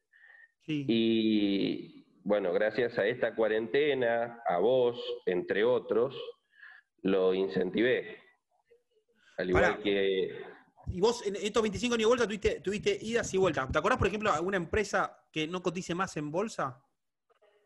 Sí. 0.65 0.85
Y 0.87 2.05
bueno, 2.23 2.51
gracias 2.51 2.97
a 2.97 3.05
esta 3.05 3.35
cuarentena, 3.35 4.41
a 4.45 4.57
vos, 4.59 5.01
entre 5.25 5.63
otros, 5.63 6.13
lo 7.07 7.33
incentivé. 7.33 8.17
Al 9.37 9.49
igual 9.49 9.63
Pará. 9.63 9.77
que 9.83 10.41
Y 10.87 10.99
vos 10.99 11.25
en 11.25 11.35
estos 11.37 11.63
25 11.63 11.95
años 11.95 12.03
de 12.03 12.09
bolsa 12.09 12.25
tuviste, 12.27 12.59
tuviste 12.59 12.97
idas 13.01 13.33
y 13.33 13.37
vueltas. 13.37 13.71
¿Te 13.71 13.77
acordás, 13.79 13.97
por 13.97 14.07
ejemplo, 14.07 14.31
alguna 14.31 14.57
empresa 14.57 15.17
que 15.31 15.47
no 15.47 15.61
cotice 15.63 15.95
más 15.95 16.17
en 16.17 16.31
bolsa? 16.31 16.83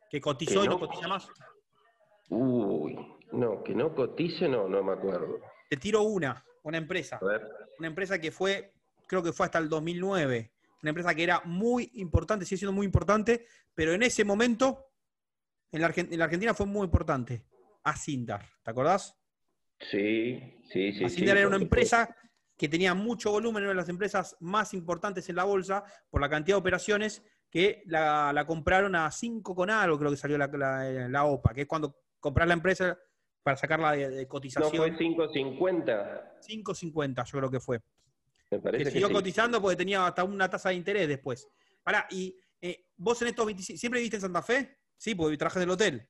Que 0.10 0.22
cotizó 0.22 0.60
Que 0.60 0.66
y 0.66 0.70
no 0.70 0.74
no. 0.76 0.80
cotiza 0.80 1.08
más. 1.08 1.28
Uy, 2.30 2.98
no, 3.32 3.64
que 3.64 3.74
no 3.74 3.94
cotice, 3.96 4.48
no, 4.48 4.68
no 4.68 4.84
me 4.84 4.94
acuerdo. 4.94 5.40
Te 5.70 5.78
tiro 5.78 6.04
una, 6.04 6.46
una 6.64 6.78
empresa. 6.78 7.18
A 7.22 7.26
ver. 7.26 7.48
Una 7.80 7.88
empresa 7.88 8.20
que 8.20 8.32
fue, 8.32 8.74
creo 9.08 9.24
que 9.24 9.34
fue 9.34 9.46
hasta 9.46 9.58
el 9.58 9.70
2009. 9.70 10.52
Una 10.84 10.90
empresa 10.90 11.16
que 11.16 11.24
era 11.24 11.42
muy 11.46 11.90
importante, 11.96 12.46
sigue 12.46 12.60
siendo 12.60 12.74
muy 12.74 12.86
importante, 12.86 13.46
pero 13.74 13.94
en 13.94 14.04
ese 14.04 14.24
momento, 14.24 14.88
en 15.72 15.82
la, 15.82 15.94
en 15.96 16.18
la 16.20 16.26
Argentina 16.26 16.54
fue 16.54 16.66
muy 16.66 16.86
importante. 16.86 17.46
Asindar, 17.84 18.46
¿te 18.64 18.70
acordás? 18.72 19.21
Sí, 19.90 20.62
sí, 20.72 20.94
sí. 20.94 21.10
Sí, 21.10 21.28
era 21.28 21.48
una 21.48 21.58
empresa 21.58 22.16
que 22.58 22.70
tenía 22.70 22.94
mucho 22.94 23.32
volumen, 23.32 23.64
era 23.64 23.72
una 23.72 23.80
de 23.80 23.82
las 23.84 23.90
empresas 23.90 24.38
más 24.40 24.74
importantes 24.74 25.28
en 25.30 25.36
la 25.36 25.44
bolsa 25.44 25.84
por 26.10 26.22
la 26.22 26.30
cantidad 26.30 26.56
de 26.58 26.60
operaciones 26.60 27.24
que 27.50 27.82
la, 27.88 28.32
la 28.34 28.46
compraron 28.46 28.96
a 28.96 29.10
5 29.12 29.56
con 29.56 29.70
algo, 29.70 29.98
creo 29.98 30.12
que 30.12 30.18
salió 30.18 30.38
la, 30.38 30.48
la- 30.48 31.10
la 31.10 31.26
OPA, 31.26 31.54
que 31.54 31.62
es 31.62 31.68
cuando 31.68 31.96
comprar 32.20 32.48
la 32.48 32.54
empresa 32.54 32.98
para 33.44 33.58
sacarla 33.58 33.94
de, 33.94 34.10
de 34.10 34.24
¿No 34.24 34.30
cotización. 34.30 34.72
fue 34.72 34.92
5.50? 34.96 36.40
5.50 36.40 37.26
yo 37.26 37.38
creo 37.40 37.52
que 37.52 37.60
fue. 37.60 37.82
Me 38.52 38.60
parece 38.60 38.84
que, 38.86 38.92
siguió 38.92 39.08
sí. 39.08 39.14
cotizando 39.14 39.62
porque 39.62 39.76
tenía 39.78 40.06
hasta 40.06 40.24
una 40.24 40.50
tasa 40.50 40.70
de 40.70 40.76
interés 40.76 41.08
después. 41.08 41.48
Pará, 41.84 42.06
y 42.12 42.38
eh, 42.62 42.86
vos 42.96 43.20
en 43.24 43.30
estos 43.30 43.46
25, 43.46 43.78
¿siempre 43.80 44.00
viviste 44.00 44.18
en 44.18 44.22
Santa 44.22 44.44
Fe? 44.44 44.78
Sí, 44.98 45.16
porque 45.16 45.36
trabajas 45.38 45.58
en 45.64 45.70
el 45.70 45.74
hotel. 45.74 46.08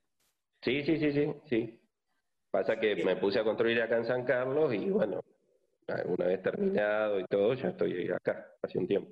Sí, 0.62 0.84
sí, 0.84 0.98
sí, 1.00 1.12
sí, 1.14 1.28
sí. 1.50 1.81
Pasa 2.52 2.78
que 2.78 2.98
me 2.98 3.16
puse 3.16 3.40
a 3.40 3.44
construir 3.46 3.82
acá 3.82 3.98
en 3.98 4.06
San 4.06 4.26
Carlos 4.26 4.74
y 4.74 4.90
bueno, 4.90 5.24
una 6.06 6.26
vez 6.26 6.44
terminado 6.44 7.20
y 7.20 7.26
todo, 7.26 7.54
ya 7.54 7.70
estoy 7.70 8.10
acá, 8.12 8.46
hace 8.62 8.78
un 8.78 8.88
tiempo. 8.88 9.10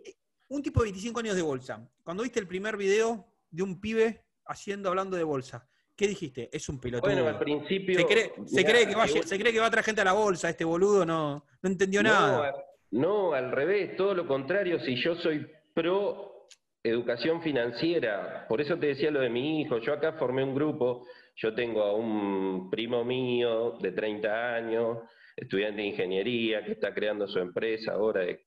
Un 0.49 0.61
tipo 0.61 0.81
de 0.81 0.87
25 0.87 1.19
años 1.21 1.35
de 1.37 1.41
bolsa. 1.41 1.89
Cuando 2.03 2.23
viste 2.23 2.39
el 2.39 2.47
primer 2.47 2.75
video 2.75 3.25
de 3.49 3.63
un 3.63 3.79
pibe 3.79 4.25
haciendo, 4.45 4.89
hablando 4.89 5.15
de 5.15 5.23
bolsa. 5.23 5.67
¿Qué 5.95 6.07
dijiste? 6.07 6.49
Es 6.51 6.67
un 6.69 6.79
pelotudo. 6.79 7.11
Bueno, 7.11 7.27
al 7.27 7.39
principio. 7.39 7.99
se, 7.99 8.05
cree, 8.05 8.33
se 8.45 8.57
mirá, 8.57 8.69
cree 8.69 8.87
que 8.87 8.95
va, 8.95 9.07
se 9.07 9.39
cree 9.39 9.53
que 9.53 9.59
va 9.59 9.67
a 9.67 9.71
traer 9.71 9.85
gente 9.85 10.01
a 10.01 10.05
la 10.05 10.13
bolsa, 10.13 10.49
este 10.49 10.65
boludo 10.65 11.05
no, 11.05 11.45
no 11.61 11.69
entendió 11.69 12.01
No, 12.03 12.09
nada. 12.09 12.55
No, 12.91 13.33
al 13.33 13.51
revés, 13.51 13.95
todo 13.95 14.15
lo 14.15 14.27
contrario, 14.27 14.79
si 14.79 14.95
yo 15.01 15.15
soy 15.15 15.45
pro 15.73 16.47
educación 16.83 17.41
financiera, 17.41 18.45
por 18.47 18.61
eso 18.61 18.77
te 18.77 18.87
decía 18.87 19.11
lo 19.11 19.19
de 19.19 19.29
mi 19.29 19.61
hijo, 19.61 19.79
yo 19.79 19.93
acá 19.93 20.13
formé 20.13 20.43
un 20.43 20.55
grupo, 20.55 21.05
yo 21.41 21.53
tengo 21.53 21.83
a 21.83 21.93
un 21.93 22.69
primo 22.69 23.03
mío 23.05 23.77
de 23.79 23.93
30 23.93 24.55
años, 24.55 24.97
estudiante 25.35 25.81
de 25.81 25.87
ingeniería, 25.87 26.63
que 26.63 26.73
está 26.73 26.93
creando 26.93 27.27
su 27.27 27.39
empresa 27.39 27.93
ahora 27.93 28.21
de 28.21 28.41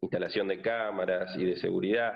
instalación 0.00 0.48
de 0.48 0.60
cámaras 0.60 1.36
y 1.38 1.44
de 1.44 1.56
seguridad. 1.56 2.14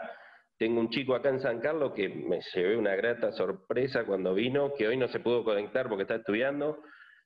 Tengo 0.59 0.81
un 0.81 0.91
chico 0.91 1.15
acá 1.15 1.29
en 1.29 1.41
San 1.41 1.61
Carlos 1.61 1.93
que 1.95 2.09
me 2.09 2.41
llevé 2.55 2.77
una 2.77 2.97
grata 2.97 3.31
sorpresa 3.33 4.05
cuando 4.05 4.35
vino, 4.35 4.73
que 4.75 4.89
hoy 4.89 4.97
no 4.97 5.07
se 5.09 5.21
pudo 5.21 5.45
conectar 5.45 5.89
porque 5.89 6.03
está 6.03 6.17
estudiando, 6.17 6.83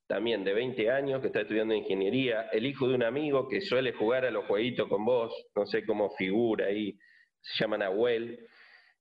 también 0.06 0.44
de 0.44 0.52
20 0.52 0.90
años, 0.90 1.20
que 1.22 1.28
está 1.28 1.40
estudiando 1.40 1.72
ingeniería, 1.72 2.50
el 2.52 2.66
hijo 2.66 2.86
de 2.86 2.96
un 2.96 3.04
amigo 3.04 3.48
que 3.48 3.62
suele 3.62 3.92
jugar 3.92 4.26
a 4.26 4.30
los 4.30 4.44
jueguitos 4.44 4.88
con 4.88 5.04
vos, 5.06 5.32
no 5.56 5.64
sé 5.66 5.86
cómo 5.86 6.10
figura 6.16 6.66
ahí, 6.66 6.98
se 7.40 7.62
llama 7.62 7.78
Nahuel, 7.78 8.46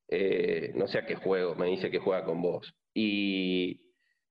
eh, 0.08 0.72
no 0.76 0.88
sé 0.88 1.00
a 1.00 1.06
qué 1.06 1.16
juego, 1.16 1.56
me 1.56 1.68
dice 1.68 1.92
que 1.92 2.00
juega 2.00 2.24
con 2.24 2.42
vos. 2.42 2.74
Y 2.94 3.89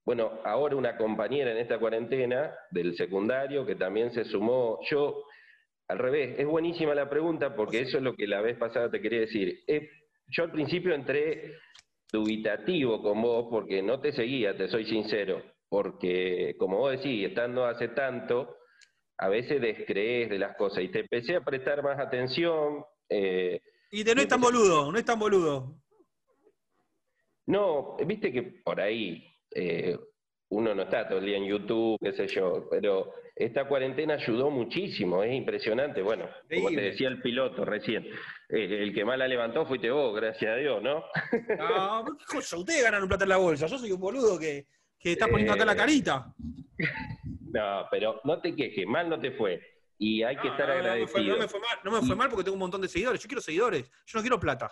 bueno, 0.09 0.41
ahora 0.43 0.75
una 0.75 0.97
compañera 0.97 1.51
en 1.51 1.59
esta 1.59 1.79
cuarentena 1.79 2.51
del 2.71 2.97
secundario 2.97 3.67
que 3.67 3.75
también 3.75 4.11
se 4.15 4.25
sumó, 4.25 4.79
yo, 4.91 5.23
al 5.87 5.99
revés, 5.99 6.35
es 6.39 6.47
buenísima 6.47 6.95
la 6.95 7.11
pregunta 7.11 7.55
porque 7.55 7.83
eso 7.83 7.99
es 7.99 8.03
lo 8.03 8.15
que 8.15 8.27
la 8.27 8.41
vez 8.41 8.57
pasada 8.57 8.91
te 8.91 9.03
quería 9.03 9.21
decir. 9.21 9.61
Yo 10.29 10.45
al 10.45 10.51
principio 10.51 10.95
entré 10.95 11.53
dubitativo 12.11 13.03
con 13.03 13.21
vos 13.21 13.49
porque 13.51 13.83
no 13.83 14.01
te 14.01 14.13
seguía, 14.13 14.57
te 14.57 14.69
soy 14.69 14.87
sincero, 14.87 15.43
porque 15.69 16.55
como 16.59 16.79
vos 16.79 16.93
decís, 16.93 17.29
estando 17.29 17.67
hace 17.67 17.89
tanto, 17.89 18.57
a 19.19 19.29
veces 19.29 19.61
descrees 19.61 20.31
de 20.31 20.39
las 20.39 20.57
cosas 20.57 20.85
y 20.85 20.89
te 20.89 21.01
empecé 21.01 21.37
a 21.37 21.45
prestar 21.45 21.83
más 21.83 21.99
atención. 21.99 22.83
eh, 23.11 23.61
Y 23.91 24.05
de 24.05 24.15
no 24.15 24.23
es 24.23 24.29
tan 24.29 24.41
boludo, 24.41 24.91
no 24.91 24.97
es 24.97 25.05
tan 25.05 25.19
boludo. 25.19 25.83
no, 27.45 27.99
viste 28.07 28.33
que 28.33 28.43
por 28.65 28.81
ahí 28.81 29.28
eh, 29.55 29.97
uno 30.51 30.75
no 30.75 30.83
está 30.83 31.07
todo 31.09 31.19
el 31.19 31.27
día 31.27 31.37
en 31.37 31.47
YouTube, 31.47 31.99
qué 32.01 32.13
sé 32.13 32.27
yo, 32.29 32.67
pero 32.71 33.13
esta 33.37 33.69
cuarentena 33.69 34.15
ayudó 34.15 34.51
muchísimo, 34.51 35.23
es 35.23 35.33
impresionante. 35.35 36.01
Bueno, 36.03 36.27
como 36.55 36.69
te 36.71 36.81
decía 36.81 37.09
el 37.09 37.21
piloto 37.21 37.65
recién, 37.65 38.05
eh, 38.49 38.79
el 38.83 38.95
que 38.95 39.05
más 39.05 39.19
la 39.19 39.29
levantó 39.29 39.67
fuiste 39.67 39.91
vos, 39.91 40.15
gracias 40.17 40.53
a 40.53 40.57
Dios, 40.57 40.83
¿no? 40.83 41.05
No, 41.59 42.05
qué 42.19 42.25
cosa, 42.37 42.57
ustedes 42.57 42.83
ganaron 42.83 43.09
plata 43.09 43.25
en 43.25 43.29
la 43.31 43.37
bolsa. 43.37 43.67
Yo 43.67 43.79
soy 43.79 43.93
un 43.93 44.01
boludo 44.01 44.39
que, 44.39 44.67
que 44.99 45.13
está 45.13 45.29
poniendo 45.29 45.53
acá 45.53 45.65
la 45.67 45.73
Eh, 45.75 45.77
carita. 45.77 46.35
No, 47.53 47.87
pero 47.91 48.21
no 48.25 48.41
te 48.41 48.55
quejes, 48.55 48.87
mal 48.87 49.09
no 49.09 49.21
te 49.21 49.33
fue. 49.33 49.61
Y 49.99 50.23
hay 50.23 50.37
que 50.37 50.49
estar 50.49 50.69
no, 50.69 50.75
no 50.75 50.75
me 50.75 51.07
fue- 51.07 51.21
agradecido. 51.21 51.37
no 51.37 51.43
me 51.43 51.49
fue 51.49 51.61
mal, 51.61 51.79
no 51.85 51.91
me 51.91 52.07
fue 52.07 52.17
mal 52.17 52.29
porque 52.29 52.45
tengo 52.45 52.55
un 52.55 52.61
montón 52.61 52.81
de 52.81 52.89
seguidores. 52.89 53.21
Yo 53.23 53.27
quiero 53.29 53.41
seguidores, 53.43 53.91
yo 54.07 54.19
no 54.19 54.23
quiero 54.23 54.39
plata. 54.41 54.71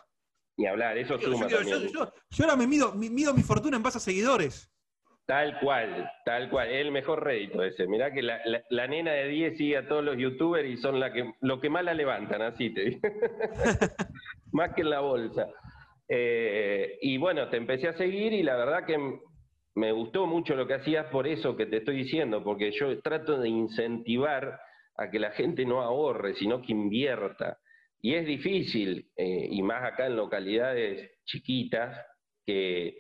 Ni 0.57 0.67
hablar, 0.67 0.97
eso 0.97 1.19
Yo, 1.19 1.33
suma 1.33 1.49
yo- 1.49 1.59
también. 1.59 1.89
yo- 1.89 2.13
yo 2.31 2.45
ahora 2.45 2.57
me 2.57 2.67
mido, 2.67 2.93
mi- 2.93 3.11
mido 3.11 3.35
mi 3.35 3.43
fortuna 3.43 3.77
en 3.77 3.83
base 3.83 3.99
a 3.99 4.01
seguidores. 4.01 4.73
Tal 5.27 5.59
cual, 5.61 6.09
tal 6.25 6.49
cual, 6.49 6.69
es 6.71 6.81
el 6.87 6.93
mejor 6.93 7.25
rédito 7.25 7.63
ese. 7.63 7.87
Mirá 7.87 8.13
que 8.13 8.23
la, 8.23 8.41
la- 8.47 8.63
la 8.71 8.87
nena 8.87 9.13
de 9.13 9.29
10 9.29 9.57
sigue 9.59 9.77
a 9.77 9.89
todos 9.89 10.05
los 10.05 10.17
youtubers 10.17 10.69
y 10.69 10.77
son 10.77 11.01
la 11.01 11.13
que, 11.13 11.31
lo 11.41 11.61
que 11.61 11.69
más 11.69 11.85
la 11.85 11.95
levantan, 11.95 12.43
así 12.43 12.71
te 12.71 12.81
digo. 12.85 13.01
más 14.53 14.73
que 14.75 14.83
en 14.83 14.91
la 14.91 15.01
bolsa. 15.01 15.49
Eh, 16.09 16.99
y 17.03 17.19
bueno, 17.19 17.49
te 17.49 17.57
empecé 17.57 17.89
a 17.89 17.97
seguir 17.99 18.33
y 18.33 18.43
la 18.45 18.57
verdad 18.57 18.87
que 18.87 18.97
me 19.75 19.93
gustó 19.93 20.27
mucho 20.27 20.55
lo 20.55 20.67
que 20.67 20.75
hacías 20.75 21.07
por 21.07 21.27
eso 21.27 21.57
que 21.57 21.67
te 21.67 21.79
estoy 21.79 21.97
diciendo, 22.05 22.43
porque 22.45 22.71
yo 22.73 22.99
trato 23.03 23.39
de 23.39 23.49
incentivar 23.49 24.59
a 24.97 25.11
que 25.11 25.19
la 25.19 25.33
gente 25.33 25.67
no 25.67 25.83
ahorre, 25.83 26.35
sino 26.37 26.63
que 26.63 26.73
invierta. 26.73 27.59
Y 28.01 28.15
es 28.15 28.27
difícil, 28.27 29.11
eh, 29.17 29.49
y 29.51 29.63
más 29.63 29.83
acá 29.85 30.07
en 30.07 30.17
localidades 30.17 31.11
chiquitas, 31.25 32.05
que, 32.47 32.99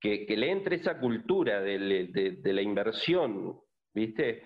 que, 0.00 0.24
que 0.26 0.36
le 0.36 0.50
entre 0.50 0.76
esa 0.76 0.98
cultura 0.98 1.60
de, 1.60 1.78
de 2.40 2.52
la 2.52 2.62
inversión, 2.62 3.60
¿viste? 3.92 4.44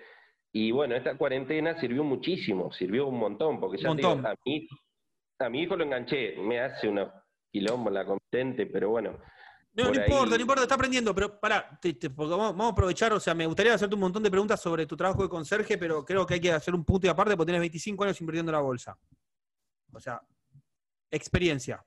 Y 0.52 0.70
bueno, 0.70 0.96
esta 0.96 1.16
cuarentena 1.16 1.78
sirvió 1.78 2.04
muchísimo, 2.04 2.72
sirvió 2.72 3.06
un 3.06 3.18
montón, 3.18 3.60
porque 3.60 3.78
ya 3.78 3.90
te 3.90 3.96
digo, 3.98 4.08
montón. 4.16 4.26
a, 4.26 4.34
mi, 4.44 4.66
a 5.38 5.48
mi 5.48 5.62
hijo 5.62 5.76
lo 5.76 5.84
enganché, 5.84 6.36
me 6.36 6.58
hace 6.60 6.88
unos 6.88 7.10
quilombos 7.52 7.92
la 7.92 8.04
competente, 8.04 8.66
pero 8.66 8.90
bueno. 8.90 9.18
No, 9.74 9.84
no 9.84 9.90
ahí- 9.92 9.96
importa, 10.10 10.34
no 10.34 10.40
importa, 10.40 10.62
está 10.62 10.74
aprendiendo, 10.74 11.14
pero 11.14 11.38
pará, 11.40 11.78
te- 11.80 11.94
te- 11.94 12.10
porque 12.10 12.30
vamos, 12.32 12.50
vamos 12.52 12.66
a 12.66 12.72
aprovechar, 12.72 13.12
o 13.12 13.20
sea, 13.20 13.34
me 13.34 13.46
gustaría 13.46 13.72
hacerte 13.74 13.94
un 13.94 14.00
montón 14.02 14.22
de 14.22 14.30
preguntas 14.30 14.60
sobre 14.60 14.84
tu 14.86 14.96
trabajo 14.96 15.22
de 15.22 15.28
conserje, 15.28 15.78
pero 15.78 16.04
creo 16.04 16.26
que 16.26 16.34
hay 16.34 16.40
que 16.40 16.52
hacer 16.52 16.74
un 16.74 16.84
punto 16.84 17.06
y 17.06 17.10
aparte 17.10 17.36
porque 17.36 17.46
tienes 17.46 17.60
25 17.60 18.04
años 18.04 18.20
invirtiendo 18.20 18.50
en 18.50 18.56
la 18.56 18.62
bolsa. 18.62 18.98
O 19.92 20.00
sea, 20.00 20.20
experiencia. 21.10 21.84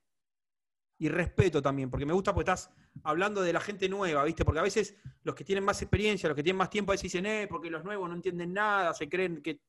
Y 0.97 1.09
respeto 1.09 1.61
también, 1.61 1.89
porque 1.89 2.05
me 2.05 2.13
gusta 2.13 2.33
porque 2.33 2.51
estás 2.51 2.71
hablando 3.03 3.41
de 3.41 3.51
la 3.51 3.59
gente 3.59 3.89
nueva, 3.89 4.23
¿viste? 4.23 4.45
Porque 4.45 4.59
a 4.59 4.63
veces 4.63 4.95
los 5.23 5.35
que 5.35 5.43
tienen 5.43 5.63
más 5.63 5.81
experiencia, 5.81 6.29
los 6.29 6.35
que 6.35 6.43
tienen 6.43 6.57
más 6.57 6.69
tiempo, 6.69 6.91
a 6.91 6.93
veces 6.93 7.11
dicen, 7.11 7.25
eh, 7.25 7.47
porque 7.49 7.69
los 7.69 7.83
nuevos 7.83 8.07
no 8.07 8.15
entienden 8.15 8.53
nada, 8.53 8.93
se 8.93 9.09
creen 9.09 9.41
que... 9.41 9.59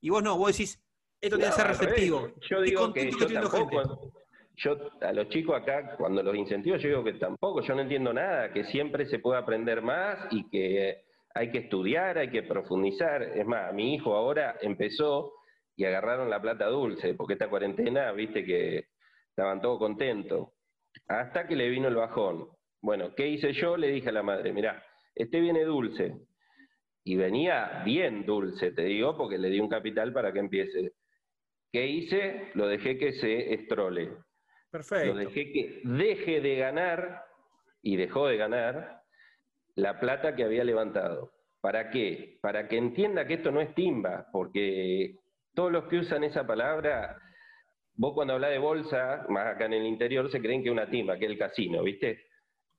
Y 0.00 0.10
vos 0.10 0.22
no, 0.22 0.38
vos 0.38 0.52
decís, 0.52 0.80
esto 1.20 1.36
tiene 1.36 1.50
que 1.50 1.56
ser 1.56 1.66
receptivo. 1.66 2.28
Yo 2.48 2.60
digo 2.60 2.92
que 2.92 3.10
yo 3.10 3.26
tampoco, 3.26 4.12
yo 4.56 4.76
a 5.00 5.12
los 5.12 5.28
chicos 5.28 5.60
acá, 5.60 5.96
cuando 5.96 6.22
los 6.22 6.34
incentivo, 6.36 6.76
yo 6.76 6.88
digo 6.88 7.04
que 7.04 7.14
tampoco, 7.14 7.62
yo 7.62 7.74
no 7.74 7.82
entiendo 7.82 8.12
nada, 8.12 8.52
que 8.52 8.64
siempre 8.64 9.06
se 9.06 9.18
puede 9.18 9.38
aprender 9.38 9.82
más 9.82 10.18
y 10.30 10.48
que 10.48 11.04
hay 11.34 11.50
que 11.50 11.58
estudiar, 11.58 12.16
hay 12.18 12.30
que 12.30 12.42
profundizar. 12.42 13.22
Es 13.22 13.46
más, 13.46 13.72
mi 13.74 13.94
hijo 13.94 14.14
ahora 14.14 14.56
empezó 14.62 15.32
y 15.76 15.84
agarraron 15.84 16.30
la 16.30 16.40
plata 16.40 16.66
dulce, 16.66 17.14
porque 17.14 17.34
esta 17.34 17.48
cuarentena, 17.48 18.10
viste 18.12 18.44
que 18.44 18.86
estaban 19.28 19.60
todos 19.60 19.78
contentos. 19.78 20.48
Hasta 21.06 21.46
que 21.46 21.54
le 21.54 21.68
vino 21.68 21.88
el 21.88 21.94
bajón. 21.94 22.48
Bueno, 22.80 23.14
¿qué 23.14 23.28
hice 23.28 23.52
yo? 23.52 23.76
Le 23.76 23.88
dije 23.88 24.08
a 24.08 24.12
la 24.12 24.22
madre, 24.22 24.52
mirá, 24.52 24.82
este 25.14 25.40
viene 25.40 25.64
dulce. 25.64 26.16
Y 27.04 27.16
venía 27.16 27.82
bien 27.84 28.24
dulce, 28.24 28.72
te 28.72 28.84
digo, 28.84 29.16
porque 29.16 29.38
le 29.38 29.50
di 29.50 29.60
un 29.60 29.68
capital 29.68 30.12
para 30.12 30.32
que 30.32 30.38
empiece. 30.38 30.92
¿Qué 31.70 31.86
hice? 31.86 32.50
Lo 32.54 32.66
dejé 32.66 32.96
que 32.98 33.12
se 33.12 33.52
estrole. 33.52 34.06
Lo 34.06 34.24
Perfecto. 34.70 35.14
dejé 35.14 35.52
que 35.52 35.80
deje 35.84 36.40
de 36.40 36.56
ganar, 36.56 37.22
y 37.82 37.96
dejó 37.96 38.26
de 38.26 38.36
ganar, 38.36 39.02
la 39.74 40.00
plata 40.00 40.34
que 40.34 40.42
había 40.42 40.64
levantado. 40.64 41.32
¿Para 41.60 41.90
qué? 41.90 42.38
Para 42.40 42.66
que 42.66 42.78
entienda 42.78 43.26
que 43.26 43.34
esto 43.34 43.50
no 43.52 43.60
es 43.60 43.74
timba, 43.74 44.26
porque 44.32 45.18
todos 45.56 45.72
los 45.72 45.84
que 45.88 45.98
usan 45.98 46.22
esa 46.22 46.46
palabra, 46.46 47.18
vos 47.94 48.12
cuando 48.12 48.34
hablas 48.34 48.50
de 48.50 48.58
bolsa, 48.58 49.24
más 49.30 49.46
acá 49.46 49.64
en 49.64 49.72
el 49.72 49.86
interior, 49.86 50.30
se 50.30 50.40
creen 50.40 50.62
que 50.62 50.68
es 50.68 50.72
una 50.72 50.90
timba, 50.90 51.18
que 51.18 51.24
es 51.24 51.30
el 51.32 51.38
casino, 51.38 51.82
¿viste? 51.82 52.26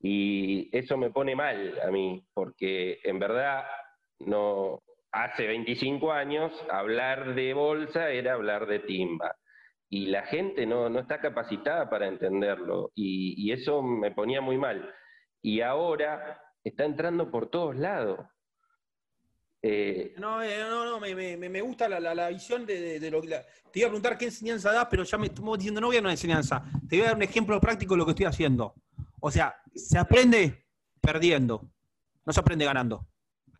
Y 0.00 0.70
eso 0.76 0.96
me 0.96 1.10
pone 1.10 1.34
mal 1.34 1.78
a 1.84 1.90
mí, 1.90 2.24
porque 2.32 3.00
en 3.02 3.18
verdad 3.18 3.64
no 4.20 4.80
hace 5.10 5.48
25 5.48 6.12
años 6.12 6.52
hablar 6.70 7.34
de 7.34 7.52
bolsa 7.52 8.10
era 8.10 8.34
hablar 8.34 8.66
de 8.66 8.78
timba 8.80 9.34
y 9.88 10.06
la 10.06 10.22
gente 10.26 10.66
no, 10.66 10.88
no 10.88 11.00
está 11.00 11.20
capacitada 11.20 11.90
para 11.90 12.06
entenderlo 12.06 12.92
y, 12.94 13.34
y 13.44 13.52
eso 13.52 13.82
me 13.82 14.12
ponía 14.12 14.40
muy 14.40 14.56
mal. 14.56 14.94
Y 15.42 15.62
ahora 15.62 16.40
está 16.62 16.84
entrando 16.84 17.30
por 17.30 17.50
todos 17.50 17.74
lados. 17.76 18.20
Eh, 19.62 20.14
No, 20.18 20.40
eh, 20.42 20.58
no, 20.60 20.84
no, 20.84 21.00
me, 21.00 21.14
me- 21.14 21.36
me- 21.36 21.48
me 21.48 21.60
gusta 21.60 21.88
la, 21.88 21.98
la- 21.98 22.14
la 22.14 22.28
visión 22.28 22.64
de, 22.64 22.80
de- 22.80 23.00
de 23.00 23.10
lo 23.10 23.20
que... 23.20 23.28
la- 23.28 23.42
te 23.72 23.80
iba 23.80 23.88
a 23.88 23.90
preguntar 23.90 24.16
qué 24.16 24.26
enseñanza 24.26 24.72
das, 24.72 24.86
pero 24.90 25.02
ya 25.04 25.18
me 25.18 25.26
estamos 25.26 25.58
diciendo, 25.58 25.80
no 25.80 25.88
voy 25.88 25.96
a 25.96 26.00
una 26.00 26.10
enseñanza. 26.12 26.62
Te 26.88 26.96
voy 26.96 27.04
a 27.04 27.08
dar 27.08 27.16
un 27.16 27.22
ejemplo 27.22 27.60
práctico 27.60 27.94
de 27.94 27.98
lo 27.98 28.04
que 28.06 28.12
estoy 28.12 28.26
haciendo. 28.26 28.74
O 29.20 29.30
sea, 29.30 29.56
se 29.74 29.98
aprende 29.98 30.64
perdiendo, 31.00 31.62
no 32.24 32.32
se 32.32 32.40
aprende 32.40 32.64
ganando. 32.64 33.06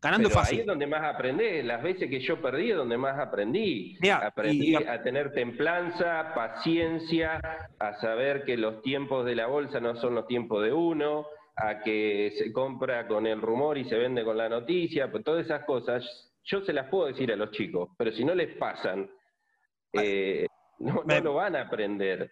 Ganando 0.00 0.28
es 0.28 0.32
pero 0.32 0.40
ahí 0.40 0.44
fácil. 0.44 0.60
es 0.60 0.66
donde 0.66 0.86
más 0.86 1.02
aprendí, 1.02 1.62
las 1.62 1.82
veces 1.82 2.08
que 2.08 2.20
yo 2.20 2.40
perdí 2.40 2.70
es 2.70 2.76
donde 2.76 2.96
más 2.96 3.18
aprendí. 3.18 3.96
Mirá, 4.00 4.18
aprendí 4.28 4.70
y- 4.70 4.74
a 4.76 5.02
tener 5.02 5.32
templanza, 5.32 6.32
paciencia, 6.34 7.40
a 7.80 8.00
saber 8.00 8.44
que 8.44 8.56
los 8.56 8.80
tiempos 8.82 9.26
de 9.26 9.34
la 9.34 9.46
bolsa 9.48 9.80
no 9.80 9.96
son 9.96 10.14
los 10.14 10.26
tiempos 10.28 10.62
de 10.62 10.72
uno, 10.72 11.26
a 11.60 11.80
que 11.82 12.34
se 12.38 12.52
compra 12.52 13.06
con 13.08 13.26
el 13.26 13.40
rumor 13.42 13.76
y 13.78 13.84
se 13.88 13.96
vende 13.96 14.24
con 14.24 14.36
la 14.36 14.48
noticia, 14.48 15.10
pues 15.10 15.24
todas 15.24 15.44
esas 15.44 15.64
cosas 15.64 16.04
yo 16.44 16.62
se 16.64 16.72
las 16.72 16.88
puedo 16.88 17.06
decir 17.08 17.32
a 17.32 17.36
los 17.36 17.50
chicos, 17.50 17.90
pero 17.98 18.12
si 18.12 18.24
no 18.24 18.34
les 18.34 18.56
pasan, 18.56 19.10
eh, 19.92 20.46
no, 20.78 21.02
lo 21.22 21.34
van 21.34 21.56
a 21.56 21.62
aprender. 21.62 22.30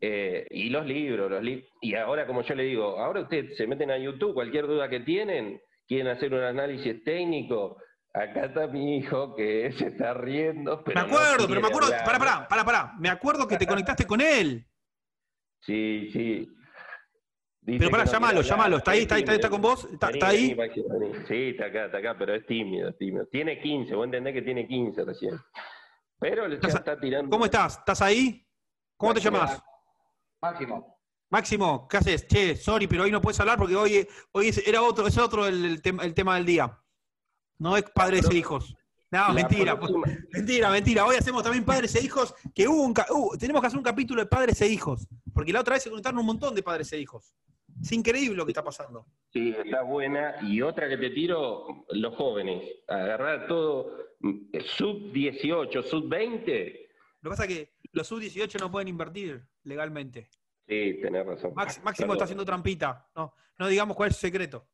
Eh, 0.00 0.46
y 0.50 0.68
los 0.70 0.86
libros, 0.86 1.28
los 1.30 1.42
li- 1.42 1.66
y 1.80 1.94
ahora 1.96 2.26
como 2.26 2.42
yo 2.42 2.54
le 2.54 2.62
digo, 2.64 2.98
ahora 2.98 3.22
ustedes 3.22 3.56
se 3.56 3.66
meten 3.66 3.90
a 3.90 3.98
YouTube, 3.98 4.34
cualquier 4.34 4.66
duda 4.66 4.88
que 4.88 5.00
tienen, 5.00 5.60
quieren 5.88 6.06
hacer 6.08 6.32
un 6.32 6.40
análisis 6.40 7.02
técnico, 7.02 7.78
acá 8.14 8.44
está 8.44 8.66
mi 8.68 8.98
hijo 8.98 9.34
que 9.34 9.72
se 9.78 9.88
está 9.88 10.14
riendo. 10.14 10.84
Pero 10.84 11.00
me 11.00 11.06
acuerdo, 11.06 11.42
no 11.42 11.48
pero 11.48 11.60
me 11.62 11.66
acuerdo, 11.68 11.86
hablar. 11.86 12.04
pará, 12.04 12.18
pará, 12.18 12.48
pará, 12.48 12.64
pará. 12.64 12.92
Me 13.00 13.08
acuerdo 13.08 13.48
que 13.48 13.56
te 13.56 13.66
conectaste 13.66 14.06
con 14.06 14.20
él. 14.20 14.64
Sí, 15.62 16.10
sí. 16.12 16.48
Dice 17.68 17.80
Pero 17.80 17.90
pará, 17.90 18.04
no 18.04 18.26
hablar, 18.26 18.42
llamalo. 18.44 18.76
¿Está 18.78 18.90
ahí? 18.92 18.98
es 18.98 19.02
¿Está, 19.02 19.18
está, 19.18 19.34
está 19.34 19.50
con 19.50 19.60
vos? 19.60 19.84
¿Está, 19.92 20.06
Vení, 20.06 20.18
está 20.18 20.28
ahí? 20.28 20.42
vení, 20.42 20.54
Maxi, 20.54 20.82
vení. 20.88 21.26
Sí, 21.28 21.34
está 21.50 21.66
acá, 21.66 21.84
está 21.84 21.98
acá, 21.98 22.16
pero 22.18 22.34
es 22.34 22.46
tímido, 22.46 22.88
es 22.88 22.96
tímido. 22.96 23.26
Tiene 23.26 23.60
15, 23.60 23.94
vos 23.94 24.04
entendés 24.06 24.32
que 24.32 24.40
tiene 24.42 24.66
15 24.66 25.04
recién. 25.04 25.38
Pero 26.18 26.46
¿Estás- 26.46 26.74
está 26.76 26.98
tirando. 26.98 27.28
¿Cómo 27.30 27.44
estás? 27.44 27.76
¿Estás 27.78 28.00
ahí? 28.00 28.46
¿Cómo 28.96 29.12
te 29.12 29.20
llamas? 29.20 29.62
Máximo. 30.40 30.98
Máximo, 31.30 31.86
¿qué 31.88 31.96
haces? 31.98 32.26
Che, 32.26 32.56
sorry, 32.56 32.86
pero 32.86 33.02
hoy 33.02 33.10
no 33.10 33.20
puedes 33.20 33.38
hablar 33.38 33.58
porque 33.58 33.76
hoy, 33.76 34.08
hoy 34.32 34.48
es- 34.48 34.66
era 34.66 34.80
otro, 34.80 35.06
es 35.06 35.18
otro 35.18 35.46
el, 35.46 35.62
el 35.66 35.82
tema, 35.82 36.04
el 36.04 36.14
tema 36.14 36.36
del 36.36 36.46
día. 36.46 36.80
No 37.58 37.76
es 37.76 37.82
padres 37.94 38.30
e 38.30 38.36
hijos. 38.36 38.74
No, 39.10 39.28
La 39.28 39.34
mentira. 39.34 39.78
próxima- 39.78 40.06
Mentira, 40.32 40.70
mentira. 40.70 41.04
Hoy 41.04 41.16
hacemos 41.16 41.42
también 41.42 41.66
padres 41.66 41.94
e 41.96 42.02
hijos, 42.02 42.34
que 42.54 42.66
hubo 42.66 42.82
un 42.82 42.94
uh, 43.10 43.36
tenemos 43.36 43.60
que 43.60 43.66
hacer 43.66 43.76
un 43.78 43.84
capítulo 43.84 44.22
de 44.22 44.26
padres 44.26 44.58
e 44.62 44.68
hijos, 44.68 45.06
porque 45.34 45.52
la 45.52 45.60
otra 45.60 45.74
vez 45.74 45.82
se 45.82 45.90
conectaron 45.90 46.18
un 46.20 46.26
montón 46.26 46.54
de 46.54 46.62
padres 46.62 46.90
e 46.94 46.98
hijos. 47.00 47.34
Es 47.80 47.92
increíble 47.92 48.36
lo 48.36 48.44
que 48.44 48.50
está 48.52 48.64
pasando. 48.64 49.06
Sí, 49.32 49.54
está 49.64 49.82
buena. 49.82 50.34
Y 50.42 50.60
otra 50.62 50.88
que 50.88 50.96
te 50.96 51.10
tiro, 51.10 51.84
los 51.90 52.14
jóvenes. 52.16 52.68
Agarrar 52.88 53.46
todo 53.46 53.92
mm, 54.20 54.56
sub 54.76 55.12
18, 55.12 55.82
sub 55.82 56.08
20. 56.08 56.88
Lo 57.20 57.30
que 57.30 57.36
pasa 57.36 57.44
es 57.44 57.48
que 57.48 57.72
los 57.92 58.06
sub-18 58.06 58.60
no 58.60 58.70
pueden 58.70 58.88
invertir 58.88 59.44
legalmente. 59.64 60.28
Sí, 60.66 60.98
tenés 61.02 61.26
razón. 61.26 61.52
Max- 61.54 61.80
Máximo 61.82 62.06
Perdón. 62.08 62.16
está 62.16 62.24
haciendo 62.24 62.44
trampita. 62.44 63.08
No, 63.14 63.32
no 63.58 63.68
digamos 63.68 63.96
cuál 63.96 64.10
es 64.10 64.16
su 64.16 64.20
secreto. 64.22 64.66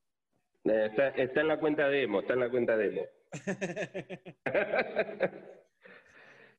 Eh, 0.65 0.87
Está, 0.91 1.09
está 1.09 1.41
en 1.43 1.49
la 1.49 1.59
cuenta 1.61 1.89
demo, 1.89 2.21
está 2.21 2.33
en 2.35 2.41
la 2.41 2.51
cuenta 2.51 2.77
demo. 2.77 3.03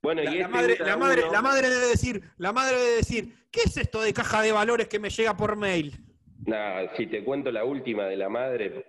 bueno, 0.02 0.22
La, 0.24 0.32
y 0.32 0.36
la 0.36 0.42
este 0.42 0.48
madre, 0.52 0.78
la, 0.80 0.98
madre, 0.98 1.22
la 1.32 1.42
madre 1.42 1.70
debe 1.70 1.88
decir, 1.88 2.22
la 2.38 2.54
madre 2.54 2.78
debe 2.78 2.96
decir, 2.98 3.34
¿qué 3.52 3.62
es 3.62 3.76
esto 3.78 4.02
de 4.02 4.14
caja 4.14 4.42
de 4.44 4.52
valores 4.52 4.88
que 4.88 5.00
me 5.00 5.10
llega 5.10 5.36
por 5.36 5.56
mail? 5.56 6.05
Nah, 6.46 6.96
si 6.96 7.08
te 7.08 7.24
cuento 7.24 7.52
la 7.52 7.64
última 7.64 8.08
de 8.08 8.18
la 8.18 8.30
madre, 8.30 8.86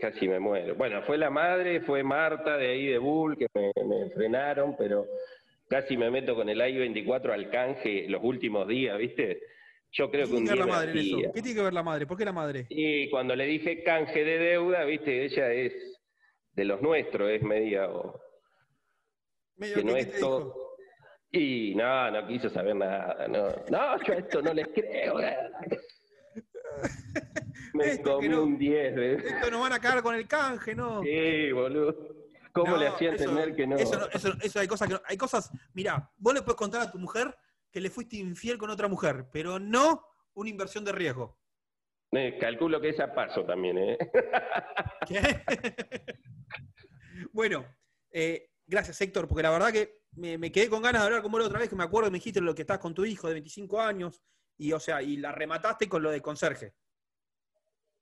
casi 0.00 0.28
me 0.28 0.38
muero. 0.38 0.74
Bueno, 0.74 1.02
fue 1.02 1.18
la 1.18 1.30
madre, 1.30 1.80
fue 1.80 2.02
Marta 2.02 2.56
de 2.56 2.68
ahí 2.68 2.86
de 2.86 2.98
Bull, 2.98 3.36
que 3.36 3.46
me, 3.54 3.72
me 3.84 4.10
frenaron, 4.10 4.76
pero 4.76 5.06
casi 5.68 5.96
me 5.96 6.10
meto 6.10 6.34
con 6.34 6.48
el 6.48 6.58
I-24 6.58 7.32
al 7.32 7.50
canje 7.50 8.06
los 8.08 8.22
últimos 8.22 8.68
días, 8.68 8.98
¿viste? 8.98 9.40
Yo 9.92 10.10
¿Qué 10.10 10.18
creo 10.18 10.28
que 10.28 10.36
un 10.36 10.44
día 10.44 10.54
la 10.54 10.66
madre 10.66 10.92
en 10.92 10.98
eso? 10.98 11.32
¿Qué 11.34 11.42
tiene 11.42 11.56
que 11.56 11.64
ver 11.64 11.72
la 11.72 11.82
madre? 11.82 12.06
¿Por 12.06 12.16
qué 12.16 12.24
la 12.24 12.32
madre? 12.32 12.66
Y 12.68 13.10
cuando 13.10 13.34
le 13.34 13.46
dije 13.46 13.82
canje 13.82 14.24
de 14.24 14.38
deuda, 14.38 14.84
¿viste? 14.84 15.24
Ella 15.24 15.52
es 15.52 15.72
de 16.52 16.64
los 16.64 16.80
nuestros, 16.82 17.30
es 17.30 17.42
medio... 17.42 18.20
Medio 19.56 19.74
que. 19.84 20.70
Y 21.32 21.74
no, 21.76 22.10
no 22.10 22.26
quiso 22.26 22.50
saber 22.50 22.74
nada. 22.74 23.28
No, 23.28 23.48
no 23.70 24.02
yo 24.02 24.14
a 24.14 24.16
esto 24.16 24.42
no 24.42 24.52
les 24.52 24.66
creo. 24.68 25.20
nada. 25.20 25.50
Me 27.74 27.86
Esto 27.92 28.04
que 28.18 28.26
comí 28.26 28.28
no- 28.28 28.42
un 28.42 28.58
10, 28.58 28.94
¿ves? 28.96 29.24
Esto 29.24 29.50
nos 29.50 29.60
van 29.60 29.72
a 29.72 29.78
cagar 29.80 30.02
con 30.02 30.14
el 30.14 30.26
canje, 30.26 30.74
¿no? 30.74 31.02
Sí, 31.02 31.52
boludo. 31.52 31.94
¿Cómo 32.52 32.76
le 32.76 32.88
hacía 32.88 33.10
entender 33.10 33.54
que 33.54 33.66
no? 33.66 33.76
Eso, 33.76 33.98
no- 33.98 34.06
eso- 34.12 34.32
eso 34.42 34.58
hay 34.60 34.66
cosas 34.66 34.88
que 34.88 34.94
no- 34.94 35.02
hay 35.06 35.16
cosas, 35.16 35.50
mirá, 35.72 36.10
vos 36.16 36.34
le 36.34 36.42
puedes 36.42 36.56
contar 36.56 36.80
a 36.82 36.90
tu 36.90 36.98
mujer 36.98 37.36
que 37.70 37.80
le 37.80 37.90
fuiste 37.90 38.16
infiel 38.16 38.58
con 38.58 38.70
otra 38.70 38.88
mujer, 38.88 39.26
pero 39.32 39.58
no 39.60 40.04
una 40.34 40.50
inversión 40.50 40.84
de 40.84 40.90
riesgo. 40.92 41.38
Eh, 42.12 42.38
calculo 42.40 42.80
que 42.80 42.88
es 42.88 42.98
a 42.98 43.14
paso 43.14 43.44
también, 43.44 43.78
¿eh? 43.78 43.98
¿Qué? 45.08 45.44
bueno, 47.32 47.64
eh, 48.10 48.50
gracias 48.66 49.00
Héctor, 49.00 49.28
porque 49.28 49.42
la 49.44 49.50
verdad 49.50 49.70
que 49.72 50.00
me, 50.16 50.36
me 50.38 50.50
quedé 50.50 50.68
con 50.68 50.82
ganas 50.82 51.02
de 51.02 51.06
hablar 51.06 51.22
con 51.22 51.30
vos 51.30 51.40
la 51.40 51.46
otra 51.46 51.60
vez, 51.60 51.68
que 51.68 51.76
me 51.76 51.84
acuerdo 51.84 52.08
que 52.08 52.12
me 52.12 52.18
dijiste 52.18 52.40
lo 52.40 52.54
que 52.54 52.62
estás 52.62 52.78
con 52.78 52.94
tu 52.94 53.04
hijo 53.04 53.28
de 53.28 53.34
25 53.34 53.80
años, 53.80 54.20
y 54.60 54.72
o 54.74 54.78
sea, 54.78 55.00
y 55.00 55.16
la 55.16 55.32
remataste 55.32 55.88
con 55.88 56.02
lo 56.02 56.10
de 56.10 56.20
conserje. 56.20 56.74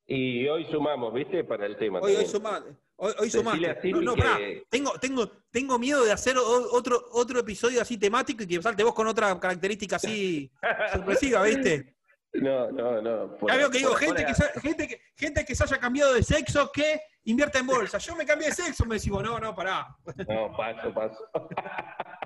Y 0.06 0.48
hoy 0.48 0.64
sumamos, 0.70 1.14
¿viste? 1.14 1.44
Para 1.44 1.66
el 1.66 1.76
tema. 1.76 2.00
Hoy, 2.00 2.16
hoy 2.16 2.26
sumaste. 2.26 2.70
Hoy, 2.96 3.12
hoy 3.20 3.30
sumaste. 3.30 3.92
No, 3.92 4.00
no, 4.00 4.14
que- 4.14 4.22
pará. 4.22 4.38
Tengo, 4.68 4.92
tengo, 4.98 5.30
tengo 5.52 5.78
miedo 5.78 6.04
de 6.04 6.10
hacer 6.10 6.36
otro, 6.36 7.00
otro 7.12 7.38
episodio 7.38 7.80
así 7.80 7.96
temático 7.96 8.42
y 8.42 8.46
que 8.48 8.60
salte 8.60 8.82
vos 8.82 8.94
con 8.94 9.06
otra 9.06 9.38
característica 9.38 9.96
así 9.96 10.50
sorpresiva, 10.92 11.42
¿viste? 11.42 11.94
No, 12.32 12.72
no, 12.72 13.00
no. 13.00 13.36
por- 13.38 13.50
Ya 13.50 13.56
veo 13.56 13.70
que 13.70 13.78
digo, 13.78 13.90
por 13.90 14.00
gente 14.00 14.24
que, 14.26 14.34
se, 14.34 14.60
gente, 14.60 14.88
que, 14.88 15.00
gente 15.14 15.44
que 15.44 15.54
se 15.54 15.62
haya 15.64 15.78
cambiado 15.78 16.14
de 16.14 16.22
sexo 16.24 16.72
que 16.72 17.00
invierta 17.24 17.58
en 17.60 17.66
bolsa. 17.68 17.98
Yo 17.98 18.16
me 18.16 18.26
cambié 18.26 18.48
de 18.48 18.54
sexo, 18.54 18.84
me 18.84 18.96
decimos, 18.96 19.22
no, 19.22 19.38
no, 19.38 19.54
pará. 19.54 19.86
No, 20.28 20.56
paso, 20.56 20.92
paso. 20.92 21.30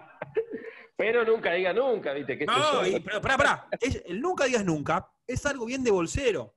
Pero 0.96 1.24
nunca 1.24 1.52
diga 1.52 1.72
nunca, 1.72 2.12
¿viste? 2.12 2.38
¿Qué 2.38 2.44
No, 2.46 2.84
yo? 2.84 2.96
y- 2.96 3.00
pero 3.00 3.20
pará, 3.20 3.36
pará. 3.36 3.68
Es- 3.80 4.02
el 4.06 4.20
nunca 4.20 4.44
digas 4.44 4.64
nunca 4.64 5.10
es 5.26 5.44
algo 5.46 5.66
bien 5.66 5.82
de 5.82 5.90
bolsero. 5.90 6.54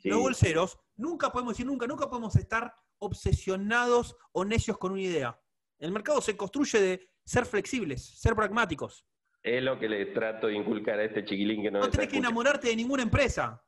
Sí. 0.00 0.08
Los 0.10 0.20
bolseros 0.20 0.78
nunca 0.96 1.30
podemos 1.32 1.54
decir 1.54 1.66
nunca, 1.66 1.86
nunca 1.86 2.08
podemos 2.08 2.36
estar 2.36 2.72
obsesionados 2.98 4.16
o 4.32 4.44
necios 4.44 4.78
con 4.78 4.92
una 4.92 5.02
idea. 5.02 5.40
El 5.78 5.92
mercado 5.92 6.20
se 6.20 6.36
construye 6.36 6.80
de 6.80 7.10
ser 7.24 7.46
flexibles, 7.46 8.04
ser 8.20 8.34
pragmáticos. 8.34 9.04
Es 9.42 9.62
lo 9.62 9.78
que 9.78 9.88
le 9.88 10.06
trato 10.06 10.46
de 10.48 10.54
inculcar 10.54 10.98
a 10.98 11.04
este 11.04 11.24
chiquilín 11.24 11.62
que 11.62 11.70
no, 11.70 11.80
No 11.80 11.90
tenés 11.90 12.08
que 12.08 12.16
enamorarte 12.18 12.68
de 12.68 12.76
ninguna 12.76 13.02
empresa. 13.02 13.62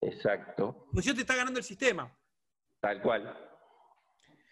Exacto, 0.00 0.86
porque 0.92 1.02
si 1.02 1.08
no 1.08 1.14
te 1.14 1.20
está 1.22 1.34
ganando 1.36 1.58
el 1.58 1.64
sistema. 1.64 2.10
tal 2.80 3.00
cual. 3.02 3.34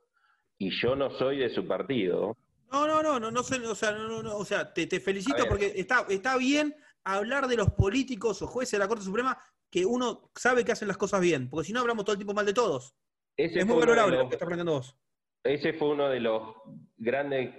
y 0.58 0.70
yo 0.70 0.96
no 0.96 1.10
soy 1.10 1.38
de 1.38 1.50
su 1.50 1.66
partido, 1.66 2.36
No, 2.70 2.86
no, 2.86 3.02
no, 3.02 3.18
no, 3.18 3.30
no, 3.30 3.42
sé, 3.42 3.56
o 3.66 3.74
sea, 3.74 3.92
no, 3.92 4.08
no, 4.08 4.22
no, 4.22 4.36
o 4.36 4.44
sea, 4.44 4.72
te, 4.72 4.86
felicito 5.00 5.44
porque 5.48 5.72
está, 5.74 6.04
está 6.08 6.36
bien 6.36 6.74
hablar 7.04 7.48
de 7.48 7.56
los 7.56 7.70
políticos 7.70 8.42
o 8.42 8.46
jueces 8.46 8.72
de 8.72 8.78
la 8.78 8.88
Corte 8.88 9.04
Suprema 9.04 9.38
que 9.70 9.84
uno 9.84 10.30
sabe 10.34 10.64
que 10.64 10.72
hacen 10.72 10.88
las 10.88 10.96
cosas 10.96 11.20
bien, 11.20 11.48
porque 11.48 11.66
si 11.66 11.72
no 11.72 11.80
hablamos 11.80 12.04
todo 12.04 12.14
el 12.14 12.18
tiempo 12.18 12.34
mal 12.34 12.46
de 12.46 12.54
todos. 12.54 12.94
ese 13.36 13.60
Es 13.60 13.66
muy 13.66 13.78
valorable 13.78 14.16
lo 14.16 14.28
que 14.28 14.34
está 14.34 14.44
aprendiendo 14.44 14.72
vos. 14.72 14.96
ese 15.44 15.72
fue 15.74 15.88
uno 15.88 16.08
de 16.08 16.20
los 16.20 16.54
grandes, 16.96 17.54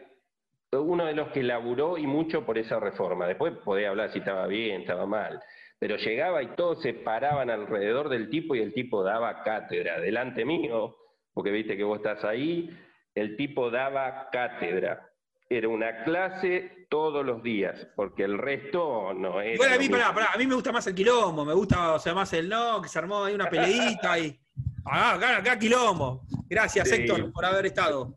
uno 0.72 1.06
de 1.06 1.14
los 1.14 1.30
que 1.30 1.44
laburó 1.44 1.98
y 1.98 2.06
mucho 2.06 2.46
por 2.46 2.58
esa 2.58 2.80
reforma. 2.80 3.28
Después 3.28 3.54
podía 3.64 3.90
hablar 3.90 4.12
si 4.12 4.20
estaba 4.20 4.48
bien, 4.48 4.82
estaba 4.82 5.06
mal. 5.06 5.42
Pero 5.80 5.96
llegaba 5.98 6.44
y 6.44 6.48
todos 6.56 6.82
se 6.82 6.94
paraban 6.94 7.50
alrededor 7.50 8.10
del 8.10 8.30
tipo 8.30 8.54
y 8.54 8.60
el 8.60 8.74
tipo 8.74 9.04
daba 9.04 9.44
cátedra. 9.44 10.00
Delante 10.00 10.46
mío, 10.46 10.98
porque 11.34 11.52
viste 11.52 11.78
que 11.78 11.84
vos 11.84 11.98
estás 11.98 12.24
ahí, 12.24 12.70
el 13.16 13.36
tipo 13.36 13.72
daba 13.72 14.30
cátedra. 14.32 15.10
Era 15.50 15.68
una 15.70 16.04
clase 16.04 16.86
todos 16.90 17.26
los 17.26 17.42
días, 17.42 17.88
porque 17.96 18.24
el 18.24 18.38
resto 18.38 19.14
no 19.16 19.42
era. 19.42 19.54
Igual 19.54 19.74
a 19.74 19.78
mí, 19.80 19.90
pará, 19.90 20.14
pará, 20.14 20.28
a 20.34 20.38
mí 20.38 20.46
me 20.46 20.54
gusta 20.54 20.72
más 20.72 20.86
el 20.86 20.94
quilombo, 20.94 21.44
me 21.44 21.54
gusta, 21.54 21.94
o 21.94 22.00
sea, 22.00 22.14
más 22.14 22.32
el 22.34 22.48
no, 22.48 22.82
que 22.82 22.90
se 22.90 23.00
armó 23.00 23.24
ahí 23.24 23.34
una 23.34 23.50
peleita 23.50 24.20
y. 24.20 24.40
Ah, 24.86 25.14
acá, 25.14 25.38
acá 25.38 25.58
quilombo. 25.58 26.22
Gracias, 26.48 26.90
Sí. 26.90 26.96
Héctor, 26.96 27.32
por 27.32 27.46
haber 27.46 27.66
estado. 27.66 28.16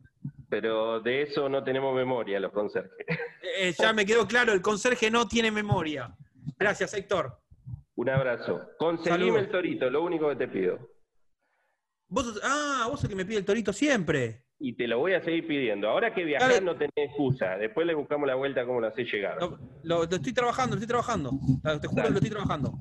Pero 0.53 1.01
de 1.01 1.23
eso 1.23 1.49
no 1.49 1.65
tenemos 1.65 1.95
memoria 1.97 2.39
los 2.39 2.53
conserjes. 2.53 3.07
Eh, 3.59 3.73
ya 3.79 3.95
me 3.95 4.05
quedó 4.05 4.27
claro, 4.29 4.53
el 4.53 4.61
conserje 4.61 5.11
no 5.11 5.27
tiene 5.27 5.51
memoria. 5.51 6.15
Gracias, 6.59 6.93
Héctor. 6.93 7.39
Un 7.95 8.11
abrazo. 8.11 8.61
Conseguime 8.79 9.19
Saludos. 9.29 9.41
el 9.45 9.51
torito, 9.51 9.89
lo 9.89 10.03
único 10.03 10.29
que 10.29 10.37
te 10.37 10.49
pido. 10.49 10.79
Vos, 12.09 12.39
ah, 12.45 12.87
vos 12.91 13.03
el 13.03 13.09
que 13.09 13.17
me 13.17 13.25
pide 13.25 13.39
el 13.39 13.47
torito 13.47 13.73
siempre. 13.73 14.45
y 14.59 14.75
te 14.77 14.87
lo 14.87 14.99
voy 14.99 15.15
a 15.15 15.25
seguir 15.25 15.47
pidiendo. 15.47 15.89
Ahora 15.89 16.13
que 16.15 16.23
viajar 16.23 16.51
Dale. 16.51 16.61
no 16.67 16.77
tenés 16.77 16.93
excusa. 16.97 17.57
Después 17.57 17.87
le 17.87 17.95
buscamos 17.95 18.29
la 18.29 18.35
vuelta 18.35 18.67
cómo 18.67 18.79
lo 18.81 18.89
hacés 18.89 19.11
llegar. 19.11 19.39
Lo, 19.41 19.59
lo- 19.85 20.05
lo 20.05 20.17
estoy 20.17 20.35
trabajando, 20.35 20.77
lo 20.77 20.81
estoy 20.83 20.89
trabajando. 20.89 21.31
Te 21.81 21.89
juro 21.89 22.03
que 22.03 22.11
lo 22.11 22.15
estoy 22.17 22.31
trabajando. 22.31 22.75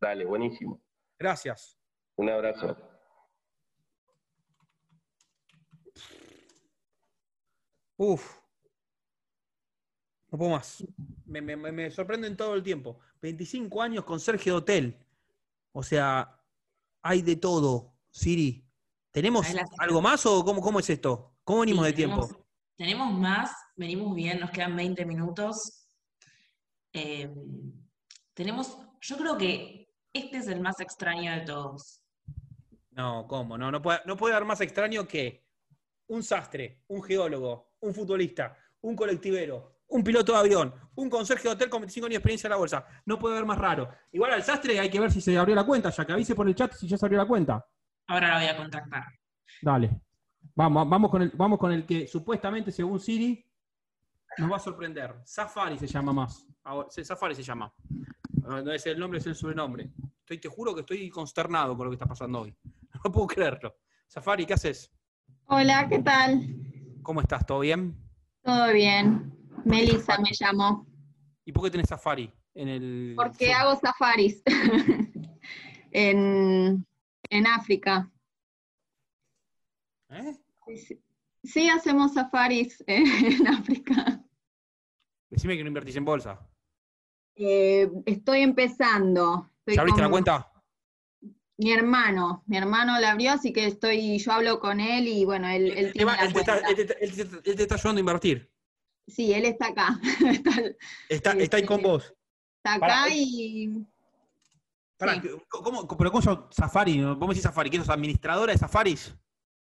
Dale, 0.00 0.24
buenísimo. 0.24 0.82
Gracias. 1.20 1.78
Un 2.16 2.30
abrazo. 2.30 2.76
Uf. 8.02 8.40
No 10.32 10.36
puedo 10.38 10.50
más. 10.50 10.84
Me, 11.24 11.40
me- 11.40 11.56
me- 11.56 11.90
sorprenden 11.92 12.36
todo 12.36 12.54
el 12.56 12.62
tiempo. 12.64 12.98
25 13.20 13.80
años 13.80 14.04
con 14.04 14.18
Sergio 14.18 14.56
Hotel. 14.56 14.98
O 15.70 15.84
sea, 15.84 16.36
hay 17.02 17.22
de 17.22 17.36
todo. 17.36 17.94
Siri, 18.10 18.66
¿tenemos 19.12 19.46
algo 19.78 20.02
más 20.02 20.26
o 20.26 20.44
cómo, 20.44 20.60
cómo 20.60 20.80
es 20.80 20.90
esto? 20.90 21.36
¿Cómo 21.44 21.60
venimos 21.60 21.84
Sí, 21.86 21.92
de 21.92 21.96
tiempo? 21.96 22.26
tenemos- 22.26 22.42
Tenemos 22.76 23.12
más, 23.20 23.50
venimos 23.76 24.14
bien, 24.16 24.40
nos 24.40 24.50
quedan 24.50 24.74
20 24.74 25.04
minutos. 25.06 25.86
Eh, 26.92 27.32
tenemos, 28.34 28.78
yo 29.00 29.16
creo 29.16 29.38
que 29.38 29.94
este 30.12 30.38
es 30.38 30.48
el 30.48 30.60
más 30.60 30.80
extraño 30.80 31.30
de 31.32 31.42
todos. 31.42 32.02
No, 32.90 33.26
¿cómo? 33.28 33.56
No, 33.56 33.70
no 33.70 33.80
puede, 33.80 34.00
no 34.06 34.16
puede 34.16 34.34
haber 34.34 34.46
más 34.48 34.60
extraño 34.60 35.06
que 35.06 35.46
un 36.08 36.22
sastre, 36.24 36.82
un 36.88 37.02
geólogo, 37.02 37.71
un 37.82 37.94
futbolista, 37.94 38.56
un 38.80 38.96
colectivero, 38.96 39.80
un 39.88 40.02
piloto 40.02 40.32
de 40.32 40.38
avión, 40.38 40.74
un 40.94 41.10
conserje 41.10 41.44
de 41.44 41.54
hotel 41.54 41.68
con 41.68 41.80
25 41.80 42.06
años 42.06 42.12
de 42.12 42.16
experiencia 42.16 42.46
en 42.46 42.52
la 42.52 42.56
bolsa. 42.56 42.86
No 43.04 43.18
puede 43.18 43.34
haber 43.34 43.46
más 43.46 43.58
raro. 43.58 43.88
Igual 44.12 44.32
al 44.32 44.42
sastre 44.42 44.78
hay 44.78 44.88
que 44.88 45.00
ver 45.00 45.10
si 45.10 45.20
se 45.20 45.36
abrió 45.36 45.54
la 45.54 45.64
cuenta, 45.64 45.90
ya 45.90 46.04
que 46.04 46.12
avise 46.12 46.34
por 46.34 46.48
el 46.48 46.54
chat 46.54 46.72
si 46.72 46.88
ya 46.88 46.96
se 46.96 47.04
abrió 47.04 47.18
la 47.18 47.26
cuenta. 47.26 47.64
Ahora 48.06 48.28
la 48.28 48.38
voy 48.38 48.46
a 48.46 48.56
contactar. 48.56 49.04
Dale. 49.60 50.00
Vamos, 50.54 50.88
vamos, 50.88 51.10
con 51.10 51.22
el, 51.22 51.30
vamos 51.34 51.58
con 51.58 51.72
el 51.72 51.86
que 51.86 52.06
supuestamente, 52.06 52.72
según 52.72 53.00
Siri, 53.00 53.44
nos 54.38 54.50
va 54.50 54.56
a 54.56 54.60
sorprender. 54.60 55.14
Safari 55.24 55.78
se 55.78 55.86
llama 55.86 56.12
más. 56.12 56.46
Ahora, 56.64 56.88
Safari 56.90 57.34
se 57.34 57.42
llama. 57.42 57.72
Ah, 58.46 58.62
No 58.62 58.72
es 58.72 58.86
el 58.86 58.98
nombre, 58.98 59.18
es 59.18 59.26
el 59.26 59.34
sobrenombre. 59.34 59.90
Estoy, 60.20 60.38
te 60.38 60.48
juro 60.48 60.74
que 60.74 60.80
estoy 60.80 61.10
consternado 61.10 61.76
con 61.76 61.86
lo 61.86 61.90
que 61.90 61.96
está 61.96 62.06
pasando 62.06 62.42
hoy. 62.42 62.56
No 63.04 63.10
puedo 63.10 63.26
creerlo. 63.26 63.78
Safari, 64.06 64.46
¿qué 64.46 64.54
haces? 64.54 64.92
Hola, 65.46 65.88
¿qué 65.88 65.98
tal? 65.98 66.40
¿Cómo 67.02 67.20
estás? 67.20 67.44
¿Todo 67.44 67.60
bien? 67.60 67.96
¿Todo 68.42 68.72
bien? 68.72 69.32
Melissa 69.64 70.18
me 70.18 70.30
llamo. 70.38 70.86
¿Y 71.44 71.52
por 71.52 71.64
qué 71.64 71.70
tenés 71.70 71.88
Safari 71.88 72.32
en 72.54 72.68
el. 72.68 73.14
Porque 73.16 73.52
hago 73.52 73.78
safaris 73.78 74.42
en, 75.90 76.86
en 77.28 77.46
África. 77.46 78.10
¿Eh? 80.10 80.36
Sí, 80.66 81.00
sí. 81.42 81.68
Hacemos 81.68 82.14
safaris 82.14 82.82
en 82.86 83.48
África. 83.48 84.22
Decime 85.28 85.56
que 85.56 85.64
no 85.64 85.68
invertís 85.68 85.96
en 85.96 86.04
bolsa. 86.04 86.38
Eh, 87.34 87.90
estoy 88.06 88.42
empezando. 88.42 89.50
Estoy 89.60 89.74
¿Ya 89.76 89.80
abriste 89.80 90.02
la 90.02 90.10
cuenta? 90.10 90.51
Mi 91.62 91.72
hermano, 91.72 92.42
mi 92.46 92.56
hermano 92.56 92.98
la 92.98 93.12
abrió, 93.12 93.32
así 93.32 93.52
que 93.52 93.66
estoy, 93.66 94.18
yo 94.18 94.32
hablo 94.32 94.58
con 94.58 94.80
él 94.80 95.06
y 95.06 95.24
bueno, 95.24 95.48
él, 95.48 95.70
él 95.76 95.92
tiene 95.92 96.12
él 96.20 96.32
te 96.32 96.40
está, 96.40 96.58
él 96.58 96.86
te- 96.86 97.04
él 97.50 97.60
está 97.60 97.74
ayudando 97.76 97.98
a 97.98 98.00
invertir. 98.00 98.50
Sí, 99.06 99.32
él 99.32 99.44
está 99.44 99.68
acá. 99.68 100.00
está, 101.08 101.32
Está, 101.32 101.56
ahí 101.56 101.64
con 101.66 101.82
vos. 101.82 102.14
está 102.56 102.78
Pará, 102.80 103.04
acá 103.04 103.14
y 103.14 103.86
Pará, 104.96 105.20
Sí. 105.20 105.28
¿cómo, 105.48 105.86
pero 105.96 106.10
¿cómo 106.10 106.22
sos 106.22 106.38
Safari? 106.50 107.02
Vos 107.04 107.18
me 107.20 107.26
decís 107.28 107.42
Safari, 107.42 107.70
¿qué 107.70 107.78
sos 107.78 107.88
administradora 107.90 108.52
de 108.52 108.58
Safaris? 108.58 109.14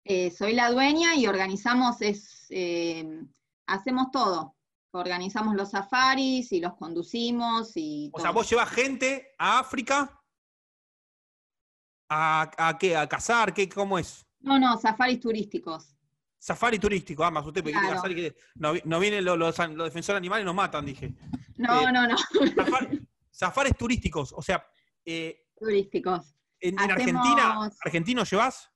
Eh, 0.05 0.31
soy 0.31 0.55
la 0.55 0.71
dueña 0.71 1.15
y 1.15 1.27
organizamos, 1.27 2.01
es, 2.03 2.47
eh, 2.51 3.07
hacemos 3.67 4.11
todo. 4.11 4.57
Organizamos 4.93 5.55
los 5.55 5.71
safaris 5.71 6.51
y 6.53 6.61
los 6.61 6.75
conducimos 6.75 7.73
y 7.77 8.09
O 8.13 8.17
todo. 8.17 8.23
sea, 8.23 8.33
vos 8.33 8.49
llevas 8.51 8.71
gente 8.71 9.33
a 9.39 9.59
África 9.61 10.20
a, 12.11 12.51
a 12.59 12.77
qué? 12.77 12.97
¿A 12.97 13.09
cazar? 13.09 13.55
¿Qué, 13.55 13.69
¿Cómo 13.69 13.99
es? 13.99 14.27
No, 14.41 14.59
no, 14.59 14.77
safaris 14.79 15.21
turísticos. 15.21 15.97
Safari 16.39 16.79
turístico, 16.79 17.23
ah, 17.23 17.31
más 17.31 17.47
usted, 17.47 17.61
porque 17.63 17.73
quiere 17.73 17.87
Claro. 17.87 17.97
cazar 18.03 18.11
y 18.13 18.15
que 18.17 18.37
no, 18.55 18.73
no 18.85 18.99
vienen 18.99 19.25
los, 19.25 19.39
los, 19.39 19.57
los 19.59 19.85
defensores 19.85 20.17
animales 20.19 20.43
y 20.43 20.47
nos 20.47 20.55
matan, 20.55 20.87
dije. 20.87 21.15
No, 21.57 21.81
Eh, 21.83 21.93
no, 21.93 22.07
no, 22.09 22.17
Safari- 22.17 23.07
safaris 23.31 23.77
turísticos, 23.77 24.33
o 24.33 24.41
sea, 24.43 24.67
eh, 25.05 25.47
turísticos. 25.59 26.35
en, 26.61 26.79
Argentina, 26.81 27.71
¿argentinos 27.85 28.31
llevas? 28.31 28.71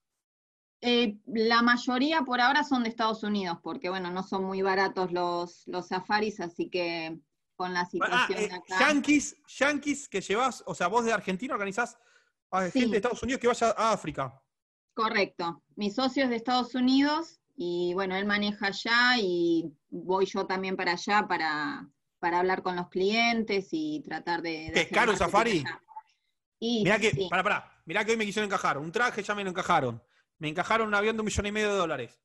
Eh, 0.82 1.16
la 1.26 1.62
mayoría 1.62 2.20
por 2.22 2.40
ahora 2.42 2.62
son 2.62 2.82
de 2.82 2.90
Estados 2.90 3.22
Unidos, 3.22 3.58
porque 3.62 3.88
bueno, 3.88 4.10
no 4.10 4.22
son 4.22 4.44
muy 4.44 4.60
baratos 4.60 5.10
los, 5.12 5.62
los 5.66 5.88
safaris, 5.88 6.40
así 6.40 6.68
que 6.68 7.18
con 7.56 7.72
la 7.72 7.80
Ah, 7.80 7.86
situación 7.86 8.38
eh, 8.40 8.50
acá. 8.52 8.78
yankees, 8.80 9.36
yankees 9.58 10.06
que 10.10 10.20
llevas, 10.20 10.62
o 10.66 10.74
sea, 10.74 10.88
vos 10.88 11.06
de 11.06 11.14
Argentina 11.14 11.54
organizás 11.54 11.96
a 12.56 12.70
Sí. 12.70 12.80
gente 12.80 12.92
de 12.92 12.96
Estados 12.98 13.22
Unidos 13.22 13.40
que 13.40 13.48
vaya 13.48 13.74
a 13.76 13.92
África. 13.92 14.40
Correcto. 14.94 15.62
Mi 15.76 15.90
socio 15.90 16.24
es 16.24 16.30
de 16.30 16.36
Estados 16.36 16.74
Unidos 16.74 17.40
y 17.56 17.92
bueno, 17.94 18.16
él 18.16 18.26
maneja 18.26 18.68
allá 18.68 19.18
y 19.18 19.72
voy 19.90 20.26
yo 20.26 20.46
también 20.46 20.76
para 20.76 20.92
allá 20.92 21.26
para, 21.28 21.88
para 22.20 22.38
hablar 22.38 22.62
con 22.62 22.76
los 22.76 22.88
clientes 22.88 23.68
y 23.72 24.02
tratar 24.04 24.40
de... 24.42 24.66
de 24.66 24.72
¿Qué, 24.72 24.80
es 24.82 24.88
caro 24.88 25.12
el 25.12 25.18
safari? 25.18 25.64
Y 26.60 26.82
Mirá 26.84 26.98
que, 26.98 27.10
sí, 27.10 27.26
pará, 27.28 27.42
pará, 27.42 27.82
mirá 27.84 28.04
que 28.04 28.12
hoy 28.12 28.16
me 28.16 28.24
quisieron 28.24 28.48
encajar. 28.48 28.78
Un 28.78 28.92
traje 28.92 29.22
ya 29.22 29.34
me 29.34 29.44
lo 29.44 29.50
encajaron. 29.50 30.02
Me 30.38 30.48
encajaron 30.48 30.88
un 30.88 30.94
avión 30.94 31.16
de 31.16 31.20
un 31.22 31.26
millón 31.26 31.46
y 31.46 31.52
medio 31.52 31.70
de 31.72 31.76
dólares. 31.76 32.20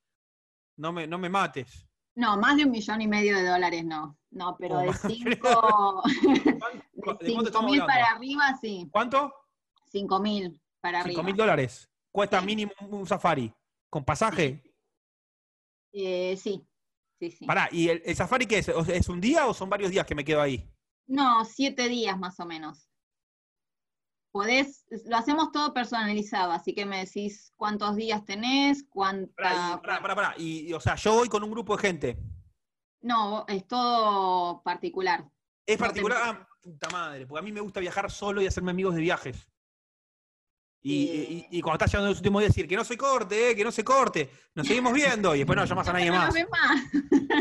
No 0.78 0.92
me, 0.94 1.08
no 1.08 1.18
me 1.18 1.30
mates. 1.30 1.86
no, 2.16 2.38
más 2.38 2.56
de 2.56 2.66
un 2.66 2.72
millón 2.72 3.02
y 3.02 3.08
medio 3.08 3.36
de 3.36 3.48
dólares 3.48 3.84
no. 3.86 4.18
No, 4.32 4.56
pero 4.60 4.78
Oh, 4.80 4.82
de 4.84 4.94
cinco, 4.94 6.04
¿De 7.20 7.26
cinco 7.26 7.64
mil 7.64 7.80
para 7.86 8.06
arriba, 8.12 8.58
sí. 8.62 8.88
¿Cuánto? 8.92 9.34
Cinco 9.90 10.20
mil 10.20 10.60
para 10.82 11.00
Cinco 11.04 11.10
arriba. 11.20 11.24
mil 11.24 11.36
dólares. 11.36 11.90
Cuesta 12.12 12.40
Sí. 12.40 12.46
mínimo 12.46 12.72
un 12.90 13.06
safari. 13.06 13.54
¿Con 13.90 14.04
pasaje? 14.06 14.64
Eh, 15.92 16.38
sí, 16.38 16.64
sí, 17.20 17.32
sí. 17.32 17.46
Pará, 17.46 17.68
¿y 17.72 17.90
el, 17.90 18.02
el 18.06 18.16
safari 18.16 18.46
qué 18.46 18.60
es? 18.60 18.70
¿Es 18.70 19.10
un 19.10 19.20
día 19.20 19.48
o 19.48 19.54
son 19.54 19.70
varios 19.70 19.92
días 19.92 20.06
que 20.06 20.16
me 20.16 20.24
quedo 20.24 20.42
ahí? 20.42 20.70
No, 21.08 21.44
siete 21.46 21.90
días 21.90 22.18
más 22.20 22.40
o 22.40 22.46
menos. 22.46 22.88
Podés, 24.32 24.86
lo 25.06 25.18
hacemos 25.18 25.52
todo 25.52 25.74
personalizado, 25.74 26.52
así 26.52 26.76
que 26.76 26.86
me 26.86 27.00
decís 27.04 27.52
cuántos 27.56 27.96
días 27.96 28.24
tenés, 28.26 28.86
cuánta... 28.88 29.34
pará, 29.82 30.00
pará, 30.02 30.16
pará. 30.16 30.36
Y, 30.38 30.70
y, 30.70 30.74
o 30.74 30.80
sea, 30.80 30.94
yo 30.96 31.14
voy 31.16 31.30
con 31.30 31.44
un 31.44 31.50
grupo 31.50 31.76
de 31.76 31.82
gente. 31.82 32.18
No, 33.02 33.46
es 33.48 33.66
todo 33.68 34.62
particular. 34.62 35.28
Es 35.66 35.80
No 35.80 35.86
particular. 35.88 36.18
te- 36.22 36.30
Ah, 36.30 36.48
puta 36.62 36.90
madre, 36.90 37.26
porque 37.26 37.40
a 37.40 37.44
mí 37.44 37.52
me 37.52 37.62
gusta 37.62 37.80
viajar 37.80 38.12
solo 38.12 38.40
y 38.42 38.46
hacerme 38.46 38.70
amigos 38.70 38.94
de 38.94 39.02
viajes. 39.02 39.50
Y, 40.82 41.08
Eh. 41.08 41.48
y- 41.52 41.58
y 41.58 41.62
cuando 41.62 41.76
estás 41.76 41.92
llegando 41.92 42.10
los 42.10 42.18
últimos 42.20 42.42
días, 42.42 42.54
decir 42.54 42.68
que 42.68 42.76
no 42.78 42.86
se 42.86 42.96
corte, 42.98 43.52
eh, 43.52 43.56
que 43.56 43.64
no 43.66 43.72
se 43.72 43.84
corte, 43.84 44.30
nos 44.56 44.66
seguimos 44.66 44.94
viendo 44.94 45.36
y 45.36 45.40
después 45.40 45.58
no 45.58 45.66
llamas 45.66 45.88
a 45.90 45.94
nadie 45.94 46.10
más. 46.12 46.34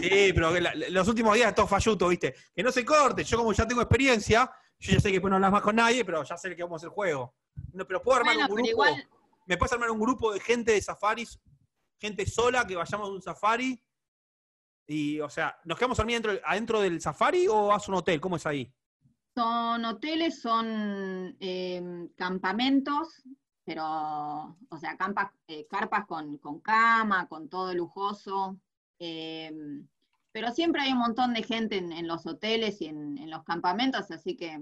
Sí, 0.02 0.32
pero 0.34 0.52
que 0.52 0.60
la- 0.60 0.74
los 0.74 1.06
últimos 1.08 1.34
días 1.34 1.48
es 1.50 1.54
todo 1.54 1.66
falluto, 1.66 2.08
¿viste? 2.08 2.34
Que 2.54 2.62
no 2.62 2.72
se 2.72 2.84
corte. 2.84 3.22
Yo, 3.24 3.36
como 3.38 3.52
ya 3.52 3.66
tengo 3.66 3.80
experiencia, 3.82 4.50
yo 4.78 4.92
ya 4.92 5.00
sé 5.00 5.08
que 5.08 5.14
después 5.14 5.30
no 5.30 5.36
hablas 5.36 5.52
más 5.52 5.62
con 5.62 5.76
nadie, 5.76 6.04
pero 6.04 6.22
ya 6.24 6.36
sé 6.36 6.54
que 6.56 6.62
vamos 6.62 6.82
a 6.82 6.86
hacer 6.86 6.90
juego. 6.94 7.36
No, 7.72 7.86
pero 7.86 8.02
puedo 8.02 8.18
armar 8.18 8.34
Bueno, 8.34 8.48
un 8.48 8.54
grupo. 8.56 8.68
igual, 8.70 9.08
¿Me 9.46 9.56
puedes 9.56 9.72
armar 9.72 9.90
un 9.90 9.98
grupo 10.00 10.32
de 10.32 10.40
gente 10.40 10.72
de 10.72 10.82
safaris? 10.82 11.40
Gente 11.98 12.26
sola, 12.26 12.66
que 12.66 12.76
vayamos 12.76 13.08
a 13.08 13.12
un 13.12 13.22
safari. 13.22 13.82
Y, 14.86 15.20
o 15.20 15.28
sea, 15.30 15.58
¿nos 15.64 15.78
quedamos 15.78 15.96
dormir 15.96 16.16
adentro, 16.16 16.40
adentro 16.44 16.80
del 16.80 17.00
safari 17.00 17.46
o 17.48 17.68
vas 17.68 17.88
a 17.88 17.92
un 17.92 17.98
hotel? 17.98 18.20
¿Cómo 18.20 18.36
es 18.36 18.46
ahí? 18.46 18.70
Son 19.38 19.84
hoteles, 19.84 20.40
son 20.40 21.36
eh, 21.38 22.08
campamentos, 22.16 23.22
pero, 23.64 23.84
o 24.68 24.78
sea, 24.80 24.96
campas, 24.96 25.30
eh, 25.46 25.66
carpas 25.70 26.06
con, 26.06 26.38
con 26.38 26.58
cama, 26.60 27.28
con 27.28 27.48
todo 27.48 27.72
lujoso. 27.74 28.58
eh, 28.98 29.52
pero 30.32 30.50
siempre 30.50 30.82
hay 30.82 30.92
un 30.92 30.98
montón 30.98 31.34
de 31.34 31.42
gente 31.42 31.76
en, 31.76 31.92
en 31.92 32.06
los 32.08 32.26
hoteles 32.26 32.80
y 32.80 32.86
en, 32.86 33.16
en 33.18 33.30
los 33.30 33.44
campamentos, 33.44 34.10
así 34.10 34.36
que 34.36 34.60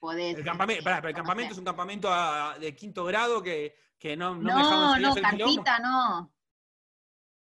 podés... 0.00 0.36
El 0.36 0.44
campamento, 0.44 0.82
pará, 0.84 0.96
pero 0.96 1.08
el 1.10 1.14
campamento 1.14 1.52
es 1.52 1.58
un 1.58 1.64
campamento 1.64 2.08
a- 2.12 2.56
de 2.58 2.74
quinto 2.74 3.04
grado 3.04 3.40
que, 3.42 3.74
que 3.98 4.16
no, 4.16 4.34
no, 4.34 4.42
No, 4.42 4.98
no, 4.98 5.14
carpita, 5.14 5.78
no. 5.78 6.32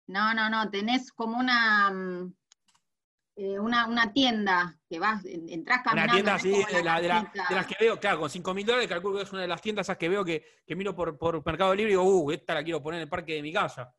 No, 0.07 0.35
no, 0.35 0.49
no, 0.51 0.71
tenés 0.71 1.13
como 1.13 1.39
una, 1.39 1.91
mm, 1.91 2.35
eh, 3.45 3.59
una, 3.59 3.89
una 3.89 4.13
tienda 4.13 4.79
que 4.89 5.01
vas, 5.01 5.25
en- 5.25 5.49
entrás 5.49 5.79
Una 5.79 5.85
caminando. 6.07 6.13
tienda 6.15 6.35
así, 6.35 6.51
como 6.53 6.67
de, 6.77 6.85
la- 6.85 7.01
de 7.01 7.09
la- 7.09 7.23
casita. 7.25 7.47
de 7.49 7.55
las 7.57 7.67
que 7.67 7.75
veo, 7.81 7.99
claro, 7.99 8.21
con 8.21 8.31
5 8.31 8.55
mil 8.55 8.65
dólares, 8.65 8.89
calculo 8.89 9.17
que 9.17 9.23
es 9.25 9.33
una 9.33 9.43
de 9.43 9.49
las 9.49 9.61
tiendas 9.61 9.87
esas 9.87 9.97
que 9.99 10.09
veo 10.09 10.25
que, 10.25 10.45
que 10.65 10.77
miro 10.77 10.95
por, 10.95 11.19
por 11.19 11.45
Mercado 11.45 11.75
Libre 11.75 11.91
y 11.91 11.97
digo, 11.97 12.05
uh, 12.05 12.31
esta 12.31 12.55
la 12.55 12.63
quiero 12.63 12.81
poner 12.81 12.99
en 12.99 13.03
el 13.03 13.09
parque 13.09 13.35
de 13.35 13.43
mi 13.43 13.53
casa. 13.53 13.93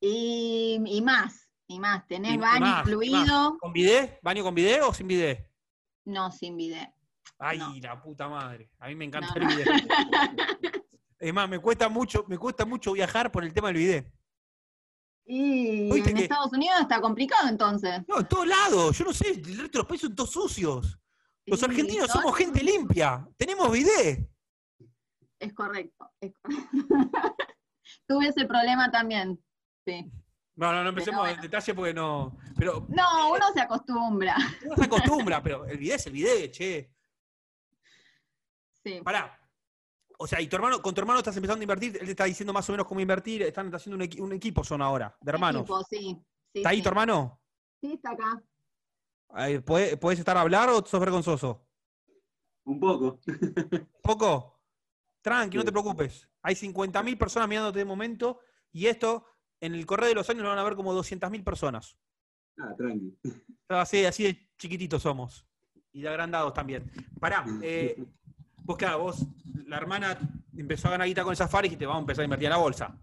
Y, 0.00 0.80
y 0.86 1.00
más, 1.02 1.50
y 1.66 1.80
más, 1.80 2.06
tenés 2.06 2.32
Y- 2.32 2.34
y 2.34 2.38
baño 2.38 2.60
más, 2.60 2.80
incluido, 2.86 3.56
¿Con 3.58 3.72
bidet? 3.72 4.18
¿Baño 4.22 4.42
con 4.42 4.54
bidet 4.54 4.82
o 4.82 4.92
sin 4.92 5.08
bidet? 5.08 5.48
no 6.04 6.30
sin 6.30 6.56
bidet. 6.56 6.90
Ay, 7.38 7.58
No. 7.58 7.74
la 7.80 8.02
puta 8.02 8.28
madre. 8.28 8.70
A 8.80 8.88
mí 8.88 8.94
me 8.96 9.04
encanta 9.06 9.32
No, 9.34 9.48
el 9.48 9.56
bidet. 9.56 9.68
Es 11.18 11.34
más, 11.34 11.48
me 11.48 11.58
cuesta 11.58 11.88
mucho, 11.88 12.24
me 12.28 12.38
cuesta 12.38 12.64
mucho 12.64 12.92
viajar 12.92 13.30
por 13.32 13.44
el 13.44 13.52
tema 13.52 13.68
del 13.68 13.76
bidet. 13.78 14.12
Y 15.30 15.90
en 15.90 16.04
que- 16.16 16.22
Estados 16.22 16.50
Unidos 16.52 16.80
está 16.80 17.00
complicado 17.02 17.48
entonces. 17.48 18.00
No, 18.08 18.20
en 18.20 18.26
todos 18.28 18.46
lados. 18.46 18.96
Yo 18.98 19.04
no 19.04 19.12
sé, 19.12 19.30
el 19.30 19.44
resto 19.44 19.62
de 19.72 19.78
los 19.78 19.86
países 19.86 20.06
son 20.08 20.16
todos 20.16 20.30
sucios. 20.30 20.98
Los 21.44 21.62
argentinos 21.62 22.10
somos 22.10 22.34
gente 22.36 22.62
limpia. 22.62 23.26
Tenemos 23.36 23.70
bidet. 23.70 24.26
Es 25.38 25.52
correcto. 25.52 26.10
es 26.20 26.32
correcto. 26.40 26.68
Tuve 28.06 28.28
ese 28.28 28.46
problema 28.46 28.90
también. 28.90 29.38
Sí. 29.86 30.10
No, 30.56 30.72
no, 30.72 30.82
no 30.82 30.88
empecemos 30.88 31.20
bueno. 31.20 31.36
en 31.36 31.40
detalle 31.42 31.74
porque 31.74 31.94
no. 31.94 32.36
Pero 32.56 32.86
No, 32.88 33.30
uno 33.32 33.46
se 33.54 33.60
acostumbra. 33.60 34.34
uno 34.64 34.76
se 34.76 34.84
acostumbra, 34.84 35.42
pero 35.42 35.64
el 35.66 35.76
bidet 35.78 35.96
es 36.00 36.06
el 36.06 36.12
bidet, 36.12 36.50
che. 36.52 36.90
Sí. 38.82 39.00
Pará. 39.04 39.37
O 40.20 40.26
sea, 40.26 40.40
y 40.40 40.48
tu 40.48 40.56
hermano, 40.56 40.82
con 40.82 40.92
tu 40.94 41.00
hermano 41.00 41.18
estás 41.20 41.36
empezando 41.36 41.60
a 41.60 41.64
invertir, 41.64 41.96
él 42.00 42.04
te 42.06 42.10
está 42.10 42.24
diciendo 42.24 42.52
más 42.52 42.68
o 42.68 42.72
menos 42.72 42.86
cómo 42.86 43.00
invertir, 43.00 43.42
están 43.42 43.72
haciendo 43.74 43.96
un, 44.02 44.10
equi- 44.10 44.20
un 44.20 44.32
equipo 44.32 44.64
son 44.64 44.82
ahora, 44.82 45.16
de 45.20 45.30
hermanos. 45.30 45.62
Equipo, 45.62 45.82
sí. 45.84 45.96
sí, 46.52 46.58
¿Está 46.58 46.70
ahí 46.70 46.78
sí. 46.78 46.82
tu 46.82 46.88
hermano? 46.88 47.40
Sí, 47.80 47.92
está 47.92 48.10
acá. 48.10 48.42
Ahí, 49.30 49.60
¿puede- 49.60 49.96
¿Puedes 49.96 50.18
estar 50.18 50.36
a 50.36 50.40
hablar 50.40 50.68
o 50.70 50.84
sos 50.84 50.98
vergonzoso? 51.00 51.64
Un 52.64 52.80
poco. 52.80 53.20
¿Poco? 54.02 54.60
Tranqui, 55.22 55.56
no 55.56 55.64
te 55.64 55.70
preocupes. 55.72 56.28
Hay 56.42 56.54
50.000 56.56 57.16
personas 57.16 57.48
mirándote 57.48 57.78
de 57.78 57.84
momento 57.84 58.40
y 58.72 58.86
esto, 58.86 59.24
en 59.60 59.74
el 59.74 59.86
correr 59.86 60.08
de 60.08 60.14
los 60.16 60.28
años, 60.30 60.42
lo 60.42 60.48
van 60.48 60.58
a 60.58 60.64
ver 60.64 60.74
como 60.74 60.92
200.000 60.94 61.44
personas. 61.44 61.96
Ah, 62.58 62.74
tranqui. 62.76 63.16
Así, 63.68 64.04
así 64.04 64.24
de 64.24 64.50
chiquititos 64.58 65.02
somos. 65.02 65.46
Y 65.92 66.02
de 66.02 66.08
agrandados 66.08 66.52
también. 66.54 66.90
Pará, 67.20 67.44
eh, 67.62 68.04
vos 68.68 68.76
claro, 68.76 68.98
vos, 68.98 69.26
la 69.66 69.78
hermana 69.78 70.18
empezó 70.54 70.88
a 70.88 70.90
ganar 70.92 71.06
guita 71.06 71.24
con 71.24 71.32
el 71.32 71.36
Safari 71.38 71.68
y 71.68 71.76
te 71.76 71.86
vamos 71.86 72.00
a 72.00 72.02
empezar 72.02 72.22
a 72.22 72.24
invertir 72.24 72.46
en 72.46 72.50
la 72.50 72.58
bolsa. 72.58 72.96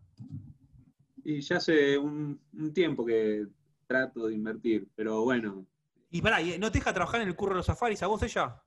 Y 1.24 1.42
ya 1.42 1.58
hace 1.58 1.98
un, 1.98 2.40
un 2.54 2.72
tiempo 2.72 3.04
que 3.04 3.48
trato 3.88 4.28
de 4.28 4.36
invertir, 4.36 4.88
pero 4.96 5.24
bueno, 5.24 5.66
Y 6.12 6.22
pará, 6.22 6.40
¿y 6.40 6.60
¿no 6.60 6.72
te 6.72 6.78
deja 6.78 6.94
trabajar 6.94 7.22
en 7.22 7.30
el 7.30 7.36
curro 7.36 7.54
de 7.54 7.58
los 7.58 7.66
Safaris 7.66 8.02
a 8.04 8.08
vos 8.08 8.22
ella? 8.22 8.62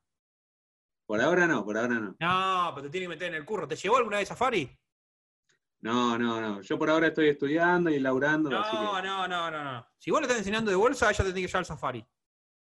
por 1.07 1.20
ahora 1.23 1.47
no, 1.47 1.65
por 1.65 1.79
ahora 1.79 1.95
no. 2.01 2.16
No, 2.19 2.73
pero 2.75 2.83
te 2.83 2.91
tiene 2.91 3.05
que 3.07 3.11
meter 3.11 3.29
en 3.29 3.37
el 3.37 3.45
curro. 3.47 3.66
¿Te 3.66 3.77
llevó 3.77 3.97
alguna 3.97 4.19
vez 4.19 4.29
Safari? 4.29 4.69
No, 5.81 6.19
no, 6.19 6.41
no. 6.41 6.61
Yo 6.61 6.79
por 6.79 6.91
ahora 6.91 7.07
estoy 7.07 7.29
estudiando 7.29 7.89
y 7.91 7.99
laburando, 8.01 8.51
así 8.59 8.77
No, 8.77 8.97
que 8.97 9.03
no, 9.07 9.29
no, 9.29 9.51
no, 9.51 9.65
no. 9.65 9.87
Si 9.97 10.11
vos 10.11 10.20
le 10.20 10.27
estás 10.27 10.39
enseñando 10.39 10.70
de 10.70 10.77
bolsa, 10.77 11.09
ella 11.09 11.25
te 11.25 11.33
tiene 11.33 11.41
que 11.43 11.47
llevar 11.47 11.61
al 11.61 11.65
Safari. 11.66 12.05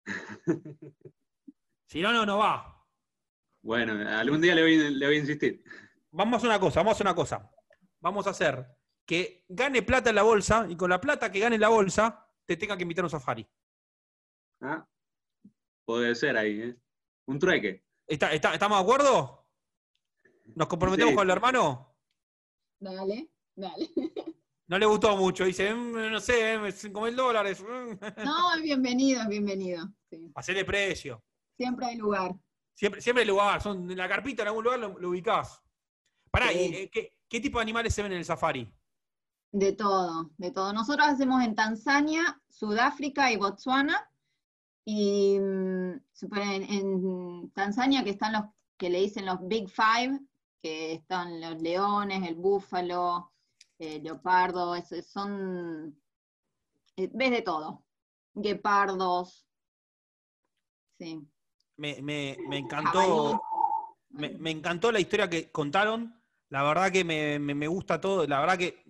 si 1.87 2.01
no, 2.01 2.13
no, 2.13 2.25
no 2.25 2.37
va. 2.37 2.78
Bueno, 3.61 3.93
algún 4.09 4.41
día 4.41 4.55
le 4.55 4.61
voy, 4.63 4.77
le 4.95 5.05
voy 5.05 5.15
a 5.15 5.19
insistir. 5.19 5.63
Vamos 6.11 6.33
a 6.35 6.37
hacer 6.37 6.49
una 6.49 6.59
cosa, 6.59 6.79
vamos 6.79 6.91
a 6.91 6.95
hacer 6.95 7.07
una 7.07 7.15
cosa. 7.15 7.51
Vamos 8.01 8.27
a 8.27 8.29
hacer 8.31 8.65
que 9.05 9.43
gane 9.49 9.81
plata 9.81 10.09
en 10.09 10.15
la 10.15 10.23
bolsa 10.23 10.65
y 10.69 10.75
con 10.75 10.89
la 10.89 11.01
plata 11.01 11.31
que 11.31 11.39
gane 11.39 11.55
en 11.55 11.61
la 11.61 11.67
bolsa 11.69 12.27
te 12.45 12.55
tenga 12.57 12.77
que 12.77 12.83
invitar 12.83 13.03
a 13.03 13.07
un 13.07 13.09
Safari. 13.11 13.47
¿Ah? 14.61 14.87
Puede 15.85 16.15
ser 16.15 16.37
ahí, 16.37 16.61
¿eh? 16.61 16.75
Un 17.27 17.39
trueque. 17.39 17.83
¿Está- 18.07 18.33
está- 18.33 18.53
¿Estamos 18.53 18.77
de 18.77 18.83
acuerdo? 18.83 19.47
¿Nos 20.55 20.67
comprometemos 20.67 21.11
Sí. 21.11 21.15
con 21.15 21.27
el 21.27 21.31
hermano? 21.35 21.95
Dale, 22.79 23.29
dale. 23.55 23.89
No 24.67 24.77
le 24.77 24.85
gustó 24.85 25.17
mucho, 25.17 25.45
dice, 25.45 25.73
"Mm, 25.73 26.11
no 26.11 26.19
sé, 26.19 26.53
eh, 26.53 26.71
5 26.71 27.01
mil 27.01 27.15
dólares. 27.15 27.61
mm". 27.61 28.23
No, 28.23 28.53
es 28.55 28.61
bienvenido, 28.61 29.21
es 29.23 29.27
bienvenido. 29.27 29.87
Sí. 30.09 30.31
Hacele 30.35 30.63
precio. 30.65 31.23
Siempre 31.57 31.87
hay 31.87 31.97
lugar. 31.97 32.35
Siempre, 32.79 33.01
siempre 33.01 33.23
el 33.23 33.27
lugar, 33.27 33.61
son 33.61 33.91
en 33.91 33.97
la 33.97 34.07
carpita 34.07 34.41
en 34.43 34.47
algún 34.47 34.63
lugar 34.63 34.79
lo, 34.79 34.97
lo 34.97 35.09
ubicás. 35.09 35.61
Pará, 36.31 36.47
Sí. 36.47 36.59
¿y, 36.59 36.75
eh, 36.75 36.89
¿qué, 36.89 37.13
qué 37.27 37.41
tipo 37.41 37.57
de 37.59 37.63
animales 37.63 37.93
se 37.93 38.01
ven 38.01 38.13
en 38.13 38.19
el 38.19 38.23
safari? 38.23 38.71
De 39.51 39.73
todo, 39.73 40.31
de 40.37 40.51
todo. 40.51 40.71
Nosotros 40.71 41.05
hacemos 41.05 41.43
en 41.43 41.55
Tanzania, 41.55 42.41
Sudáfrica 42.49 43.33
y 43.33 43.35
Botswana. 43.35 44.09
Y 44.85 45.37
mm, 45.37 45.91
en, 46.37 46.63
en 46.63 47.51
Tanzania 47.51 48.01
que 48.05 48.11
están 48.11 48.31
los 48.31 48.43
que 48.77 48.89
le 48.89 49.01
dicen 49.01 49.25
los 49.25 49.45
Big 49.45 49.67
Five, 49.69 50.17
que 50.61 50.93
están 50.93 51.41
los 51.41 51.61
leones, 51.61 52.25
el 52.25 52.35
búfalo, 52.35 53.33
el 53.77 54.03
leopardo, 54.03 54.73
ese- 54.73 55.01
son, 55.03 56.01
eh, 56.95 57.09
ves 57.13 57.31
de 57.31 57.41
todo. 57.41 57.83
Guepardos. 58.35 59.45
Sí. 60.97 61.27
Me, 61.79 62.01
me- 62.01 62.57
encantó. 62.57 63.41
Me, 64.09 64.29
me 64.37 64.51
encantó 64.51 64.91
la 64.91 64.99
historia 64.99 65.29
que 65.29 65.49
contaron. 65.51 66.13
La 66.49 66.63
verdad 66.63 66.91
que 66.91 67.03
me, 67.03 67.67
gusta 67.67 68.01
todo. 68.01 68.27
La 68.27 68.39
verdad 68.41 68.57
que 68.57 68.83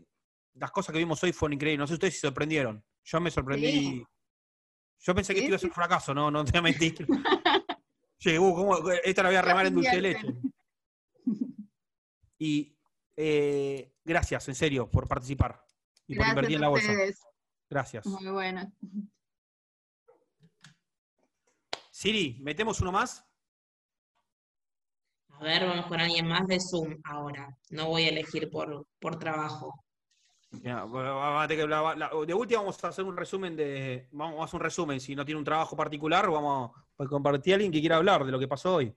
las 0.56 0.72
cosas 0.72 0.94
que 0.94 1.00
vimos 1.00 1.22
hoy 1.24 1.32
fueron 1.32 1.54
increíbles. 1.54 1.80
No 1.80 1.88
sé 1.88 1.94
ustedes 1.94 2.16
si 2.16 2.20
se 2.22 2.28
sorprendieron. 2.28 2.84
Yo 3.04 3.20
me 3.22 3.30
sorprendí. 3.32 3.72
Sí. 3.72 4.04
Yo 5.02 5.16
pensé 5.16 5.34
que 5.34 5.40
Sí, 5.40 5.46
esto 5.46 5.50
iba 5.52 5.56
a 5.56 5.60
ser 5.60 5.70
un 5.70 5.76
fracaso, 5.76 6.14
no, 6.14 6.30
no 6.30 6.44
te 6.44 6.52
voy 6.52 6.60
a 6.60 6.62
mentir. 6.62 7.08
Llegué, 8.20 8.38
uh, 8.40 8.54
¿cómo? 8.54 8.90
Esta 9.04 9.24
la 9.24 9.30
voy 9.30 9.36
a 9.38 9.42
remar 9.42 9.66
en 9.66 9.76
dulce 9.76 9.96
de 9.96 10.02
leche. 10.02 10.28
Y 12.38 12.78
eh, 13.16 13.94
gracias, 14.04 14.48
en 14.48 14.56
serio, 14.56 14.90
por 14.90 15.08
participar 15.08 15.64
y 16.08 16.16
por 16.16 16.28
invertir 16.28 16.56
en 16.56 16.62
la 16.62 16.68
bolsa. 16.70 16.92
ustedes. 16.92 17.22
Gracias. 17.70 18.06
Muy 18.06 18.30
bueno. 18.32 18.72
Siri, 22.00 22.38
¿metemos 22.40 22.80
uno 22.80 22.94
más? 22.94 23.28
A 25.32 25.44
ver, 25.44 25.68
vamos 25.68 25.86
con 25.88 26.00
alguien 26.00 26.30
más 26.30 26.48
de 26.48 26.58
Zoom 26.58 26.96
ahora. 27.04 27.58
No 27.72 27.90
voy 27.90 28.04
a 28.04 28.08
elegir 28.08 28.50
por, 28.50 28.88
por 29.02 29.20
trabajo. 29.20 29.84
Ya, 30.64 30.86
de 30.86 32.34
última 32.34 32.62
vamos 32.62 32.82
a 32.82 32.88
hacer 32.88 33.04
un 33.04 33.18
resumen 33.18 33.54
de. 33.58 34.08
Vamos 34.14 34.40
a 34.40 34.44
hacer 34.46 34.56
un 34.56 34.64
resumen. 34.64 35.02
Si 35.02 35.14
no 35.14 35.26
tiene 35.26 35.40
un 35.40 35.44
trabajo 35.44 35.76
particular, 35.76 36.30
vamos 36.32 36.72
a 36.98 37.06
compartir 37.06 37.52
a 37.52 37.56
alguien 37.56 37.72
que 37.74 37.82
quiera 37.82 37.98
hablar 37.98 38.24
de 38.24 38.32
lo 38.32 38.40
que 38.40 38.48
pasó 38.48 38.76
hoy. 38.76 38.96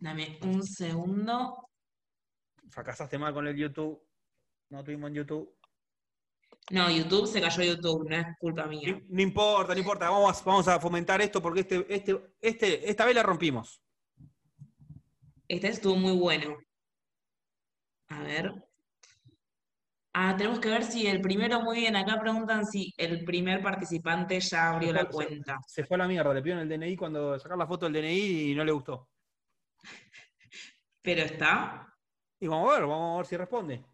Dame 0.00 0.38
un 0.40 0.62
segundo. 0.62 1.68
Fracasaste 2.70 3.18
mal 3.18 3.34
con 3.34 3.46
el 3.46 3.56
YouTube. 3.58 4.02
No 4.70 4.82
tuvimos 4.82 5.08
en 5.10 5.16
YouTube. 5.16 5.54
No, 6.70 6.90
YouTube 6.90 7.26
se 7.26 7.40
cayó 7.40 7.62
YouTube, 7.62 8.08
no 8.08 8.16
es 8.16 8.26
culpa 8.38 8.66
mía. 8.66 8.92
No, 8.92 9.00
no 9.08 9.22
importa, 9.22 9.74
no 9.74 9.80
importa. 9.80 10.08
Vamos, 10.10 10.40
a- 10.40 10.44
vamos 10.44 10.68
a 10.68 10.78
fomentar 10.80 11.20
esto 11.20 11.42
porque 11.42 11.60
este, 11.60 11.86
este, 11.92 12.34
este, 12.40 12.88
esta 12.88 13.04
vez 13.04 13.14
la 13.14 13.22
rompimos. 13.22 13.82
Este 15.48 15.68
estuvo 15.68 15.96
muy 15.96 16.16
bueno. 16.16 16.56
A 18.08 18.22
ver. 18.22 18.52
Ah, 20.14 20.34
tenemos 20.36 20.60
que 20.60 20.68
ver 20.68 20.84
si 20.84 21.06
el 21.06 21.20
primero, 21.22 21.62
muy 21.62 21.78
bien, 21.78 21.96
acá 21.96 22.20
preguntan 22.20 22.66
si 22.66 22.92
el 22.98 23.24
primer 23.24 23.62
participante 23.62 24.38
ya 24.40 24.70
abrió 24.70 24.92
la 24.92 25.06
cuenta. 25.06 25.58
Se 25.66 25.84
fue 25.84 25.94
a 25.96 25.98
la 25.98 26.08
mierda. 26.08 26.32
Le 26.34 26.42
pidieron 26.42 26.62
el 26.62 26.68
DNI 26.68 26.96
cuando 26.96 27.38
sacar 27.38 27.56
la 27.58 27.66
foto 27.66 27.86
del 27.86 27.94
DNI 27.94 28.50
y 28.50 28.54
no 28.54 28.64
le 28.64 28.72
gustó. 28.72 29.08
Pero 31.02 31.22
está. 31.22 31.88
Y 32.38 32.46
vamos 32.46 32.70
a 32.70 32.74
ver, 32.78 32.86
vamos 32.86 33.14
a 33.14 33.16
ver 33.18 33.26
si 33.26 33.36
responde. 33.36 33.84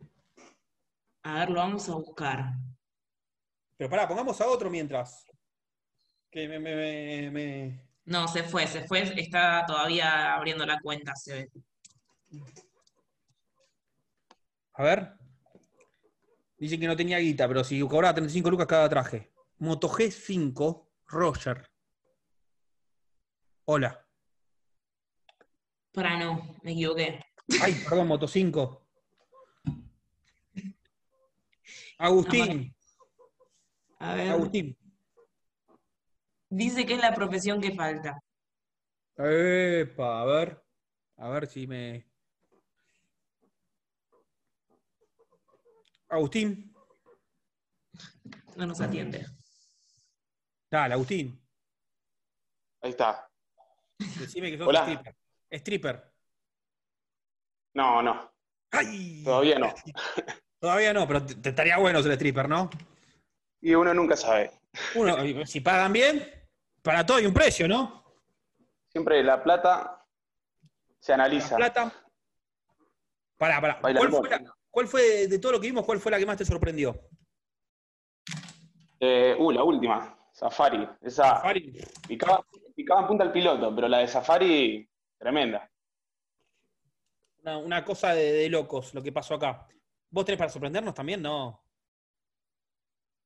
A 1.28 1.34
ver, 1.40 1.50
lo 1.50 1.60
vamos 1.60 1.86
a 1.90 1.94
buscar. 1.94 2.54
Pero 3.76 3.90
pará, 3.90 4.08
pongamos 4.08 4.40
a 4.40 4.46
otro 4.48 4.70
mientras. 4.70 5.26
Que 6.30 6.48
me, 6.48 6.58
me- 6.58 6.74
me- 6.74 7.30
me- 7.30 7.88
No, 8.06 8.26
se 8.28 8.42
fue, 8.44 8.66
se 8.66 8.86
fue, 8.88 9.02
está 9.20 9.62
todavía 9.66 10.34
abriendo 10.34 10.64
la 10.64 10.80
cuenta, 10.80 11.14
se 11.14 11.34
ve. 11.34 11.50
A 14.72 14.82
ver. 14.82 15.12
Dicen 16.56 16.80
que 16.80 16.86
no 16.86 16.96
tenía 16.96 17.18
guita, 17.18 17.46
pero 17.46 17.62
si 17.62 17.78
cobraba 17.80 18.14
35 18.14 18.48
lucas 18.50 18.66
cada 18.66 18.88
traje. 18.88 19.30
Moto 19.58 19.88
G5, 19.90 20.88
Roger. 21.08 21.70
Hola. 23.66 24.02
Para 25.92 26.16
no, 26.18 26.56
me 26.62 26.72
equivoqué. 26.72 27.22
Ay, 27.60 27.74
perdón, 27.86 28.08
Moto 28.08 28.26
5. 28.26 28.87
Agustín. 31.98 32.74
A 33.98 34.14
ver. 34.14 34.30
Agustín. 34.30 34.76
Dice 36.48 36.86
que 36.86 36.94
es 36.94 37.00
la 37.00 37.12
profesión 37.12 37.60
que 37.60 37.74
falta. 37.74 38.22
Epa, 39.16 40.22
a 40.22 40.24
ver. 40.24 40.64
A 41.16 41.28
ver 41.28 41.46
si 41.48 41.66
me. 41.66 42.08
Agustín. 46.08 46.72
No 48.56 48.66
nos 48.66 48.80
atiende. 48.80 49.26
Dale, 50.70 50.94
Agustín. 50.94 51.44
Ahí 52.80 52.90
está. 52.90 53.28
Decime 53.98 54.50
que 54.52 54.58
sos 54.58 54.68
Hola. 54.68 54.80
stripper. 54.82 55.16
Stripper. 55.50 56.14
No, 57.74 58.02
no. 58.02 58.32
¡Ay! 58.70 59.22
Todavía 59.24 59.58
no. 59.58 59.74
Todavía 60.60 60.92
no, 60.92 61.06
pero 61.06 61.24
te, 61.24 61.34
te 61.36 61.48
estaría 61.50 61.78
bueno 61.78 62.02
ser 62.02 62.12
stripper, 62.12 62.48
¿no? 62.48 62.68
Y 63.60 63.74
uno 63.74 63.94
nunca 63.94 64.16
sabe. 64.16 64.50
Uno, 64.94 65.16
si 65.46 65.60
pagan 65.60 65.92
bien, 65.92 66.26
para 66.82 67.04
todo 67.06 67.18
hay 67.18 67.26
un 67.26 67.34
precio, 67.34 67.68
¿no? 67.68 68.04
Siempre 68.90 69.22
la 69.22 69.42
plata 69.42 70.04
se 71.00 71.12
La 71.12 71.24
analiza. 71.24 71.56
plata. 71.56 71.92
Pará, 73.36 73.60
pará. 73.60 73.78
¿Cuál 73.80 74.10
fue, 74.10 74.30
la- 74.30 74.54
cuál 74.70 74.88
fue 74.88 75.28
de 75.28 75.38
todo 75.38 75.52
lo 75.52 75.60
que 75.60 75.68
vimos, 75.68 75.84
cuál 75.84 76.00
fue 76.00 76.10
la 76.10 76.18
que 76.18 76.26
más 76.26 76.36
te 76.36 76.44
sorprendió? 76.44 76.98
Eh, 79.00 79.36
uh, 79.38 79.50
la 79.52 79.62
última, 79.62 80.18
Safari. 80.32 80.88
Esa 81.00 81.22
Safari. 81.36 81.80
Picaba, 82.08 82.44
picaba 82.74 83.02
en 83.02 83.06
punta 83.06 83.24
el 83.24 83.30
piloto, 83.30 83.72
pero 83.74 83.86
la 83.86 83.98
de 83.98 84.08
Safari, 84.08 84.90
tremenda. 85.16 85.70
Una, 87.42 87.58
una 87.58 87.84
cosa 87.84 88.12
de, 88.12 88.32
de 88.32 88.48
locos 88.48 88.92
lo 88.94 89.02
que 89.02 89.12
pasó 89.12 89.34
acá. 89.34 89.68
¿Vos 90.10 90.24
tenés 90.24 90.38
para 90.38 90.50
sorprendernos 90.50 90.94
también? 90.94 91.22
No. 91.22 91.62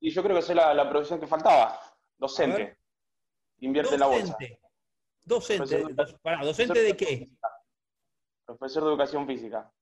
Y 0.00 0.10
yo 0.10 0.22
creo 0.22 0.34
que 0.34 0.40
esa 0.40 0.52
es 0.52 0.56
la, 0.56 0.74
la 0.74 0.88
profesión 0.88 1.20
que 1.20 1.26
faltaba. 1.26 1.80
Docente. 2.18 2.78
Invierte 3.60 3.94
en 3.94 4.00
la 4.00 4.06
bolsa. 4.06 4.36
Docente. 5.22 5.78
Docente. 5.78 6.18
Pará, 6.22 6.44
¿Docente 6.44 6.82
de 6.82 6.96
qué? 6.96 7.30
Profesor 8.44 8.84
de 8.84 8.90
educación 8.90 9.26
física. 9.26 9.72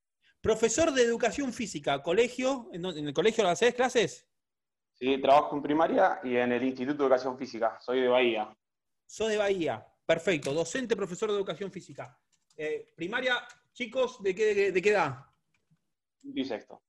Profesor 0.40 0.92
de 0.92 1.02
educación 1.02 1.52
física, 1.52 2.02
colegio, 2.02 2.70
¿en, 2.72 2.84
el 2.84 3.12
colegio 3.12 3.44
lo 3.44 3.50
haces 3.50 3.74
clases? 3.74 4.26
Sí, 4.94 5.20
trabajo 5.20 5.56
en 5.56 5.62
primaria 5.62 6.20
y 6.24 6.36
en 6.36 6.52
el 6.52 6.62
Instituto 6.62 6.98
de 6.98 7.04
Educación 7.04 7.38
Física. 7.38 7.78
Soy 7.80 8.00
de 8.00 8.08
Bahía. 8.08 8.54
Sos 9.06 9.28
de 9.28 9.36
Bahía. 9.36 9.86
Perfecto. 10.04 10.52
Docente, 10.52 10.96
profesor 10.96 11.30
de 11.30 11.36
educación 11.36 11.70
física. 11.70 12.18
Eh, 12.56 12.92
primaria, 12.94 13.36
chicos, 13.72 14.22
¿de 14.22 14.34
qué, 14.34 14.72
de, 14.72 14.82
qué 14.82 14.90
edad? 14.90 15.24
Y 16.22 16.44
sexto. 16.44 16.82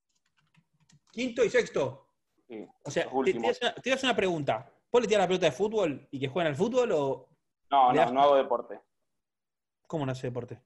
Quinto 1.11 1.43
y 1.43 1.49
sexto. 1.49 2.07
Sí, 2.47 2.65
O 2.83 2.91
sea, 2.91 3.03
te, 3.03 3.09
te 3.09 3.15
hago 3.39 3.49
una, 3.61 3.73
te 3.75 4.05
una 4.05 4.15
pregunta. 4.15 4.71
¿Vos 4.91 5.01
le 5.01 5.07
tirás 5.07 5.21
la 5.23 5.27
pelota 5.27 5.45
de 5.45 5.51
fútbol 5.51 6.07
y 6.11 6.19
que 6.19 6.27
juegan 6.27 6.51
al 6.51 6.57
fútbol 6.57 6.91
o 6.91 7.29
No, 7.69 7.89
no, 7.93 7.95
das- 7.97 8.11
no 8.13 8.21
hago 8.21 8.35
deporte. 8.35 8.79
cómo 9.87 10.05
no 10.05 10.11
hace 10.11 10.27
deporte? 10.27 10.61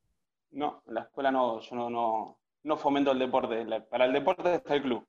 No, 0.51 0.81
en 0.87 0.93
la 0.93 1.01
escuela 1.01 1.31
no, 1.31 1.59
yo 1.59 1.75
no, 1.75 1.89
no, 1.89 2.39
no 2.63 2.77
fomento 2.77 3.11
el 3.11 3.19
deporte. 3.19 3.65
La- 3.65 3.83
Para 3.85 4.05
el 4.05 4.13
deporte 4.13 4.55
está 4.55 4.75
el 4.75 4.81
club. 4.83 5.07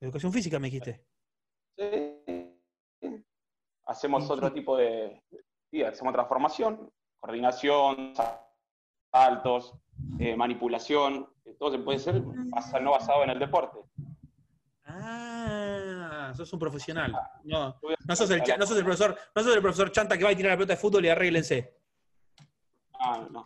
Educación 0.00 0.32
física 0.32 0.58
me 0.58 0.66
dijiste. 0.68 1.04
Sí. 1.78 2.18
Hacemos 3.86 4.28
otro 4.30 4.52
tipo 4.52 4.76
de. 4.76 5.22
Sí, 5.70 5.82
hacemos 5.82 6.12
otra 6.12 6.24
formación, 6.26 6.92
coordinación, 7.20 8.12
saltos, 9.12 9.74
eh, 10.18 10.36
manipulación. 10.36 11.28
Todo 11.58 11.72
se 11.72 11.78
puede 11.78 11.98
ser 11.98 12.20
basa- 12.22 12.78
no 12.80 12.92
basado 12.92 13.24
en 13.24 13.30
el 13.30 13.38
deporte. 13.38 13.78
Ah, 14.94 16.32
sos 16.36 16.52
un 16.52 16.58
profesional. 16.58 17.12
No, 17.44 17.78
no 18.06 18.16
sos 18.16 18.30
el, 18.30 18.42
cha- 18.42 18.56
no 18.56 18.66
sos 18.66 18.76
el 18.76 18.84
profesor, 18.84 19.16
no 19.34 19.42
sos 19.42 19.54
el 19.54 19.62
profesor 19.62 19.90
Chanta 19.90 20.18
que 20.18 20.24
va 20.24 20.30
a 20.30 20.36
tirar 20.36 20.52
la 20.52 20.56
pelota 20.56 20.74
de 20.74 20.78
fútbol 20.80 21.04
y 21.04 21.08
arréglense. 21.08 21.74
Ah, 22.98 23.26
no. 23.30 23.44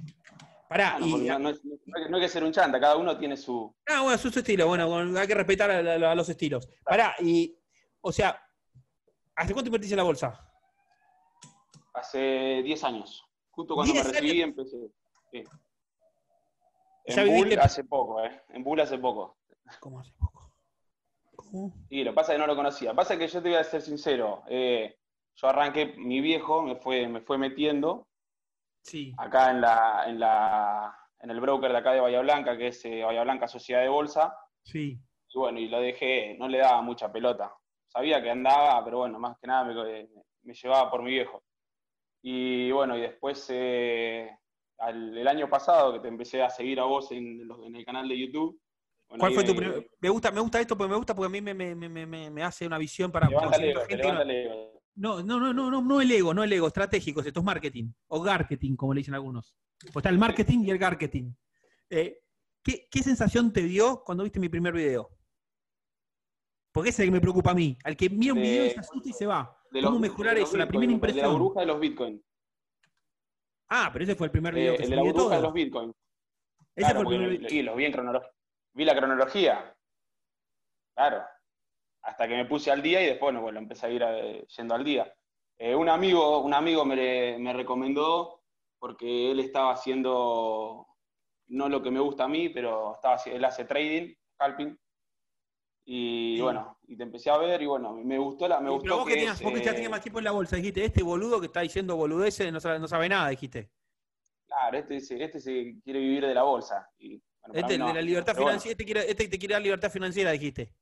Pará, 0.68 0.94
Ah, 0.96 0.98
no, 0.98 1.06
y. 1.06 1.12
no, 1.28 1.38
no 1.38 1.48
hay 1.48 2.20
que- 2.20 2.28
ser 2.28 2.42
un 2.42 2.52
chanta, 2.52 2.80
cada 2.80 2.96
uno 2.96 3.16
tiene 3.16 3.36
su. 3.36 3.72
Ah, 3.88 4.02
bueno, 4.02 4.18
su, 4.18 4.30
su 4.30 4.40
estilo, 4.40 4.66
bueno, 4.66 5.18
hay 5.18 5.26
que 5.28 5.34
respetar 5.34 5.70
a, 5.70 5.78
a- 6.08 6.12
a 6.12 6.14
los 6.14 6.28
estilos. 6.28 6.68
Pará, 6.84 7.14
y. 7.20 7.56
O 8.00 8.10
sea, 8.12 8.40
¿hace 9.36 9.52
cuánto 9.52 9.68
invertís 9.68 9.92
en 9.92 9.96
la 9.98 10.02
bolsa? 10.02 10.40
Hace 11.94 12.62
10 12.64 12.84
años. 12.84 13.24
Justo 13.50 13.74
cuando 13.74 13.94
me 13.94 14.00
10 14.02 14.12
recibí 14.12 14.42
empecé. 14.42 14.76
Sí. 15.32 15.44
En 17.06 17.26
Bull 17.28 17.44
viviste- 17.46 17.60
hace 17.64 17.84
poco, 17.84 18.22
¿eh? 18.22 18.42
En 18.50 18.62
Bull 18.64 18.80
hace 18.80 18.98
poco. 18.98 19.38
¿Cómo 19.80 20.00
hace 20.00 20.12
poco? 20.18 20.35
Y 21.88 22.04
lo 22.04 22.10
que 22.10 22.14
pasa 22.14 22.32
es 22.32 22.36
que 22.36 22.40
no 22.40 22.46
lo 22.46 22.56
conocía. 22.56 22.94
Pasa 22.94 23.18
que 23.18 23.28
yo 23.28 23.42
te 23.42 23.48
voy 23.48 23.58
a 23.58 23.64
ser 23.64 23.80
sincero. 23.82 24.42
eh, 24.48 24.96
yo 25.38 25.48
arranqué, 25.48 25.86
mi 25.98 26.20
viejo 26.22 26.62
me 26.62 26.76
fue, 26.76 27.06
me 27.08 27.20
fue 27.20 27.36
metiendo 27.36 28.08
Sí. 28.82 29.12
acá 29.18 29.50
en 29.50 29.60
la, 29.60 30.04
en 30.06 30.18
la, 30.20 30.96
en 31.20 31.30
el 31.30 31.40
broker 31.40 31.72
de 31.72 31.78
acá 31.78 31.92
de 31.92 32.00
Bahía 32.00 32.20
Blanca, 32.20 32.56
que 32.56 32.68
es 32.68 32.84
eh, 32.86 33.02
Bahía 33.02 33.22
Blanca 33.24 33.46
Sociedad 33.48 33.82
de 33.82 33.88
Bolsa. 33.88 34.34
Sí. 34.62 34.98
Y 35.28 35.38
bueno, 35.38 35.58
y 35.58 35.68
lo 35.68 35.80
dejé, 35.80 36.36
no 36.38 36.48
le 36.48 36.58
daba 36.58 36.80
mucha 36.82 37.12
pelota. 37.12 37.52
Sabía 37.88 38.22
que 38.22 38.30
andaba, 38.30 38.82
pero 38.84 38.98
bueno, 38.98 39.18
más 39.18 39.36
que 39.38 39.46
nada 39.46 39.64
me, 39.64 40.08
me 40.42 40.54
llevaba 40.54 40.90
por 40.90 41.02
mi 41.02 41.10
viejo. 41.10 41.42
Y 42.22 42.70
bueno, 42.70 42.96
y 42.96 43.00
después, 43.02 43.46
eh, 43.50 44.30
al- 44.78 45.16
el 45.18 45.28
año 45.28 45.48
pasado, 45.50 45.92
que 45.92 46.00
te 46.00 46.08
empecé 46.08 46.42
a 46.42 46.50
seguir 46.50 46.80
a 46.80 46.84
vos 46.84 47.10
en, 47.12 47.42
en 47.64 47.76
el 47.76 47.84
canal 47.84 48.08
de 48.08 48.18
YouTube. 48.18 48.58
Bueno, 49.08 49.20
¿Cuál 49.20 49.34
fue 49.34 49.44
tu 49.44 49.54
me- 49.54 49.58
primer.? 49.60 49.90
Me 50.00 50.08
gusta, 50.08 50.30
me 50.30 50.40
gusta 50.40 50.60
esto 50.60 50.76
porque 50.76 50.90
me 50.90 50.96
gusta 50.96 51.14
porque 51.14 51.26
a 51.26 51.30
mí 51.30 51.40
me, 51.40 51.54
me- 51.54 51.74
me- 51.74 52.06
me- 52.06 52.30
me 52.30 52.42
hace 52.42 52.66
una 52.66 52.78
visión 52.78 53.10
para. 53.12 53.26
Ego, 53.28 53.40
gente 53.88 54.12
no-. 54.12 54.76
No, 54.98 55.22
no, 55.22 55.38
no, 55.52 55.70
no, 55.70 55.82
no, 55.82 56.00
el 56.00 56.10
ego, 56.10 56.32
no 56.32 56.42
el 56.42 56.52
ego, 56.52 56.66
estratégico, 56.68 57.20
esto 57.20 57.40
es 57.40 57.44
marketing, 57.44 57.90
o 58.08 58.24
marketing, 58.24 58.76
como 58.76 58.94
le 58.94 59.00
dicen 59.00 59.12
algunos. 59.14 59.54
Pues 59.78 59.96
está 59.96 60.08
el 60.08 60.16
marketing 60.18 60.60
y 60.64 60.70
el 60.70 60.80
marketing. 60.80 61.32
Eh, 61.90 62.18
¿qué, 62.62 62.88
qué 62.90 63.02
sensación 63.02 63.52
te 63.52 63.62
dio 63.62 64.02
cuando 64.04 64.24
viste 64.24 64.40
mi 64.40 64.48
primer 64.48 64.72
video? 64.72 65.10
Porque 66.72 66.88
ese 66.90 67.02
es 67.02 67.04
el 67.04 67.08
que 67.12 67.12
me 67.12 67.20
preocupa 67.20 67.50
a 67.50 67.54
mí. 67.54 67.76
Al 67.84 67.94
que 67.96 68.08
mira 68.08 68.32
un 68.32 68.38
De- 68.40 68.44
video 68.46 68.66
y 68.66 68.70
se 68.70 68.80
asusta 68.80 69.08
y 69.08 69.12
se 69.12 69.26
va. 69.26 69.54
De 69.70 69.80
¿Cómo 69.82 69.92
los- 69.92 70.00
mejorar 70.00 70.34
de 70.34 70.40
los 70.40 70.48
eso? 70.48 70.56
La 70.58 70.66
primera 70.66 70.86
De 70.86 70.92
la 70.92 70.94
impresión. 70.94 71.32
burbuja 71.32 71.60
de 71.60 71.66
los 71.66 71.80
Bitcoin. 71.80 72.22
Ah, 73.68 73.90
pero 73.92 74.04
ese 74.04 74.14
fue 74.14 74.26
el 74.28 74.30
primer 74.30 74.54
video 74.54 74.72
Eh, 74.72 74.76
que 74.78 74.82
el 74.84 74.90
de 74.90 74.96
la 74.96 75.02
de 75.02 75.12
burbuja 75.12 75.36
de 75.36 75.42
los 75.42 75.52
Bitcoin. 75.52 75.90
Ese 76.74 76.90
Claro, 76.90 77.02
fue 77.02 77.14
el 77.14 77.20
primer 77.20 77.38
video. 77.38 77.60
y 77.60 77.62
lo 77.62 77.76
vi 77.76 77.84
en 77.84 77.92
cronología. 77.92 78.30
Vi 78.76 78.84
la 78.84 78.94
cronología. 78.94 79.74
Claro. 80.94 81.24
Hasta 82.02 82.28
que 82.28 82.36
me 82.36 82.44
puse 82.44 82.70
al 82.70 82.82
día 82.82 83.02
y 83.02 83.06
después, 83.06 83.28
bueno, 83.32 83.40
bueno, 83.40 83.58
empecé 83.58 83.86
a 83.86 83.90
ir 83.90 84.02
eh, 84.06 84.46
yendo 84.54 84.74
al 84.74 84.84
día. 84.84 85.12
Eh, 85.58 85.74
un 85.74 85.88
amigo, 85.88 86.40
un 86.40 86.52
amigo 86.52 86.84
me, 86.84 87.38
me 87.38 87.52
recomendó 87.54 88.42
porque 88.78 89.30
él 89.30 89.40
estaba 89.40 89.72
haciendo 89.72 90.86
no 91.48 91.68
lo 91.70 91.82
que 91.82 91.90
me 91.90 92.00
gusta 92.00 92.24
a 92.24 92.28
mí, 92.28 92.50
pero 92.50 92.92
estaba, 92.94 93.16
él 93.24 93.44
hace 93.46 93.64
trading, 93.64 94.14
scalping. 94.34 94.78
Y 95.86 96.34
Sí. 96.36 96.42
bueno, 96.42 96.78
y 96.86 96.96
te 96.96 97.04
empecé 97.04 97.30
a 97.30 97.38
ver 97.38 97.62
y 97.62 97.66
bueno, 97.66 97.92
me 97.94 98.18
gustó 98.18 98.46
la, 98.46 98.60
me 98.60 98.68
Y 98.68 98.72
gustó 98.74 98.82
pero 98.84 98.96
vos 98.98 99.06
que, 99.06 99.14
tenías, 99.14 99.38
es, 99.38 99.42
vos 99.44 99.52
que 99.54 99.62
ya 99.62 99.72
tenías 99.72 99.90
más 99.90 100.02
tiempo 100.02 100.18
en 100.18 100.24
la 100.24 100.32
bolsa, 100.32 100.56
dijiste, 100.56 100.84
este 100.84 101.02
boludo 101.02 101.40
que 101.40 101.46
está 101.46 101.60
diciendo 101.60 101.96
boludeces 101.96 102.52
no 102.52 102.60
sabe, 102.60 102.78
no 102.78 102.88
sabe 102.88 103.08
nada, 103.08 103.28
dijiste. 103.30 103.70
claro, 104.46 104.76
este, 104.78 105.00
se- 105.00 105.22
este 105.22 105.40
se 105.40 105.76
quiere 105.82 106.00
vivir 106.00 106.26
de 106.26 106.34
la 106.34 106.42
bolsa. 106.42 106.90
Y, 106.98 107.22
bueno, 107.48 107.60
Este, 107.66 107.78
no, 107.78 107.86
de 107.88 107.94
la 107.94 108.02
libertad 108.02 108.32
pero 108.32 108.44
bueno. 108.44 108.58
financiera, 108.60 108.72
este, 108.72 108.84
quiere, 108.84 109.10
este 109.10 109.28
te 109.28 109.38
quiere 109.38 109.52
dar 109.54 109.62
libertad 109.62 109.90
financiera, 109.90 110.30
dijiste. 110.32 110.72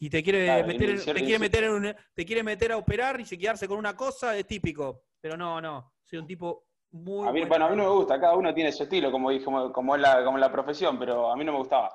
Y 0.00 0.10
te 0.10 0.22
quiere 0.22 0.44
Claro, 0.44 0.66
meter, 0.66 0.88
me 0.90 0.96
te 1.14 1.14
quiere 1.22 1.38
meter 1.38 1.64
en 1.64 1.70
un- 1.70 1.96
te 2.14 2.24
quiere 2.24 2.42
meter 2.42 2.72
a 2.72 2.76
operar 2.76 3.20
y 3.20 3.24
se 3.24 3.38
quedarse 3.38 3.68
con 3.68 3.78
una 3.78 3.96
cosa, 3.96 4.36
es 4.36 4.46
típico. 4.46 5.04
Pero 5.20 5.36
no, 5.36 5.60
no. 5.60 5.92
Soy 6.04 6.18
un 6.18 6.26
tipo 6.26 6.66
muy 6.90 7.28
A 7.28 7.32
mí, 7.32 7.44
bueno. 7.44 7.66
a 7.66 7.70
mí 7.70 7.76
no 7.76 7.84
me 7.84 7.90
gusta, 7.90 8.18
cada 8.20 8.34
uno 8.34 8.52
tiene 8.54 8.72
su 8.72 8.82
estilo, 8.84 9.10
como, 9.12 9.30
dije, 9.30 9.44
como, 9.44 9.72
como 9.72 9.94
es 9.94 10.00
la, 10.00 10.24
como 10.24 10.38
la 10.38 10.50
profesión, 10.50 10.98
pero 10.98 11.30
a 11.30 11.36
mí 11.36 11.44
no 11.44 11.52
me 11.52 11.58
gustaba. 11.58 11.90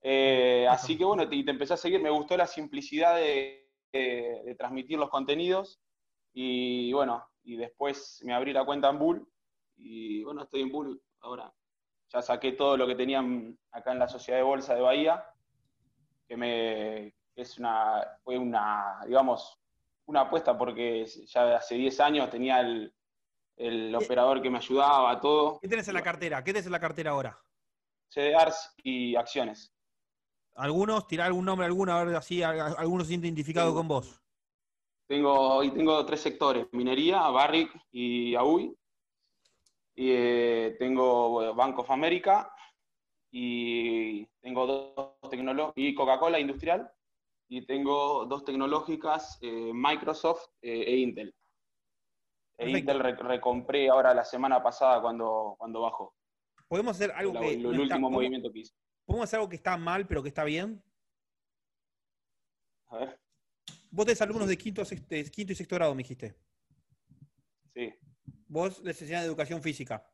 Eh, 0.00 0.66
así 0.68 0.96
que 0.98 1.04
bueno, 1.04 1.28
te- 1.28 1.36
y 1.36 1.44
te 1.44 1.52
empecé 1.52 1.74
a 1.74 1.76
seguir, 1.76 2.00
me 2.02 2.10
gustó 2.10 2.36
la 2.36 2.46
simplicidad 2.46 3.16
de, 3.16 3.70
de- 3.92 4.42
de 4.44 4.54
transmitir 4.56 4.98
los 4.98 5.10
contenidos 5.10 5.80
y 6.34 6.92
bueno, 6.92 7.24
y 7.44 7.56
después 7.56 8.20
me 8.24 8.34
abrí 8.34 8.52
la 8.52 8.64
cuenta 8.64 8.88
en 8.90 8.98
Bull 8.98 9.28
y 9.76 10.24
bueno, 10.24 10.42
estoy 10.42 10.62
en 10.62 10.72
Bull 10.72 11.00
ahora. 11.20 11.52
Ya 12.12 12.20
saqué 12.20 12.52
todo 12.52 12.76
lo 12.76 12.86
que 12.86 12.94
tenían 12.94 13.58
acá 13.70 13.92
en 13.92 13.98
la 13.98 14.08
Sociedad 14.08 14.38
de 14.38 14.44
Bolsa 14.44 14.74
de 14.74 14.82
Bahía, 14.82 15.24
que 16.28 16.36
me 16.36 17.14
es 17.34 17.58
una, 17.58 18.06
fue 18.22 18.36
una, 18.36 19.00
digamos, 19.06 19.58
una 20.06 20.22
apuesta 20.22 20.58
porque 20.58 21.06
ya 21.06 21.56
hace 21.56 21.76
10 21.76 21.98
años 22.00 22.28
tenía 22.28 22.60
el, 22.60 22.94
el 23.56 23.94
operador 23.94 24.42
que 24.42 24.50
me 24.50 24.58
ayudaba, 24.58 25.18
todo. 25.20 25.58
¿Qué 25.60 25.68
tenés 25.68 25.88
en 25.88 25.94
la 25.94 26.02
cartera? 26.02 26.44
¿Qué 26.44 26.52
tenés 26.52 26.66
en 26.66 26.72
la 26.72 26.80
cartera 26.80 27.12
ahora? 27.12 27.38
CDRs 28.08 28.74
y 28.82 29.16
acciones. 29.16 29.72
¿Algunos? 30.54 31.06
Tirá 31.06 31.24
algún 31.24 31.46
nombre, 31.46 31.64
alguno, 31.64 31.92
a 31.92 32.04
ver 32.04 32.14
así, 32.14 32.42
a- 32.42 32.50
a- 32.50 32.74
alguno 32.74 33.04
se 33.04 33.08
siente 33.08 33.26
identificado 33.26 33.72
con 33.74 33.88
vos. 33.88 34.20
Tengo, 35.06 35.62
y 35.64 35.70
tengo 35.70 36.04
tres 36.04 36.20
sectores, 36.20 36.66
minería, 36.72 37.22
Barrick 37.28 37.70
y 37.90 38.34
AUI. 38.34 38.76
Y 40.02 40.10
eh, 40.10 40.74
tengo 40.80 41.28
bueno, 41.30 41.54
Bank 41.54 41.78
of 41.78 41.88
America 41.92 42.52
y 43.30 44.26
tengo 44.40 44.66
dos 44.66 45.30
tecnológicas, 45.30 45.74
y 45.76 45.94
Coca-Cola 45.94 46.40
industrial, 46.40 46.90
y 47.48 47.64
tengo 47.66 48.26
dos 48.26 48.44
tecnológicas, 48.44 49.38
eh, 49.42 49.70
Microsoft 49.72 50.44
eh, 50.60 50.82
e 50.88 50.96
Intel. 50.96 51.32
E. 52.58 52.68
Intel 52.68 52.98
re- 52.98 53.14
recompré 53.14 53.88
ahora 53.90 54.12
la 54.12 54.24
semana 54.24 54.60
pasada 54.60 55.00
cuando, 55.00 55.54
cuando 55.56 55.82
bajó, 55.82 56.16
¿Podemos 56.66 56.96
hacer 56.96 57.12
algo 57.12 57.34
que. 57.38 57.52
el 57.52 57.62
no 57.62 57.70
está- 57.70 57.82
último 57.82 58.08
¿podemos- 58.08 58.12
movimiento 58.12 58.52
que 58.52 58.58
hice. 58.58 58.74
¿Podemos 59.04 59.24
hacer 59.28 59.38
algo 59.38 59.48
que 59.50 59.56
está 59.56 59.76
mal, 59.76 60.04
pero 60.08 60.20
que 60.22 60.30
está 60.30 60.42
bien? 60.42 60.82
A 62.88 62.96
ver, 62.98 63.20
Vos 63.92 64.04
tenés 64.06 64.20
alumnos 64.22 64.48
de 64.48 64.58
quinto, 64.58 64.84
sexto, 64.84 65.14
quinto 65.30 65.52
y 65.52 65.56
sexto 65.56 65.76
grado, 65.76 65.94
me 65.94 66.02
dijiste. 66.02 66.34
sí, 67.72 67.94
Vos 68.52 68.80
les 68.82 69.00
enseñás 69.00 69.24
educación 69.24 69.62
física. 69.62 70.06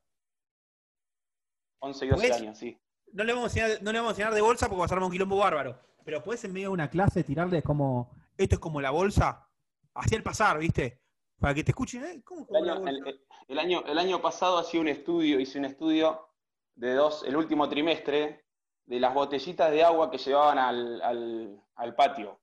11 1.81 2.05
y 2.07 2.09
12 2.09 2.21
¿Podés? 2.29 2.41
años, 2.41 2.57
sí. 2.59 2.79
No 3.13 3.25
le, 3.25 3.33
vamos 3.33 3.57
a 3.57 3.59
enseñar, 3.61 3.83
no 3.83 3.91
le 3.91 3.99
vamos 3.99 4.11
a 4.11 4.13
enseñar 4.13 4.33
de 4.35 4.41
bolsa 4.41 4.69
porque 4.69 4.81
vas 4.83 4.93
a 4.93 4.95
armar 4.95 5.07
un 5.07 5.13
quilombo 5.13 5.39
bárbaro. 5.39 5.81
Pero 6.05 6.23
puedes 6.23 6.45
en 6.45 6.53
medio 6.53 6.69
de 6.69 6.75
una 6.75 6.89
clase 6.89 7.25
tirarles 7.25 7.65
como, 7.65 8.13
esto 8.37 8.55
es 8.55 8.61
como 8.61 8.81
la 8.81 8.91
bolsa, 8.93 9.51
hacia 9.95 10.17
el 10.17 10.23
pasar, 10.23 10.59
¿viste? 10.59 11.03
Para 11.41 11.53
que 11.53 11.65
te 11.65 11.73
escuchen, 11.73 12.05
¿eh? 12.05 12.23
¿Cómo 12.25 12.43
es 12.43 12.49
El 12.51 12.67
la 12.67 12.73
año, 12.75 12.87
el- 12.89 13.07
el- 13.09 13.21
el 13.49 13.59
año, 13.59 13.85
el 13.87 13.99
año 13.99 14.23
pasado 14.23 14.59
hacía 14.59 14.81
un 14.81 14.89
estudio, 14.89 15.41
hice 15.41 15.59
un 15.59 15.65
estudio 15.65 16.29
de 16.77 16.95
dos, 16.95 17.25
el 17.25 17.37
último 17.37 17.69
trimestre, 17.69 18.45
de 18.87 19.01
las 19.01 19.13
botellitas 19.13 19.71
de 19.73 19.83
agua 19.83 20.11
que 20.13 20.19
llevaban 20.19 20.59
al, 20.59 21.03
al- 21.03 21.61
al 21.75 21.95
patio. 21.97 22.41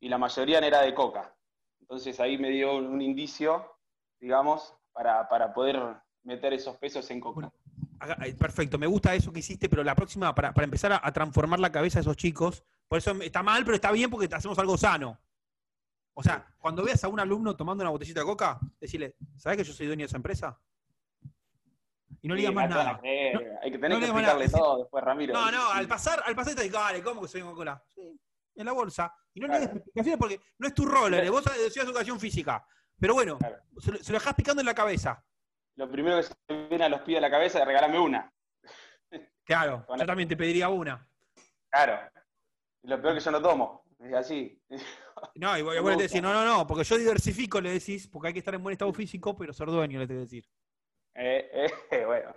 y 0.00 0.08
la 0.08 0.18
mayoría 0.18 0.58
era 0.58 0.82
de 0.82 0.94
coca. 0.94 1.34
Entonces 1.80 2.20
ahí 2.20 2.38
me 2.38 2.50
dio 2.50 2.76
un, 2.76 2.86
un 2.86 3.00
indicio, 3.02 3.68
digamos, 4.20 4.76
para, 4.92 5.28
para 5.28 5.52
poder 5.52 5.78
meter 6.24 6.52
esos 6.52 6.76
pesos 6.76 7.08
en 7.10 7.20
coca. 7.20 7.50
Eh, 8.24 8.34
Perfecto, 8.34 8.78
me 8.78 8.86
gusta 8.86 9.14
eso 9.14 9.32
que 9.32 9.40
hiciste, 9.40 9.68
pero 9.68 9.82
la 9.82 9.94
próxima, 9.94 10.34
para, 10.34 10.52
para 10.52 10.64
empezar 10.64 10.92
a, 10.92 11.00
a 11.02 11.12
transformar 11.12 11.58
la 11.60 11.72
cabeza 11.72 11.98
de 11.98 12.02
esos 12.02 12.16
chicos, 12.16 12.64
por 12.86 12.98
eso 12.98 13.12
está 13.22 13.42
mal, 13.42 13.64
pero 13.64 13.74
está 13.74 13.90
bien 13.92 14.10
porque 14.10 14.32
hacemos 14.34 14.58
algo 14.58 14.76
sano. 14.78 15.18
O 16.14 16.22
sea, 16.22 16.46
cuando 16.58 16.82
veas 16.82 17.02
a 17.04 17.08
un 17.08 17.20
alumno 17.20 17.54
tomando 17.56 17.82
una 17.82 17.90
botellita 17.90 18.20
de 18.20 18.26
coca, 18.26 18.58
decirle, 18.80 19.14
¿sabes 19.36 19.58
que 19.58 19.64
yo 19.64 19.72
soy 19.72 19.86
dueño 19.86 20.00
de 20.00 20.06
esa 20.06 20.16
empresa? 20.16 20.58
Y 22.20 22.26
no 22.26 22.34
le 22.34 22.40
digas 22.40 22.54
más 22.54 22.68
nada. 22.68 22.92
No- 22.94 22.98
hay 23.62 23.70
que 23.70 23.78
tener 23.78 23.90
no 23.90 24.00
que 24.00 24.06
nada, 24.08 24.32
explicarle 24.32 24.48
todo 24.48 24.78
después, 24.78 25.04
Ramiro. 25.04 25.34
No, 25.34 25.50
no, 25.52 25.70
al 25.70 25.86
pasar, 25.86 26.20
al 26.26 26.34
pasar 26.34 26.54
te 26.56 26.62
digo, 26.64 26.78
dale, 26.78 27.02
¿cómo 27.02 27.22
que 27.22 27.28
soy 27.28 27.42
Coca-Cola? 27.42 27.80
Sí, 27.94 28.18
en 28.56 28.66
la 28.66 28.72
bolsa. 28.72 29.14
Y 29.34 29.40
no 29.40 29.46
le 29.46 29.52
des 29.54 29.62
Claro. 29.62 29.76
explicaciones 29.76 30.18
porque 30.18 30.40
no 30.58 30.66
es 30.66 30.74
tu 30.74 30.84
rol, 30.86 31.14
¿eh? 31.14 31.30
vos 31.30 31.44
decías 31.44 31.84
educación 31.84 32.18
física. 32.18 32.66
Pero 33.00 33.14
bueno, 33.14 33.38
Claro. 33.38 33.56
se, 33.78 33.92
lo- 33.92 33.98
se 33.98 34.12
lo 34.12 34.18
dejás 34.18 34.34
picando 34.34 34.60
en 34.60 34.66
la 34.66 34.74
cabeza. 34.74 35.24
Lo 35.76 35.90
primero 35.90 36.16
que 36.16 36.22
se 36.24 36.34
me 36.48 36.68
viene 36.68 36.84
a 36.84 36.88
los 36.88 37.00
pies 37.02 37.16
de 37.16 37.20
la 37.20 37.30
cabeza 37.30 37.60
es 37.60 37.66
regalarme 37.66 37.98
una. 38.00 38.32
Claro, 39.44 39.86
yo 39.96 40.06
también 40.06 40.28
te 40.28 40.36
pediría 40.36 40.68
una. 40.68 41.08
Claro. 41.70 42.10
Y 42.82 42.88
lo 42.88 43.00
peor 43.00 43.14
que 43.14 43.20
yo 43.20 43.30
no 43.30 43.40
tomo. 43.42 43.84
Es 44.00 44.14
así. 44.14 44.60
No, 45.34 45.58
y 45.58 45.62
vos, 45.62 45.76
gusta. 45.80 45.96
decís, 46.02 46.22
no, 46.22 46.32
no, 46.32 46.44
no, 46.44 46.64
porque 46.64 46.84
yo 46.84 46.96
diversifico, 46.96 47.60
le 47.60 47.72
decís, 47.72 48.06
porque 48.06 48.28
hay 48.28 48.32
que 48.32 48.38
estar 48.38 48.54
en 48.54 48.62
buen 48.62 48.72
estado 48.72 48.92
físico, 48.92 49.36
pero 49.36 49.52
ser 49.52 49.66
dueño, 49.66 49.98
le 49.98 50.06
tengo 50.06 50.20
que 50.20 50.26
decir. 50.26 50.44
Eh, 51.16 51.50
eh, 51.90 52.04
bueno. 52.06 52.32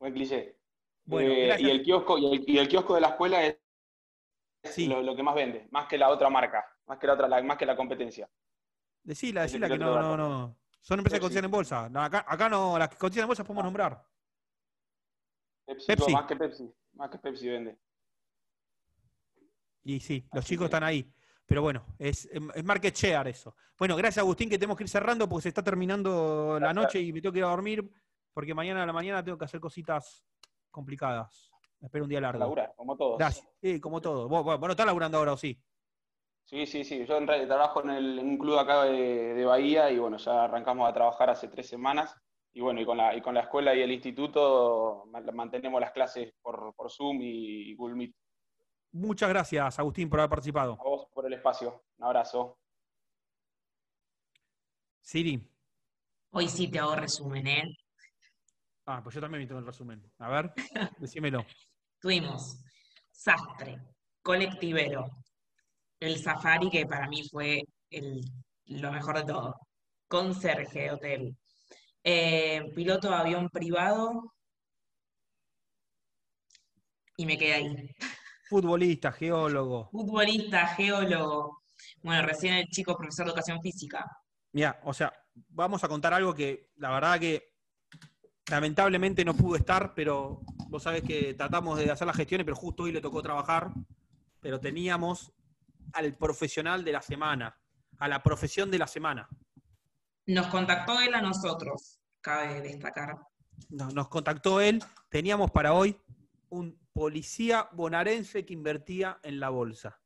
Buen 0.00 0.14
cliché. 0.14 0.56
Bueno, 1.04 1.30
Eh, 1.34 1.56
y, 1.58 1.68
el 1.68 1.82
kiosco, 1.82 2.16
y, 2.16 2.36
el, 2.36 2.44
y 2.48 2.56
el 2.58 2.68
kiosco 2.68 2.94
de 2.94 3.02
la 3.02 3.08
escuela 3.08 3.44
es 3.44 3.58
Sí. 4.64 4.86
lo, 4.86 5.02
lo 5.02 5.14
que 5.14 5.22
más 5.22 5.34
vende, 5.34 5.68
más 5.72 5.86
que 5.86 5.98
la 5.98 6.08
otra 6.08 6.30
marca, 6.30 6.64
más 6.86 6.98
que 6.98 7.06
la 7.06 7.12
otra, 7.12 7.28
la- 7.28 7.42
más 7.42 7.58
que 7.58 7.66
la 7.66 7.76
competencia. 7.76 8.30
Decila, 9.04 9.42
decila 9.42 9.68
que 9.68 9.78
no, 9.78 10.00
no, 10.00 10.16
no. 10.16 10.56
Son 10.80 10.98
empresas 10.98 11.18
que 11.18 11.24
cotizan 11.24 11.44
en 11.44 11.50
bolsa. 11.50 11.88
No, 11.88 12.02
acá, 12.02 12.24
acá 12.26 12.48
no, 12.48 12.78
las 12.78 12.88
que 12.88 12.96
cotizan 12.96 13.22
en 13.22 13.28
bolsa 13.28 13.44
podemos 13.44 13.64
nombrar. 13.64 14.04
Pepsi, 15.66 15.86
Pepsi. 15.86 16.12
más 16.12 16.26
que 16.26 16.36
Pepsi, 16.36 16.74
más 16.94 17.10
que 17.10 17.18
Pepsi 17.18 17.48
vende. 17.48 17.78
Y 19.84 20.00
sí, 20.00 20.26
los 20.32 20.44
Así 20.44 20.50
chicos 20.54 20.64
que- 20.64 20.66
están 20.66 20.84
ahí. 20.84 21.10
Pero 21.46 21.60
bueno, 21.60 21.84
es, 21.98 22.24
es 22.54 22.64
market 22.64 22.94
share 22.94 23.28
eso. 23.28 23.54
Bueno, 23.78 23.96
gracias 23.96 24.22
Agustín, 24.22 24.48
que 24.48 24.56
tenemos 24.58 24.78
que 24.78 24.84
ir 24.84 24.88
cerrando 24.88 25.28
porque 25.28 25.42
se 25.42 25.48
está 25.50 25.62
terminando 25.62 26.58
la 26.58 26.72
noche 26.72 27.00
y 27.00 27.12
me 27.12 27.20
tengo 27.20 27.32
que 27.34 27.40
ir 27.40 27.44
a 27.44 27.48
dormir 27.48 27.90
porque 28.32 28.54
mañana 28.54 28.82
a 28.82 28.86
la 28.86 28.94
mañana 28.94 29.22
tengo 29.22 29.36
que 29.36 29.44
hacer 29.44 29.60
cositas 29.60 30.24
complicadas. 30.70 31.50
Espero 31.82 32.04
un 32.04 32.10
día 32.10 32.20
largo. 32.22 32.38
Labura, 32.38 32.72
como 32.74 32.96
todos. 32.96 33.18
Gracias. 33.18 33.46
Sí, 33.60 33.78
como 33.78 34.00
todo. 34.00 34.26
Vos, 34.26 34.42
vos- 34.42 34.58
vos 34.58 34.66
no 34.68 34.72
estás 34.72 34.86
laburando 34.86 35.18
ahora 35.18 35.34
o 35.34 35.36
sí. 35.36 35.62
Sí, 36.44 36.66
sí, 36.66 36.84
sí. 36.84 37.06
Yo 37.06 37.16
en 37.16 37.26
realidad 37.26 37.48
trabajo 37.56 37.82
en, 37.82 37.90
el- 37.90 38.18
en 38.18 38.26
un 38.28 38.38
club 38.38 38.58
acá 38.58 38.84
de, 38.84 39.34
de 39.34 39.44
Bahía 39.44 39.90
y 39.90 39.98
bueno, 39.98 40.16
ya 40.18 40.44
arrancamos 40.44 40.88
a 40.88 40.92
trabajar 40.92 41.30
hace 41.30 41.48
tres 41.48 41.68
semanas. 41.68 42.14
Y 42.52 42.60
bueno, 42.60 42.80
y 42.80 42.84
con 42.86 42.96
la, 42.98 43.16
y 43.16 43.20
con 43.20 43.34
la 43.34 43.40
escuela 43.40 43.74
y 43.74 43.80
el 43.82 43.90
instituto 43.90 45.04
ma- 45.10 45.20
mantenemos 45.32 45.80
las 45.80 45.90
clases 45.92 46.32
por, 46.40 46.74
por 46.76 46.90
Zoom 46.90 47.18
y 47.20 47.74
Google 47.74 47.96
Meet. 47.96 48.14
Muchas 48.92 49.28
gracias, 49.28 49.78
Agustín, 49.78 50.08
por 50.08 50.20
haber 50.20 50.30
participado. 50.30 50.74
A 50.74 50.84
vos 50.84 51.08
por 51.12 51.26
el 51.26 51.32
espacio. 51.32 51.84
Un 51.98 52.04
abrazo. 52.04 52.58
Siri. 55.00 55.50
Hoy 56.30 56.48
sí 56.48 56.68
te 56.70 56.78
hago 56.78 56.94
resumen, 56.94 57.46
¿eh? 57.46 57.62
Ah, 58.86 59.00
pues 59.02 59.14
yo 59.14 59.20
también 59.20 59.42
me 59.42 59.46
tengo 59.46 59.60
el 59.60 59.66
resumen. 59.66 60.02
A 60.18 60.28
ver, 60.28 60.52
decímelo. 60.98 61.44
Tuvimos 62.00 62.62
Sastre, 63.10 63.78
Colectivero, 64.22 65.06
el 66.00 66.22
Safari, 66.22 66.70
que 66.70 66.86
para 66.86 67.08
mí 67.08 67.22
fue 67.28 67.62
el- 67.90 68.20
lo 68.66 68.92
mejor 68.92 69.18
de 69.18 69.24
todo, 69.24 69.56
Conserje 70.08 70.80
de 70.80 70.90
Hotel, 70.90 71.36
eh, 72.02 72.72
piloto 72.74 73.08
de 73.08 73.14
avión 73.16 73.48
privado, 73.50 74.34
y 77.16 77.26
me 77.26 77.38
quedé 77.38 77.54
ahí. 77.54 77.90
Futbolista, 78.48 79.12
geólogo. 79.12 79.88
Futbolista, 79.90 80.66
geólogo, 80.68 81.62
bueno, 82.02 82.26
recién 82.26 82.54
el 82.54 82.66
chico 82.68 82.96
profesor 82.96 83.26
de 83.26 83.30
educación 83.30 83.60
física. 83.62 84.04
Mira, 84.52 84.80
o 84.84 84.92
sea, 84.92 85.12
vamos 85.48 85.82
a 85.82 85.88
contar 85.88 86.12
algo 86.14 86.34
que 86.34 86.70
la 86.76 86.90
verdad 86.90 87.18
que 87.18 87.54
lamentablemente 88.50 89.24
no 89.24 89.34
pudo 89.34 89.56
estar, 89.56 89.94
pero 89.94 90.40
vos 90.68 90.82
sabés 90.82 91.02
que 91.02 91.34
tratamos 91.34 91.78
de 91.78 91.90
hacer 91.90 92.06
las 92.06 92.16
gestiones, 92.16 92.44
pero 92.44 92.56
justo 92.56 92.82
hoy 92.84 92.92
le 92.92 93.00
tocó 93.00 93.22
trabajar, 93.22 93.70
pero 94.40 94.60
teníamos 94.60 95.32
al 95.92 96.14
profesional 96.16 96.84
de 96.84 96.92
la 96.92 97.02
semana, 97.02 97.58
a 97.98 98.08
la 98.08 98.22
profesión 98.22 98.70
de 98.70 98.78
la 98.78 98.86
semana. 98.86 99.28
Nos 100.26 100.46
contactó 100.48 101.00
él 101.00 101.14
a 101.14 101.20
nosotros, 101.20 102.00
cabe 102.20 102.60
destacar. 102.60 103.18
No- 103.68 103.90
Nos 103.90 104.08
contactó 104.08 104.60
él, 104.60 104.82
teníamos 105.08 105.50
para 105.50 105.72
hoy 105.74 105.96
un 106.48 106.78
policía 106.92 107.68
bonaerense 107.72 108.44
que 108.44 108.52
invertía 108.54 109.18
en 109.22 109.38
la 109.40 109.48
bolsa. 109.50 110.00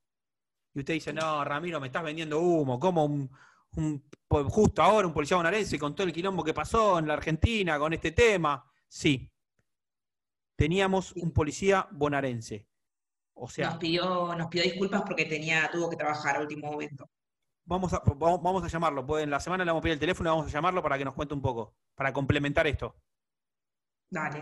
Y 0.74 0.80
usted 0.80 0.94
dice, 0.94 1.12
no, 1.12 1.44
Ramiro, 1.44 1.80
me 1.80 1.86
estás 1.88 2.02
vendiendo 2.02 2.40
humo, 2.40 2.78
¿cómo 2.78 3.04
un, 3.04 3.30
justo 4.48 4.82
ahora 4.82 5.06
un 5.06 5.12
policía 5.14 5.36
bonaerense 5.36 5.78
con 5.78 5.94
todo 5.94 6.06
el 6.06 6.12
quilombo 6.12 6.44
que 6.44 6.54
pasó 6.54 6.98
en 6.98 7.06
la 7.08 7.14
Argentina 7.14 7.78
con 7.78 7.92
este 7.92 8.12
tema? 8.12 8.64
Sí, 8.86 9.30
teníamos 10.56 11.12
un 11.12 11.32
policía 11.32 11.88
bonaerense. 11.90 12.67
O 13.40 13.48
Nos 13.56 13.76
pidió, 13.76 14.34
nos 14.34 14.48
pidió 14.48 14.64
disculpas 14.64 15.02
porque 15.02 15.24
tenía, 15.24 15.70
tuvo 15.70 15.88
que 15.88 15.96
trabajar 15.96 16.36
a 16.36 16.40
último 16.40 16.72
momento. 16.72 17.08
vamos 17.64 17.92
a, 17.92 18.02
vamos 18.04 18.64
a 18.64 18.68
llamarlo. 18.68 19.06
pues, 19.06 19.22
En 19.22 19.30
la 19.30 19.38
semana 19.38 19.64
le 19.64 19.70
vamos 19.70 19.80
a 19.80 19.84
pedir 19.84 19.92
el 19.94 20.00
teléfono 20.00 20.28
y 20.28 20.32
vamos 20.32 20.46
a 20.46 20.50
llamarlo 20.50 20.82
para 20.82 20.98
que 20.98 21.04
nos 21.04 21.14
cuente 21.14 21.34
un 21.34 21.42
poco, 21.42 21.76
para 21.94 22.12
complementar 22.12 22.66
esto. 22.66 22.96
Dale. 24.10 24.40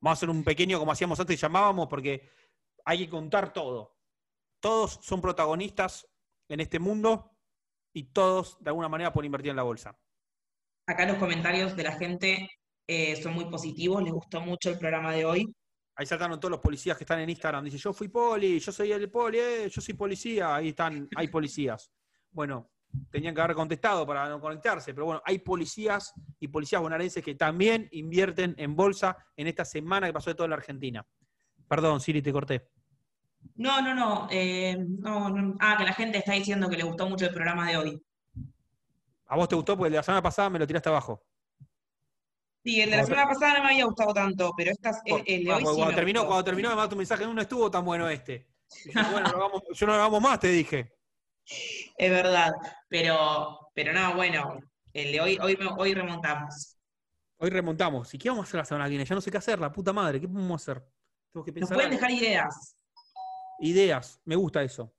Vamos 0.00 0.10
a 0.10 0.12
hacer 0.12 0.30
un 0.30 0.42
pequeño 0.42 0.78
como 0.78 0.92
hacíamos 0.92 1.20
antes 1.20 1.40
llamábamos 1.40 1.86
porque 1.86 2.28
hay 2.84 2.98
que 2.98 3.08
contar 3.08 3.52
todo. 3.52 3.96
Todos 4.60 4.98
son 5.02 5.20
protagonistas 5.20 6.08
en 6.48 6.60
este 6.60 6.78
mundo 6.78 7.30
y 7.94 8.04
todos 8.04 8.62
de 8.62 8.70
alguna 8.70 8.88
manera 8.88 9.12
pueden 9.12 9.26
invertir 9.26 9.50
en 9.50 9.56
la 9.56 9.62
bolsa. 9.62 9.96
Acá 10.88 11.06
los 11.06 11.16
comentarios 11.18 11.76
de 11.76 11.82
la 11.82 11.92
gente 11.92 12.50
eh, 12.88 13.20
son 13.22 13.34
muy 13.34 13.46
positivos, 13.46 14.02
les 14.02 14.12
gustó 14.12 14.40
mucho 14.40 14.70
el 14.70 14.78
programa 14.78 15.12
de 15.12 15.24
hoy. 15.24 15.54
Ahí 15.96 16.04
saltaron 16.04 16.38
todos 16.38 16.50
los 16.50 16.60
policías 16.60 16.96
que 16.96 17.04
están 17.04 17.20
en 17.20 17.30
Instagram. 17.30 17.64
Dice, 17.64 17.78
yo 17.78 17.92
fui 17.92 18.08
poli, 18.08 18.58
yo 18.58 18.70
soy 18.70 18.92
el 18.92 19.10
poli, 19.10 19.38
eh, 19.38 19.68
yo 19.70 19.80
soy 19.80 19.94
policía. 19.94 20.54
Ahí 20.54 20.68
están, 20.68 21.08
hay 21.16 21.28
policías. 21.28 21.90
Bueno, 22.30 22.70
tenían 23.10 23.34
que 23.34 23.40
haber 23.40 23.56
contestado 23.56 24.06
para 24.06 24.28
no 24.28 24.38
conectarse, 24.38 24.92
pero 24.92 25.06
bueno, 25.06 25.22
hay 25.24 25.38
policías 25.38 26.12
y 26.38 26.48
policías 26.48 26.82
bonaerenses 26.82 27.24
que 27.24 27.34
también 27.34 27.88
invierten 27.92 28.54
en 28.58 28.76
bolsa 28.76 29.16
en 29.36 29.46
esta 29.46 29.64
semana 29.64 30.06
que 30.06 30.12
pasó 30.12 30.30
de 30.30 30.34
toda 30.34 30.48
la 30.50 30.56
Argentina. 30.56 31.06
Perdón, 31.66 32.00
Siri, 32.00 32.20
te 32.20 32.32
corté. 32.32 32.68
No, 33.54 33.80
no, 33.80 33.94
no, 33.94 34.28
eh, 34.30 34.76
no, 34.78 35.30
no. 35.30 35.56
Ah, 35.60 35.76
que 35.78 35.84
la 35.84 35.94
gente 35.94 36.18
está 36.18 36.32
diciendo 36.32 36.68
que 36.68 36.76
le 36.76 36.84
gustó 36.84 37.08
mucho 37.08 37.24
el 37.24 37.32
programa 37.32 37.68
de 37.70 37.76
hoy. 37.76 38.02
¿A 39.28 39.36
vos 39.36 39.48
te 39.48 39.56
gustó? 39.56 39.76
Porque 39.76 39.94
la 39.94 40.02
semana 40.02 40.22
pasada 40.22 40.50
me 40.50 40.58
lo 40.58 40.66
tiraste 40.66 40.88
abajo. 40.88 41.24
Sí, 42.66 42.80
el 42.80 42.90
de 42.90 42.96
la 42.96 43.02
Cuando 43.04 43.14
semana 43.22 43.28
pasada 43.32 43.58
no 43.58 43.64
me 43.64 43.70
había 43.70 43.84
gustado 43.84 44.12
tanto, 44.12 44.52
pero 44.56 44.72
estas, 44.72 45.00
el, 45.04 45.22
el 45.24 45.44
de 45.44 45.52
hoy 45.52 45.62
porque 45.62 45.74
sí 45.76 45.80
cuando, 45.80 45.94
terminó, 45.94 46.20
gustó. 46.20 46.28
cuando 46.28 46.44
terminó, 46.44 46.68
me 46.70 46.74
mandaste 46.74 46.94
un 46.94 46.98
mensaje, 46.98 47.26
no, 47.26 47.40
estuvo 47.40 47.70
tan 47.70 47.84
bueno 47.84 48.08
este. 48.08 48.48
Yo, 48.92 49.00
bueno, 49.12 49.28
lo 49.30 49.36
hagamos- 49.36 49.62
yo 49.72 49.86
no 49.86 49.92
lo 49.92 49.98
hagamos 50.00 50.20
más, 50.20 50.40
te 50.40 50.48
dije. 50.48 50.92
Es 51.96 52.10
verdad, 52.10 52.52
pero, 52.88 53.70
pero 53.72 53.92
no, 53.92 54.16
bueno, 54.16 54.58
el 54.92 55.12
de 55.12 55.20
hoy, 55.20 55.38
hoy, 55.40 55.56
hoy 55.78 55.94
remontamos. 55.94 56.76
Hoy 57.38 57.50
remontamos. 57.50 58.12
¿Y 58.14 58.18
qué 58.18 58.28
vamos 58.30 58.46
a 58.46 58.48
hacer 58.48 58.58
la 58.58 58.64
semana 58.64 58.86
que 58.86 58.90
viene? 58.90 59.04
Ya 59.04 59.14
no 59.14 59.20
sé 59.20 59.30
qué 59.30 59.36
hacer, 59.38 59.60
la 59.60 59.70
puta 59.70 59.92
madre. 59.92 60.20
¿Qué 60.20 60.26
podemos 60.26 60.60
hacer? 60.60 60.82
Tengo 61.32 61.44
que 61.44 61.52
Nos 61.52 61.60
pensar 61.60 61.76
pueden 61.76 61.92
algo. 61.92 62.00
dejar 62.00 62.10
ideas. 62.10 62.76
ideas. 63.60 64.20
Me 64.24 64.34
gusta 64.34 64.62
eso. 64.64 64.92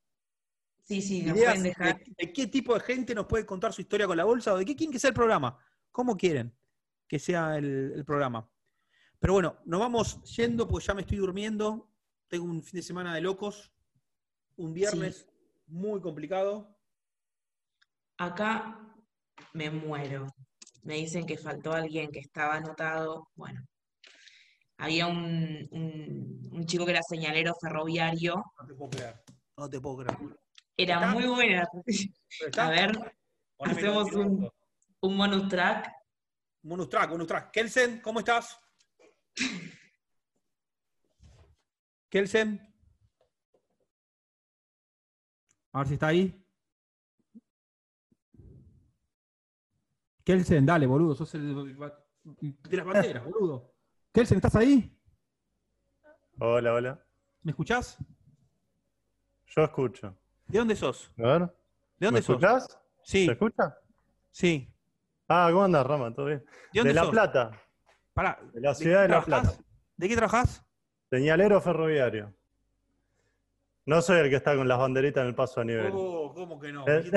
Sí, 0.83 1.01
sí, 1.01 1.23
nos 1.23 1.35
Ideas 1.35 1.55
pueden 1.55 1.63
dejar. 1.63 1.97
de, 1.99 2.13
de 2.17 2.31
qué 2.31 2.47
tipo 2.47 2.73
de 2.73 2.79
gente 2.79 3.13
nos 3.13 3.25
puede 3.25 3.45
contar 3.45 3.73
su 3.73 3.81
historia 3.81 4.07
con 4.07 4.15
la 4.15 4.23
bolsa 4.23 4.53
o 4.53 4.57
de 4.57 4.63
qué 4.63 4.73
quieren 4.75 4.93
que 4.93 4.99
sea 4.99 5.09
el 5.09 5.13
programa. 5.13 5.57
¿Cómo 5.91 6.15
quieren 6.15 6.56
que 7.07 7.19
sea 7.19 7.57
el, 7.57 7.93
el 7.95 8.05
programa? 8.05 8.49
Pero 9.19 9.33
bueno, 9.33 9.57
nos 9.65 9.79
vamos 9.79 10.21
yendo 10.35 10.67
porque 10.67 10.85
ya 10.87 10.93
me 10.93 11.01
estoy 11.01 11.17
durmiendo. 11.17 11.89
Tengo 12.27 12.45
un 12.45 12.61
fin 12.61 12.77
de 12.77 12.83
semana 12.83 13.13
de 13.15 13.21
locos. 13.21 13.71
Un 14.57 14.73
viernes 14.73 15.27
muy 15.67 16.01
complicado. 16.01 16.77
Acá 18.17 18.79
me 19.53 19.69
muero. 19.69 20.27
Me 20.83 20.95
dicen 20.95 21.25
que 21.25 21.37
faltó 21.37 21.73
alguien 21.73 22.11
que 22.11 22.19
estaba 22.19 22.55
anotado. 22.55 23.29
Bueno, 23.35 23.61
había 24.77 25.07
un, 25.07 25.67
un- 25.71 26.49
un 26.51 26.65
chico 26.65 26.85
que 26.85 26.91
era 26.91 27.01
señalero 27.03 27.53
ferroviario. 27.61 28.43
No 28.59 28.67
te 28.67 28.73
puedo 28.73 28.89
creer. 28.89 29.23
No 29.57 29.69
te 29.69 29.81
puedo 29.81 29.97
creer. 29.97 30.17
Era 30.77 30.95
¿Está? 30.95 31.11
muy 31.13 31.25
buena. 31.27 31.67
A 32.57 32.69
ver, 32.69 33.15
hacemos 33.59 34.11
un, 34.13 34.49
un 35.01 35.17
bonus 35.17 35.47
track. 35.49 35.91
Bonus 36.67 36.89
track, 36.89 37.09
bonus 37.09 37.27
track. 37.27 37.51
Kelsen, 37.51 38.01
¿cómo 38.01 38.19
estás? 38.19 38.59
Kelsen. 42.09 42.59
A 45.71 45.79
ver 45.79 45.87
si 45.87 45.93
está 45.93 46.07
ahí. 46.07 46.45
Kelsen, 50.25 50.65
dale, 50.65 50.85
boludo. 50.87 51.15
Sos 51.15 51.33
el 51.35 51.55
de 51.55 52.77
las 52.77 52.85
banderas, 52.85 53.23
boludo. 53.23 53.73
Kelsen, 54.11 54.35
¿estás 54.35 54.55
ahí? 54.57 54.93
Hola, 56.39 56.73
hola. 56.73 57.05
¿Me 57.43 57.51
escuchás? 57.51 57.97
Yo 59.45 59.63
escucho. 59.63 60.17
¿De 60.47 60.59
dónde 60.59 60.75
sos? 60.75 61.13
A 61.17 61.21
ver. 61.21 61.41
¿De 61.97 62.07
dónde 62.07 62.19
¿Me 62.19 62.25
sos? 62.25 62.35
escuchás? 62.35 62.79
Sí. 63.03 63.25
¿Se 63.25 63.31
escucha? 63.31 63.77
Sí. 64.31 64.76
Ah, 65.27 65.49
¿cómo 65.51 65.63
andas, 65.65 65.85
Rama? 65.85 66.13
¿Todo 66.13 66.27
bien? 66.27 66.45
¿De 66.73 66.93
La 66.93 67.01
sos? 67.01 67.11
Plata, 67.11 67.51
Pará, 68.13 68.39
de 68.53 68.61
la 68.61 68.69
¿de 68.69 68.75
ciudad 68.75 69.01
de 69.03 69.07
La? 69.09 69.21
Plata. 69.21 69.51
¿De 69.97 70.07
qué 70.09 70.15
trabajás? 70.15 70.63
Señalero 71.09 71.59
ferroviario. 71.61 72.33
No 73.85 74.01
soy 74.01 74.19
el 74.19 74.29
que 74.29 74.35
está 74.35 74.55
con 74.55 74.67
las 74.67 74.77
banderitas 74.77 75.21
en 75.21 75.27
el 75.29 75.35
paso 75.35 75.61
a 75.61 75.63
nivel. 75.63 75.91
Oh, 75.93 76.33
¿cómo 76.33 76.59
que 76.59 76.73
no? 76.73 76.83
¿Eh? 76.87 77.09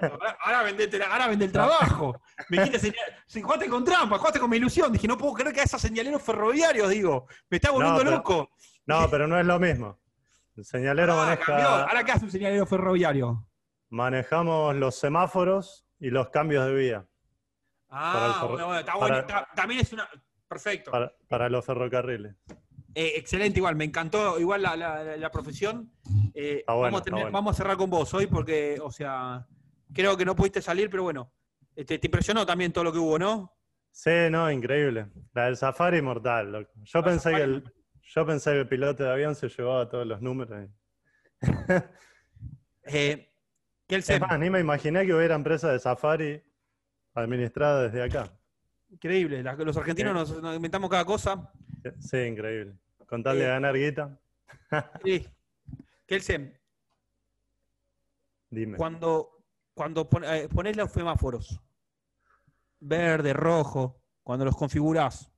Ahora, 0.00 0.38
ahora 0.42 0.62
vendete, 0.62 0.98
la- 0.98 1.06
ahora 1.06 1.28
vende 1.28 1.44
el 1.44 1.52
trabajo. 1.52 2.18
Me 2.48 2.64
señal- 2.78 2.96
si 3.26 3.42
jugaste 3.42 3.68
con 3.68 3.84
trampa, 3.84 4.16
jugaste 4.18 4.40
con 4.40 4.48
mi 4.48 4.56
ilusión. 4.56 4.90
Dije, 4.90 5.06
no 5.06 5.18
puedo 5.18 5.34
creer 5.34 5.52
que 5.54 5.60
a 5.60 5.64
esos 5.64 5.80
señaleros 5.82 6.22
ferroviarios, 6.22 6.88
digo. 6.88 7.26
Me 7.50 7.56
está 7.58 7.70
volviendo 7.70 7.98
pero- 7.98 8.10
loco. 8.12 8.50
No, 8.86 9.10
pero 9.10 9.26
no 9.26 9.38
es 9.38 9.44
lo 9.44 9.58
mismo. 9.58 9.98
El 10.56 10.64
señalero 10.64 11.12
Ah, 11.12 11.26
maneja. 11.26 11.44
cambió. 11.44 11.68
Ahora, 11.68 12.02
¿qué 12.04 12.12
hace 12.12 12.24
un 12.24 12.30
señalero 12.30 12.64
ferroviario? 12.64 13.46
Manejamos 13.90 14.74
los 14.76 14.94
semáforos 14.98 15.86
y 16.00 16.08
los 16.10 16.30
cambios 16.30 16.64
de 16.66 16.74
vía 16.74 17.06
Ah, 17.90 18.44
bueno, 18.48 18.66
bueno, 18.66 18.80
está 18.80 18.92
para- 18.92 18.98
bueno. 19.06 19.18
está- 19.20 19.48
también 19.54 19.80
es 19.80 19.92
una. 19.92 20.08
Perfecto. 20.48 20.90
para, 20.90 21.12
para 21.28 21.48
los 21.48 21.64
ferrocarriles. 21.64 22.34
Eh, 22.94 23.12
excelente, 23.16 23.58
igual. 23.58 23.76
Me 23.76 23.84
encantó 23.84 24.38
igual 24.40 24.62
la, 24.62 24.76
la- 24.76 25.30
profesión. 25.30 25.92
Eh, 26.34 26.64
bueno, 26.66 26.80
vamos, 26.82 26.94
a 26.94 26.98
está 26.98 27.04
tener- 27.04 27.20
bueno. 27.24 27.34
vamos 27.34 27.54
a 27.54 27.56
cerrar 27.56 27.76
con 27.76 27.90
vos 27.90 28.12
hoy 28.14 28.26
porque, 28.26 28.78
o 28.82 28.90
sea, 28.90 29.46
creo 29.92 30.16
que 30.16 30.24
no 30.24 30.34
pudiste 30.34 30.62
salir, 30.62 30.88
pero 30.90 31.02
bueno. 31.02 31.32
Este, 31.76 31.98
te 31.98 32.06
impresionó 32.08 32.44
también 32.44 32.72
todo 32.72 32.84
lo 32.84 32.92
que 32.92 32.98
hubo, 32.98 33.18
¿no? 33.18 33.54
Sí, 33.92 34.10
no, 34.30 34.50
increíble. 34.50 35.06
La 35.32 35.44
del 35.46 35.56
Safari 35.56 36.02
mortal, 36.02 36.50
loco. 36.52 36.72
Yo 36.82 37.02
pensé 37.04 37.30
que 37.32 37.42
el, 37.42 37.72
yo 38.02 38.26
pensé 38.26 38.50
que 38.52 38.58
el 38.60 38.68
piloto 38.68 39.02
de 39.04 39.10
avión 39.12 39.34
se 39.34 39.48
llevaba 39.48 39.88
todos 39.88 40.06
los 40.06 40.20
números. 40.20 40.68
Eh, 42.84 43.30
Es 43.88 44.20
más, 44.20 44.38
ni 44.38 44.50
me 44.50 44.60
imaginé 44.60 45.04
que 45.06 45.14
hubiera 45.14 45.34
empresa 45.34 45.70
de 45.70 45.78
Safari 45.78 46.42
administrada 47.22 47.84
desde 47.88 48.02
acá. 48.02 48.32
Increíble. 48.90 49.42
los 49.42 49.76
argentinos 49.76 50.14
nos, 50.14 50.42
nos 50.42 50.56
inventamos 50.56 50.88
cada 50.90 51.04
cosa. 51.04 51.52
Sí, 52.00 52.16
increíble. 52.18 52.74
Con 53.06 53.22
tal 53.22 53.38
de 53.38 53.44
Eh, 53.44 53.48
ganar 53.48 53.74
guita, 53.76 54.18
Sí. 55.04 55.26
Kelsen, 56.06 56.58
dime. 58.50 58.76
cuando, 58.76 59.42
cuando 59.74 60.08
pon- 60.08 60.24
eh, 60.24 60.48
ponés 60.48 60.76
los 60.76 60.90
semáforos, 60.90 61.60
verde, 62.80 63.32
rojo, 63.32 64.00
cuando 64.22 64.44
los 64.44 64.56
configurás, 64.56 65.30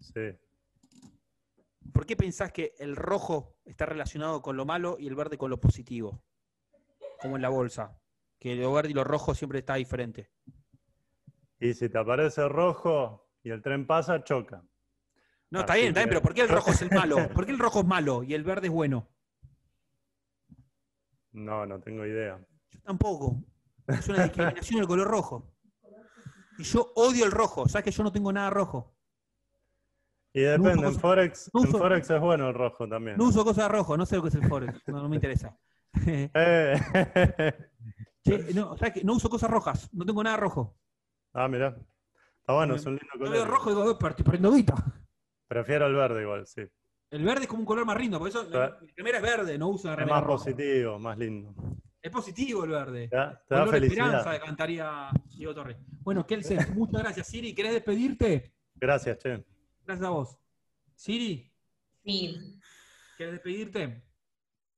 Sí. 0.00 0.36
¿por 1.92 2.06
qué 2.06 2.16
pensás 2.16 2.52
que 2.52 2.74
el 2.78 2.96
rojo 2.96 3.56
está 3.64 3.86
relacionado 3.86 4.42
con 4.42 4.56
lo 4.56 4.64
malo 4.64 4.96
y 4.98 5.06
el 5.06 5.14
verde 5.14 5.38
con 5.38 5.50
lo 5.50 5.58
positivo? 5.60 6.22
Como 7.20 7.36
en 7.36 7.42
la 7.42 7.48
bolsa, 7.48 7.98
que 8.38 8.54
lo 8.56 8.72
verde 8.72 8.90
y 8.90 8.94
lo 8.94 9.04
rojo 9.04 9.34
siempre 9.34 9.60
está 9.60 9.74
diferente. 9.76 10.30
Y 11.60 11.74
si 11.74 11.88
te 11.88 11.98
aparece 11.98 12.46
rojo 12.48 13.28
y 13.42 13.50
el 13.50 13.62
tren 13.62 13.86
pasa, 13.86 14.22
choca. 14.24 14.62
No, 15.50 15.60
está 15.60 15.74
bien, 15.74 15.88
está 15.88 16.00
bien, 16.00 16.08
que- 16.08 16.14
pero 16.14 16.22
¿por 16.22 16.34
qué 16.34 16.42
el 16.42 16.48
rojo 16.48 16.70
es 16.70 16.82
el 16.82 16.90
malo? 16.90 17.16
¿Por 17.34 17.46
qué 17.46 17.52
el 17.52 17.58
rojo 17.58 17.80
es 17.80 17.86
malo 17.86 18.22
y 18.22 18.34
el 18.34 18.44
verde 18.44 18.66
es 18.66 18.72
bueno? 18.72 19.08
No, 21.32 21.66
no 21.66 21.80
tengo 21.80 22.04
idea. 22.06 22.38
Yo 22.70 22.80
tampoco. 22.82 23.42
Es 23.86 24.08
una 24.08 24.24
discriminación 24.24 24.80
el 24.80 24.86
color 24.86 25.06
rojo. 25.08 25.52
Y 26.58 26.64
yo 26.64 26.92
odio 26.96 27.24
el 27.24 27.30
rojo. 27.30 27.68
¿Sabes 27.68 27.84
que 27.84 27.90
yo 27.90 28.02
no 28.02 28.10
tengo 28.10 28.32
nada 28.32 28.50
rojo? 28.50 28.94
Y 30.32 30.40
depende, 30.40 30.70
en 30.72 30.82
cosa- 30.82 31.00
Forex, 31.00 31.50
no 31.54 31.62
en 31.64 31.70
Forex 31.70 32.10
es 32.10 32.20
bueno 32.20 32.48
el 32.48 32.54
rojo 32.54 32.88
también. 32.88 33.16
No 33.16 33.24
uso 33.24 33.44
cosas 33.44 33.70
rojo, 33.70 33.96
no 33.96 34.04
sé 34.04 34.16
lo 34.16 34.22
que 34.22 34.28
es 34.28 34.34
el 34.34 34.46
Forex. 34.48 34.82
No, 34.88 35.02
no 35.02 35.08
me 35.08 35.16
interesa. 35.16 35.56
Eh. 36.06 36.78
Che, 38.22 38.52
no, 38.52 38.76
¿sabes 38.76 38.94
qué? 38.94 39.04
No 39.04 39.14
uso 39.14 39.30
cosas 39.30 39.48
rojas. 39.50 39.88
No 39.94 40.04
tengo 40.04 40.22
nada 40.22 40.36
rojo. 40.36 40.76
Ah, 41.36 41.48
mirá. 41.48 41.76
Está 42.40 42.52
bueno, 42.52 42.74
es 42.76 42.86
un 42.86 42.92
lindo 42.96 43.06
Yo 43.14 43.18
color. 43.18 43.32
veo 43.32 43.44
rojo 43.44 43.70
y 43.70 43.74
digo, 43.74 43.90
"Eh, 43.90 43.96
pero 43.98 44.10
estoy 44.10 44.24
perdiendo 44.24 44.52
guita. 44.52 44.74
Prefiero 45.48 45.86
el 45.86 45.94
verde 45.94 46.22
igual, 46.22 46.46
sí. 46.46 46.62
El 47.10 47.24
verde 47.24 47.42
es 47.42 47.48
como 47.48 47.60
un 47.60 47.66
color 47.66 47.84
más 47.86 47.98
lindo, 47.98 48.18
por 48.18 48.28
eso 48.28 48.44
mi, 48.44 48.50
remera 48.96 49.18
es 49.18 49.22
verde, 49.22 49.58
no 49.58 49.68
uso 49.68 49.86
la 49.88 49.94
Es 49.94 49.98
remera 50.00 50.16
más 50.16 50.24
roja. 50.24 50.44
positivo, 50.44 50.98
más 50.98 51.16
lindo. 51.18 51.54
Es 52.02 52.10
positivo 52.10 52.64
el 52.64 52.70
verde. 52.70 53.08
Te 53.08 53.16
da, 53.16 53.42
te 53.48 53.54
da 53.54 53.64
Color 53.64 53.82
esperanza, 53.84 54.22
felicidad. 54.24 54.44
cantaría 54.46 55.08
Diego 55.36 55.54
Torres. 55.54 55.76
Bueno, 56.00 56.26
Kelsen, 56.26 56.58
muchas 56.76 57.02
gracias. 57.02 57.26
Siri, 57.28 57.54
¿querés 57.54 57.72
despedirte? 57.74 58.52
Gracias, 58.74 59.18
che. 59.18 59.44
Gracias 59.84 60.06
a 60.06 60.10
vos. 60.10 60.38
Siri, 60.94 61.52
Sí. 62.04 62.60
¿querés 63.18 63.32
despedirte? 63.34 64.02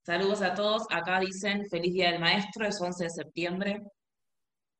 Saludos 0.02 0.40
a 0.43 0.55
todos. 0.55 0.86
Acá 0.90 1.20
dicen 1.20 1.66
feliz 1.68 1.93
día 1.93 2.10
del 2.12 2.20
maestro, 2.20 2.66
es 2.66 2.80
11 2.80 3.05
de 3.05 3.10
septiembre. 3.10 3.82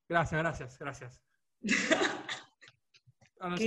Gracias, 0.09 0.41
gracias, 0.41 0.79
gracias. 0.79 1.21
No. 3.41 3.57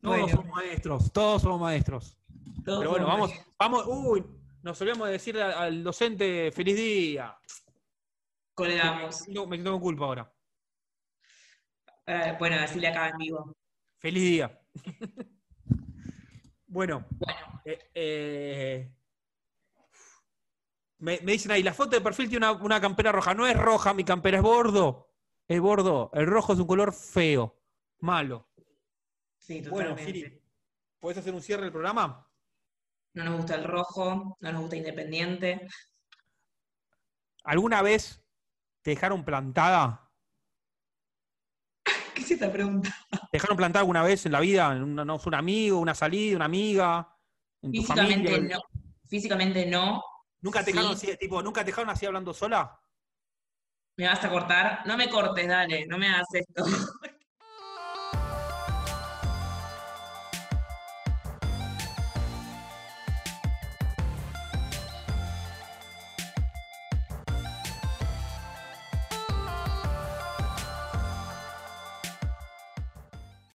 Todos 0.00 0.16
Bueno. 0.16 0.28
somos 0.28 0.46
maestros, 0.46 1.12
todos 1.12 1.42
somos 1.42 1.60
maestros. 1.60 2.16
Todos 2.64 2.78
Pero 2.78 2.90
bueno, 2.90 3.06
vamos, 3.06 3.32
vamos, 3.58 3.84
uy, 3.86 4.24
nos 4.62 4.80
olvidamos 4.80 5.08
de 5.08 5.12
decirle 5.12 5.42
al, 5.42 5.82
docente 5.82 6.52
feliz 6.52 6.76
día. 6.76 7.36
Colgamos. 8.54 9.28
No, 9.28 9.46
me 9.46 9.56
siento 9.56 9.72
con 9.72 9.80
culpa 9.80 10.04
ahora. 10.04 10.32
Eh, 12.06 12.36
bueno, 12.38 12.60
decirle 12.60 12.88
acá 12.88 13.08
en 13.08 13.18
vivo. 13.18 13.56
Feliz 13.98 14.22
día. 14.22 14.60
bueno, 16.66 17.06
eh, 17.64 17.90
eh, 17.94 18.92
me, 20.98 21.20
me 21.22 21.32
dicen 21.32 21.50
ahí, 21.52 21.62
la 21.62 21.74
foto 21.74 21.90
de 21.96 22.00
perfil 22.00 22.28
tiene 22.28 22.48
una, 22.50 22.60
una 22.62 22.80
campera 22.80 23.12
roja. 23.12 23.34
No 23.34 23.46
es 23.46 23.56
roja, 23.56 23.94
mi 23.94 24.04
campera 24.04 24.38
es 24.38 24.42
bordo. 24.42 25.12
Es 25.46 25.60
bordo. 25.60 26.10
El 26.14 26.26
rojo 26.26 26.52
es 26.52 26.58
un 26.58 26.66
color 26.66 26.92
feo, 26.92 27.60
malo. 28.00 28.48
Sí, 29.38 29.62
Bueno, 29.62 29.90
totalmente. 29.90 30.12
Siri, 30.28 30.42
¿puedes 30.98 31.18
hacer 31.18 31.32
un 31.34 31.40
cierre 31.42 31.62
del 31.62 31.72
programa? 31.72 32.28
No 33.14 33.24
nos 33.24 33.36
gusta 33.36 33.54
el 33.54 33.64
rojo, 33.64 34.36
no 34.40 34.52
nos 34.52 34.60
gusta 34.60 34.76
Independiente. 34.76 35.66
¿Alguna 37.44 37.80
vez 37.82 38.22
te 38.82 38.90
dejaron 38.90 39.24
plantada? 39.24 40.10
¿Qué 42.14 42.22
es 42.22 42.30
esta 42.30 42.52
pregunta? 42.52 42.94
¿Te 43.10 43.18
dejaron 43.32 43.56
plantada 43.56 43.80
alguna 43.80 44.02
vez 44.02 44.26
en 44.26 44.32
la 44.32 44.40
vida? 44.40 44.72
En 44.76 44.82
una- 44.82 45.04
no, 45.04 45.18
un 45.24 45.34
amigo, 45.34 45.78
una 45.78 45.94
salida, 45.94 46.36
una 46.36 46.44
amiga, 46.44 47.16
en 47.62 47.72
tu 47.72 47.80
Físicamente 47.80 48.30
familia? 48.32 48.56
no. 48.56 48.80
Físicamente 49.08 49.66
no. 49.66 50.02
¿Nunca 50.40 50.60
te 50.60 50.66
Sí. 50.66 50.72
dejaron 50.76 50.96
así, 50.96 51.16
tipo, 51.16 51.42
nunca 51.42 51.62
te 51.62 51.66
dejaron 51.70 51.90
así 51.90 52.06
hablando 52.06 52.32
sola? 52.32 52.80
¿Me 53.96 54.06
vas 54.06 54.24
a 54.24 54.30
cortar? 54.30 54.82
No 54.86 54.96
me 54.96 55.08
cortes, 55.08 55.48
dale, 55.48 55.86
no 55.86 55.98
me 55.98 56.08
hagas 56.08 56.28
esto. 56.32 56.64